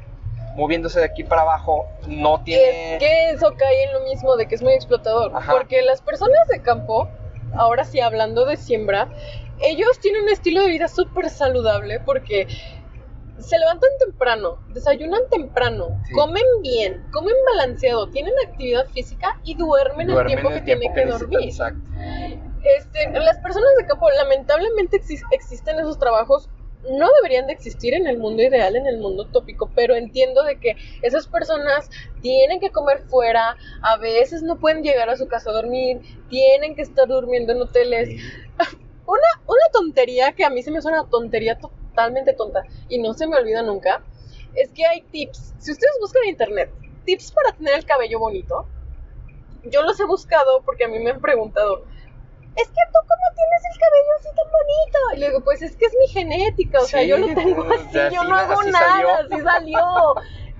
moviéndose 0.58 0.98
de 0.98 1.04
aquí 1.06 1.22
para 1.22 1.42
abajo, 1.42 1.86
no 2.08 2.42
tiene... 2.42 2.94
Es 2.94 2.98
que 2.98 3.30
eso 3.30 3.54
cae 3.56 3.84
en 3.84 3.92
lo 3.92 4.00
mismo 4.00 4.36
de 4.36 4.46
que 4.48 4.56
es 4.56 4.62
muy 4.62 4.72
explotador. 4.72 5.30
Ajá. 5.34 5.52
Porque 5.52 5.82
las 5.82 6.02
personas 6.02 6.48
de 6.48 6.60
campo, 6.60 7.08
ahora 7.56 7.84
sí 7.84 8.00
hablando 8.00 8.44
de 8.44 8.56
siembra, 8.56 9.08
ellos 9.60 10.00
tienen 10.00 10.24
un 10.24 10.30
estilo 10.30 10.62
de 10.62 10.68
vida 10.68 10.88
súper 10.88 11.30
saludable 11.30 12.00
porque 12.00 12.48
se 13.38 13.56
levantan 13.56 13.90
temprano, 14.00 14.58
desayunan 14.74 15.22
temprano, 15.30 16.00
Sí. 16.08 16.12
comen 16.12 16.42
bien, 16.60 17.06
comen 17.12 17.36
balanceado, 17.46 18.08
tienen 18.08 18.34
actividad 18.44 18.86
física 18.88 19.38
y 19.44 19.54
duermen, 19.54 20.08
duermen 20.08 20.38
el 20.38 20.42
tiempo 20.42 20.50
que 20.52 20.60
tienen 20.62 20.92
que 20.92 21.06
dormir. 21.06 21.48
Exacto. 21.48 21.80
Este, 22.76 23.10
las 23.12 23.38
personas 23.38 23.70
de 23.78 23.86
campo, 23.86 24.10
lamentablemente 24.10 24.96
exis- 25.00 25.22
existen 25.30 25.78
esos 25.78 26.00
trabajos, 26.00 26.48
no 26.84 27.08
deberían 27.20 27.46
de 27.46 27.52
existir 27.52 27.94
en 27.94 28.06
el 28.06 28.18
mundo 28.18 28.42
ideal, 28.42 28.76
en 28.76 28.86
el 28.86 28.98
mundo 28.98 29.26
tópico, 29.26 29.70
pero 29.74 29.94
entiendo 29.94 30.42
de 30.42 30.58
que 30.58 30.76
esas 31.02 31.26
personas 31.26 31.90
tienen 32.22 32.60
que 32.60 32.70
comer 32.70 33.02
fuera, 33.08 33.56
a 33.82 33.96
veces 33.96 34.42
no 34.42 34.58
pueden 34.58 34.82
llegar 34.82 35.10
a 35.10 35.16
su 35.16 35.28
casa 35.28 35.50
a 35.50 35.54
dormir, 35.54 36.00
tienen 36.28 36.74
que 36.74 36.82
estar 36.82 37.06
durmiendo 37.08 37.52
en 37.52 37.62
hoteles. 37.62 38.08
Una, 39.06 39.42
una 39.46 39.64
tontería 39.72 40.32
que 40.32 40.44
a 40.44 40.50
mí 40.50 40.62
se 40.62 40.70
me 40.70 40.82
suena 40.82 41.08
tontería 41.08 41.58
totalmente 41.58 42.34
tonta 42.34 42.64
y 42.90 42.98
no 42.98 43.14
se 43.14 43.26
me 43.26 43.36
olvida 43.36 43.62
nunca, 43.62 44.04
es 44.54 44.70
que 44.72 44.84
hay 44.84 45.00
tips, 45.00 45.54
si 45.58 45.72
ustedes 45.72 45.94
buscan 45.98 46.24
en 46.24 46.30
internet, 46.30 46.70
tips 47.06 47.32
para 47.32 47.56
tener 47.56 47.74
el 47.74 47.86
cabello 47.86 48.18
bonito, 48.18 48.66
yo 49.64 49.82
los 49.82 49.98
he 49.98 50.04
buscado 50.04 50.60
porque 50.62 50.84
a 50.84 50.88
mí 50.88 50.98
me 50.98 51.10
han 51.10 51.22
preguntado, 51.22 51.84
es 52.58 52.68
que 52.68 52.82
tú 52.92 52.98
cómo 53.06 53.26
tienes 53.34 53.62
el 53.70 53.78
cabello 53.78 54.12
así 54.18 54.28
tan 54.36 54.46
bonito. 54.50 54.98
Y 55.14 55.18
le 55.18 55.28
digo, 55.28 55.44
pues 55.44 55.62
es 55.62 55.76
que 55.76 55.86
es 55.86 55.94
mi 55.98 56.08
genética, 56.08 56.80
o 56.80 56.86
sea, 56.86 57.02
yo 57.02 57.16
lo 57.18 57.26
tengo 57.28 57.62
así, 57.72 57.98
así 57.98 58.14
yo 58.14 58.24
no 58.24 58.36
hago 58.36 58.60
así 58.60 58.70
nada, 58.70 58.88
salió. 58.88 59.14
así 59.14 59.42
salió. 59.42 60.14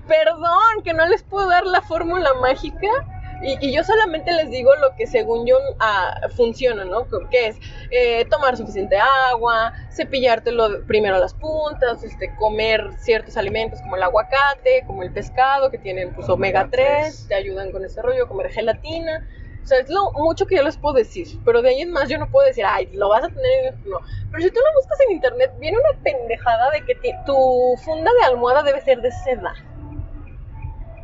Perdón, 0.07 0.83
que 0.83 0.93
no 0.93 1.05
les 1.05 1.23
puedo 1.23 1.47
dar 1.49 1.65
la 1.65 1.81
fórmula 1.81 2.33
mágica. 2.35 2.87
Y, 3.41 3.57
y 3.65 3.73
yo 3.73 3.85
solamente 3.85 4.33
les 4.33 4.49
digo 4.49 4.75
lo 4.81 4.95
que 4.97 5.07
según 5.07 5.45
yo 5.45 5.57
ah, 5.79 6.27
funciona, 6.35 6.83
¿no? 6.83 7.07
Que 7.29 7.47
es 7.47 7.57
eh, 7.89 8.25
tomar 8.25 8.57
suficiente 8.57 8.97
agua, 9.29 9.71
cepillártelo 9.91 10.85
primero 10.85 11.15
a 11.15 11.19
las 11.19 11.33
puntas, 11.35 12.03
este, 12.03 12.35
comer 12.35 12.89
ciertos 12.97 13.37
alimentos 13.37 13.79
como 13.81 13.95
el 13.95 14.03
aguacate, 14.03 14.83
como 14.85 15.03
el 15.03 15.13
pescado, 15.13 15.71
que 15.71 15.77
tienen 15.77 16.13
pues 16.13 16.27
omega 16.27 16.63
Omega 16.63 16.69
3, 16.71 16.97
tres. 16.99 17.27
te 17.29 17.35
ayudan 17.35 17.71
con 17.71 17.85
ese 17.85 18.01
rollo, 18.01 18.27
comer 18.27 18.51
gelatina. 18.51 19.25
O 19.63 19.65
sea, 19.69 19.79
es 19.79 19.89
lo 19.89 20.11
mucho 20.13 20.45
que 20.47 20.55
yo 20.55 20.63
les 20.63 20.77
puedo 20.77 20.95
decir, 20.95 21.27
pero 21.45 21.61
de 21.61 21.69
ahí 21.69 21.81
en 21.81 21.91
más 21.91 22.09
yo 22.09 22.17
no 22.17 22.29
puedo 22.29 22.47
decir, 22.47 22.65
ay, 22.65 22.89
lo 22.93 23.09
vas 23.09 23.23
a 23.23 23.27
tener 23.27 23.65
en... 23.65 23.89
No. 23.89 23.99
Pero 24.31 24.43
si 24.43 24.49
tú 24.49 24.59
lo 24.59 24.79
buscas 24.79 24.99
en 25.07 25.11
internet, 25.11 25.51
viene 25.59 25.77
una 25.77 26.01
pendejada 26.03 26.71
de 26.71 26.83
que 26.85 26.95
tu 27.25 27.75
funda 27.83 28.11
de 28.19 28.25
almohada 28.27 28.63
debe 28.63 28.81
ser 28.81 28.99
de 29.01 29.11
seda. 29.11 29.53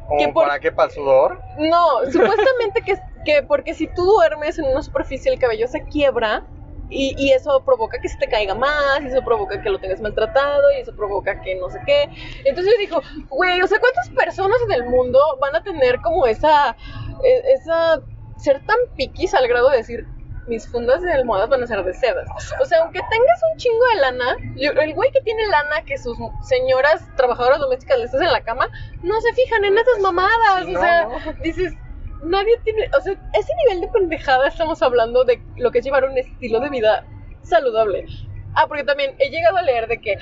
¿Como 0.08 0.20
que 0.20 0.28
por- 0.30 0.46
para 0.48 0.60
qué? 0.60 0.72
¿Para 0.72 0.88
el 0.88 0.94
sudor? 0.94 1.42
No, 1.58 2.00
supuestamente 2.12 2.82
que, 2.86 2.96
que 3.26 3.44
porque 3.44 3.74
si 3.74 3.88
tú 3.88 4.04
duermes 4.04 4.58
en 4.60 4.66
una 4.66 4.82
superficie 4.84 5.32
el 5.32 5.40
cabello 5.40 5.68
se 5.68 5.84
quiebra 5.84 6.44
y, 6.90 7.16
y 7.18 7.32
eso 7.34 7.64
provoca 7.66 8.00
que 8.00 8.08
se 8.08 8.18
te 8.20 8.30
caiga 8.30 8.54
más, 8.54 9.02
y 9.02 9.08
eso 9.08 9.24
provoca 9.24 9.60
que 9.60 9.70
lo 9.72 9.80
tengas 9.80 10.00
maltratado, 10.02 10.62
y 10.78 10.82
eso 10.82 10.96
provoca 10.96 11.42
que 11.42 11.56
no 11.56 11.68
sé 11.72 11.80
qué. 11.84 12.08
Entonces 12.46 12.74
yo 12.74 12.80
digo, 12.80 13.02
güey, 13.30 13.60
o 13.64 13.66
sea, 13.68 13.80
¿cuántas 13.80 14.08
personas 14.12 14.58
en 14.68 14.74
el 14.74 14.86
mundo 14.86 15.20
van 15.42 15.56
a 15.56 15.64
tener 15.64 16.00
como 16.02 16.28
esa, 16.28 16.78
e- 17.24 17.54
esa, 17.54 18.00
ser 18.38 18.64
tan 18.66 18.78
piquis 18.96 19.34
al 19.34 19.48
grado 19.48 19.70
de 19.70 19.78
decir, 19.78 20.06
mis 20.48 20.68
fundas 20.70 21.02
de 21.02 21.12
almohadas 21.12 21.50
van 21.50 21.64
a 21.64 21.68
ser 21.68 21.84
de 21.84 21.94
seda? 21.94 22.24
O 22.62 22.66
sea, 22.66 22.80
aunque 22.84 23.00
tengas 23.10 23.42
un 23.52 23.58
chingo 23.58 23.84
de 23.96 24.02
lana, 24.02 24.38
yo- 24.56 24.72
el 24.74 24.94
güey 24.94 25.10
que 25.12 25.22
tiene 25.22 25.48
lana 25.48 25.82
que 25.86 25.98
sus 25.98 26.18
señoras 26.48 27.04
trabajadoras 27.18 27.60
domésticas 27.60 27.98
le 27.98 28.06
estás 28.06 28.22
en 28.22 28.32
la 28.32 28.42
cama, 28.42 28.70
no 29.02 29.20
se 29.22 29.34
fijan 29.34 29.66
en 29.66 29.78
esas 29.78 30.00
mamadas, 30.02 30.66
o 30.68 30.80
sea, 30.80 31.08
dices, 31.44 31.74
nadie 32.24 32.58
tiene, 32.64 32.90
o 32.96 33.02
sea, 33.02 33.14
ese 33.34 33.54
nivel 33.66 33.82
de 33.82 33.88
pendejada 33.88 34.48
estamos 34.48 34.82
hablando 34.84 35.24
de 35.24 35.42
lo 35.58 35.72
que 35.72 35.80
es 35.80 35.86
llevar 35.86 36.04
un 36.06 36.18
estilo 36.18 36.60
de 36.60 36.70
vida 36.70 37.06
saludable. 37.42 38.06
Ah, 38.54 38.68
porque 38.68 38.84
también 38.84 39.16
he 39.20 39.30
llegado 39.32 39.58
a 39.58 39.62
leer 39.64 39.88
de 39.88 40.00
que 40.00 40.18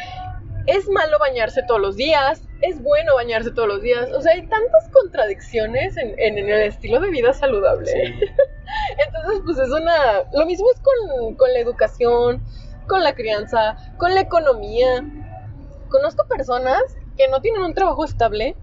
es 0.68 0.88
malo 0.90 1.20
bañarse 1.20 1.62
todos 1.68 1.82
los 1.82 1.96
días, 1.96 2.42
es 2.62 2.82
bueno 2.82 3.16
bañarse 3.16 3.52
todos 3.52 3.68
los 3.68 3.82
días, 3.82 4.10
o 4.14 4.22
sea, 4.22 4.34
hay 4.34 4.42
tantas 4.48 4.90
contradicciones 4.92 5.98
en, 5.98 6.18
en- 6.18 6.38
en 6.38 6.50
el 6.50 6.62
estilo 6.62 7.00
de 7.00 7.10
vida 7.10 7.34
saludable. 7.34 7.92
Entonces, 9.06 9.42
pues 9.46 9.60
es 9.60 9.70
una, 9.70 10.24
lo 10.34 10.46
mismo 10.46 10.66
es 10.74 10.80
con, 10.80 11.36
con 11.36 11.52
la 11.54 11.60
educación, 11.60 12.42
con 12.88 13.04
la 13.04 13.14
crianza, 13.14 13.78
con 13.98 14.14
la 14.16 14.22
economía. 14.22 15.04
Conozco 15.90 16.26
personas 16.28 16.82
que 17.18 17.28
no 17.28 17.42
tienen 17.42 17.62
un 17.62 17.74
trabajo 17.74 18.04
estable 18.06 18.56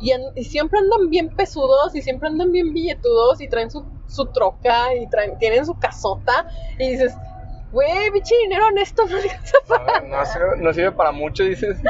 y, 0.00 0.12
an- 0.12 0.32
y 0.34 0.44
siempre 0.44 0.78
andan 0.80 1.08
bien 1.10 1.28
pesudos 1.36 1.94
y 1.94 2.02
siempre 2.02 2.28
andan 2.28 2.50
bien 2.50 2.72
billetudos 2.72 3.40
y 3.40 3.48
traen 3.48 3.70
su, 3.70 3.86
su 4.08 4.26
troca 4.26 4.92
y 4.94 5.08
traen, 5.08 5.38
tienen 5.38 5.64
su 5.66 5.74
casota 5.78 6.46
y 6.78 6.90
dices, 6.90 7.14
güey, 7.74 8.10
biche 8.10 8.34
dinero 8.44 8.66
honesto, 8.68 9.04
no 9.10 9.16
alcanza 9.16 9.58
para 9.68 10.00
No, 10.00 10.16
no 10.16 10.24
sirve, 10.24 10.56
no 10.56 10.72
sirve 10.72 10.92
para 10.92 11.12
mucho, 11.12 11.42
dices. 11.42 11.76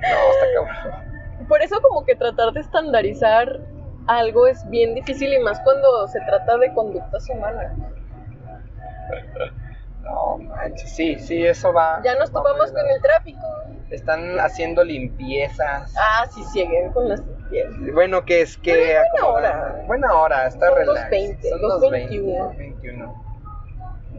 No, 0.00 0.16
está 0.30 0.46
cabrón. 0.54 1.48
Por 1.48 1.60
eso 1.60 1.80
como 1.82 2.04
que 2.04 2.14
tratar 2.14 2.52
de 2.52 2.60
estandarizar 2.60 3.60
algo 4.06 4.46
es 4.46 4.66
bien 4.70 4.94
difícil 4.94 5.32
y 5.34 5.38
más 5.40 5.60
cuando 5.60 6.06
se 6.06 6.20
trata 6.20 6.56
de 6.56 6.72
conductas 6.72 7.28
humanas. 7.30 7.72
No, 10.00 10.38
manches, 10.38 10.90
sí, 10.94 11.18
sí, 11.18 11.44
eso 11.44 11.70
va. 11.70 12.00
Ya 12.02 12.14
nos 12.14 12.32
topamos 12.32 12.72
con 12.72 12.88
el 12.88 13.02
tráfico. 13.02 13.44
Están 13.90 14.40
haciendo 14.40 14.82
limpiezas. 14.82 15.94
Ah, 15.98 16.26
sí, 16.30 16.42
siguen 16.44 16.92
con 16.92 17.10
las 17.10 17.20
pies. 17.50 17.66
Bueno, 17.92 18.24
que 18.24 18.40
es 18.40 18.56
que. 18.56 18.96
Buena 19.12 19.26
hora. 19.26 19.84
Buena 19.86 20.14
hora, 20.14 20.46
está 20.46 20.68
Son 20.68 20.78
relax. 20.78 21.10
2:20, 21.10 21.48
Son 21.50 21.60
2:21. 21.60 22.56
2:21. 22.56 23.27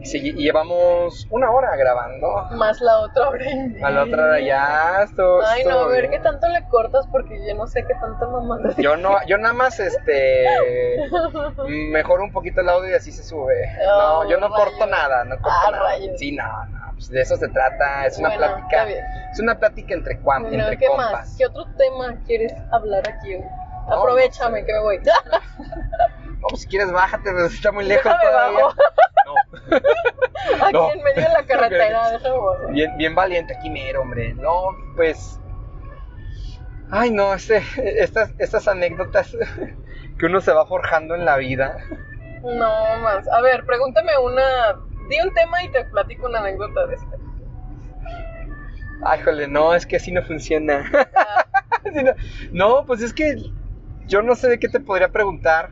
Y 0.02 0.32
llevamos 0.32 1.26
una 1.30 1.50
hora 1.50 1.76
grabando. 1.76 2.46
Más 2.52 2.80
la 2.80 3.00
otra 3.00 3.28
hora. 3.28 3.50
y 3.50 3.54
media. 3.54 3.86
A 3.86 3.90
la 3.90 4.02
otra 4.04 4.24
hora 4.24 4.40
ya. 4.40 5.02
Esto, 5.02 5.40
Ay, 5.46 5.64
no, 5.64 5.80
a 5.80 5.86
ver 5.88 6.08
bien. 6.08 6.12
qué 6.12 6.18
tanto 6.20 6.48
le 6.48 6.66
cortas 6.68 7.06
porque 7.12 7.34
yo 7.46 7.54
no 7.54 7.66
sé 7.66 7.84
qué 7.86 7.94
tanta 8.00 8.26
mamada. 8.26 8.74
Yo 8.78 8.96
no, 8.96 9.16
yo 9.26 9.36
nada 9.38 9.52
más 9.54 9.78
este 9.78 10.46
mejoro 11.90 12.24
un 12.24 12.32
poquito 12.32 12.60
el 12.62 12.68
audio 12.68 12.90
y 12.90 12.94
así 12.94 13.12
se 13.12 13.22
sube. 13.22 13.54
Oh, 13.88 14.24
no, 14.24 14.30
yo 14.30 14.38
no 14.40 14.48
rayos. 14.48 14.70
corto 14.70 14.86
nada, 14.86 15.24
no 15.24 15.36
corto 15.36 15.50
Ah, 15.66 15.70
nada. 15.70 15.82
rayos. 15.90 16.18
Sí, 16.18 16.32
no, 16.32 16.44
no, 16.66 16.92
pues 16.94 17.08
de 17.10 17.20
eso 17.20 17.36
se 17.36 17.48
trata, 17.48 18.06
es 18.06 18.18
una 18.18 18.30
plática. 18.36 18.66
está 18.70 18.84
bien. 18.84 19.04
Es 19.32 19.40
una 19.40 19.58
plática 19.58 19.94
entre, 19.94 20.20
cuam- 20.22 20.42
Bueno, 20.48 20.62
entre 20.64 20.78
¿qué 20.78 20.86
compas. 20.86 21.12
más? 21.12 21.34
¿Qué 21.36 21.46
otro 21.46 21.66
tema 21.76 22.14
quieres 22.26 22.52
hablar 22.72 23.02
aquí 23.08 23.34
hoy? 23.34 23.44
No, 23.86 23.94
Aprovechame 23.96 24.60
no 24.60 24.66
sé. 24.66 24.66
que 24.66 24.72
me 24.72 24.80
voy. 24.80 25.00
No, 26.40 26.48
pues 26.48 26.62
si 26.62 26.68
quieres 26.68 26.90
bájate, 26.92 27.24
pero 27.30 27.46
está 27.46 27.70
muy 27.72 27.84
lejos 27.84 28.04
Déjame 28.04 28.24
todavía. 28.24 28.64
bajo. 28.64 28.74
No. 29.26 30.64
Aquí 30.66 30.72
No. 30.72 30.90
en 30.92 31.02
medio 31.02 31.22
de 31.22 31.28
la 31.34 31.44
carretera, 31.46 32.10
déjame. 32.12 32.72
Bien, 32.72 32.96
bien 32.96 33.14
valiente 33.14 33.54
aquí 33.56 33.68
mero, 33.70 34.02
hombre. 34.02 34.34
No, 34.34 34.70
pues. 34.96 35.38
Ay, 36.90 37.10
no, 37.10 37.34
este, 37.34 37.62
estas, 38.02 38.32
estas 38.38 38.66
anécdotas 38.66 39.36
que 40.18 40.26
uno 40.26 40.40
se 40.40 40.52
va 40.52 40.66
forjando 40.66 41.14
en 41.14 41.24
la 41.24 41.36
vida. 41.36 41.78
No 42.42 42.98
más. 43.00 43.28
A 43.28 43.40
ver, 43.42 43.64
pregúntame 43.66 44.12
una. 44.18 44.80
Di 45.08 45.16
un 45.26 45.34
tema 45.34 45.62
y 45.62 45.68
te 45.68 45.84
platico 45.84 46.26
una 46.26 46.38
anécdota 46.40 46.86
de 46.86 46.94
este. 46.94 47.16
Ay, 49.04 49.20
jole, 49.22 49.48
no, 49.48 49.74
es 49.74 49.86
que 49.86 49.96
así 49.96 50.12
no 50.12 50.22
funciona. 50.22 50.84
Ah, 51.16 51.46
no, 52.52 52.84
pues 52.86 53.02
es 53.02 53.12
que 53.14 53.36
yo 54.06 54.22
no 54.22 54.34
sé 54.34 54.48
de 54.48 54.58
qué 54.58 54.68
te 54.68 54.80
podría 54.80 55.08
preguntar. 55.10 55.70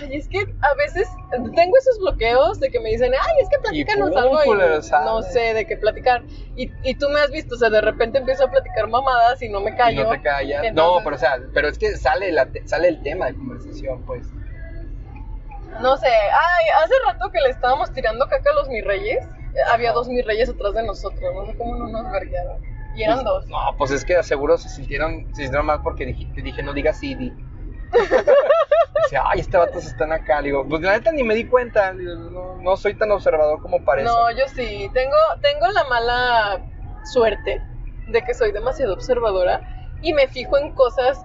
Ay, 0.00 0.16
es 0.16 0.28
que 0.28 0.38
a 0.38 0.74
veces 0.76 1.08
tengo 1.30 1.76
esos 1.76 1.98
bloqueos 2.00 2.60
de 2.60 2.70
que 2.70 2.80
me 2.80 2.90
dicen, 2.90 3.12
ay, 3.12 3.42
es 3.42 3.48
que 3.48 3.58
platícanos 3.60 4.14
algo 4.16 4.44
y 4.44 4.48
no 5.04 5.22
sé 5.22 5.54
de 5.54 5.66
qué 5.66 5.76
platicar. 5.76 6.22
Y, 6.56 6.70
y 6.82 6.94
tú 6.96 7.08
me 7.10 7.20
has 7.20 7.30
visto, 7.30 7.54
o 7.54 7.58
sea, 7.58 7.70
de 7.70 7.80
repente 7.80 8.18
empiezo 8.18 8.44
a 8.44 8.50
platicar 8.50 8.88
mamadas 8.88 9.40
y 9.42 9.48
no 9.48 9.60
me 9.60 9.70
Y 9.70 9.74
callo. 9.76 10.04
no 10.04 10.10
te 10.10 10.22
callas. 10.22 10.72
No, 10.74 10.98
pero 11.02 11.16
o 11.16 11.18
sea, 11.18 11.38
pero 11.54 11.68
es 11.68 11.78
que 11.78 11.96
sale, 11.96 12.32
la 12.32 12.46
te- 12.46 12.66
sale 12.66 12.88
el 12.88 13.02
tema 13.02 13.26
de 13.26 13.34
conversación, 13.34 14.04
pues. 14.04 14.26
No 15.80 15.96
sé, 15.96 16.08
ay, 16.08 16.66
hace 16.82 16.94
rato 17.06 17.30
que 17.30 17.40
le 17.40 17.50
estábamos 17.50 17.92
tirando 17.92 18.26
caca 18.26 18.50
a 18.50 18.54
los 18.54 18.68
mis 18.68 18.84
reyes. 18.84 19.18
Había 19.72 19.92
dos 19.92 20.08
mis 20.08 20.24
reyes 20.24 20.48
atrás 20.48 20.74
de 20.74 20.82
nosotros, 20.82 21.20
no 21.34 21.46
sé 21.46 21.56
cómo 21.56 21.76
no 21.76 21.88
nos 21.88 22.10
verguearon. 22.12 22.56
Y 22.96 23.02
eran 23.04 23.16
Pues, 23.16 23.24
dos. 23.26 23.48
No, 23.48 23.58
pues 23.76 23.90
es 23.92 24.04
que 24.04 24.20
seguro 24.22 24.56
se 24.58 24.68
sintieron, 24.68 25.26
se 25.34 25.42
sintieron 25.42 25.66
mal 25.66 25.82
porque 25.82 26.06
dije, 26.06 26.30
te 26.34 26.42
dije, 26.42 26.62
no 26.62 26.72
digas 26.72 26.98
CD. 26.98 27.32
Dice, 29.04 29.18
ay, 29.24 29.40
este 29.40 29.56
vato 29.56 29.80
se 29.80 29.88
están 29.88 30.12
acá. 30.12 30.40
Le 30.40 30.48
digo, 30.48 30.66
pues 30.68 30.82
la 30.82 30.92
neta 30.92 31.12
ni 31.12 31.22
me 31.22 31.34
di 31.34 31.46
cuenta. 31.46 31.92
Digo, 31.92 32.14
no, 32.14 32.56
no 32.56 32.76
soy 32.76 32.94
tan 32.94 33.10
observador 33.10 33.60
como 33.60 33.84
parece. 33.84 34.08
No, 34.08 34.30
yo 34.32 34.44
sí. 34.48 34.90
Tengo, 34.92 35.16
tengo 35.40 35.68
la 35.68 35.84
mala 35.84 36.64
suerte 37.04 37.62
de 38.08 38.22
que 38.22 38.34
soy 38.34 38.52
demasiado 38.52 38.94
observadora 38.94 39.60
y 40.02 40.12
me 40.12 40.28
fijo 40.28 40.58
en 40.58 40.72
cosas, 40.74 41.24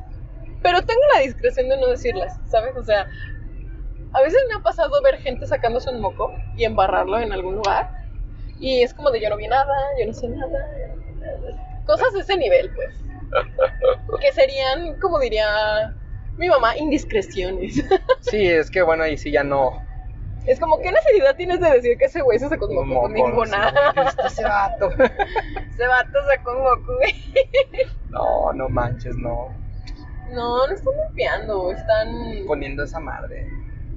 pero 0.61 0.81
tengo 0.81 1.01
la 1.13 1.21
discreción 1.21 1.69
de 1.69 1.77
no 1.77 1.87
decirlas, 1.87 2.39
¿sabes? 2.45 2.75
O 2.77 2.83
sea, 2.83 3.07
a 4.13 4.21
veces 4.21 4.39
me 4.49 4.55
ha 4.55 4.59
pasado 4.59 5.01
ver 5.01 5.17
gente 5.17 5.45
sacándose 5.45 5.89
un 5.89 6.01
moco 6.01 6.33
y 6.55 6.65
embarrarlo 6.65 7.19
en 7.19 7.31
algún 7.31 7.55
lugar. 7.55 7.91
Y 8.59 8.81
es 8.81 8.93
como 8.93 9.11
de 9.11 9.21
yo 9.21 9.29
no 9.29 9.37
vi 9.37 9.47
nada, 9.47 9.73
yo 9.99 10.07
no 10.07 10.13
sé 10.13 10.27
nada. 10.29 10.67
Cosas 11.85 12.13
de 12.13 12.21
ese 12.21 12.37
nivel, 12.37 12.71
pues. 12.75 12.95
Que 14.21 14.31
serían, 14.31 14.99
como 14.99 15.19
diría 15.19 15.95
mi 16.37 16.47
mamá, 16.49 16.75
indiscreciones. 16.77 17.83
Sí, 18.21 18.47
es 18.47 18.71
que 18.71 18.81
bueno, 18.81 19.03
ahí 19.03 19.17
sí 19.17 19.31
ya 19.31 19.43
no. 19.43 19.81
Es 20.45 20.59
como, 20.59 20.79
¿qué 20.79 20.91
necesidad 20.91 21.35
tienes 21.35 21.59
de 21.61 21.69
decir 21.71 21.97
que 21.97 22.05
ese 22.05 22.21
güey 22.21 22.37
se 22.39 22.49
sacó 22.49 22.67
un 22.67 22.75
moco? 22.75 22.85
Moco, 22.87 23.07
Ninguna. 23.09 23.69
sí, 23.93 23.99
¿viste 24.01 24.21
ese 24.27 24.43
vato. 24.43 24.89
Ese 25.73 25.87
vato 25.87 26.19
sacó 26.29 26.51
un 26.51 26.85
güey. 26.85 27.13
No, 28.09 28.51
no 28.53 28.69
manches, 28.69 29.15
no. 29.17 29.49
No, 30.31 30.67
no 30.67 30.73
están 30.73 30.93
limpiando, 31.07 31.71
están... 31.71 32.45
Poniendo 32.47 32.83
esa 32.83 32.99
madre. 32.99 33.47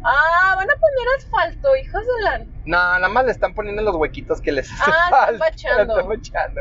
Ah, 0.05 0.55
van 0.57 0.71
a 0.71 0.75
poner 0.75 1.07
asfalto, 1.19 1.75
hijos 1.77 2.03
de 2.03 2.23
la... 2.23 2.39
No, 2.39 2.77
nada 2.99 3.09
más 3.09 3.25
le 3.25 3.33
están 3.33 3.55
poniendo 3.55 3.83
los 3.83 3.97
huequitos 3.97 4.41
que 4.41 4.53
les 4.53 4.71
hace 4.73 4.83
Ah, 4.91 5.05
están 5.05 5.11
falta. 5.39 5.39
bachando. 5.45 5.95
Están 5.99 6.09
bachando. 6.09 6.61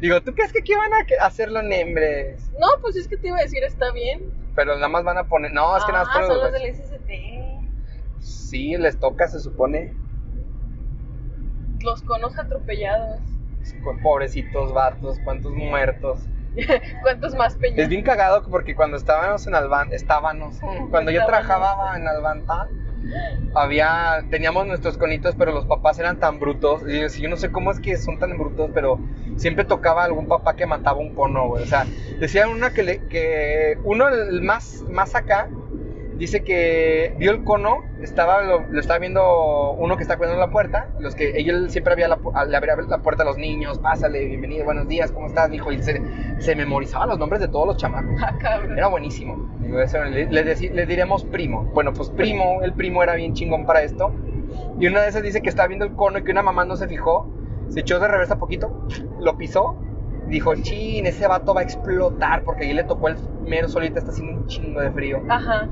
Digo, 0.00 0.20
¿tú 0.22 0.34
crees 0.34 0.52
que 0.52 0.58
aquí 0.60 0.74
van 0.74 0.92
a 0.92 1.24
hacerlo 1.26 1.62
nembres? 1.62 2.50
No, 2.58 2.66
pues 2.82 2.96
es 2.96 3.06
que 3.08 3.16
te 3.16 3.28
iba 3.28 3.38
a 3.38 3.42
decir, 3.42 3.62
está 3.64 3.92
bien. 3.92 4.30
Pero 4.54 4.74
nada 4.74 4.88
más 4.88 5.04
van 5.04 5.18
a 5.18 5.24
poner. 5.24 5.52
No, 5.52 5.76
es 5.76 5.84
que 5.84 5.92
nada 5.92 6.04
más 6.04 6.16
ah, 6.16 6.20
ponen 6.20 6.28
son 6.28 6.40
los 6.40 6.52
del 6.52 6.74
SST. 6.74 7.10
Sí, 8.20 8.76
les 8.76 8.98
toca, 8.98 9.26
se 9.28 9.40
supone. 9.40 9.94
Los 11.80 12.02
conos 12.02 12.38
atropellados. 12.38 13.20
Pobrecitos 14.02 14.72
vatos, 14.72 15.18
cuántos 15.24 15.52
muertos. 15.52 16.28
¿Cuántos 17.02 17.34
más 17.34 17.56
peñas? 17.56 17.78
Es 17.78 17.88
bien 17.88 18.02
cagado 18.02 18.42
porque 18.42 18.74
cuando 18.74 18.96
estábamos 18.96 19.46
en 19.46 19.54
Alban, 19.54 19.92
estábamos, 19.92 20.60
cuando 20.90 21.10
yo 21.10 21.24
trabajaba 21.24 21.96
en 21.96 22.06
Albanta, 22.06 22.68
había, 23.54 24.24
teníamos 24.30 24.66
nuestros 24.66 24.98
conitos, 24.98 25.34
pero 25.36 25.52
los 25.52 25.66
papás 25.66 25.98
eran 25.98 26.18
tan 26.18 26.38
brutos. 26.38 26.82
Y 26.86 27.00
yo, 27.00 27.06
yo 27.08 27.28
no 27.28 27.36
sé 27.36 27.50
cómo 27.50 27.70
es 27.70 27.80
que 27.80 27.96
son 27.96 28.18
tan 28.18 28.36
brutos, 28.36 28.70
pero 28.74 28.98
siempre 29.36 29.64
tocaba 29.64 30.04
algún 30.04 30.26
papá 30.26 30.54
que 30.56 30.66
mataba 30.66 30.98
un 30.98 31.14
cono, 31.14 31.48
güey. 31.48 31.62
O 31.64 31.66
sea, 31.66 31.86
decían 32.20 32.50
una 32.50 32.72
que, 32.72 32.82
le, 32.82 32.98
que 33.06 33.78
uno, 33.84 34.08
el 34.08 34.42
más, 34.42 34.84
más 34.90 35.14
acá, 35.14 35.48
dice 36.16 36.44
que 36.44 37.14
vio 37.18 37.32
el 37.32 37.42
cono, 37.42 37.78
estaba, 38.00 38.42
lo, 38.42 38.60
lo 38.68 38.78
estaba 38.80 38.98
viendo 39.00 39.72
uno 39.72 39.96
que 39.96 40.02
está 40.02 40.16
cuidando 40.18 40.38
la 40.38 40.50
puerta, 40.52 40.88
los 41.00 41.14
que 41.16 41.30
él 41.30 41.70
siempre 41.70 41.94
había 41.94 42.06
la, 42.06 42.18
le 42.46 42.56
abría 42.56 42.76
la 42.76 42.98
puerta 42.98 43.22
a 43.24 43.26
los 43.26 43.38
niños, 43.38 43.78
pásale, 43.80 44.24
bienvenido, 44.26 44.64
buenos 44.64 44.86
días, 44.86 45.10
¿cómo 45.10 45.26
estás, 45.26 45.52
hijo? 45.52 45.72
Y 45.72 45.82
se, 45.82 46.00
se 46.38 46.54
memorizaba 46.54 47.06
los 47.06 47.18
nombres 47.18 47.40
de 47.40 47.48
todos 47.48 47.66
los 47.66 47.76
chamacos. 47.76 48.20
Ah. 48.22 48.60
Era 48.76 48.86
buenísimo. 48.88 49.50
Digo, 49.60 49.80
eso, 49.80 50.04
le, 50.04 50.26
le 50.26 50.44
deci- 50.44 50.70
le 50.70 50.86
diremos 50.86 51.24
primo. 51.24 51.64
Bueno, 51.74 51.92
pues 51.92 52.10
primo, 52.10 52.60
el 52.62 52.72
primo 52.72 53.02
era 53.02 53.14
bien 53.14 53.34
chingón 53.34 53.66
para 53.66 53.82
esto. 53.82 54.12
Y 54.78 54.86
una 54.86 55.00
de 55.02 55.08
esas 55.08 55.22
dice 55.22 55.40
que 55.42 55.48
estaba 55.48 55.66
viendo 55.66 55.86
el 55.86 55.94
cono 55.94 56.18
y 56.18 56.24
que 56.24 56.30
una 56.30 56.42
mamá 56.42 56.64
no 56.64 56.76
se 56.76 56.86
fijó, 56.86 57.26
se 57.72 57.80
echó 57.80 57.98
de 57.98 58.08
reversa 58.08 58.38
poquito, 58.38 58.86
lo 59.18 59.36
pisó. 59.36 59.76
Dijo, 60.28 60.54
chin, 60.56 61.06
ese 61.06 61.26
vato 61.26 61.54
va 61.54 61.60
a 61.60 61.64
explotar 61.64 62.44
porque 62.44 62.64
ahí 62.64 62.72
le 62.72 62.84
tocó 62.84 63.08
el 63.08 63.16
mero 63.46 63.68
solito, 63.68 63.98
está 63.98 64.12
haciendo 64.12 64.40
un 64.40 64.46
chingo 64.46 64.80
de 64.80 64.90
frío. 64.90 65.22
Ajá. 65.28 65.68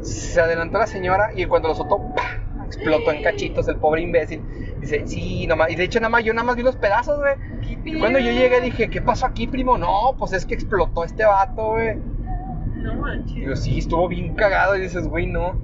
Se 0.00 0.40
adelantó 0.40 0.78
la 0.78 0.86
señora 0.86 1.30
y 1.34 1.46
cuando 1.46 1.68
lo 1.68 1.74
soltó, 1.74 1.98
¡pah! 2.14 2.46
explotó 2.66 3.12
en 3.12 3.22
cachitos 3.22 3.68
el 3.68 3.76
pobre 3.76 4.02
imbécil. 4.02 4.42
Dice, 4.80 5.06
sí, 5.06 5.46
nomás. 5.46 5.70
Y 5.70 5.76
de 5.76 5.84
hecho, 5.84 6.00
nada 6.00 6.10
más, 6.10 6.24
yo 6.24 6.34
nada 6.34 6.44
más 6.44 6.56
vi 6.56 6.62
los 6.62 6.76
pedazos, 6.76 7.18
güey. 7.18 7.34
Y 7.84 7.98
cuando 7.98 8.18
yo 8.18 8.32
llegué 8.32 8.60
dije, 8.60 8.90
¿qué 8.90 9.00
pasó 9.00 9.26
aquí, 9.26 9.46
primo? 9.46 9.78
No, 9.78 10.14
pues 10.18 10.32
es 10.32 10.44
que 10.44 10.54
explotó 10.54 11.04
este 11.04 11.24
vato, 11.24 11.70
güey. 11.70 11.96
No 12.76 12.94
manches. 12.96 13.36
Digo, 13.36 13.56
sí, 13.56 13.78
estuvo 13.78 14.08
bien 14.08 14.34
cagado. 14.34 14.76
Y 14.76 14.80
dices, 14.80 15.06
güey, 15.08 15.26
no. 15.26 15.60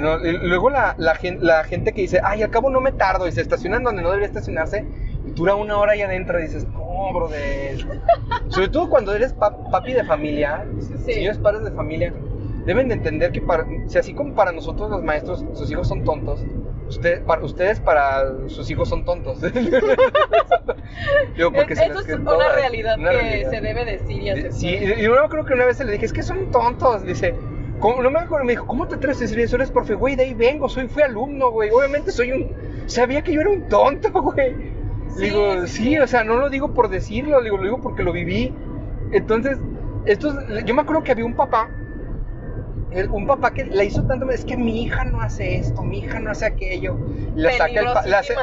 No. 0.00 0.18
Luego 0.18 0.70
la, 0.70 0.94
la, 0.98 1.14
gen- 1.14 1.38
la 1.42 1.62
gente 1.64 1.92
que 1.92 2.00
dice, 2.02 2.20
ay, 2.24 2.42
al 2.42 2.50
cabo 2.50 2.70
no 2.70 2.80
me 2.80 2.92
tardo. 2.92 3.26
Y 3.28 3.32
se 3.32 3.40
estacionan 3.42 3.82
donde 3.84 4.02
no 4.02 4.08
debería 4.08 4.26
estacionarse. 4.28 4.84
Y 5.26 5.30
dura 5.32 5.54
una 5.54 5.76
hora 5.78 5.92
ahí 5.92 6.02
adentro. 6.02 6.38
Y 6.38 6.42
dices, 6.44 6.66
no, 6.68 7.12
brother. 7.14 7.78
Sobre 8.48 8.68
todo 8.68 8.88
cuando 8.88 9.14
eres 9.14 9.32
pa- 9.32 9.56
papi 9.70 9.92
de 9.92 10.04
familia. 10.04 10.64
dices, 10.74 11.00
Sí. 11.04 11.12
Señores 11.14 11.38
padres 11.38 11.64
de 11.64 11.70
familia. 11.72 12.12
Deben 12.64 12.88
de 12.88 12.94
entender 12.94 13.30
que 13.32 13.40
para, 13.40 13.64
si 13.86 13.96
así 13.98 14.12
como 14.12 14.34
para 14.34 14.50
nosotros 14.50 14.90
los 14.90 15.02
maestros, 15.04 15.44
sus 15.54 15.70
hijos 15.70 15.86
son 15.86 16.02
tontos. 16.02 16.44
Usted, 16.88 17.22
para, 17.24 17.44
ustedes 17.44 17.78
para 17.80 18.24
sus 18.48 18.68
hijos 18.70 18.88
son 18.88 19.04
tontos. 19.04 19.40
Digo, 21.36 21.52
porque 21.52 21.74
Es- 21.74 21.80
eso 21.80 22.00
es 22.00 22.08
una 22.14 22.24
todas, 22.24 22.54
realidad 22.54 22.96
una 22.98 23.10
que 23.10 23.16
realidad. 23.18 23.50
se 23.50 23.60
debe 23.60 23.84
decir 23.84 24.22
y 24.22 24.30
aceptar. 24.30 24.52
Sí, 24.52 24.68
y 24.68 25.02
yo 25.02 25.28
creo 25.28 25.44
que 25.44 25.52
una 25.54 25.66
vez 25.66 25.76
se 25.76 25.84
le 25.84 25.92
dije, 25.92 26.06
es 26.06 26.12
que 26.12 26.22
son 26.22 26.50
tontos. 26.50 27.02
Dice, 27.04 27.34
¿cómo? 27.80 28.02
no 28.02 28.10
me 28.10 28.20
acuerdo, 28.20 28.44
me 28.44 28.52
dijo, 28.52 28.66
¿cómo 28.66 28.86
te 28.88 28.96
atreves 28.96 29.18
a 29.18 29.20
decir 29.24 29.40
eso? 29.40 29.56
Eres 29.56 29.70
profe, 29.70 29.94
güey, 29.94 30.16
de 30.16 30.24
ahí 30.24 30.34
vengo, 30.34 30.68
soy, 30.68 30.88
fui 30.88 31.02
alumno, 31.02 31.50
güey. 31.50 31.70
Obviamente 31.70 32.12
soy 32.12 32.32
un. 32.32 32.46
Sabía 32.86 33.22
que 33.22 33.32
yo 33.32 33.40
era 33.40 33.50
un 33.50 33.68
tonto, 33.68 34.10
güey. 34.22 34.54
Sí, 35.16 35.22
digo, 35.24 35.66
sí, 35.66 35.98
o 35.98 36.06
sea, 36.06 36.24
no 36.24 36.36
lo 36.36 36.50
digo 36.50 36.74
por 36.74 36.88
decirlo, 36.88 37.40
digo, 37.42 37.56
lo 37.56 37.62
digo 37.64 37.80
porque 37.80 38.02
lo 38.02 38.12
viví. 38.12 38.52
Entonces, 39.12 39.58
esto 40.04 40.28
es- 40.48 40.64
yo 40.64 40.74
me 40.74 40.82
acuerdo 40.82 41.02
que 41.02 41.12
había 41.12 41.24
un 41.24 41.34
papá, 41.34 41.70
un 43.10 43.26
papá 43.26 43.52
que 43.52 43.64
la 43.66 43.84
hizo 43.84 44.02
tanto, 44.04 44.30
es 44.30 44.44
que 44.44 44.56
mi 44.56 44.82
hija 44.82 45.04
no 45.04 45.20
hace 45.20 45.56
esto, 45.56 45.82
mi 45.82 45.98
hija 45.98 46.20
no 46.20 46.30
hace 46.30 46.46
aquello. 46.46 46.96
Le 47.34 47.52
saca 47.52 47.80
el, 47.80 47.86
hace, 48.14 48.34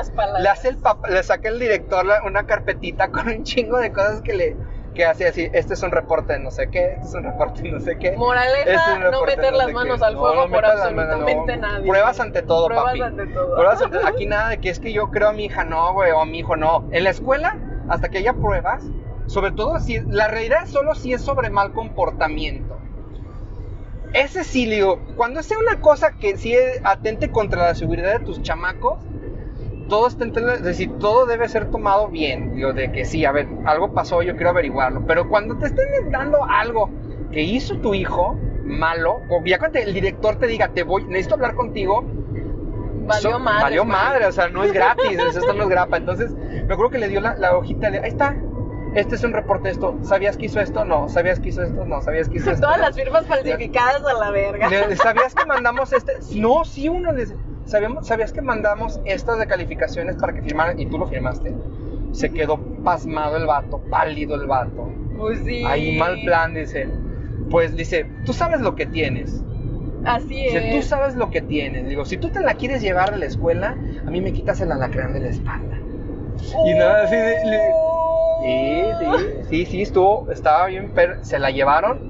hace 0.50 0.68
el 0.70 0.78
papá, 0.78 1.10
le 1.10 1.24
saca 1.24 1.50
el 1.50 1.60
director 1.60 2.06
la- 2.06 2.24
una 2.24 2.46
carpetita 2.46 3.08
con 3.12 3.28
un 3.30 3.44
chingo 3.44 3.78
de 3.78 3.92
cosas 3.92 4.22
que 4.22 4.34
le 4.34 4.56
que 4.94 5.06
hace 5.06 5.28
así, 5.28 5.50
este 5.54 5.74
es 5.74 5.84
un 5.84 5.92
reporte 5.92 6.34
de 6.34 6.40
no 6.40 6.52
sé 6.52 6.70
qué, 6.70 6.94
este 6.94 7.08
es 7.08 7.14
un 7.16 7.24
reporte 7.24 7.62
de 7.64 7.72
no 7.72 7.80
sé 7.80 7.98
qué. 7.98 8.12
Moraleja, 8.14 8.60
este 8.60 8.92
es 9.06 9.12
no 9.12 9.26
meter 9.26 9.54
las 9.54 9.72
manos 9.72 10.00
qué. 10.00 10.06
al 10.06 10.14
fuego 10.18 10.36
no 10.36 10.42
por 10.50 10.62
manos, 10.64 10.82
absolutamente 10.82 11.58
nadie. 11.58 11.88
Pruebas 11.88 12.20
ante 12.20 12.42
todo, 12.44 12.68
Pruebas 12.68 12.86
papi. 12.86 13.02
ante 13.02 13.28
todo. 13.28 13.56
Pruebas 13.56 13.82
ante- 13.82 13.98
aquí 14.08 14.26
nada 14.26 14.50
de 14.50 14.60
que 14.60 14.70
es 14.70 14.80
que 14.80 14.94
yo 14.94 15.10
creo 15.12 15.30
a 15.30 15.34
mi 15.34 15.46
hija 15.46 15.64
no, 15.64 15.94
güey, 15.94 16.12
o 16.12 16.20
a 16.22 16.26
mi 16.26 16.40
hijo 16.40 16.56
no. 16.56 16.88
En 16.92 17.04
la 17.04 17.10
escuela, 17.10 17.58
hasta 17.90 18.10
que 18.10 18.20
haya 18.20 18.34
pruebas, 18.34 18.84
sobre 19.28 19.52
todo 19.52 19.80
si 19.80 20.00
la 20.08 20.28
realidad 20.28 20.66
solo 20.68 20.96
si 20.96 21.14
es 21.14 21.22
sobre 21.22 21.50
mal 21.50 21.74
comportamiento. 21.74 22.80
Ese 24.14 24.44
sí, 24.44 24.68
digo, 24.68 25.00
cuando 25.16 25.42
sea 25.42 25.58
una 25.58 25.82
cosa 25.82 26.12
que 26.12 26.38
sí 26.38 26.56
atente 26.84 27.32
contra 27.32 27.66
la 27.66 27.74
seguridad 27.76 28.14
de 28.20 28.20
tus 28.26 28.42
chamacos, 28.44 29.00
todo 29.94 30.08
está 30.08 30.24
en 30.24 30.32
tela- 30.34 30.56
es 30.56 30.64
decir, 30.64 30.92
todo 30.98 31.26
debe 31.28 31.48
ser 31.48 31.70
tomado 31.70 32.08
bien, 32.08 32.56
digo, 32.56 32.74
de 32.74 32.92
que 32.92 33.06
sí, 33.06 33.26
a 33.26 33.32
ver, 33.32 33.48
algo 33.66 33.94
pasó, 33.94 34.24
yo 34.24 34.34
quiero 34.36 34.50
averiguarlo, 34.50 35.06
pero 35.06 35.30
cuando 35.30 35.56
te 35.58 35.68
estén 35.68 35.86
dando 36.12 36.44
algo 36.44 36.90
que 37.32 37.42
hizo 37.44 37.78
tu 37.78 37.94
hijo 37.94 38.36
malo, 38.64 39.22
o 39.30 39.44
ya 39.46 39.60
cuando 39.60 39.78
el 39.80 39.94
director 39.94 40.38
te 40.38 40.48
diga, 40.48 40.70
te 40.70 40.82
voy, 40.84 41.04
necesito 41.06 41.36
hablar 41.36 41.54
contigo, 41.56 42.04
Valió 43.06 43.30
eso- 43.32 43.40
madre. 43.40 43.62
Valió 43.64 43.86
madre, 43.86 44.26
o 44.26 44.32
sea, 44.32 44.48
no 44.48 44.64
es 44.64 44.72
gratis, 44.74 45.20
esto 45.38 45.54
no 45.54 45.64
es 45.64 45.70
grapa. 45.70 45.98
Entonces, 45.98 46.32
me 46.34 46.74
acuerdo 46.74 46.90
que 46.90 46.98
le 47.00 47.10
dio 47.10 47.20
la, 47.22 47.36
la 47.36 47.56
hojita, 47.58 47.90
le, 47.90 48.00
ahí 48.00 48.08
está, 48.08 48.36
este 48.96 49.16
es 49.16 49.24
un 49.26 49.34
reporte 49.34 49.66
de 49.68 49.72
esto, 49.74 49.98
¿sabías 50.04 50.38
que 50.38 50.46
hizo 50.46 50.60
esto? 50.62 50.86
No, 50.86 51.10
¿sabías 51.10 51.40
que 51.42 51.50
hizo 51.50 51.62
esto? 51.64 51.86
No, 51.86 52.02
¿sabías 52.02 52.30
que 52.30 52.38
hizo 52.38 52.50
esto? 52.52 52.62
Todas 52.66 52.78
No. 52.80 52.86
las 52.88 52.96
firmas 52.96 53.26
falsificadas 53.28 54.04
a 54.06 54.14
la 54.14 54.32
verga. 54.32 54.70
¿Sabías 54.96 55.36
que 55.36 55.46
mandamos 55.46 55.92
este? 55.94 56.14
No, 56.36 56.64
sí, 56.66 56.88
uno 56.90 57.12
les... 57.12 57.36
¿Sabíamos, 57.66 58.06
¿Sabías 58.08 58.32
que 58.34 58.42
mandamos 58.42 59.00
estas 59.06 59.40
de 59.40 59.48
calificaciones 59.48 60.16
para 60.18 60.34
que 60.34 60.42
firmaran 60.42 60.80
y 60.80 60.86
tú 60.88 60.98
lo 60.98 61.08
firmaste? 61.08 61.56
Se 62.12 62.32
quedó 62.32 62.60
pasmado 62.84 63.38
el 63.38 63.46
vato, 63.46 63.82
pálido 63.90 64.36
el 64.36 64.48
vato. 64.48 64.92
Pues 65.18 65.40
sí. 65.46 65.64
Ahí 65.66 65.98
mal 65.98 66.20
plan, 66.26 66.54
dice. 66.54 66.88
Pues 67.50 67.76
dice, 67.76 68.06
tú 68.26 68.34
sabes 68.34 68.62
lo 68.62 68.76
que 68.76 68.86
tienes. 68.86 69.44
Así 70.06 70.44
Dice, 70.44 70.70
tú 70.72 70.78
es. 70.80 70.88
sabes 70.88 71.16
lo 71.16 71.30
que 71.30 71.42
tienes. 71.42 71.88
Digo, 71.88 72.04
si 72.06 72.18
tú 72.18 72.30
te 72.30 72.42
la 72.42 72.56
quieres 72.56 72.82
llevar 72.82 73.14
a 73.14 73.18
la 73.18 73.26
escuela, 73.26 73.78
a 74.06 74.12
mí 74.12 74.20
me 74.22 74.34
quitas 74.34 74.60
el 74.62 74.72
alacrán 74.72 75.14
de 75.14 75.22
la 75.22 75.30
espalda. 75.30 75.78
Y 76.66 76.74
nada, 76.74 77.04
así 77.04 77.16
de- 77.16 77.46
le- 77.46 77.84
Sí, 78.44 78.84
sí, 79.00 79.46
sí, 79.50 79.66
sí, 79.66 79.82
estuvo, 79.84 80.30
estaba 80.30 80.66
bien, 80.68 80.92
pero 80.94 81.24
se 81.24 81.40
la 81.40 81.50
llevaron. 81.52 82.02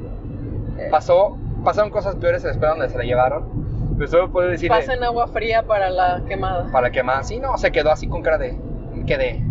Pasó, 0.90 1.38
pasaron 1.64 1.92
cosas 1.92 2.16
peores 2.16 2.42
en 2.44 2.48
la 2.48 2.52
escuela 2.54 2.72
donde 2.74 2.90
se 2.90 2.98
la 2.98 3.04
llevaron. 3.04 3.44
Pero 3.98 4.07
solo 4.10 4.32
puedo 4.32 4.49
decir 4.49 4.70
Pasen 4.70 5.03
agua 5.03 5.28
fría 5.28 5.64
para 5.64 5.90
la 5.90 6.24
quemada. 6.28 6.72
para 6.72 6.91
que 6.91 7.03
más. 7.03 7.28
Sí, 7.28 7.40
no, 7.40 7.57
se 7.57 7.72
quedó 7.72 7.91
así 7.91 8.07
con 8.07 8.22
cara 8.22 8.38
de. 8.38 8.57
Quedé. 9.06 9.44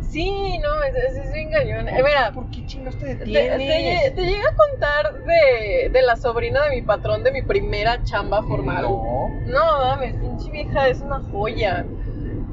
Sí, 0.00 0.58
no, 0.58 0.82
es, 0.84 0.94
es, 0.94 1.26
es 1.26 1.32
bien. 1.32 1.88
Eh, 1.88 2.02
mira, 2.04 2.30
¿por 2.32 2.48
qué 2.50 2.64
chingos 2.66 2.96
te 2.98 3.16
te, 3.16 3.24
detienes? 3.24 4.02
te, 4.04 4.10
te 4.12 4.22
llegué 4.22 4.42
a 4.42 4.54
contar 4.56 5.24
de, 5.24 5.90
de 5.92 6.02
la 6.02 6.16
sobrina 6.16 6.62
de 6.64 6.76
mi 6.76 6.82
patrón 6.82 7.24
de 7.24 7.32
mi 7.32 7.42
primera 7.42 8.02
chamba 8.04 8.42
formal. 8.42 8.82
No. 8.82 9.28
No, 9.46 9.78
mames, 9.80 10.14
pinche 10.16 10.50
vieja, 10.50 10.88
es 10.88 11.00
una 11.00 11.20
joya. 11.20 11.84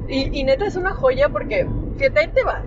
Y, 0.08 0.40
y 0.40 0.44
neta 0.44 0.66
es 0.66 0.76
una 0.76 0.92
joya 0.92 1.28
porque, 1.28 1.66
fíjate, 1.98 2.20
ahí 2.20 2.28
te 2.28 2.42
va. 2.42 2.62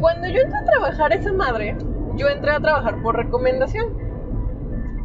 Cuando 0.00 0.28
yo 0.28 0.40
entré 0.40 0.58
a 0.58 0.64
trabajar 0.64 1.12
esa 1.12 1.32
madre, 1.32 1.76
yo 2.16 2.28
entré 2.28 2.50
a 2.52 2.60
trabajar 2.60 3.02
por 3.02 3.16
recomendación. 3.16 4.03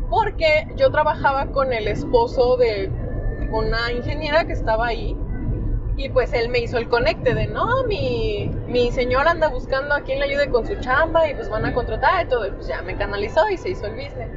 Porque 0.10 0.68
yo 0.76 0.92
trabajaba 0.92 1.48
con 1.48 1.72
el 1.74 1.88
esposo 1.88 2.58
de 2.58 2.90
una 3.52 3.92
ingeniera 3.92 4.46
que 4.46 4.54
estaba 4.54 4.88
ahí. 4.88 5.16
Y 5.98 6.10
pues 6.10 6.32
él 6.34 6.48
me 6.50 6.60
hizo 6.60 6.78
el 6.78 6.88
conecte 6.88 7.34
de, 7.36 7.48
no, 7.48 7.84
mi, 7.88 8.50
mi 8.68 8.90
señor 8.92 9.28
anda 9.28 9.50
buscando 9.50 9.94
a 9.94 10.02
quien 10.02 10.20
le 10.20 10.26
ayude 10.26 10.50
con 10.50 10.66
su 10.66 10.76
chamba 10.80 11.28
y 11.28 11.36
pues 11.36 11.50
van 11.50 11.66
a 11.66 11.74
contratar 11.74 12.26
y 12.26 12.30
todo. 12.30 12.48
Y 12.48 12.52
pues 12.52 12.68
ya 12.68 12.82
me 12.84 12.96
canalizó 12.96 13.50
y 13.50 13.58
se 13.58 13.70
hizo 13.72 13.86
el 13.86 13.94
business. 13.96 14.30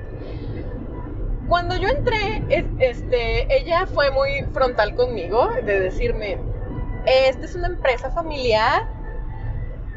Cuando 1.49 1.77
yo 1.77 1.89
entré, 1.89 2.43
es- 2.49 2.65
este, 2.79 3.61
ella 3.63 3.87
fue 3.87 4.11
muy 4.11 4.43
frontal 4.53 4.95
conmigo 4.97 5.51
de 5.65 5.81
decirme, 5.81 6.39
esta 7.07 7.45
es 7.45 7.55
una 7.55 7.69
empresa 7.69 8.11
familiar, 8.11 8.83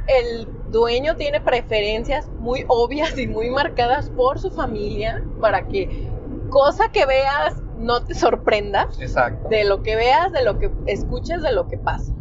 el 0.08 0.48
dueño 0.76 1.16
tiene 1.16 1.40
preferencias 1.40 2.28
muy 2.38 2.66
obvias 2.68 3.18
y 3.18 3.28
muy 3.28 3.50
marcadas 3.50 4.10
por 4.10 4.40
su 4.40 4.52
familia 4.52 5.24
para 5.40 5.68
que 5.68 6.10
cosa 6.50 6.90
que 6.92 7.06
veas 7.06 7.64
no 7.78 8.04
te 8.04 8.14
sorprenda 8.14 8.90
Exacto. 9.00 9.48
de 9.50 9.64
lo 9.64 9.82
que 9.82 9.96
veas, 9.96 10.32
de 10.34 10.44
lo 10.44 10.60
que 10.60 10.72
escuches, 10.86 11.42
de 11.42 11.54
lo 11.54 11.68
que 11.68 11.78
pasa. 11.78 12.14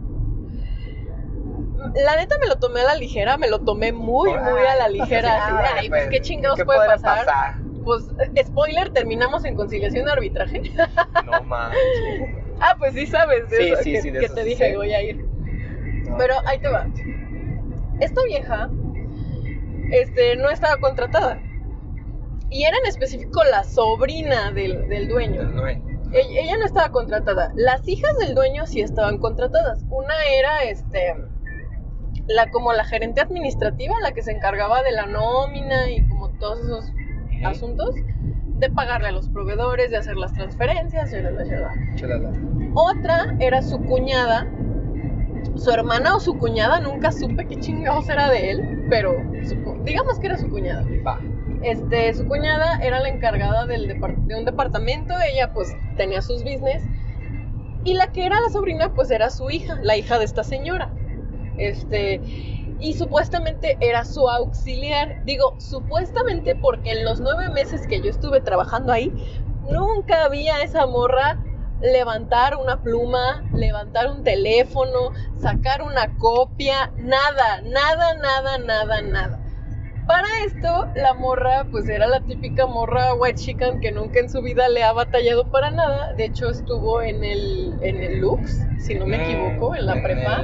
La 1.97 2.17
neta 2.17 2.37
me 2.41 2.49
lo 2.49 2.57
tomé 2.57 2.81
a 2.81 2.85
la 2.85 2.95
ligera, 2.95 3.37
me 3.37 3.49
lo 3.49 3.61
tomé 3.61 3.93
muy, 3.93 4.31
muy 4.31 4.63
a 4.63 4.77
la 4.77 4.89
ligera. 4.89 5.35
así, 5.35 5.53
así 5.55 5.57
de, 5.57 5.63
ah, 5.69 5.75
"Ay, 5.81 5.89
pues, 5.89 6.03
pues 6.05 6.11
qué 6.11 6.21
chingados 6.23 6.57
¿qué 6.59 6.65
puede 6.65 6.87
pasar? 6.87 7.27
Pues, 7.85 8.05
eh, 8.35 8.45
spoiler, 8.45 8.91
terminamos 8.91 9.45
en 9.45 9.55
conciliación 9.55 10.07
de 10.07 10.13
arbitraje. 10.13 10.63
No 11.27 11.43
manches. 11.43 11.81
ah, 12.61 12.75
pues 12.79 12.95
sí 12.95 13.07
sabes 13.07 13.49
de 13.51 13.57
Sí, 13.57 13.63
eso, 13.73 13.83
sí, 13.83 13.93
que, 13.93 14.03
sí, 14.03 14.11
de 14.11 14.19
que 14.21 14.25
eso 14.27 14.35
te 14.35 14.45
dije 14.45 14.77
voy 14.77 14.93
a 14.95 15.03
ir. 15.03 15.25
No. 16.09 16.17
Pero 16.17 16.35
ahí 16.47 16.59
te 16.59 16.69
va. 16.69 16.87
Esta 18.01 18.23
vieja 18.25 18.71
este, 19.91 20.37
no 20.37 20.51
estaba 20.51 20.77
contratada. 20.79 21.41
Y 22.51 22.65
era 22.65 22.77
en 22.79 22.87
específico 22.87 23.43
la 23.51 23.65
sobrina 23.65 24.51
del, 24.53 24.89
del 24.89 25.09
dueño. 25.09 25.45
No, 25.45 25.67
eh. 25.67 25.83
Ella, 26.13 26.41
ella 26.43 26.57
no 26.59 26.65
estaba 26.65 26.91
contratada. 26.91 27.53
Las 27.57 27.89
hijas 27.89 28.17
del 28.19 28.35
dueño 28.35 28.67
sí 28.67 28.81
estaban 28.81 29.19
contratadas. 29.19 29.85
Una 29.91 30.15
era 30.39 30.63
este 30.63 31.15
la 32.27 32.51
como 32.51 32.73
la 32.73 32.85
gerente 32.85 33.21
administrativa, 33.21 33.95
la 34.03 34.13
que 34.13 34.23
se 34.23 34.33
encargaba 34.33 34.83
de 34.83 34.93
la 34.93 35.07
nómina 35.07 35.91
y 35.91 36.07
como 36.09 36.31
todos 36.31 36.61
esos 36.61 36.93
asuntos, 37.45 37.95
de 37.95 38.71
pagarle 38.71 39.09
a 39.09 39.13
los 39.13 39.29
proveedores, 39.29 39.91
de 39.91 39.99
hacer 39.99 40.17
las 40.17 40.33
transferencias, 40.33 41.13
y 41.13 41.17
la, 41.21 41.31
la, 41.31 41.45
la, 41.45 41.61
la. 41.61 41.95
Chalala. 41.97 42.33
Otra 42.75 43.37
era 43.41 43.61
su 43.61 43.79
cuñada, 43.83 44.47
su 45.57 45.71
hermana 45.71 46.17
o 46.17 46.21
su 46.21 46.39
cuñada, 46.39 46.81
nunca 46.81 47.13
supe 47.13 47.47
qué 47.47 47.59
chingados 47.59 48.09
era 48.09 48.31
de 48.31 48.51
él, 48.51 48.87
pero 48.91 49.15
digamos 49.85 50.19
que 50.19 50.27
era 50.27 50.39
su 50.39 50.49
cuñada. 50.49 50.85
Va. 51.07 51.21
Este, 51.63 52.13
su 52.13 52.27
cuñada 52.27 52.79
era 52.83 53.01
la 53.01 53.09
encargada 53.09 53.67
del 53.67 53.89
de 53.89 54.35
un 54.37 54.45
departamento, 54.45 55.15
ella 55.33 55.53
pues 55.53 55.75
tenía 55.97 56.21
sus 56.21 56.43
business. 56.43 56.83
Y 57.85 57.95
la 57.95 58.09
que 58.09 58.27
era 58.27 58.41
la 58.41 58.49
sobrina, 58.49 58.95
pues 58.95 59.11
era 59.11 59.31
su 59.31 59.51
hija, 59.51 59.79
la 59.83 59.97
hija 59.97 60.19
de 60.19 60.25
esta 60.25 60.43
señora. 60.43 60.91
Este, 61.59 62.21
y 62.81 62.95
supuestamente 62.95 63.77
era 63.81 64.05
su 64.05 64.29
auxiliar. 64.29 65.25
Digo, 65.25 65.55
supuestamente 65.59 66.55
porque 66.55 66.93
en 66.93 67.05
los 67.05 67.21
nueve 67.21 67.51
meses 67.51 67.87
que 67.87 68.01
yo 68.01 68.11
estuve 68.11 68.41
trabajando 68.41 68.93
ahí, 68.93 69.13
nunca 69.71 70.25
había 70.25 70.63
esa 70.63 70.87
morra 70.87 71.39
levantar 71.85 72.57
una 72.57 72.83
pluma, 72.83 73.47
levantar 73.55 74.11
un 74.11 74.25
teléfono, 74.25 75.13
sacar 75.37 75.83
una 75.83 76.17
copia, 76.17 76.93
nada, 76.99 77.63
nada, 77.63 78.15
nada, 78.15 78.59
nada, 78.59 79.03
nada. 79.03 79.41
Para 80.07 80.27
esto, 80.47 80.91
la 80.97 81.15
morra, 81.15 81.69
pues 81.71 81.89
era 81.89 82.07
la 82.07 82.21
típica 82.21 82.67
morra 82.67 83.15
white 83.15 83.41
chicken 83.41 83.81
que 83.81 83.93
nunca 83.93 84.21
en 84.21 84.29
su 84.31 84.43
vida 84.43 84.69
le 84.69 84.85
ha 84.85 84.93
batallado 84.93 85.51
para 85.51 85.71
nada. 85.71 86.13
De 86.15 86.27
hecho, 86.27 86.51
estuvo 86.51 87.03
en 87.03 87.25
el, 87.25 87.79
en 87.83 88.03
el 88.03 88.21
Lux, 88.21 88.69
si 88.77 88.95
no 88.97 89.07
me 89.07 89.17
Mm, 89.17 89.21
equivoco, 89.23 89.75
en 89.75 89.87
la 89.87 89.95
en 89.95 90.03
prepa. 90.03 90.43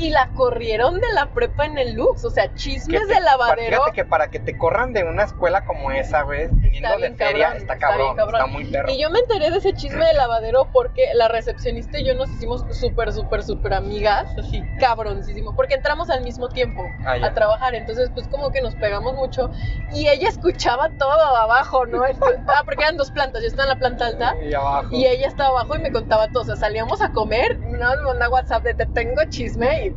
Y 0.00 0.10
la 0.10 0.28
corrieron 0.32 0.94
de 0.94 1.06
la 1.14 1.26
prepa 1.32 1.66
en 1.66 1.78
el 1.78 1.94
Lux. 1.94 2.24
O 2.24 2.30
sea, 2.30 2.52
chismes 2.54 3.06
te- 3.06 3.14
de 3.14 3.20
lavadero. 3.20 3.76
Fíjate 3.76 3.92
que 3.92 4.04
para 4.04 4.28
que 4.30 4.40
te 4.40 4.56
corran 4.56 4.92
de 4.92 5.04
una 5.04 5.24
escuela 5.24 5.64
como 5.64 5.90
esa, 5.90 6.22
güey, 6.22 6.48
viniendo 6.48 6.96
de 6.98 7.14
feria, 7.14 7.46
cabrón, 7.48 7.56
está 7.62 7.78
cabrón, 7.78 8.16
está 8.18 8.46
muy 8.46 8.64
perro. 8.64 8.90
Y 8.90 9.00
yo 9.00 9.10
me 9.10 9.18
enteré 9.18 9.50
de 9.50 9.58
ese 9.58 9.72
chisme 9.74 10.04
de 10.04 10.14
lavadero 10.14 10.70
porque 10.72 11.08
la 11.14 11.28
recepcionista 11.28 11.98
y 11.98 12.04
yo 12.06 12.14
nos 12.14 12.30
hicimos 12.30 12.64
súper, 12.70 13.12
súper, 13.12 13.42
súper 13.42 13.74
amigas, 13.74 14.26
así 14.38 14.62
cabroncísimo, 14.78 15.54
porque 15.54 15.74
entramos 15.74 16.10
al 16.10 16.22
mismo 16.22 16.48
tiempo 16.48 16.82
Ah, 17.04 17.16
a 17.22 17.34
trabajar, 17.34 17.74
entonces 17.74 18.10
pues 18.14 18.26
como 18.28 18.50
que 18.50 18.60
nos 18.62 18.74
pegamos 18.76 19.14
mucho 19.14 19.50
y 19.92 20.08
ella 20.08 20.28
escuchaba 20.28 20.90
todo 20.98 21.36
abajo, 21.36 21.86
¿no? 21.86 22.02
Ah, 22.48 22.62
porque 22.64 22.82
eran 22.82 22.96
dos 22.96 23.10
plantas, 23.10 23.42
yo 23.42 23.48
estaba 23.48 23.64
en 23.64 23.68
la 23.70 23.78
planta 23.78 24.06
alta 24.06 24.34
Y 24.42 24.54
abajo. 24.54 24.88
y 24.90 25.06
ella 25.06 25.26
estaba 25.28 25.50
abajo 25.50 25.76
y 25.76 25.78
me 25.80 25.92
contaba 25.92 26.28
todo, 26.28 26.42
o 26.42 26.46
sea, 26.46 26.56
salíamos 26.56 27.00
a 27.02 27.12
comer, 27.12 27.58
no 27.60 27.90
me 27.96 28.02
manda 28.02 28.28
WhatsApp 28.28 28.64
de 28.64 28.74
te 28.74 28.86
tengo 28.86 29.22
chisme 29.28 29.86
y 29.86 29.89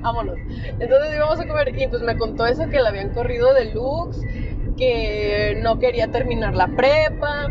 vámonos. 0.00 0.36
Entonces 0.78 1.14
íbamos 1.14 1.40
a 1.40 1.46
comer 1.46 1.74
y 1.78 1.86
pues 1.88 2.02
me 2.02 2.16
contó 2.16 2.46
eso 2.46 2.68
que 2.68 2.80
la 2.80 2.90
habían 2.90 3.10
corrido 3.10 3.52
de 3.54 3.72
Lux, 3.72 4.20
que 4.76 5.58
no 5.62 5.78
quería 5.78 6.08
terminar 6.08 6.54
la 6.54 6.68
prepa. 6.68 7.48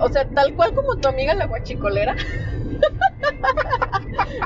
O 0.00 0.08
sea, 0.08 0.26
tal 0.28 0.54
cual 0.54 0.74
como 0.74 0.96
tu 0.96 1.08
amiga 1.08 1.34
la 1.34 1.46
guachicolera. 1.46 2.16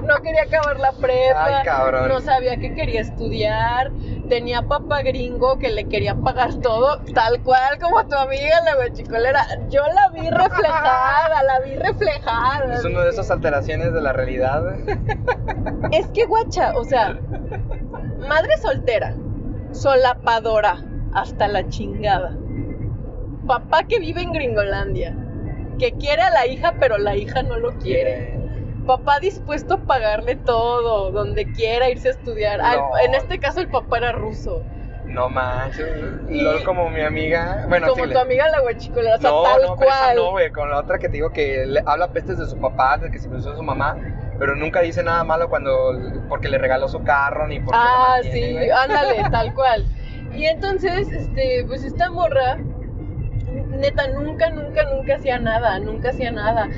No 0.06 0.16
quería 0.23 0.43
acabar 0.43 0.78
la 0.78 0.93
prepa. 0.93 1.44
Ay, 1.44 1.65
cabrón. 1.65 2.09
No 2.09 2.20
sabía 2.20 2.56
que 2.56 2.74
quería 2.74 3.01
estudiar. 3.01 3.90
Tenía 4.28 4.62
papá 4.62 5.02
gringo 5.02 5.59
que 5.59 5.70
le 5.70 5.85
quería 5.85 6.15
pagar 6.15 6.55
todo, 6.56 7.01
tal 7.15 7.43
cual 7.43 7.78
como 7.81 8.06
tu 8.06 8.15
amiga 8.16 8.60
la 8.65 8.74
guachicolera. 8.77 9.47
Yo 9.69 9.82
la 9.94 10.10
vi 10.10 10.28
reflejada, 10.28 11.43
la 11.43 11.60
vi 11.60 11.77
reflejada. 11.77 12.74
Es 12.74 12.85
una 12.85 13.02
de 13.02 13.10
esas 13.10 13.31
alteraciones 13.31 13.93
de 13.93 14.01
la 14.01 14.12
realidad. 14.12 14.65
Es 15.93 16.06
que 16.09 16.27
guacha, 16.27 16.73
o 16.77 16.85
sea, 16.85 17.19
madre 18.28 18.56
soltera, 18.59 19.15
solapadora, 19.73 20.85
hasta 21.15 21.48
la 21.48 21.69
chingada. 21.69 22.36
Papá 23.47 23.85
que 23.85 23.98
vive 23.98 24.20
en 24.20 24.32
Gringolandia, 24.32 25.16
que 25.79 25.93
quiere 25.93 26.23
a 26.23 26.31
la 26.31 26.47
hija, 26.47 26.75
pero 26.79 26.99
la 26.99 27.17
hija 27.17 27.43
no 27.43 27.57
lo 27.59 27.73
quiere. 27.79 28.39
Papá 28.87 29.21
dispuesto 29.21 29.75
a 29.75 29.79
pagarle 29.79 30.37
todo, 30.37 31.11
donde 31.11 31.47
quiera 31.53 31.89
irse 31.91 32.09
a 32.09 32.11
estudiar. 32.13 32.61
Al- 32.61 32.81
en 33.05 33.15
este 33.15 33.39
caso 33.39 33.61
el 33.61 33.69
papá 33.69 33.99
era 33.99 34.13
ruso. 34.13 34.63
No 35.05 35.29
manches. 35.31 35.89
Y- 36.29 36.43
LOL 36.43 36.65
como 36.65 36.91
mi 36.91 37.01
amiga. 37.01 37.65
Bueno, 37.69 37.89
como 37.89 38.05
sí, 38.05 38.09
tu 38.11 38.15
le- 38.15 38.21
amiga 38.21 38.49
la 38.51 38.63
huachicolera, 38.63 39.17
o 39.17 39.19
sea, 39.19 39.31
no, 39.31 39.43
tal 39.43 39.63
no, 39.63 39.77
pero 39.77 39.91
esa 39.91 39.99
cual. 40.05 40.17
no, 40.17 40.31
güey. 40.33 40.51
Con 40.53 40.71
la 40.71 40.79
otra 40.81 40.99
que 40.99 41.09
te 41.09 41.15
digo 41.15 41.31
que 41.31 41.65
le 41.67 41.83
habla 41.87 42.13
pestes 42.13 42.39
de 42.39 42.47
su 42.47 42.59
papá, 42.59 42.99
de 42.99 43.11
que 43.11 43.19
se 43.19 43.29
puso 43.29 43.55
su 43.57 43.63
mamá. 43.63 43.97
Pero 44.39 44.55
nunca 44.55 44.81
dice 44.81 45.03
nada 45.03 45.25
malo 45.25 45.49
cuando. 45.49 45.71
Porque 46.29 46.49
le 46.49 46.59
regaló 46.59 46.89
su 46.89 47.03
carro 47.03 47.47
ni 47.49 47.59
porque. 47.61 47.79
Ah, 47.83 48.19
sí, 48.23 48.57
ándale, 48.71 49.23
tal 49.31 49.55
cual. 49.55 49.87
Y 50.35 50.45
entonces, 50.45 51.11
este, 51.11 51.65
pues 51.67 51.85
esta 51.85 52.11
morra, 52.11 52.59
neta, 53.70 54.09
nunca, 54.09 54.51
nunca, 54.51 54.85
nunca 54.85 55.16
hacía 55.16 55.39
nada, 55.39 55.78
nunca 55.78 56.11
hacía 56.11 56.31
nada. 56.31 56.69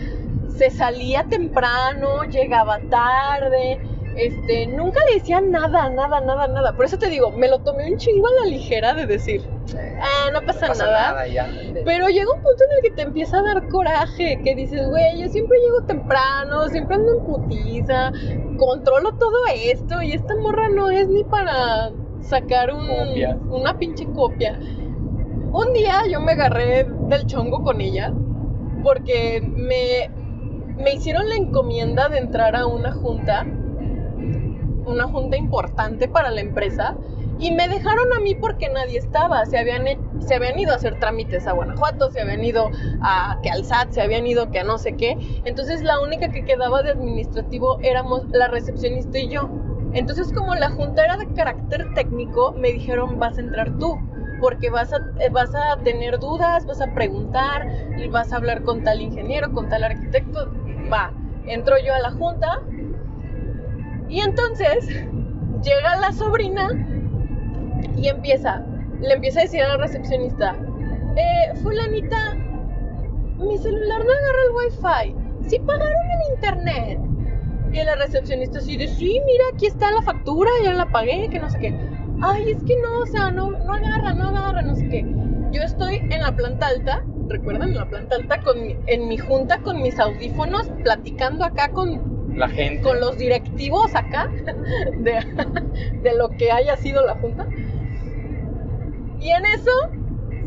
Se 0.56 0.70
salía 0.70 1.24
temprano, 1.24 2.24
llegaba 2.24 2.78
tarde, 2.90 3.80
este, 4.16 4.66
nunca 4.66 5.00
le 5.08 5.18
decía 5.18 5.40
nada, 5.40 5.88
nada, 5.88 6.20
nada, 6.20 6.48
nada. 6.48 6.72
Por 6.74 6.84
eso 6.84 6.98
te 6.98 7.08
digo, 7.08 7.30
me 7.30 7.48
lo 7.48 7.60
tomé 7.60 7.90
un 7.90 7.96
chingo 7.96 8.26
a 8.26 8.44
la 8.44 8.50
ligera 8.50 8.92
de 8.94 9.06
decir, 9.06 9.42
ah, 10.02 10.30
no 10.32 10.42
pasa, 10.42 10.66
No 10.66 10.72
pasa 10.72 10.84
nada. 10.84 11.10
nada 11.12 11.26
ya. 11.28 11.48
Pero 11.84 12.08
llega 12.08 12.30
un 12.34 12.42
punto 12.42 12.64
en 12.68 12.76
el 12.76 12.82
que 12.82 12.90
te 12.90 13.02
empieza 13.02 13.38
a 13.38 13.42
dar 13.42 13.68
coraje, 13.68 14.40
que 14.44 14.54
dices, 14.54 14.86
güey, 14.88 15.22
yo 15.22 15.28
siempre 15.28 15.58
llego 15.60 15.82
temprano, 15.86 16.68
siempre 16.68 16.96
ando 16.96 17.18
en 17.18 17.24
putiza, 17.24 18.12
controlo 18.58 19.12
todo 19.14 19.38
esto 19.54 20.02
y 20.02 20.12
esta 20.12 20.34
morra 20.36 20.68
no 20.68 20.90
es 20.90 21.08
ni 21.08 21.24
para 21.24 21.90
sacar 22.20 22.74
un, 22.74 22.86
una 23.48 23.78
pinche 23.78 24.04
copia. 24.06 24.58
Un 25.52 25.72
día 25.72 26.02
yo 26.08 26.20
me 26.20 26.32
agarré 26.32 26.84
del 26.84 27.26
chongo 27.26 27.62
con 27.64 27.80
ella 27.80 28.12
porque 28.84 29.40
me, 29.42 30.08
me 30.76 30.94
hicieron 30.94 31.28
la 31.28 31.34
encomienda 31.36 32.08
de 32.08 32.18
entrar 32.18 32.54
a 32.54 32.66
una 32.66 32.92
junta, 32.92 33.44
una 34.86 35.08
junta 35.08 35.36
importante 35.36 36.08
para 36.08 36.30
la 36.30 36.40
empresa 36.40 36.96
Y 37.40 37.50
me 37.52 37.68
dejaron 37.68 38.12
a 38.16 38.20
mí 38.20 38.34
porque 38.34 38.68
nadie 38.68 38.98
estaba. 38.98 39.44
Se 39.46 39.58
habían, 39.58 39.84
se 40.20 40.34
habían 40.34 40.58
ido 40.58 40.72
a 40.72 40.76
hacer 40.76 41.00
trámites 41.00 41.46
a 41.46 41.52
Guanajuato, 41.52 42.10
se 42.10 42.20
habían 42.20 42.44
ido 42.44 42.70
a 43.00 43.40
que 43.42 43.50
al 43.50 43.64
SAT, 43.64 43.92
se 43.92 44.02
habían 44.02 44.26
ido 44.26 44.50
que 44.50 44.60
a 44.60 44.64
no 44.64 44.78
sé 44.78 44.94
qué. 44.96 45.16
Entonces 45.44 45.82
la 45.82 46.00
única 46.00 46.28
que 46.30 46.44
quedaba 46.44 46.82
de 46.82 46.90
administrativo 46.90 47.78
éramos 47.82 48.28
la 48.30 48.48
recepcionista 48.48 49.18
y 49.18 49.28
yo. 49.28 49.48
Entonces 49.94 50.32
como 50.32 50.54
la 50.54 50.70
junta 50.70 51.04
era 51.04 51.16
de 51.16 51.32
carácter 51.32 51.92
técnico, 51.94 52.52
me 52.52 52.72
dijeron 52.72 53.18
vas 53.18 53.38
a 53.38 53.40
entrar 53.40 53.76
tú. 53.78 53.98
Porque 54.40 54.70
vas 54.70 54.92
a, 54.92 54.98
eh, 55.20 55.28
vas 55.30 55.54
a 55.54 55.76
tener 55.82 56.18
dudas, 56.18 56.66
vas 56.66 56.80
a 56.80 56.92
preguntar, 56.94 57.68
y 57.96 58.08
vas 58.08 58.32
a 58.32 58.36
hablar 58.36 58.62
con 58.62 58.82
tal 58.82 59.00
ingeniero, 59.00 59.52
con 59.52 59.68
tal 59.68 59.84
arquitecto. 59.84 60.50
Va, 60.92 61.12
entro 61.46 61.76
yo 61.84 61.94
a 61.94 62.00
la 62.00 62.10
junta. 62.10 62.60
Y 64.08 64.20
entonces 64.20 64.86
llega 65.62 65.96
la 66.00 66.12
sobrina 66.12 66.68
y 67.96 68.08
empieza, 68.08 68.64
le 69.00 69.14
empieza 69.14 69.40
a 69.40 69.42
decir 69.42 69.62
a 69.62 69.68
la 69.68 69.76
recepcionista, 69.76 70.56
eh, 71.16 71.56
fulanita, 71.62 72.36
mi 73.38 73.58
celular 73.58 74.04
no 74.04 74.12
agarra 74.12 74.42
el 74.46 74.52
wifi, 74.56 75.48
sí 75.48 75.58
pagaron 75.60 76.04
el 76.10 76.34
internet. 76.34 77.00
Y 77.72 77.84
la 77.84 77.94
recepcionista 77.94 78.58
así 78.58 78.76
de, 78.76 78.88
sí, 78.88 79.20
mira, 79.24 79.44
aquí 79.54 79.66
está 79.66 79.92
la 79.92 80.02
factura, 80.02 80.50
ya 80.64 80.74
la 80.74 80.86
pagué, 80.86 81.28
que 81.30 81.38
no 81.38 81.48
sé 81.48 81.58
qué. 81.58 81.99
Ay, 82.22 82.50
es 82.52 82.62
que 82.64 82.76
no, 82.82 83.00
o 83.00 83.06
sea, 83.06 83.30
no, 83.30 83.50
no 83.50 83.72
agarra, 83.72 84.14
no 84.14 84.28
agarra, 84.28 84.62
no 84.62 84.74
sé 84.76 84.88
qué. 84.88 85.04
Yo 85.52 85.62
estoy 85.62 85.96
en 85.96 86.20
la 86.20 86.32
planta 86.32 86.68
alta, 86.68 87.04
recuerdan, 87.28 87.70
en 87.70 87.76
la 87.76 87.86
planta 87.88 88.16
alta, 88.16 88.40
con, 88.42 88.56
en 88.86 89.08
mi 89.08 89.18
junta 89.18 89.58
con 89.58 89.82
mis 89.82 89.98
audífonos, 89.98 90.68
platicando 90.84 91.44
acá 91.44 91.70
con, 91.70 92.36
La 92.36 92.48
gente. 92.48 92.82
con 92.82 93.00
los 93.00 93.16
directivos 93.18 93.94
acá 93.94 94.28
de, 94.98 95.24
de 96.02 96.14
lo 96.14 96.28
que 96.30 96.52
haya 96.52 96.76
sido 96.76 97.04
la 97.04 97.14
junta. 97.16 97.46
Y 99.18 99.30
en 99.30 99.44
eso 99.46 99.70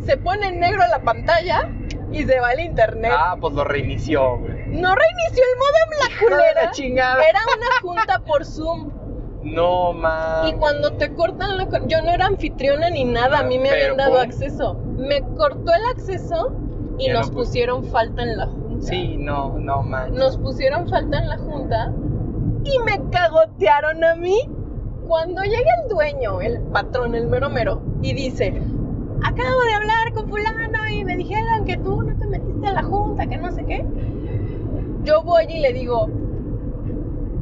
se 0.05 0.17
pone 0.17 0.47
en 0.47 0.59
negro 0.59 0.83
la 0.89 0.99
pantalla 1.03 1.69
y 2.11 2.23
se 2.23 2.39
va 2.39 2.53
el 2.53 2.61
internet. 2.61 3.11
Ah, 3.13 3.35
pues 3.39 3.53
lo 3.53 3.63
reinició, 3.63 4.37
güey. 4.37 4.53
No 4.67 4.95
reinició 4.95 5.43
el 5.43 5.59
modem 5.59 5.89
la 5.89 6.07
de 6.07 6.13
la 6.13 6.19
culera. 6.37 6.71
chingada. 6.71 7.23
Era 7.23 7.39
una 7.57 7.81
junta 7.81 8.19
por 8.19 8.45
Zoom. 8.45 8.91
No, 9.43 9.93
mames. 9.93 10.51
Y 10.53 10.55
cuando 10.55 10.93
te 10.93 11.13
cortan 11.13 11.57
la 11.57 11.67
yo 11.87 12.01
no 12.01 12.11
era 12.11 12.27
anfitriona 12.27 12.89
ni 12.89 13.03
nada, 13.03 13.39
a 13.39 13.43
mí 13.43 13.57
me 13.59 13.69
Pero, 13.69 13.75
habían 13.93 13.97
dado 13.97 14.11
¿cómo? 14.11 14.21
acceso. 14.21 14.75
Me 14.97 15.21
cortó 15.35 15.71
el 15.73 15.85
acceso 15.91 16.53
y 16.97 17.07
Ya 17.07 17.13
nos 17.13 17.31
pusieron 17.31 17.83
falta 17.83 18.23
en 18.23 18.37
la 18.37 18.47
junta. 18.47 18.87
Sí, 18.87 19.17
no, 19.17 19.57
no, 19.57 19.83
man. 19.83 20.13
nos 20.13 20.37
pusieron 20.37 20.87
falta 20.87 21.17
en 21.19 21.29
la 21.29 21.37
junta 21.37 21.93
y 22.63 22.79
me 22.79 23.09
cagotearon 23.09 24.03
a 24.03 24.15
mí. 24.15 24.39
Cuando 25.07 25.41
llega 25.43 25.69
el 25.83 25.89
dueño, 25.89 26.39
el 26.41 26.59
patrón, 26.61 27.13
el 27.13 27.27
mero 27.27 27.49
mero, 27.49 27.81
y 28.01 28.13
dice, 28.13 28.47
acabo 29.21 29.61
de 29.61 29.73
hablar 29.73 30.13
con 30.13 30.29
fulano 30.29 30.63
y 30.89 31.03
me 31.03 31.17
dijeron 31.17 31.65
que 31.65 31.77
tú 31.77 32.01
no 32.03 32.17
te 32.17 32.25
metiste 32.27 32.67
a 32.67 32.73
la 32.73 32.83
junta, 32.83 33.25
que 33.27 33.37
no 33.37 33.51
sé 33.51 33.65
qué. 33.65 33.85
Yo 35.03 35.23
voy 35.23 35.45
y 35.49 35.59
le 35.59 35.73
digo, 35.73 36.07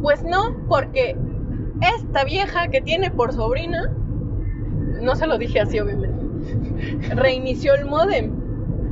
pues 0.02 0.23
no, 0.23 0.56
porque 0.68 1.15
esta 1.82 2.24
vieja 2.24 2.68
que 2.68 2.82
tiene 2.82 3.12
por 3.12 3.34
sobrina, 3.34 3.91
no 5.02 5.16
se 5.16 5.28
lo 5.28 5.38
dije 5.38 5.60
así 5.60 5.80
obviamente, 5.80 7.16
reinició 7.16 7.76
el 7.76 7.86
modem 7.86 8.32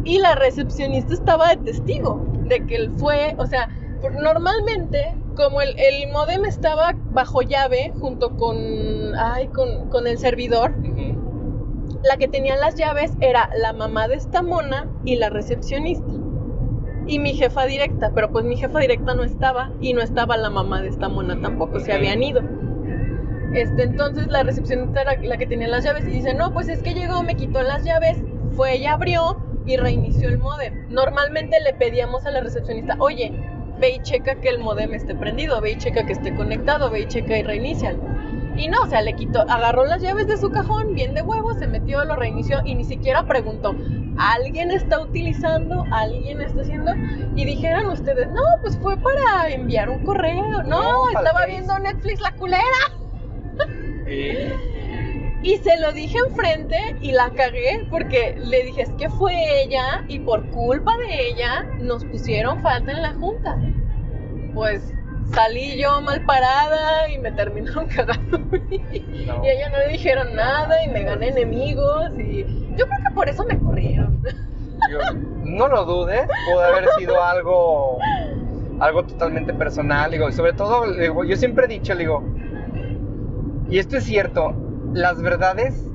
y 0.04 0.20
la 0.20 0.36
recepcionista 0.36 1.14
estaba 1.14 1.50
de 1.50 1.58
testigo 1.58 2.26
de 2.46 2.66
que 2.66 2.76
él 2.76 2.92
fue, 2.98 3.36
o 3.38 3.46
sea, 3.46 3.70
normalmente 4.22 5.16
como 5.36 5.62
el, 5.62 5.70
el 5.80 6.12
modem 6.12 6.46
estaba 6.46 6.94
bajo 7.12 7.42
llave 7.42 7.94
junto 8.00 8.36
con, 8.36 8.58
ay, 9.18 9.48
con, 9.48 9.90
con 9.90 10.08
el 10.08 10.18
servidor, 10.18 10.74
la 12.04 12.18
que 12.18 12.28
tenía 12.28 12.56
las 12.56 12.76
llaves 12.76 13.14
era 13.20 13.50
la 13.58 13.74
mamá 13.74 14.08
de 14.08 14.16
esta 14.16 14.42
mona 14.42 14.88
y 15.06 15.16
la 15.16 15.30
recepcionista. 15.30 16.12
Y 17.08 17.20
mi 17.20 17.34
jefa 17.34 17.66
directa, 17.66 18.12
pero 18.14 18.32
pues 18.32 18.46
mi 18.46 18.56
jefa 18.56 18.80
directa 18.80 19.16
no 19.16 19.24
estaba 19.24 19.72
y 19.82 19.94
no 19.94 20.02
estaba 20.02 20.38
la 20.38 20.50
mamá 20.50 20.82
de 20.82 20.90
esta 20.90 21.10
mona 21.10 21.40
tampoco, 21.42 21.80
se 21.80 21.92
habían 21.92 22.22
ido. 22.22 22.42
Este, 23.54 23.84
entonces 23.84 24.28
la 24.28 24.44
recepcionista 24.44 25.02
era 25.02 25.16
la 25.22 25.38
que 25.38 25.48
tenía 25.48 25.68
las 25.68 25.84
llaves 25.84 26.06
y 26.08 26.12
dice, 26.12 26.34
no, 26.34 26.54
pues 26.54 26.70
es 26.70 26.82
que 26.84 26.94
llegó, 26.94 27.24
me 27.24 27.36
quitó 27.36 27.62
las 27.64 27.84
llaves, 27.84 28.18
fue 28.56 28.76
ella 28.76 28.94
abrió 28.94 29.38
y 29.66 29.78
reinició 29.78 30.30
el 30.30 30.38
modem. 30.38 30.88
Normalmente 30.90 31.58
le 31.62 31.74
pedíamos 31.74 32.26
a 32.26 32.32
la 32.32 32.42
recepcionista, 32.42 32.96
oye, 33.00 33.34
ve 33.80 33.92
y 33.92 34.02
checa 34.02 34.36
que 34.36 34.50
el 34.50 34.60
modem 34.60 34.94
esté 34.94 35.16
prendido, 35.16 35.60
ve 35.62 35.72
y 35.72 35.78
checa 35.78 36.06
que 36.06 36.14
esté 36.14 36.36
conectado, 36.36 36.90
ve 36.90 37.02
y 37.02 37.08
checa 37.08 37.38
y 37.38 37.44
reinícialo. 37.44 38.00
Y 38.56 38.68
no, 38.68 38.82
o 38.82 38.88
sea, 38.88 39.02
le 39.02 39.14
quitó, 39.14 39.42
agarró 39.42 39.86
las 39.86 40.02
llaves 40.02 40.28
de 40.28 40.38
su 40.38 40.50
cajón, 40.52 40.94
bien 40.94 41.14
de 41.14 41.22
huevo, 41.22 41.54
se 41.54 41.68
metió, 41.68 42.04
lo 42.04 42.16
reinició 42.16 42.60
y 42.66 42.76
ni 42.76 42.84
siquiera 42.84 43.24
preguntó, 43.24 43.74
¿alguien 44.18 44.72
está 44.72 45.00
utilizando? 45.00 45.86
¿Alguien 45.92 46.42
está 46.42 46.62
haciendo? 46.62 46.92
Y 47.36 47.46
dijeron 47.46 47.86
ustedes, 47.88 48.30
no, 48.32 48.42
pues 48.62 48.78
fue 48.80 48.98
para 48.98 49.50
enviar 49.50 49.90
un 49.90 50.04
correo. 50.04 50.64
No, 50.64 51.10
estaba 51.10 51.46
viendo 51.46 51.78
Netflix 51.80 52.20
la 52.20 52.32
culera. 52.34 52.64
Y 55.42 55.58
se 55.58 55.80
lo 55.80 55.94
dije 55.94 56.18
enfrente 56.28 56.78
y 57.02 57.12
la 57.14 57.30
cagué 57.32 57.86
porque 57.90 58.36
le 58.44 58.64
dije, 58.64 58.82
es 58.82 58.90
que 58.98 59.10
fue 59.10 59.34
ella 59.64 60.04
y 60.08 60.20
por 60.20 60.46
culpa 60.48 60.92
de 61.08 61.28
ella 61.30 61.66
nos 61.80 62.04
pusieron 62.06 62.62
falta 62.62 62.92
en 62.92 63.02
la 63.02 63.14
junta. 63.14 63.58
Pues 64.54 64.94
salí 65.34 65.78
yo 65.82 66.02
mal 66.02 66.26
parada 66.26 67.10
y 67.10 67.20
me 67.20 67.32
terminaron 67.32 67.88
cagando. 67.96 68.38
No. 68.40 69.46
Y 69.46 69.48
a 69.48 69.54
ella 69.54 69.70
no 69.72 69.78
le 69.80 69.88
dijeron 69.90 70.36
nada 70.36 70.84
y 70.84 70.90
me 70.90 71.04
gané 71.04 71.30
enemigos 71.30 72.12
y 72.20 72.44
yo 72.78 72.86
creo 72.86 73.00
que 73.08 73.14
por 73.16 73.30
eso 73.30 73.46
me 73.46 73.58
corrieron. 73.60 74.22
yo- 74.92 75.00
no 75.46 75.68
lo 75.68 75.86
dudes, 75.86 76.28
pudo 76.46 76.62
haber 76.62 76.88
sido 76.98 77.24
algo 77.24 77.98
algo 78.82 79.04
totalmente 79.04 79.54
personal, 79.54 80.10
digo, 80.12 80.30
y 80.30 80.32
sobre 80.34 80.54
todo, 80.54 80.90
digo, 80.94 81.24
yo 81.26 81.36
siempre 81.36 81.66
he 81.66 81.68
dicho, 81.68 81.94
le 81.94 82.00
digo, 82.02 82.24
y 83.70 83.78
esto 83.80 83.98
es 83.98 84.04
cierto, 84.04 84.54
las 84.94 85.22
verdades, 85.22 85.86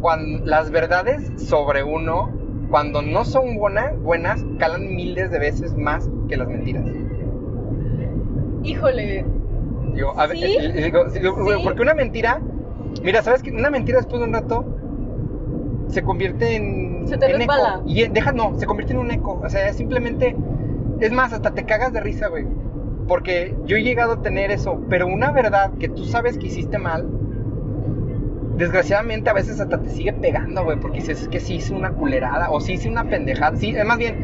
cuando, 0.00 0.44
las 0.46 0.70
verdades 0.70 1.30
sobre 1.36 1.82
uno, 1.82 2.30
cuando 2.70 3.02
no 3.02 3.24
son 3.24 3.56
buenas, 3.56 3.98
buenas, 4.00 4.44
calan 4.58 4.94
miles 4.94 5.30
de 5.30 5.38
veces 5.38 5.76
más 5.76 6.08
que 6.28 6.36
las 6.36 6.48
mentiras. 6.48 6.84
Híjole, 8.62 9.24
Digo, 9.94 10.14
a 10.16 10.26
ver, 10.26 10.36
Sí. 10.36 10.44
eh, 10.44 10.72
eh, 10.74 10.84
digo, 10.84 11.10
sí, 11.10 11.20
porque 11.64 11.82
una 11.82 11.94
mentira, 11.94 12.40
mira, 13.02 13.22
¿sabes 13.22 13.42
qué? 13.42 13.50
Una 13.50 13.70
mentira 13.70 13.98
después 13.98 14.20
de 14.20 14.26
un 14.28 14.32
rato 14.32 14.64
se 15.88 16.02
convierte 16.02 16.56
en, 16.56 17.08
Se 17.08 17.18
te 17.18 17.34
en 17.34 17.42
eco. 17.42 17.52
Y 17.86 18.02
eh, 18.02 18.10
deja, 18.12 18.32
no, 18.32 18.58
se 18.58 18.66
convierte 18.66 18.92
en 18.92 19.00
un 19.00 19.10
eco. 19.10 19.40
O 19.42 19.48
sea, 19.48 19.72
simplemente, 19.72 20.36
es 21.00 21.12
más, 21.12 21.32
hasta 21.32 21.50
te 21.52 21.64
cagas 21.64 21.92
de 21.92 22.00
risa, 22.00 22.28
güey. 22.28 22.46
Porque 23.10 23.56
yo 23.66 23.76
he 23.76 23.82
llegado 23.82 24.12
a 24.12 24.22
tener 24.22 24.52
eso, 24.52 24.80
pero 24.88 25.08
una 25.08 25.32
verdad 25.32 25.72
que 25.80 25.88
tú 25.88 26.04
sabes 26.04 26.38
que 26.38 26.46
hiciste 26.46 26.78
mal, 26.78 27.08
desgraciadamente 28.56 29.28
a 29.28 29.32
veces 29.32 29.58
hasta 29.58 29.82
te 29.82 29.90
sigue 29.90 30.12
pegando, 30.12 30.62
güey, 30.62 30.78
porque 30.78 30.98
dices, 31.00 31.22
es 31.22 31.28
que 31.28 31.40
sí 31.40 31.54
hice 31.56 31.74
una 31.74 31.90
culerada, 31.90 32.50
o 32.50 32.60
sí 32.60 32.74
hice 32.74 32.88
una 32.88 33.02
pendejada, 33.02 33.56
sí, 33.56 33.70
es 33.76 33.84
más 33.84 33.98
bien, 33.98 34.14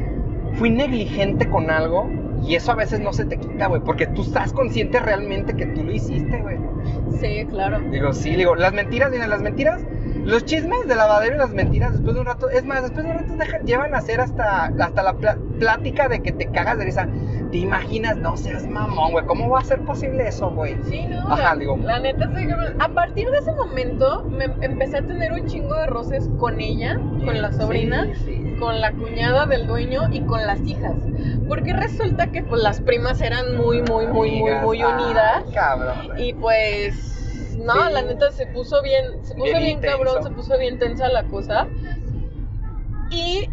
fui 0.55 0.71
negligente 0.71 1.49
con 1.49 1.69
algo, 1.69 2.09
y 2.47 2.55
eso 2.55 2.71
a 2.71 2.77
veces 2.77 3.01
no 3.01 3.13
se 3.13 3.25
te 3.25 3.39
quita, 3.39 3.67
güey, 3.67 3.83
porque 3.83 4.07
tú 4.07 4.23
estás 4.23 4.53
consciente 4.53 5.01
realmente 5.01 5.55
que 5.55 5.67
tú 5.67 5.83
lo 5.83 5.91
hiciste, 5.91 6.41
güey. 6.43 6.57
sí, 7.21 7.45
claro. 7.51 7.81
Digo, 7.91 8.13
sí, 8.13 8.37
digo, 8.37 8.55
las 8.55 8.73
mentiras, 8.73 9.11
miren, 9.11 9.31
las 9.31 9.43
mentiras, 9.43 9.83
los 10.25 10.45
chismes 10.45 10.79
de 10.87 10.95
lavadero 10.95 11.35
y 11.35 11.39
las 11.39 11.51
mentiras 11.51 11.93
después 11.93 12.15
de 12.15 12.21
un 12.21 12.27
rato, 12.27 12.51
es 12.51 12.65
más, 12.65 12.83
después 12.83 13.05
de 13.05 13.11
un 13.11 13.17
rato 13.19 13.35
dejan- 13.35 13.65
llevan 13.65 13.95
a 13.95 13.99
hacer 13.99 14.21
hasta, 14.21 14.67
hasta 14.67 15.03
la 15.03 15.15
plática 15.59 16.09
de 16.09 16.21
que 16.21 16.31
te 16.33 16.47
cagas 16.47 16.79
de 16.79 16.85
risa. 16.85 17.09
¿Te 17.57 17.63
imaginas? 17.63 18.19
No 18.19 18.37
seas 18.37 18.67
mamón, 18.67 19.13
güey, 19.13 19.25
¿cómo 19.25 19.49
va 19.49 19.61
a 19.61 19.65
ser 19.65 19.81
posible 19.81 20.29
eso, 20.29 20.51
güey? 20.51 20.77
Sí, 20.91 21.07
no. 21.09 21.21
Ajá, 21.33 21.55
la, 21.55 21.57
digo. 21.57 21.79
la 21.79 21.99
neta, 22.01 22.31
a 22.81 22.89
partir 22.91 23.31
de 23.31 23.39
ese 23.39 23.51
momento 23.53 24.25
me 24.25 24.45
empecé 24.61 24.99
a 24.99 25.03
tener 25.03 25.33
un 25.33 25.47
chingo 25.47 25.75
de 25.75 25.87
roces 25.87 26.29
con 26.39 26.61
ella, 26.61 27.01
con 27.25 27.41
la 27.41 27.51
sobrina, 27.55 28.09
Sí, 28.15 28.43
sí. 28.45 28.57
con 28.61 28.83
la 28.83 28.93
cuñada 28.93 29.47
del 29.47 29.67
dueño 29.67 30.03
y 30.13 30.21
con 30.21 30.47
las 30.47 30.61
hijas. 30.67 30.97
Porque 31.49 31.73
resulta 31.73 32.27
que 32.31 32.43
pues 32.43 32.63
las 32.63 32.83
primas 32.83 33.23
eran 33.23 33.57
muy, 33.57 33.81
muy, 33.81 34.07
muy, 34.07 34.33
muy, 34.33 34.51
Amigas, 34.51 34.63
muy 34.63 34.83
ay, 34.83 34.93
unidas. 34.93 35.45
cabrón. 35.55 36.09
güey. 36.09 36.29
Y 36.29 36.33
pues, 36.35 37.57
no, 37.59 37.89
la 37.89 38.03
neta 38.03 38.33
se 38.33 38.47
puso 38.49 38.83
bien, 38.83 39.25
se 39.25 39.35
puso 39.35 39.57
Bien 39.57 39.81
cabrón, 39.81 40.23
se 40.23 40.31
puso 40.31 40.59
bien 40.59 40.79
tensa 40.79 41.09
la 41.09 41.23
cosa. 41.25 41.69
Y 43.11 43.49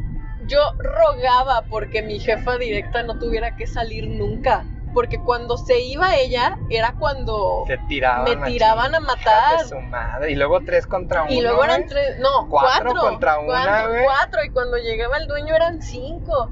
yo 0.47 0.59
rogaba 0.79 1.65
porque 1.69 2.01
mi 2.01 2.19
jefa 2.19 2.57
directa 2.57 3.03
no 3.03 3.17
tuviera 3.19 3.55
que 3.55 3.67
salir 3.67 4.07
nunca. 4.07 4.65
Porque 4.93 5.19
cuando 5.19 5.57
se 5.57 5.79
iba 5.81 6.15
ella, 6.17 6.55
era 6.69 6.93
cuando 6.93 7.63
Te 7.65 7.79
tiraban 7.87 8.39
me 8.39 8.45
tiraban 8.45 8.93
a 8.93 8.99
Hija 8.99 9.07
matar. 9.07 9.57
de 9.57 9.65
su 9.65 9.79
madre. 9.81 10.31
Y 10.31 10.35
luego 10.35 10.61
tres 10.63 10.85
contra 10.85 11.23
uno. 11.23 11.31
Y 11.31 11.41
luego 11.41 11.63
eran 11.63 11.87
tres, 11.87 12.19
no, 12.19 12.47
Cuatro 12.47 12.91
cuatro. 12.91 13.01
contra 13.01 13.39
una, 13.39 13.63
cuatro, 13.63 13.93
cuatro, 14.03 14.43
y 14.45 14.49
cuando 14.51 14.77
llegaba 14.77 15.17
el 15.17 15.27
dueño 15.27 15.55
eran 15.55 15.81
cinco. 15.81 16.51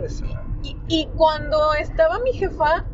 De 0.00 0.08
su 0.08 0.24
madre. 0.24 0.46
Y, 0.62 0.76
y 0.88 1.08
cuando 1.16 1.74
estaba 1.74 2.20
mi 2.20 2.32
jefa, 2.32 2.84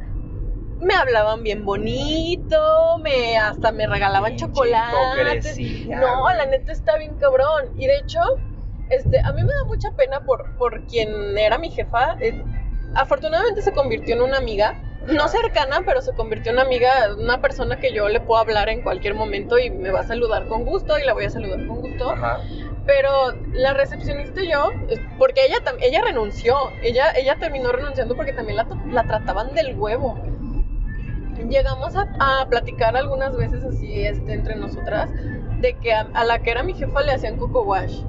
me 0.81 0.95
hablaban 0.95 1.43
bien 1.43 1.65
bonito, 1.65 2.97
me 3.03 3.37
hasta 3.37 3.73
me 3.73 3.87
regalaban 3.87 4.37
chocolates. 4.37 5.59
No, 5.89 6.33
la 6.33 6.47
neta 6.47 6.73
está 6.73 6.97
bien 6.97 7.17
cabrón. 7.17 7.73
Y 7.77 7.87
de 7.87 7.99
hecho, 7.99 8.21
este, 8.91 9.21
a 9.21 9.33
mí 9.33 9.43
me 9.43 9.53
da 9.53 9.65
mucha 9.65 9.91
pena 9.93 10.21
por, 10.21 10.57
por 10.57 10.87
quien 10.87 11.37
era 11.37 11.59
mi 11.59 11.71
jefa. 11.71 12.17
Eh, 12.21 12.43
afortunadamente 12.95 13.63
se 13.63 13.73
convirtió 13.73 14.15
en 14.15 14.23
una 14.23 14.39
amiga. 14.39 14.83
No 15.07 15.29
cercana, 15.29 15.83
pero 15.87 16.03
se 16.03 16.13
convirtió 16.15 16.51
en 16.51 16.57
una 16.57 16.67
amiga, 16.67 16.91
una 17.17 17.41
persona 17.41 17.79
que 17.79 17.93
yo 17.93 18.09
le 18.09 18.21
puedo 18.21 18.41
hablar 18.41 18.69
en 18.69 18.83
cualquier 18.83 19.15
momento 19.15 19.57
y 19.57 19.71
me 19.71 19.93
va 19.93 20.01
a 20.01 20.03
saludar 20.03 20.49
con 20.49 20.65
gusto 20.65 20.99
y 20.99 21.05
la 21.05 21.13
voy 21.13 21.27
a 21.27 21.31
saludar 21.31 21.65
con 21.65 21.81
gusto. 21.81 22.11
Ajá. 22.11 22.41
Pero 22.87 23.33
la 23.53 23.73
recepcionista 23.73 24.43
y 24.43 24.51
yo, 24.51 24.73
porque 25.17 25.47
ella, 25.47 25.59
ella 25.81 26.03
renunció, 26.03 26.57
ella, 26.83 27.13
ella 27.17 27.37
terminó 27.39 27.71
renunciando 27.71 28.17
porque 28.17 28.33
también 28.33 28.57
la, 28.57 28.67
la 28.91 29.05
trataban 29.05 29.55
del 29.55 29.79
huevo. 29.79 30.19
Llegamos 31.49 31.95
a, 31.95 32.09
a 32.19 32.49
platicar 32.49 32.97
algunas 32.97 33.37
veces 33.37 33.63
así 33.63 34.05
este, 34.05 34.33
entre 34.33 34.57
nosotras 34.57 35.11
de 35.61 35.75
que 35.75 35.93
a, 35.93 36.09
a 36.15 36.25
la 36.25 36.41
que 36.41 36.51
era 36.51 36.65
mi 36.65 36.75
jefa 36.75 37.03
le 37.03 37.13
hacían 37.13 37.37
coco 37.37 37.63
wash. 37.63 38.01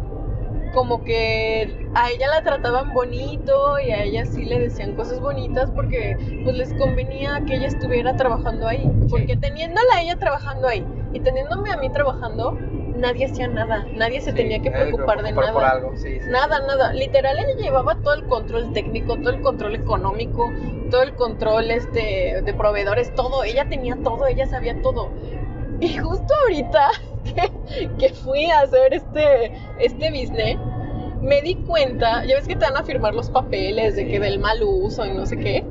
Como 0.78 1.04
que 1.04 1.76
a 1.96 2.12
ella 2.12 2.28
la 2.28 2.44
trataban 2.44 2.94
bonito 2.94 3.80
y 3.80 3.90
a 3.90 4.04
ella 4.04 4.28
sí 4.28 4.46
le 4.46 4.60
decían 4.60 4.94
cosas 4.94 5.20
bonitas 5.20 5.72
porque 5.72 6.16
pues 6.44 6.56
les 6.56 6.72
convenía 6.76 7.42
que 7.48 7.56
ella 7.56 7.66
estuviera 7.66 8.16
trabajando 8.16 8.68
ahí. 8.68 8.88
Porque 9.10 9.36
teniéndola 9.38 9.96
a 9.96 10.02
ella 10.04 10.20
trabajando 10.20 10.68
ahí 10.68 10.86
y 11.14 11.20
teniéndome 11.20 11.72
a 11.72 11.78
mí 11.78 11.90
trabajando, 11.90 12.56
nadie 12.96 13.26
hacía 13.26 13.48
nada, 13.48 13.88
nadie 13.96 14.22
se 14.22 14.30
Sí, 14.30 14.36
tenía 14.38 14.62
que 14.62 14.70
preocupar 14.70 15.24
de 15.24 15.34
por 15.34 15.46
nada. 15.46 15.72
algo, 15.72 15.98
sí, 15.98 16.20
sí. 16.20 16.30
Nada, 16.30 16.60
nada. 16.60 16.94
Literal, 16.94 17.36
ella 17.40 17.60
llevaba 17.60 17.96
todo 18.04 18.14
el 18.14 18.26
control 18.26 18.72
técnico, 18.72 19.18
todo 19.18 19.32
el 19.32 19.42
control 19.42 19.74
económico, 19.74 20.52
todo 20.92 21.02
el 21.02 21.16
control 21.16 21.72
este, 21.72 22.44
de 22.46 22.54
proveedores, 22.54 23.16
todo. 23.16 23.44
Ella 23.44 23.68
tenía 23.68 23.98
todo, 24.04 24.28
ella 24.28 24.46
sabía 24.46 24.80
todo. 24.84 25.10
Y 25.82 25.98
justo 25.98 26.34
ahorita 26.44 26.90
que, 27.24 27.88
que 28.00 28.14
fui 28.14 28.46
a 28.46 28.62
hacer 28.62 28.94
este, 28.94 29.54
este 29.80 30.10
business, 30.10 30.58
me 31.22 31.42
di 31.42 31.56
cuenta, 31.56 32.26
ya 32.26 32.36
ves 32.36 32.48
que 32.48 32.56
te 32.56 32.66
van 32.66 32.78
a 32.78 32.84
firmar 32.84 33.14
los 33.14 33.30
papeles 33.30 33.96
de 33.96 34.08
que 34.08 34.20
del 34.20 34.40
mal 34.40 34.62
uso 34.64 35.06
y 35.06 35.12
no 35.14 35.26
sé 35.26 35.38
qué. 35.38 35.66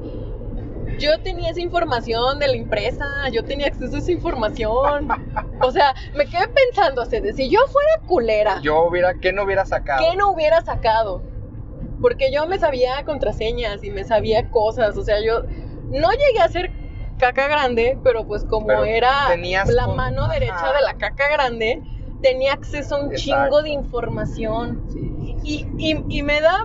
Yo 0.98 1.18
tenía 1.20 1.50
esa 1.50 1.60
información 1.60 2.38
de 2.38 2.48
la 2.48 2.54
empresa, 2.54 3.04
yo 3.30 3.44
tenía 3.44 3.66
acceso 3.66 3.96
a 3.96 3.98
esa 3.98 4.12
información. 4.12 5.08
O 5.60 5.70
sea, 5.70 5.94
me 6.14 6.26
quedé 6.26 6.48
pensando, 6.48 7.04
si 7.04 7.50
yo 7.50 7.60
fuera 7.68 8.06
culera, 8.06 8.60
Yo 8.62 8.82
hubiera, 8.84 9.14
¿qué 9.14 9.32
no 9.32 9.44
hubiera 9.44 9.66
sacado? 9.66 10.02
¿Qué 10.02 10.16
no 10.16 10.30
hubiera 10.30 10.62
sacado? 10.62 11.22
Porque 12.00 12.32
yo 12.32 12.46
me 12.46 12.58
sabía 12.58 13.04
contraseñas 13.04 13.84
y 13.84 13.90
me 13.90 14.04
sabía 14.04 14.50
cosas, 14.50 14.96
o 14.96 15.02
sea, 15.02 15.20
yo 15.20 15.42
no 15.90 16.08
llegué 16.10 16.40
a 16.42 16.48
ser 16.48 16.70
caca 17.16 17.48
grande, 17.48 17.98
pero 18.02 18.26
pues 18.26 18.44
como 18.44 18.66
Pero 18.68 18.84
era 18.84 19.36
la 19.66 19.84
con- 19.86 19.96
mano 19.96 20.24
Ajá. 20.24 20.32
derecha 20.34 20.72
de 20.72 20.82
la 20.82 20.94
caca 20.94 21.28
grande, 21.32 21.82
tenía 22.22 22.52
acceso 22.52 22.96
a 22.96 23.00
un 23.04 23.12
Exacto. 23.12 23.22
chingo 23.44 23.62
de 23.62 23.70
información. 23.70 24.82
Sí. 24.88 25.36
Y, 25.44 25.66
y- 25.78 26.04
y 26.08 26.22
me 26.22 26.40
da 26.40 26.56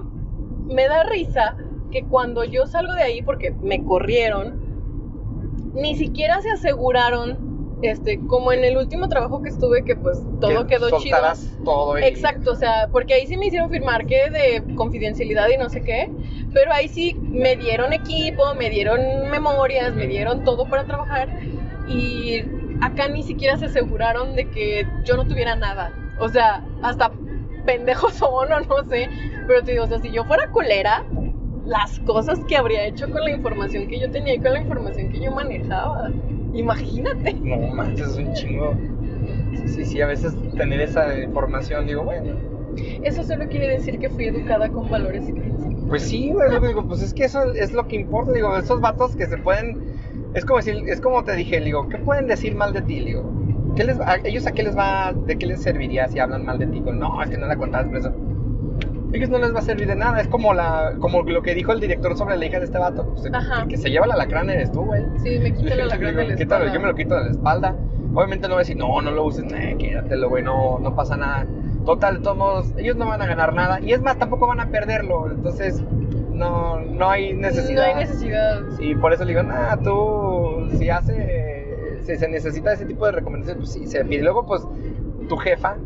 me 0.67 0.87
da 0.87 1.03
risa 1.03 1.57
que 1.91 2.05
cuando 2.05 2.43
yo 2.45 2.65
salgo 2.65 2.93
de 2.93 3.03
ahí, 3.03 3.21
porque 3.21 3.51
me 3.61 3.83
corrieron, 3.83 4.57
ni 5.73 5.95
siquiera 5.95 6.41
se 6.41 6.49
aseguraron, 6.51 7.50
este, 7.81 8.19
como 8.27 8.51
en 8.53 8.63
el 8.63 8.77
último 8.77 9.07
trabajo 9.07 9.41
que 9.41 9.49
estuve, 9.49 9.83
que 9.83 9.95
pues 9.95 10.19
todo 10.39 10.65
Que 10.67 10.75
quedó 10.75 10.99
chido. 10.99 11.17
todo 11.63 11.99
y- 11.99 12.03
Exacto, 12.03 12.51
o 12.51 12.55
sea, 12.55 12.89
porque 12.91 13.13
ahí 13.13 13.27
sí 13.27 13.37
me 13.37 13.47
hicieron 13.47 13.69
firmar 13.69 14.05
que 14.05 14.29
de 14.29 14.63
confidencialidad 14.75 15.49
y 15.49 15.57
no 15.57 15.69
sé 15.69 15.81
qué, 15.83 16.11
pero 16.53 16.71
ahí 16.73 16.87
sí 16.87 17.19
me 17.31 17.55
dieron 17.55 17.93
equipo, 17.93 18.53
me 18.55 18.69
dieron 18.69 19.29
memorias, 19.29 19.93
me 19.93 20.07
dieron 20.07 20.43
todo 20.43 20.67
para 20.67 20.85
trabajar 20.85 21.29
y 21.87 22.41
acá 22.81 23.07
ni 23.07 23.23
siquiera 23.23 23.57
se 23.57 23.65
aseguraron 23.65 24.35
de 24.35 24.49
que 24.49 24.87
yo 25.03 25.17
no 25.17 25.25
tuviera 25.25 25.55
nada. 25.55 25.91
O 26.17 26.29
sea, 26.29 26.63
hasta 26.81 27.11
pendejos 27.65 28.13
son 28.13 28.51
o 28.51 28.59
no 28.59 28.83
sé, 28.89 29.09
pero 29.47 29.63
te 29.63 29.71
digo, 29.71 29.83
o 29.85 29.87
sea, 29.87 29.99
si 29.99 30.11
yo 30.11 30.25
fuera 30.25 30.43
culera, 30.51 31.03
las 31.65 31.99
cosas 31.99 32.39
que 32.47 32.55
habría 32.55 32.85
hecho 32.85 33.09
con 33.09 33.21
la 33.23 33.31
información 33.31 33.87
que 33.87 33.99
yo 33.99 34.09
tenía 34.11 34.35
y 34.35 34.39
con 34.39 34.53
la 34.53 34.61
información 34.61 35.09
que 35.09 35.19
yo 35.19 35.31
manejaba. 35.31 36.11
Imagínate. 36.53 37.33
No 37.33 37.57
manches, 37.75 38.09
es 38.09 38.17
un 38.17 38.33
chingo. 38.33 38.75
Sí, 39.53 39.67
sí, 39.67 39.85
sí, 39.85 40.01
a 40.01 40.07
veces 40.07 40.35
tener 40.57 40.81
esa 40.81 41.17
información, 41.19 41.87
digo, 41.87 42.03
bueno. 42.03 42.33
Eso 43.03 43.23
solo 43.23 43.47
quiere 43.47 43.67
decir 43.67 43.99
que 43.99 44.09
fui 44.09 44.25
educada 44.25 44.69
con 44.69 44.89
valores 44.89 45.27
y 45.27 45.33
principios. 45.33 45.87
Pues 45.87 46.03
sí, 46.03 46.31
güey, 46.31 46.47
es 46.47 46.53
lo 46.53 46.61
que 46.61 46.67
digo, 46.67 46.87
pues 46.87 47.01
es 47.01 47.13
que 47.13 47.25
eso 47.25 47.53
es 47.53 47.73
lo 47.73 47.87
que 47.87 47.97
importa, 47.97 48.31
digo, 48.31 48.55
esos 48.57 48.79
vatos 48.79 49.15
que 49.15 49.25
se 49.27 49.37
pueden, 49.37 49.83
es 50.33 50.45
como 50.45 50.57
decir, 50.57 50.83
es 50.87 51.01
como 51.01 51.23
te 51.23 51.35
dije, 51.35 51.59
digo, 51.59 51.89
¿qué 51.89 51.97
pueden 51.97 52.27
decir 52.27 52.55
mal 52.55 52.71
de 52.71 52.81
ti, 52.81 53.01
digo? 53.01 53.29
¿Qué 53.75 53.83
les, 53.83 53.99
a 53.99 54.17
ellos 54.23 54.47
a 54.47 54.51
qué 54.53 54.63
les 54.63 54.77
va, 54.77 55.13
de 55.13 55.37
qué 55.37 55.45
les 55.45 55.61
serviría 55.61 56.07
si 56.07 56.19
hablan 56.19 56.45
mal 56.45 56.59
de 56.59 56.67
ti? 56.67 56.81
Con, 56.81 56.99
no, 56.99 57.21
es 57.21 57.29
que 57.29 57.37
no 57.37 57.45
la 57.47 57.57
contabas, 57.57 57.87
por 57.87 57.97
eso. 57.97 58.13
Ellos 59.13 59.29
no 59.29 59.37
les 59.39 59.53
va 59.53 59.59
a 59.59 59.61
servir 59.61 59.87
de 59.87 59.95
nada, 59.95 60.21
es 60.21 60.27
como 60.27 60.53
la, 60.53 60.93
como 60.99 61.21
lo 61.23 61.41
que 61.41 61.53
dijo 61.53 61.71
el 61.73 61.79
director 61.81 62.17
sobre 62.17 62.37
la 62.37 62.45
hija 62.45 62.59
de 62.59 62.65
este 62.65 62.77
vato, 62.77 63.05
pues, 63.13 63.25
el- 63.25 63.35
Ajá. 63.35 63.61
el 63.63 63.67
que 63.67 63.77
se 63.77 63.89
lleva 63.89 64.07
la 64.07 64.15
lacrán 64.15 64.49
eres 64.49 64.71
tú, 64.71 64.83
güey. 64.85 65.03
Sí, 65.21 65.37
me 65.39 65.53
quita 65.53 65.75
la 65.75 65.85
lacra 65.85 66.11
de 66.11 66.27
la 66.27 66.33
espalda. 66.33 66.73
Yo 66.73 66.79
me 66.79 66.87
lo 66.87 66.95
quito 66.95 67.15
de 67.15 67.25
la 67.25 67.31
espalda. 67.31 67.75
Obviamente 68.13 68.47
no 68.47 68.55
voy 68.55 68.59
a 68.61 68.63
decir, 68.63 68.77
no, 68.77 69.01
no 69.01 69.11
lo 69.11 69.23
uses, 69.25 69.43
nah, 69.45 69.77
quédatelo, 69.77 70.29
güey, 70.29 70.43
no, 70.43 70.79
no 70.79 70.95
pasa 70.95 71.15
nada. 71.17 71.45
Total, 71.85 72.17
de 72.17 72.23
todos 72.23 72.37
modos, 72.37 72.73
ellos 72.77 72.95
no 72.95 73.05
van 73.07 73.21
a 73.21 73.25
ganar 73.25 73.53
nada. 73.53 73.79
Y 73.81 73.91
es 73.93 74.01
más, 74.01 74.17
tampoco 74.17 74.47
van 74.47 74.59
a 74.59 74.67
perderlo. 74.67 75.29
Entonces, 75.31 75.81
no, 76.31 76.79
no 76.81 77.09
hay 77.09 77.33
necesidad. 77.33 77.83
No 77.83 77.87
hay 77.89 77.95
necesidad. 78.05 78.59
Sí, 78.77 78.95
por 78.95 79.13
eso 79.13 79.23
le 79.25 79.29
digo, 79.33 79.43
nada, 79.43 79.77
tú, 79.77 80.67
si 80.77 80.89
hace, 80.89 81.99
si 82.05 82.17
se 82.17 82.27
necesita 82.27 82.73
ese 82.73 82.85
tipo 82.85 83.05
de 83.05 83.13
recomendaciones, 83.13 83.61
pues 83.63 83.71
sí, 83.73 83.87
se 83.87 84.03
pide. 84.05 84.23
Luego, 84.23 84.45
pues, 84.45 84.63
tu 85.29 85.37
jefa, 85.37 85.77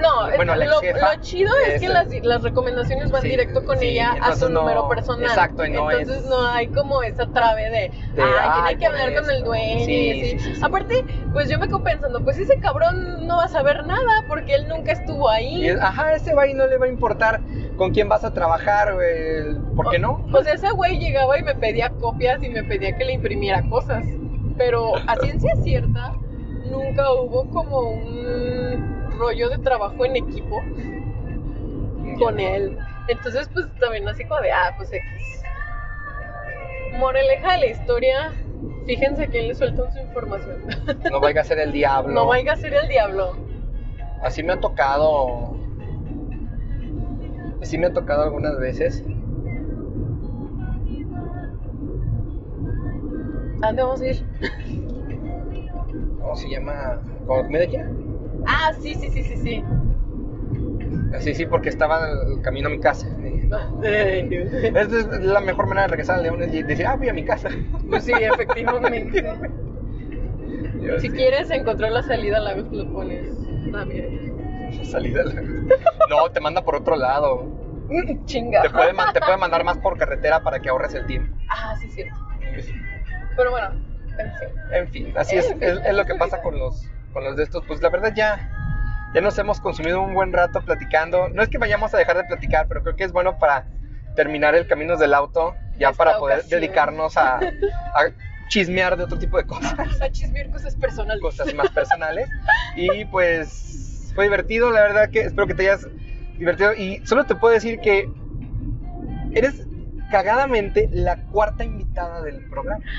No, 0.00 0.36
Bueno, 0.36 0.56
lo, 0.56 1.20
chido 1.20 1.50
es 1.68 1.80
que 1.80 1.88
las, 1.88 2.08
las 2.22 2.42
recomendaciones 2.42 3.10
van 3.10 3.22
Sí, 3.22 3.28
directo 3.28 3.64
con 3.64 3.78
sí, 3.78 3.86
ella 3.88 4.16
a 4.20 4.34
su 4.34 4.48
no- 4.48 4.60
número 4.60 4.88
personal. 4.88 5.24
exacto, 5.30 5.64
y 5.64 5.70
no 5.70 5.90
Entonces 5.90 6.24
es- 6.24 6.28
no 6.28 6.46
hay 6.48 6.66
como 6.68 7.02
esa 7.02 7.26
trave 7.26 7.70
de, 7.70 7.90
De, 8.14 8.22
"Ay, 8.22 8.50
tiene 8.74 8.78
que 8.78 8.86
hablar 8.86 9.14
con 9.14 9.30
el 9.30 9.36
esto". 9.36 9.46
dueño 9.46 9.84
Sí, 9.84 9.92
y 9.92 10.10
así. 10.10 10.30
sí, 10.30 10.38
sí, 10.40 10.54
sí. 10.56 10.60
Aparte, 10.64 10.94
pues 11.32 11.48
yo 11.48 11.58
me 11.58 11.66
quedo 11.68 11.82
pensando, 11.82 12.22
pues 12.24 12.38
ese 12.38 12.58
cabrón 12.58 13.26
no 13.26 13.36
va 13.36 13.44
a 13.44 13.48
saber 13.48 13.86
nada 13.86 14.24
porque 14.28 14.54
él 14.54 14.66
nunca 14.68 14.92
estuvo 14.92 15.28
ahí. 15.28 15.68
es- 15.68 15.80
ajá, 15.80 16.12
ese 16.14 16.34
güey 16.34 16.54
no 16.54 16.66
le 16.66 16.76
va 16.78 16.86
a 16.86 16.88
importar 16.88 17.40
con 17.76 17.92
quién 17.92 18.08
vas 18.08 18.24
a 18.24 18.32
trabajar, 18.34 18.94
güey. 18.94 19.54
¿Por 19.76 19.90
qué 19.90 19.98
no? 19.98 20.26
Pues 20.30 20.46
ese 20.46 20.70
güey 20.72 20.98
llegaba 20.98 21.38
y 21.38 21.42
me 21.42 21.54
pedía 21.54 21.90
copias 21.90 22.42
y 22.42 22.48
me 22.48 22.64
pedía 22.64 22.96
que 22.96 23.04
le 23.04 23.12
imprimiera 23.12 23.62
cosas. 23.68 24.04
Pero 24.56 24.92
a 25.06 25.16
ciencia 25.16 25.50
cierta, 25.62 26.12
nunca 26.70 27.12
hubo 27.12 27.48
como 27.50 27.80
un 27.80 29.03
rollo 29.18 29.48
de 29.48 29.58
trabajo 29.58 30.04
en 30.04 30.16
equipo 30.16 30.60
con 32.18 32.38
él. 32.40 32.78
Entonces, 33.08 33.48
pues 33.52 33.66
también 33.80 34.08
así 34.08 34.24
como 34.24 34.40
de, 34.40 34.52
ah, 34.52 34.74
pues 34.76 34.92
X. 34.92 35.42
Moraleja 36.98 37.52
de 37.54 37.58
la 37.58 37.66
historia, 37.66 38.32
fíjense 38.86 39.28
quién 39.28 39.48
le 39.48 39.54
sueltan 39.54 39.92
su 39.92 39.98
información. 39.98 40.62
No 41.10 41.20
vaya 41.20 41.40
a 41.40 41.44
ser 41.44 41.58
el 41.58 41.72
diablo. 41.72 42.12
No 42.12 42.26
vaya 42.26 42.52
a 42.52 42.56
ser 42.56 42.74
el 42.74 42.88
diablo. 42.88 43.36
Así 44.22 44.42
me 44.42 44.54
ha 44.54 44.60
tocado. 44.60 45.56
Así 47.60 47.78
me 47.78 47.86
ha 47.86 47.92
tocado 47.92 48.22
algunas 48.22 48.58
veces. 48.58 49.04
¿A 53.62 53.66
dónde 53.68 53.82
vamos 53.82 54.00
a 54.02 54.06
ir? 54.06 54.26
¿Cómo 56.20 56.36
se 56.36 56.48
llama? 56.48 57.00
¿Como 57.26 57.42
comida 57.42 57.66
china? 57.66 57.90
Ah, 58.46 58.72
sí, 58.80 58.94
sí, 58.94 59.10
sí, 59.10 59.22
sí, 59.22 59.36
sí. 59.36 59.64
Sí, 61.20 61.34
sí, 61.34 61.46
porque 61.46 61.68
estaba 61.68 62.08
el 62.08 62.42
camino 62.42 62.68
a 62.68 62.70
mi 62.70 62.80
casa. 62.80 63.06
Esta 63.82 64.82
es 64.98 65.06
la 65.20 65.40
mejor 65.40 65.66
manera 65.66 65.82
de 65.82 65.88
regresar 65.88 66.16
a 66.18 66.22
León, 66.22 66.42
es 66.42 66.52
decir, 66.66 66.86
ah, 66.86 66.96
voy 66.96 67.08
a 67.08 67.12
mi 67.14 67.24
casa. 67.24 67.50
Pues 67.88 68.04
sí, 68.04 68.12
efectivamente. 68.12 69.22
Yo, 70.80 70.98
Si 71.00 71.08
sí, 71.08 71.14
quieres 71.14 71.50
encontrar 71.50 71.92
la 71.92 72.02
salida, 72.02 72.40
la 72.40 72.54
vez 72.54 72.66
lo 72.70 72.92
pones. 72.92 73.26
Está 73.64 73.84
bien. 73.84 74.34
salida. 74.84 75.24
la- 75.24 75.42
No, 76.10 76.28
te 76.30 76.40
manda 76.40 76.62
por 76.64 76.76
otro 76.76 76.96
lado. 76.96 77.46
Chinga. 78.24 78.62
Te 78.62 78.70
puede, 78.70 78.92
te 79.12 79.20
puede 79.20 79.36
mandar 79.36 79.62
más 79.64 79.78
por 79.78 79.96
carretera 79.96 80.42
para 80.42 80.60
que 80.60 80.68
ahorres 80.68 80.94
el 80.94 81.06
tiempo. 81.06 81.36
Ah, 81.48 81.74
sí, 81.80 81.88
cierto. 81.90 82.14
Pero 83.36 83.50
bueno, 83.50 83.68
en 84.18 84.32
fin. 84.32 84.48
En 84.72 84.88
fin, 84.88 85.12
así 85.16 85.36
es, 85.36 85.46
fin, 85.48 85.58
es, 85.60 85.80
es 85.84 85.94
lo 85.94 86.04
que 86.04 86.12
es 86.12 86.18
pasa 86.18 86.40
con 86.42 86.58
los, 86.58 86.88
con 87.14 87.24
los 87.24 87.36
de 87.36 87.44
estos. 87.44 87.64
Pues 87.66 87.80
la 87.80 87.88
verdad 87.88 88.12
ya, 88.14 88.50
ya 89.14 89.20
nos 89.22 89.38
hemos 89.38 89.60
consumido 89.60 90.02
un 90.02 90.12
buen 90.12 90.32
rato 90.34 90.60
platicando. 90.62 91.30
No 91.30 91.42
es 91.42 91.48
que 91.48 91.56
vayamos 91.56 91.94
a 91.94 91.96
dejar 91.96 92.18
de 92.18 92.24
platicar, 92.24 92.66
pero 92.68 92.82
creo 92.82 92.96
que 92.96 93.04
es 93.04 93.12
bueno 93.12 93.38
para 93.38 93.66
terminar 94.16 94.54
el 94.54 94.66
Caminos 94.66 94.98
del 95.00 95.14
Auto, 95.14 95.54
ya 95.78 95.88
Esta 95.90 96.04
para 96.04 96.18
poder 96.18 96.40
ocasión. 96.40 96.60
dedicarnos 96.60 97.16
a, 97.16 97.36
a 97.38 97.40
chismear 98.48 98.96
de 98.98 99.04
otro 99.04 99.18
tipo 99.18 99.38
de 99.38 99.46
cosas, 99.46 99.74
A 100.02 100.10
chismear 100.10 100.50
cosas 100.50 100.76
personales. 100.76 101.22
cosas 101.22 101.54
más 101.54 101.70
personales. 101.70 102.28
Y 102.76 103.06
pues 103.06 104.12
fue 104.14 104.24
divertido, 104.24 104.70
la 104.70 104.82
verdad 104.82 105.08
que 105.10 105.22
espero 105.22 105.46
que 105.46 105.54
te 105.54 105.62
hayas 105.62 105.88
divertido. 106.38 106.74
Y 106.74 107.00
solo 107.06 107.24
te 107.24 107.34
puedo 107.34 107.54
decir 107.54 107.80
que 107.80 108.08
eres 109.32 109.66
cagadamente 110.10 110.88
la 110.92 111.16
cuarta 111.26 111.64
invitada 111.64 112.20
del 112.22 112.44
programa. 112.50 112.84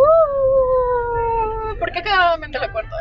Uh, 0.00 1.76
¿Por 1.78 1.90
qué 1.92 2.00
quedaba 2.02 2.36
mente 2.38 2.58
la 2.58 2.70
cuarta? 2.72 2.96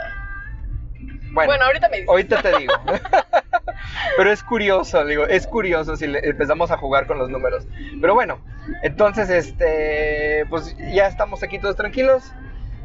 Bueno, 1.32 1.52
Bueno, 1.52 1.66
ahorita 1.66 1.90
me 1.90 1.98
dices. 1.98 2.10
ahorita 2.10 2.42
te 2.42 2.58
digo. 2.58 2.74
Pero 4.18 4.32
es 4.32 4.44
curioso, 4.44 5.06
digo, 5.06 5.26
es 5.26 5.48
curioso 5.48 5.96
si 5.96 6.08
le- 6.08 6.28
empezamos 6.28 6.72
a 6.72 6.78
jugar 6.78 7.08
con 7.08 7.18
los 7.18 7.30
números. 7.30 7.66
Pero 8.02 8.14
bueno, 8.14 8.40
entonces, 8.84 9.30
este, 9.30 10.46
pues 10.50 10.76
ya 10.94 11.08
estamos 11.08 11.44
aquí 11.44 11.60
todos 11.60 11.76
tranquilos. 11.76 12.24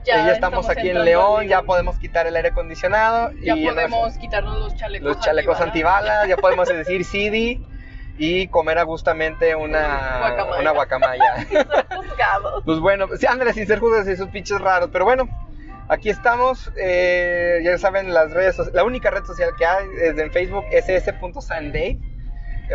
Ya, 0.04 0.30
estamos, 0.32 0.68
aquí 0.68 0.90
en 0.90 1.02
León, 1.02 1.48
ya 1.48 1.62
podemos 1.62 1.98
quitar 1.98 2.26
el 2.26 2.36
aire 2.36 2.50
acondicionado. 2.50 3.30
Ya 3.42 3.56
y 3.56 3.64
podemos 3.64 4.14
quitarnos 4.18 4.58
los 4.58 4.76
chalecos. 4.76 5.08
los 5.08 5.20
chalecos 5.20 5.58
antibalas. 5.62 6.02
antibalas, 6.02 6.28
ya 6.28 6.36
podemos 6.36 6.68
decir 6.68 7.04
CD 7.10 7.60
y 8.18 8.46
comer 8.48 8.78
a 8.78 8.82
gustamente 8.82 9.56
una 9.56 10.18
Guacamaya. 10.20 10.60
una 10.60 10.70
guacamaya. 10.72 11.46
Pues 12.64 12.78
bueno, 12.80 13.06
sí, 13.18 13.26
ándale 13.26 13.52
sin 13.52 13.66
ser 13.66 13.80
juzgados 13.80 14.08
y 14.08 14.12
esos 14.12 14.28
pinches 14.28 14.60
raros, 14.60 14.88
pero 14.92 15.04
bueno, 15.04 15.28
aquí 15.88 16.10
estamos, 16.10 16.72
eh, 16.76 17.60
ya 17.64 17.76
saben 17.78 18.12
las 18.12 18.32
redes, 18.32 18.58
la 18.72 18.84
única 18.84 19.10
red 19.10 19.24
social 19.24 19.50
que 19.56 19.66
hay 19.66 19.86
es 20.00 20.18
en 20.18 20.30
Facebook, 20.30 20.64
ss.sandave, 20.70 21.98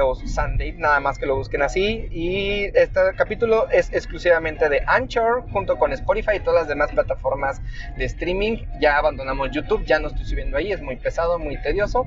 o 0.01 0.13
Sandave, 0.15 0.73
nada 0.73 0.99
más 0.99 1.17
que 1.17 1.25
lo 1.25 1.35
busquen 1.35 1.61
así, 1.61 2.07
y 2.11 2.65
este 2.75 2.99
capítulo 3.17 3.69
es 3.71 3.91
exclusivamente 3.91 4.69
de 4.69 4.83
Anchor, 4.85 5.49
junto 5.51 5.77
con 5.77 5.91
Spotify 5.93 6.35
y 6.35 6.39
todas 6.41 6.61
las 6.61 6.67
demás 6.67 6.91
plataformas 6.91 7.61
de 7.97 8.05
streaming, 8.05 8.57
ya 8.79 8.97
abandonamos 8.97 9.49
YouTube, 9.51 9.83
ya 9.85 9.99
no 9.99 10.09
estoy 10.09 10.25
subiendo 10.25 10.57
ahí, 10.57 10.71
es 10.71 10.81
muy 10.81 10.95
pesado, 10.97 11.39
muy 11.39 11.59
tedioso, 11.61 12.05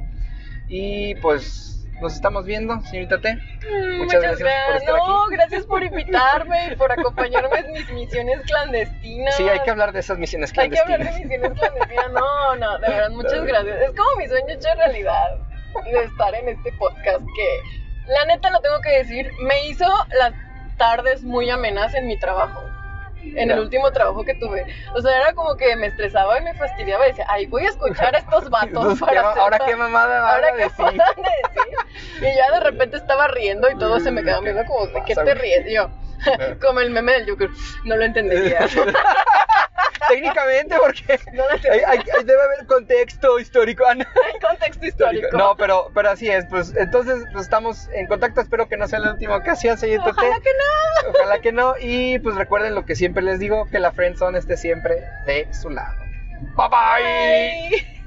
y 0.69 1.17
pues 1.17 1.72
nos 2.03 2.15
estamos 2.15 2.45
viendo, 2.45 2.81
señorita 2.83 3.21
T. 3.21 3.35
Mm, 3.35 3.99
Muchas 3.99 4.21
gracias 4.23 4.49
por 4.67 4.77
estar 4.77 4.95
No, 4.97 5.25
aquí. 5.25 5.35
gracias 5.37 5.65
por 5.67 5.83
invitarme 5.83 6.73
y 6.73 6.77
por 6.77 6.93
acompañarme 6.93 7.59
en 7.61 7.73
mis 7.73 7.91
misiones 7.93 8.41
clandestinas. 8.43 9.35
Sí, 9.37 9.49
hay 9.49 9.61
que 9.61 9.71
hablar 9.71 9.93
de 9.93 10.01
esas 10.01 10.19
misiones 10.19 10.53
Hay 10.59 10.69
que 10.69 10.79
hablar 10.79 10.99
de 10.99 11.05
clandestinas. 11.07 11.51
misiones 11.51 11.59
clandestinas. 11.59 12.13
No, 12.13 12.57
no, 12.57 12.79
de 12.79 12.89
verdad, 12.89 13.11
muchas 13.13 13.45
gracias. 13.45 13.81
Es 13.81 13.91
como 13.91 14.17
mi 14.19 14.29
sueño 14.29 14.49
hecho 14.49 14.69
realidad 14.77 15.39
de 15.85 16.05
estar 16.05 16.35
en 16.35 16.49
este 16.51 16.73
podcast 16.73 17.21
que, 17.21 18.13
la 18.13 18.25
neta, 18.27 18.51
lo 18.51 18.61
tengo 18.61 18.81
que 18.83 18.99
decir, 18.99 19.31
me 19.43 19.67
hizo 19.69 19.87
las 20.19 20.33
tardes 20.77 21.23
muy 21.23 21.49
amenas 21.49 21.95
en 21.95 22.07
mi 22.09 22.19
trabajo. 22.19 22.61
En 23.25 23.51
el 23.51 23.61
último 23.61 23.91
trabajo 23.93 24.25
que 24.25 24.35
tuve. 24.35 24.67
O 24.95 25.01
sea, 25.01 25.17
era 25.17 25.33
como 25.33 25.57
que 25.57 25.75
me 25.77 25.87
estresaba 25.87 26.39
y 26.39 26.43
me 26.43 26.55
fastidiaba 26.55 27.07
y 27.07 27.11
decía, 27.11 27.27
ay, 27.29 27.47
voy 27.47 27.65
a 27.65 27.69
escuchar 27.71 28.15
a 28.15 28.19
estos 28.19 28.51
vatos 28.51 28.99
para 29.01 29.13
¿qué 29.13 29.21
ma- 29.23 29.31
hacer 29.31 29.43
ahora 29.43 29.59
qué 29.65 29.77
mamada 29.77 30.21
van 30.23 30.35
Ahora 30.35 30.49
a 30.49 30.53
qué 30.57 30.63
decir. 30.65 30.77
van 30.85 31.01
a 31.01 31.05
decir. 31.07 32.33
Y 32.33 32.37
ya 32.37 32.51
de 32.53 32.61
repente 32.61 32.97
estaba 32.97 33.29
riendo 33.29 33.71
y 33.71 33.77
todos 33.79 34.03
se 34.03 34.11
me 34.11 34.23
quedaban 34.23 34.45
viendo 34.45 34.65
como, 34.67 34.87
¿de 34.89 35.03
qué 35.05 35.15
te 35.15 35.35
ríes? 35.35 35.67
Y 35.69 35.75
yo, 35.75 35.89
como 36.61 36.81
el 36.81 36.91
meme 36.91 37.13
del 37.13 37.31
Joker, 37.31 37.51
no 37.85 37.97
lo 37.97 38.05
entendía. 38.05 38.69
Técnicamente, 40.09 40.77
porque 40.79 41.19
No 41.33 41.45
lo 41.45 41.51
hay- 41.73 41.81
hay- 41.81 41.99
hay- 41.99 42.25
debe 42.25 42.43
haber 42.43 42.67
contexto 42.67 43.39
histórico. 43.39 43.85
ah, 43.89 43.95
no. 43.95 44.05
Contexto 44.47 44.85
histórico. 44.85 45.37
No, 45.37 45.57
pero, 45.57 45.91
pero 45.95 46.11
así 46.11 46.29
es. 46.29 46.45
Pues 46.47 46.75
entonces 46.77 47.25
pues, 47.33 47.45
estamos 47.45 47.89
en 47.95 48.07
contacto. 48.09 48.41
Espero 48.41 48.69
que 48.69 48.77
no 48.77 48.89
sea 48.89 48.99
la 48.99 49.13
última 49.13 49.37
ocasión, 49.37 49.79
señorita 49.79 50.13
T. 50.13 50.21
Ojalá 50.21 50.41
que 50.41 50.51
no. 50.53 51.11
Ojalá 51.11 51.41
que 51.41 51.53
no. 51.53 51.75
Y 51.81 52.19
pues 52.19 52.35
recuerden 52.37 52.75
lo 52.75 52.85
que 52.85 52.97
siempre 52.97 53.23
les 53.23 53.39
digo: 53.39 53.69
que 53.71 53.79
la 53.79 53.93
friendzone 53.93 54.39
esté 54.39 54.57
siempre 54.57 55.05
de 55.27 55.49
su 55.55 55.71
lado. 55.71 55.97
Bye 56.57 56.69
bye. 56.69 57.71
Bye. 57.71 58.02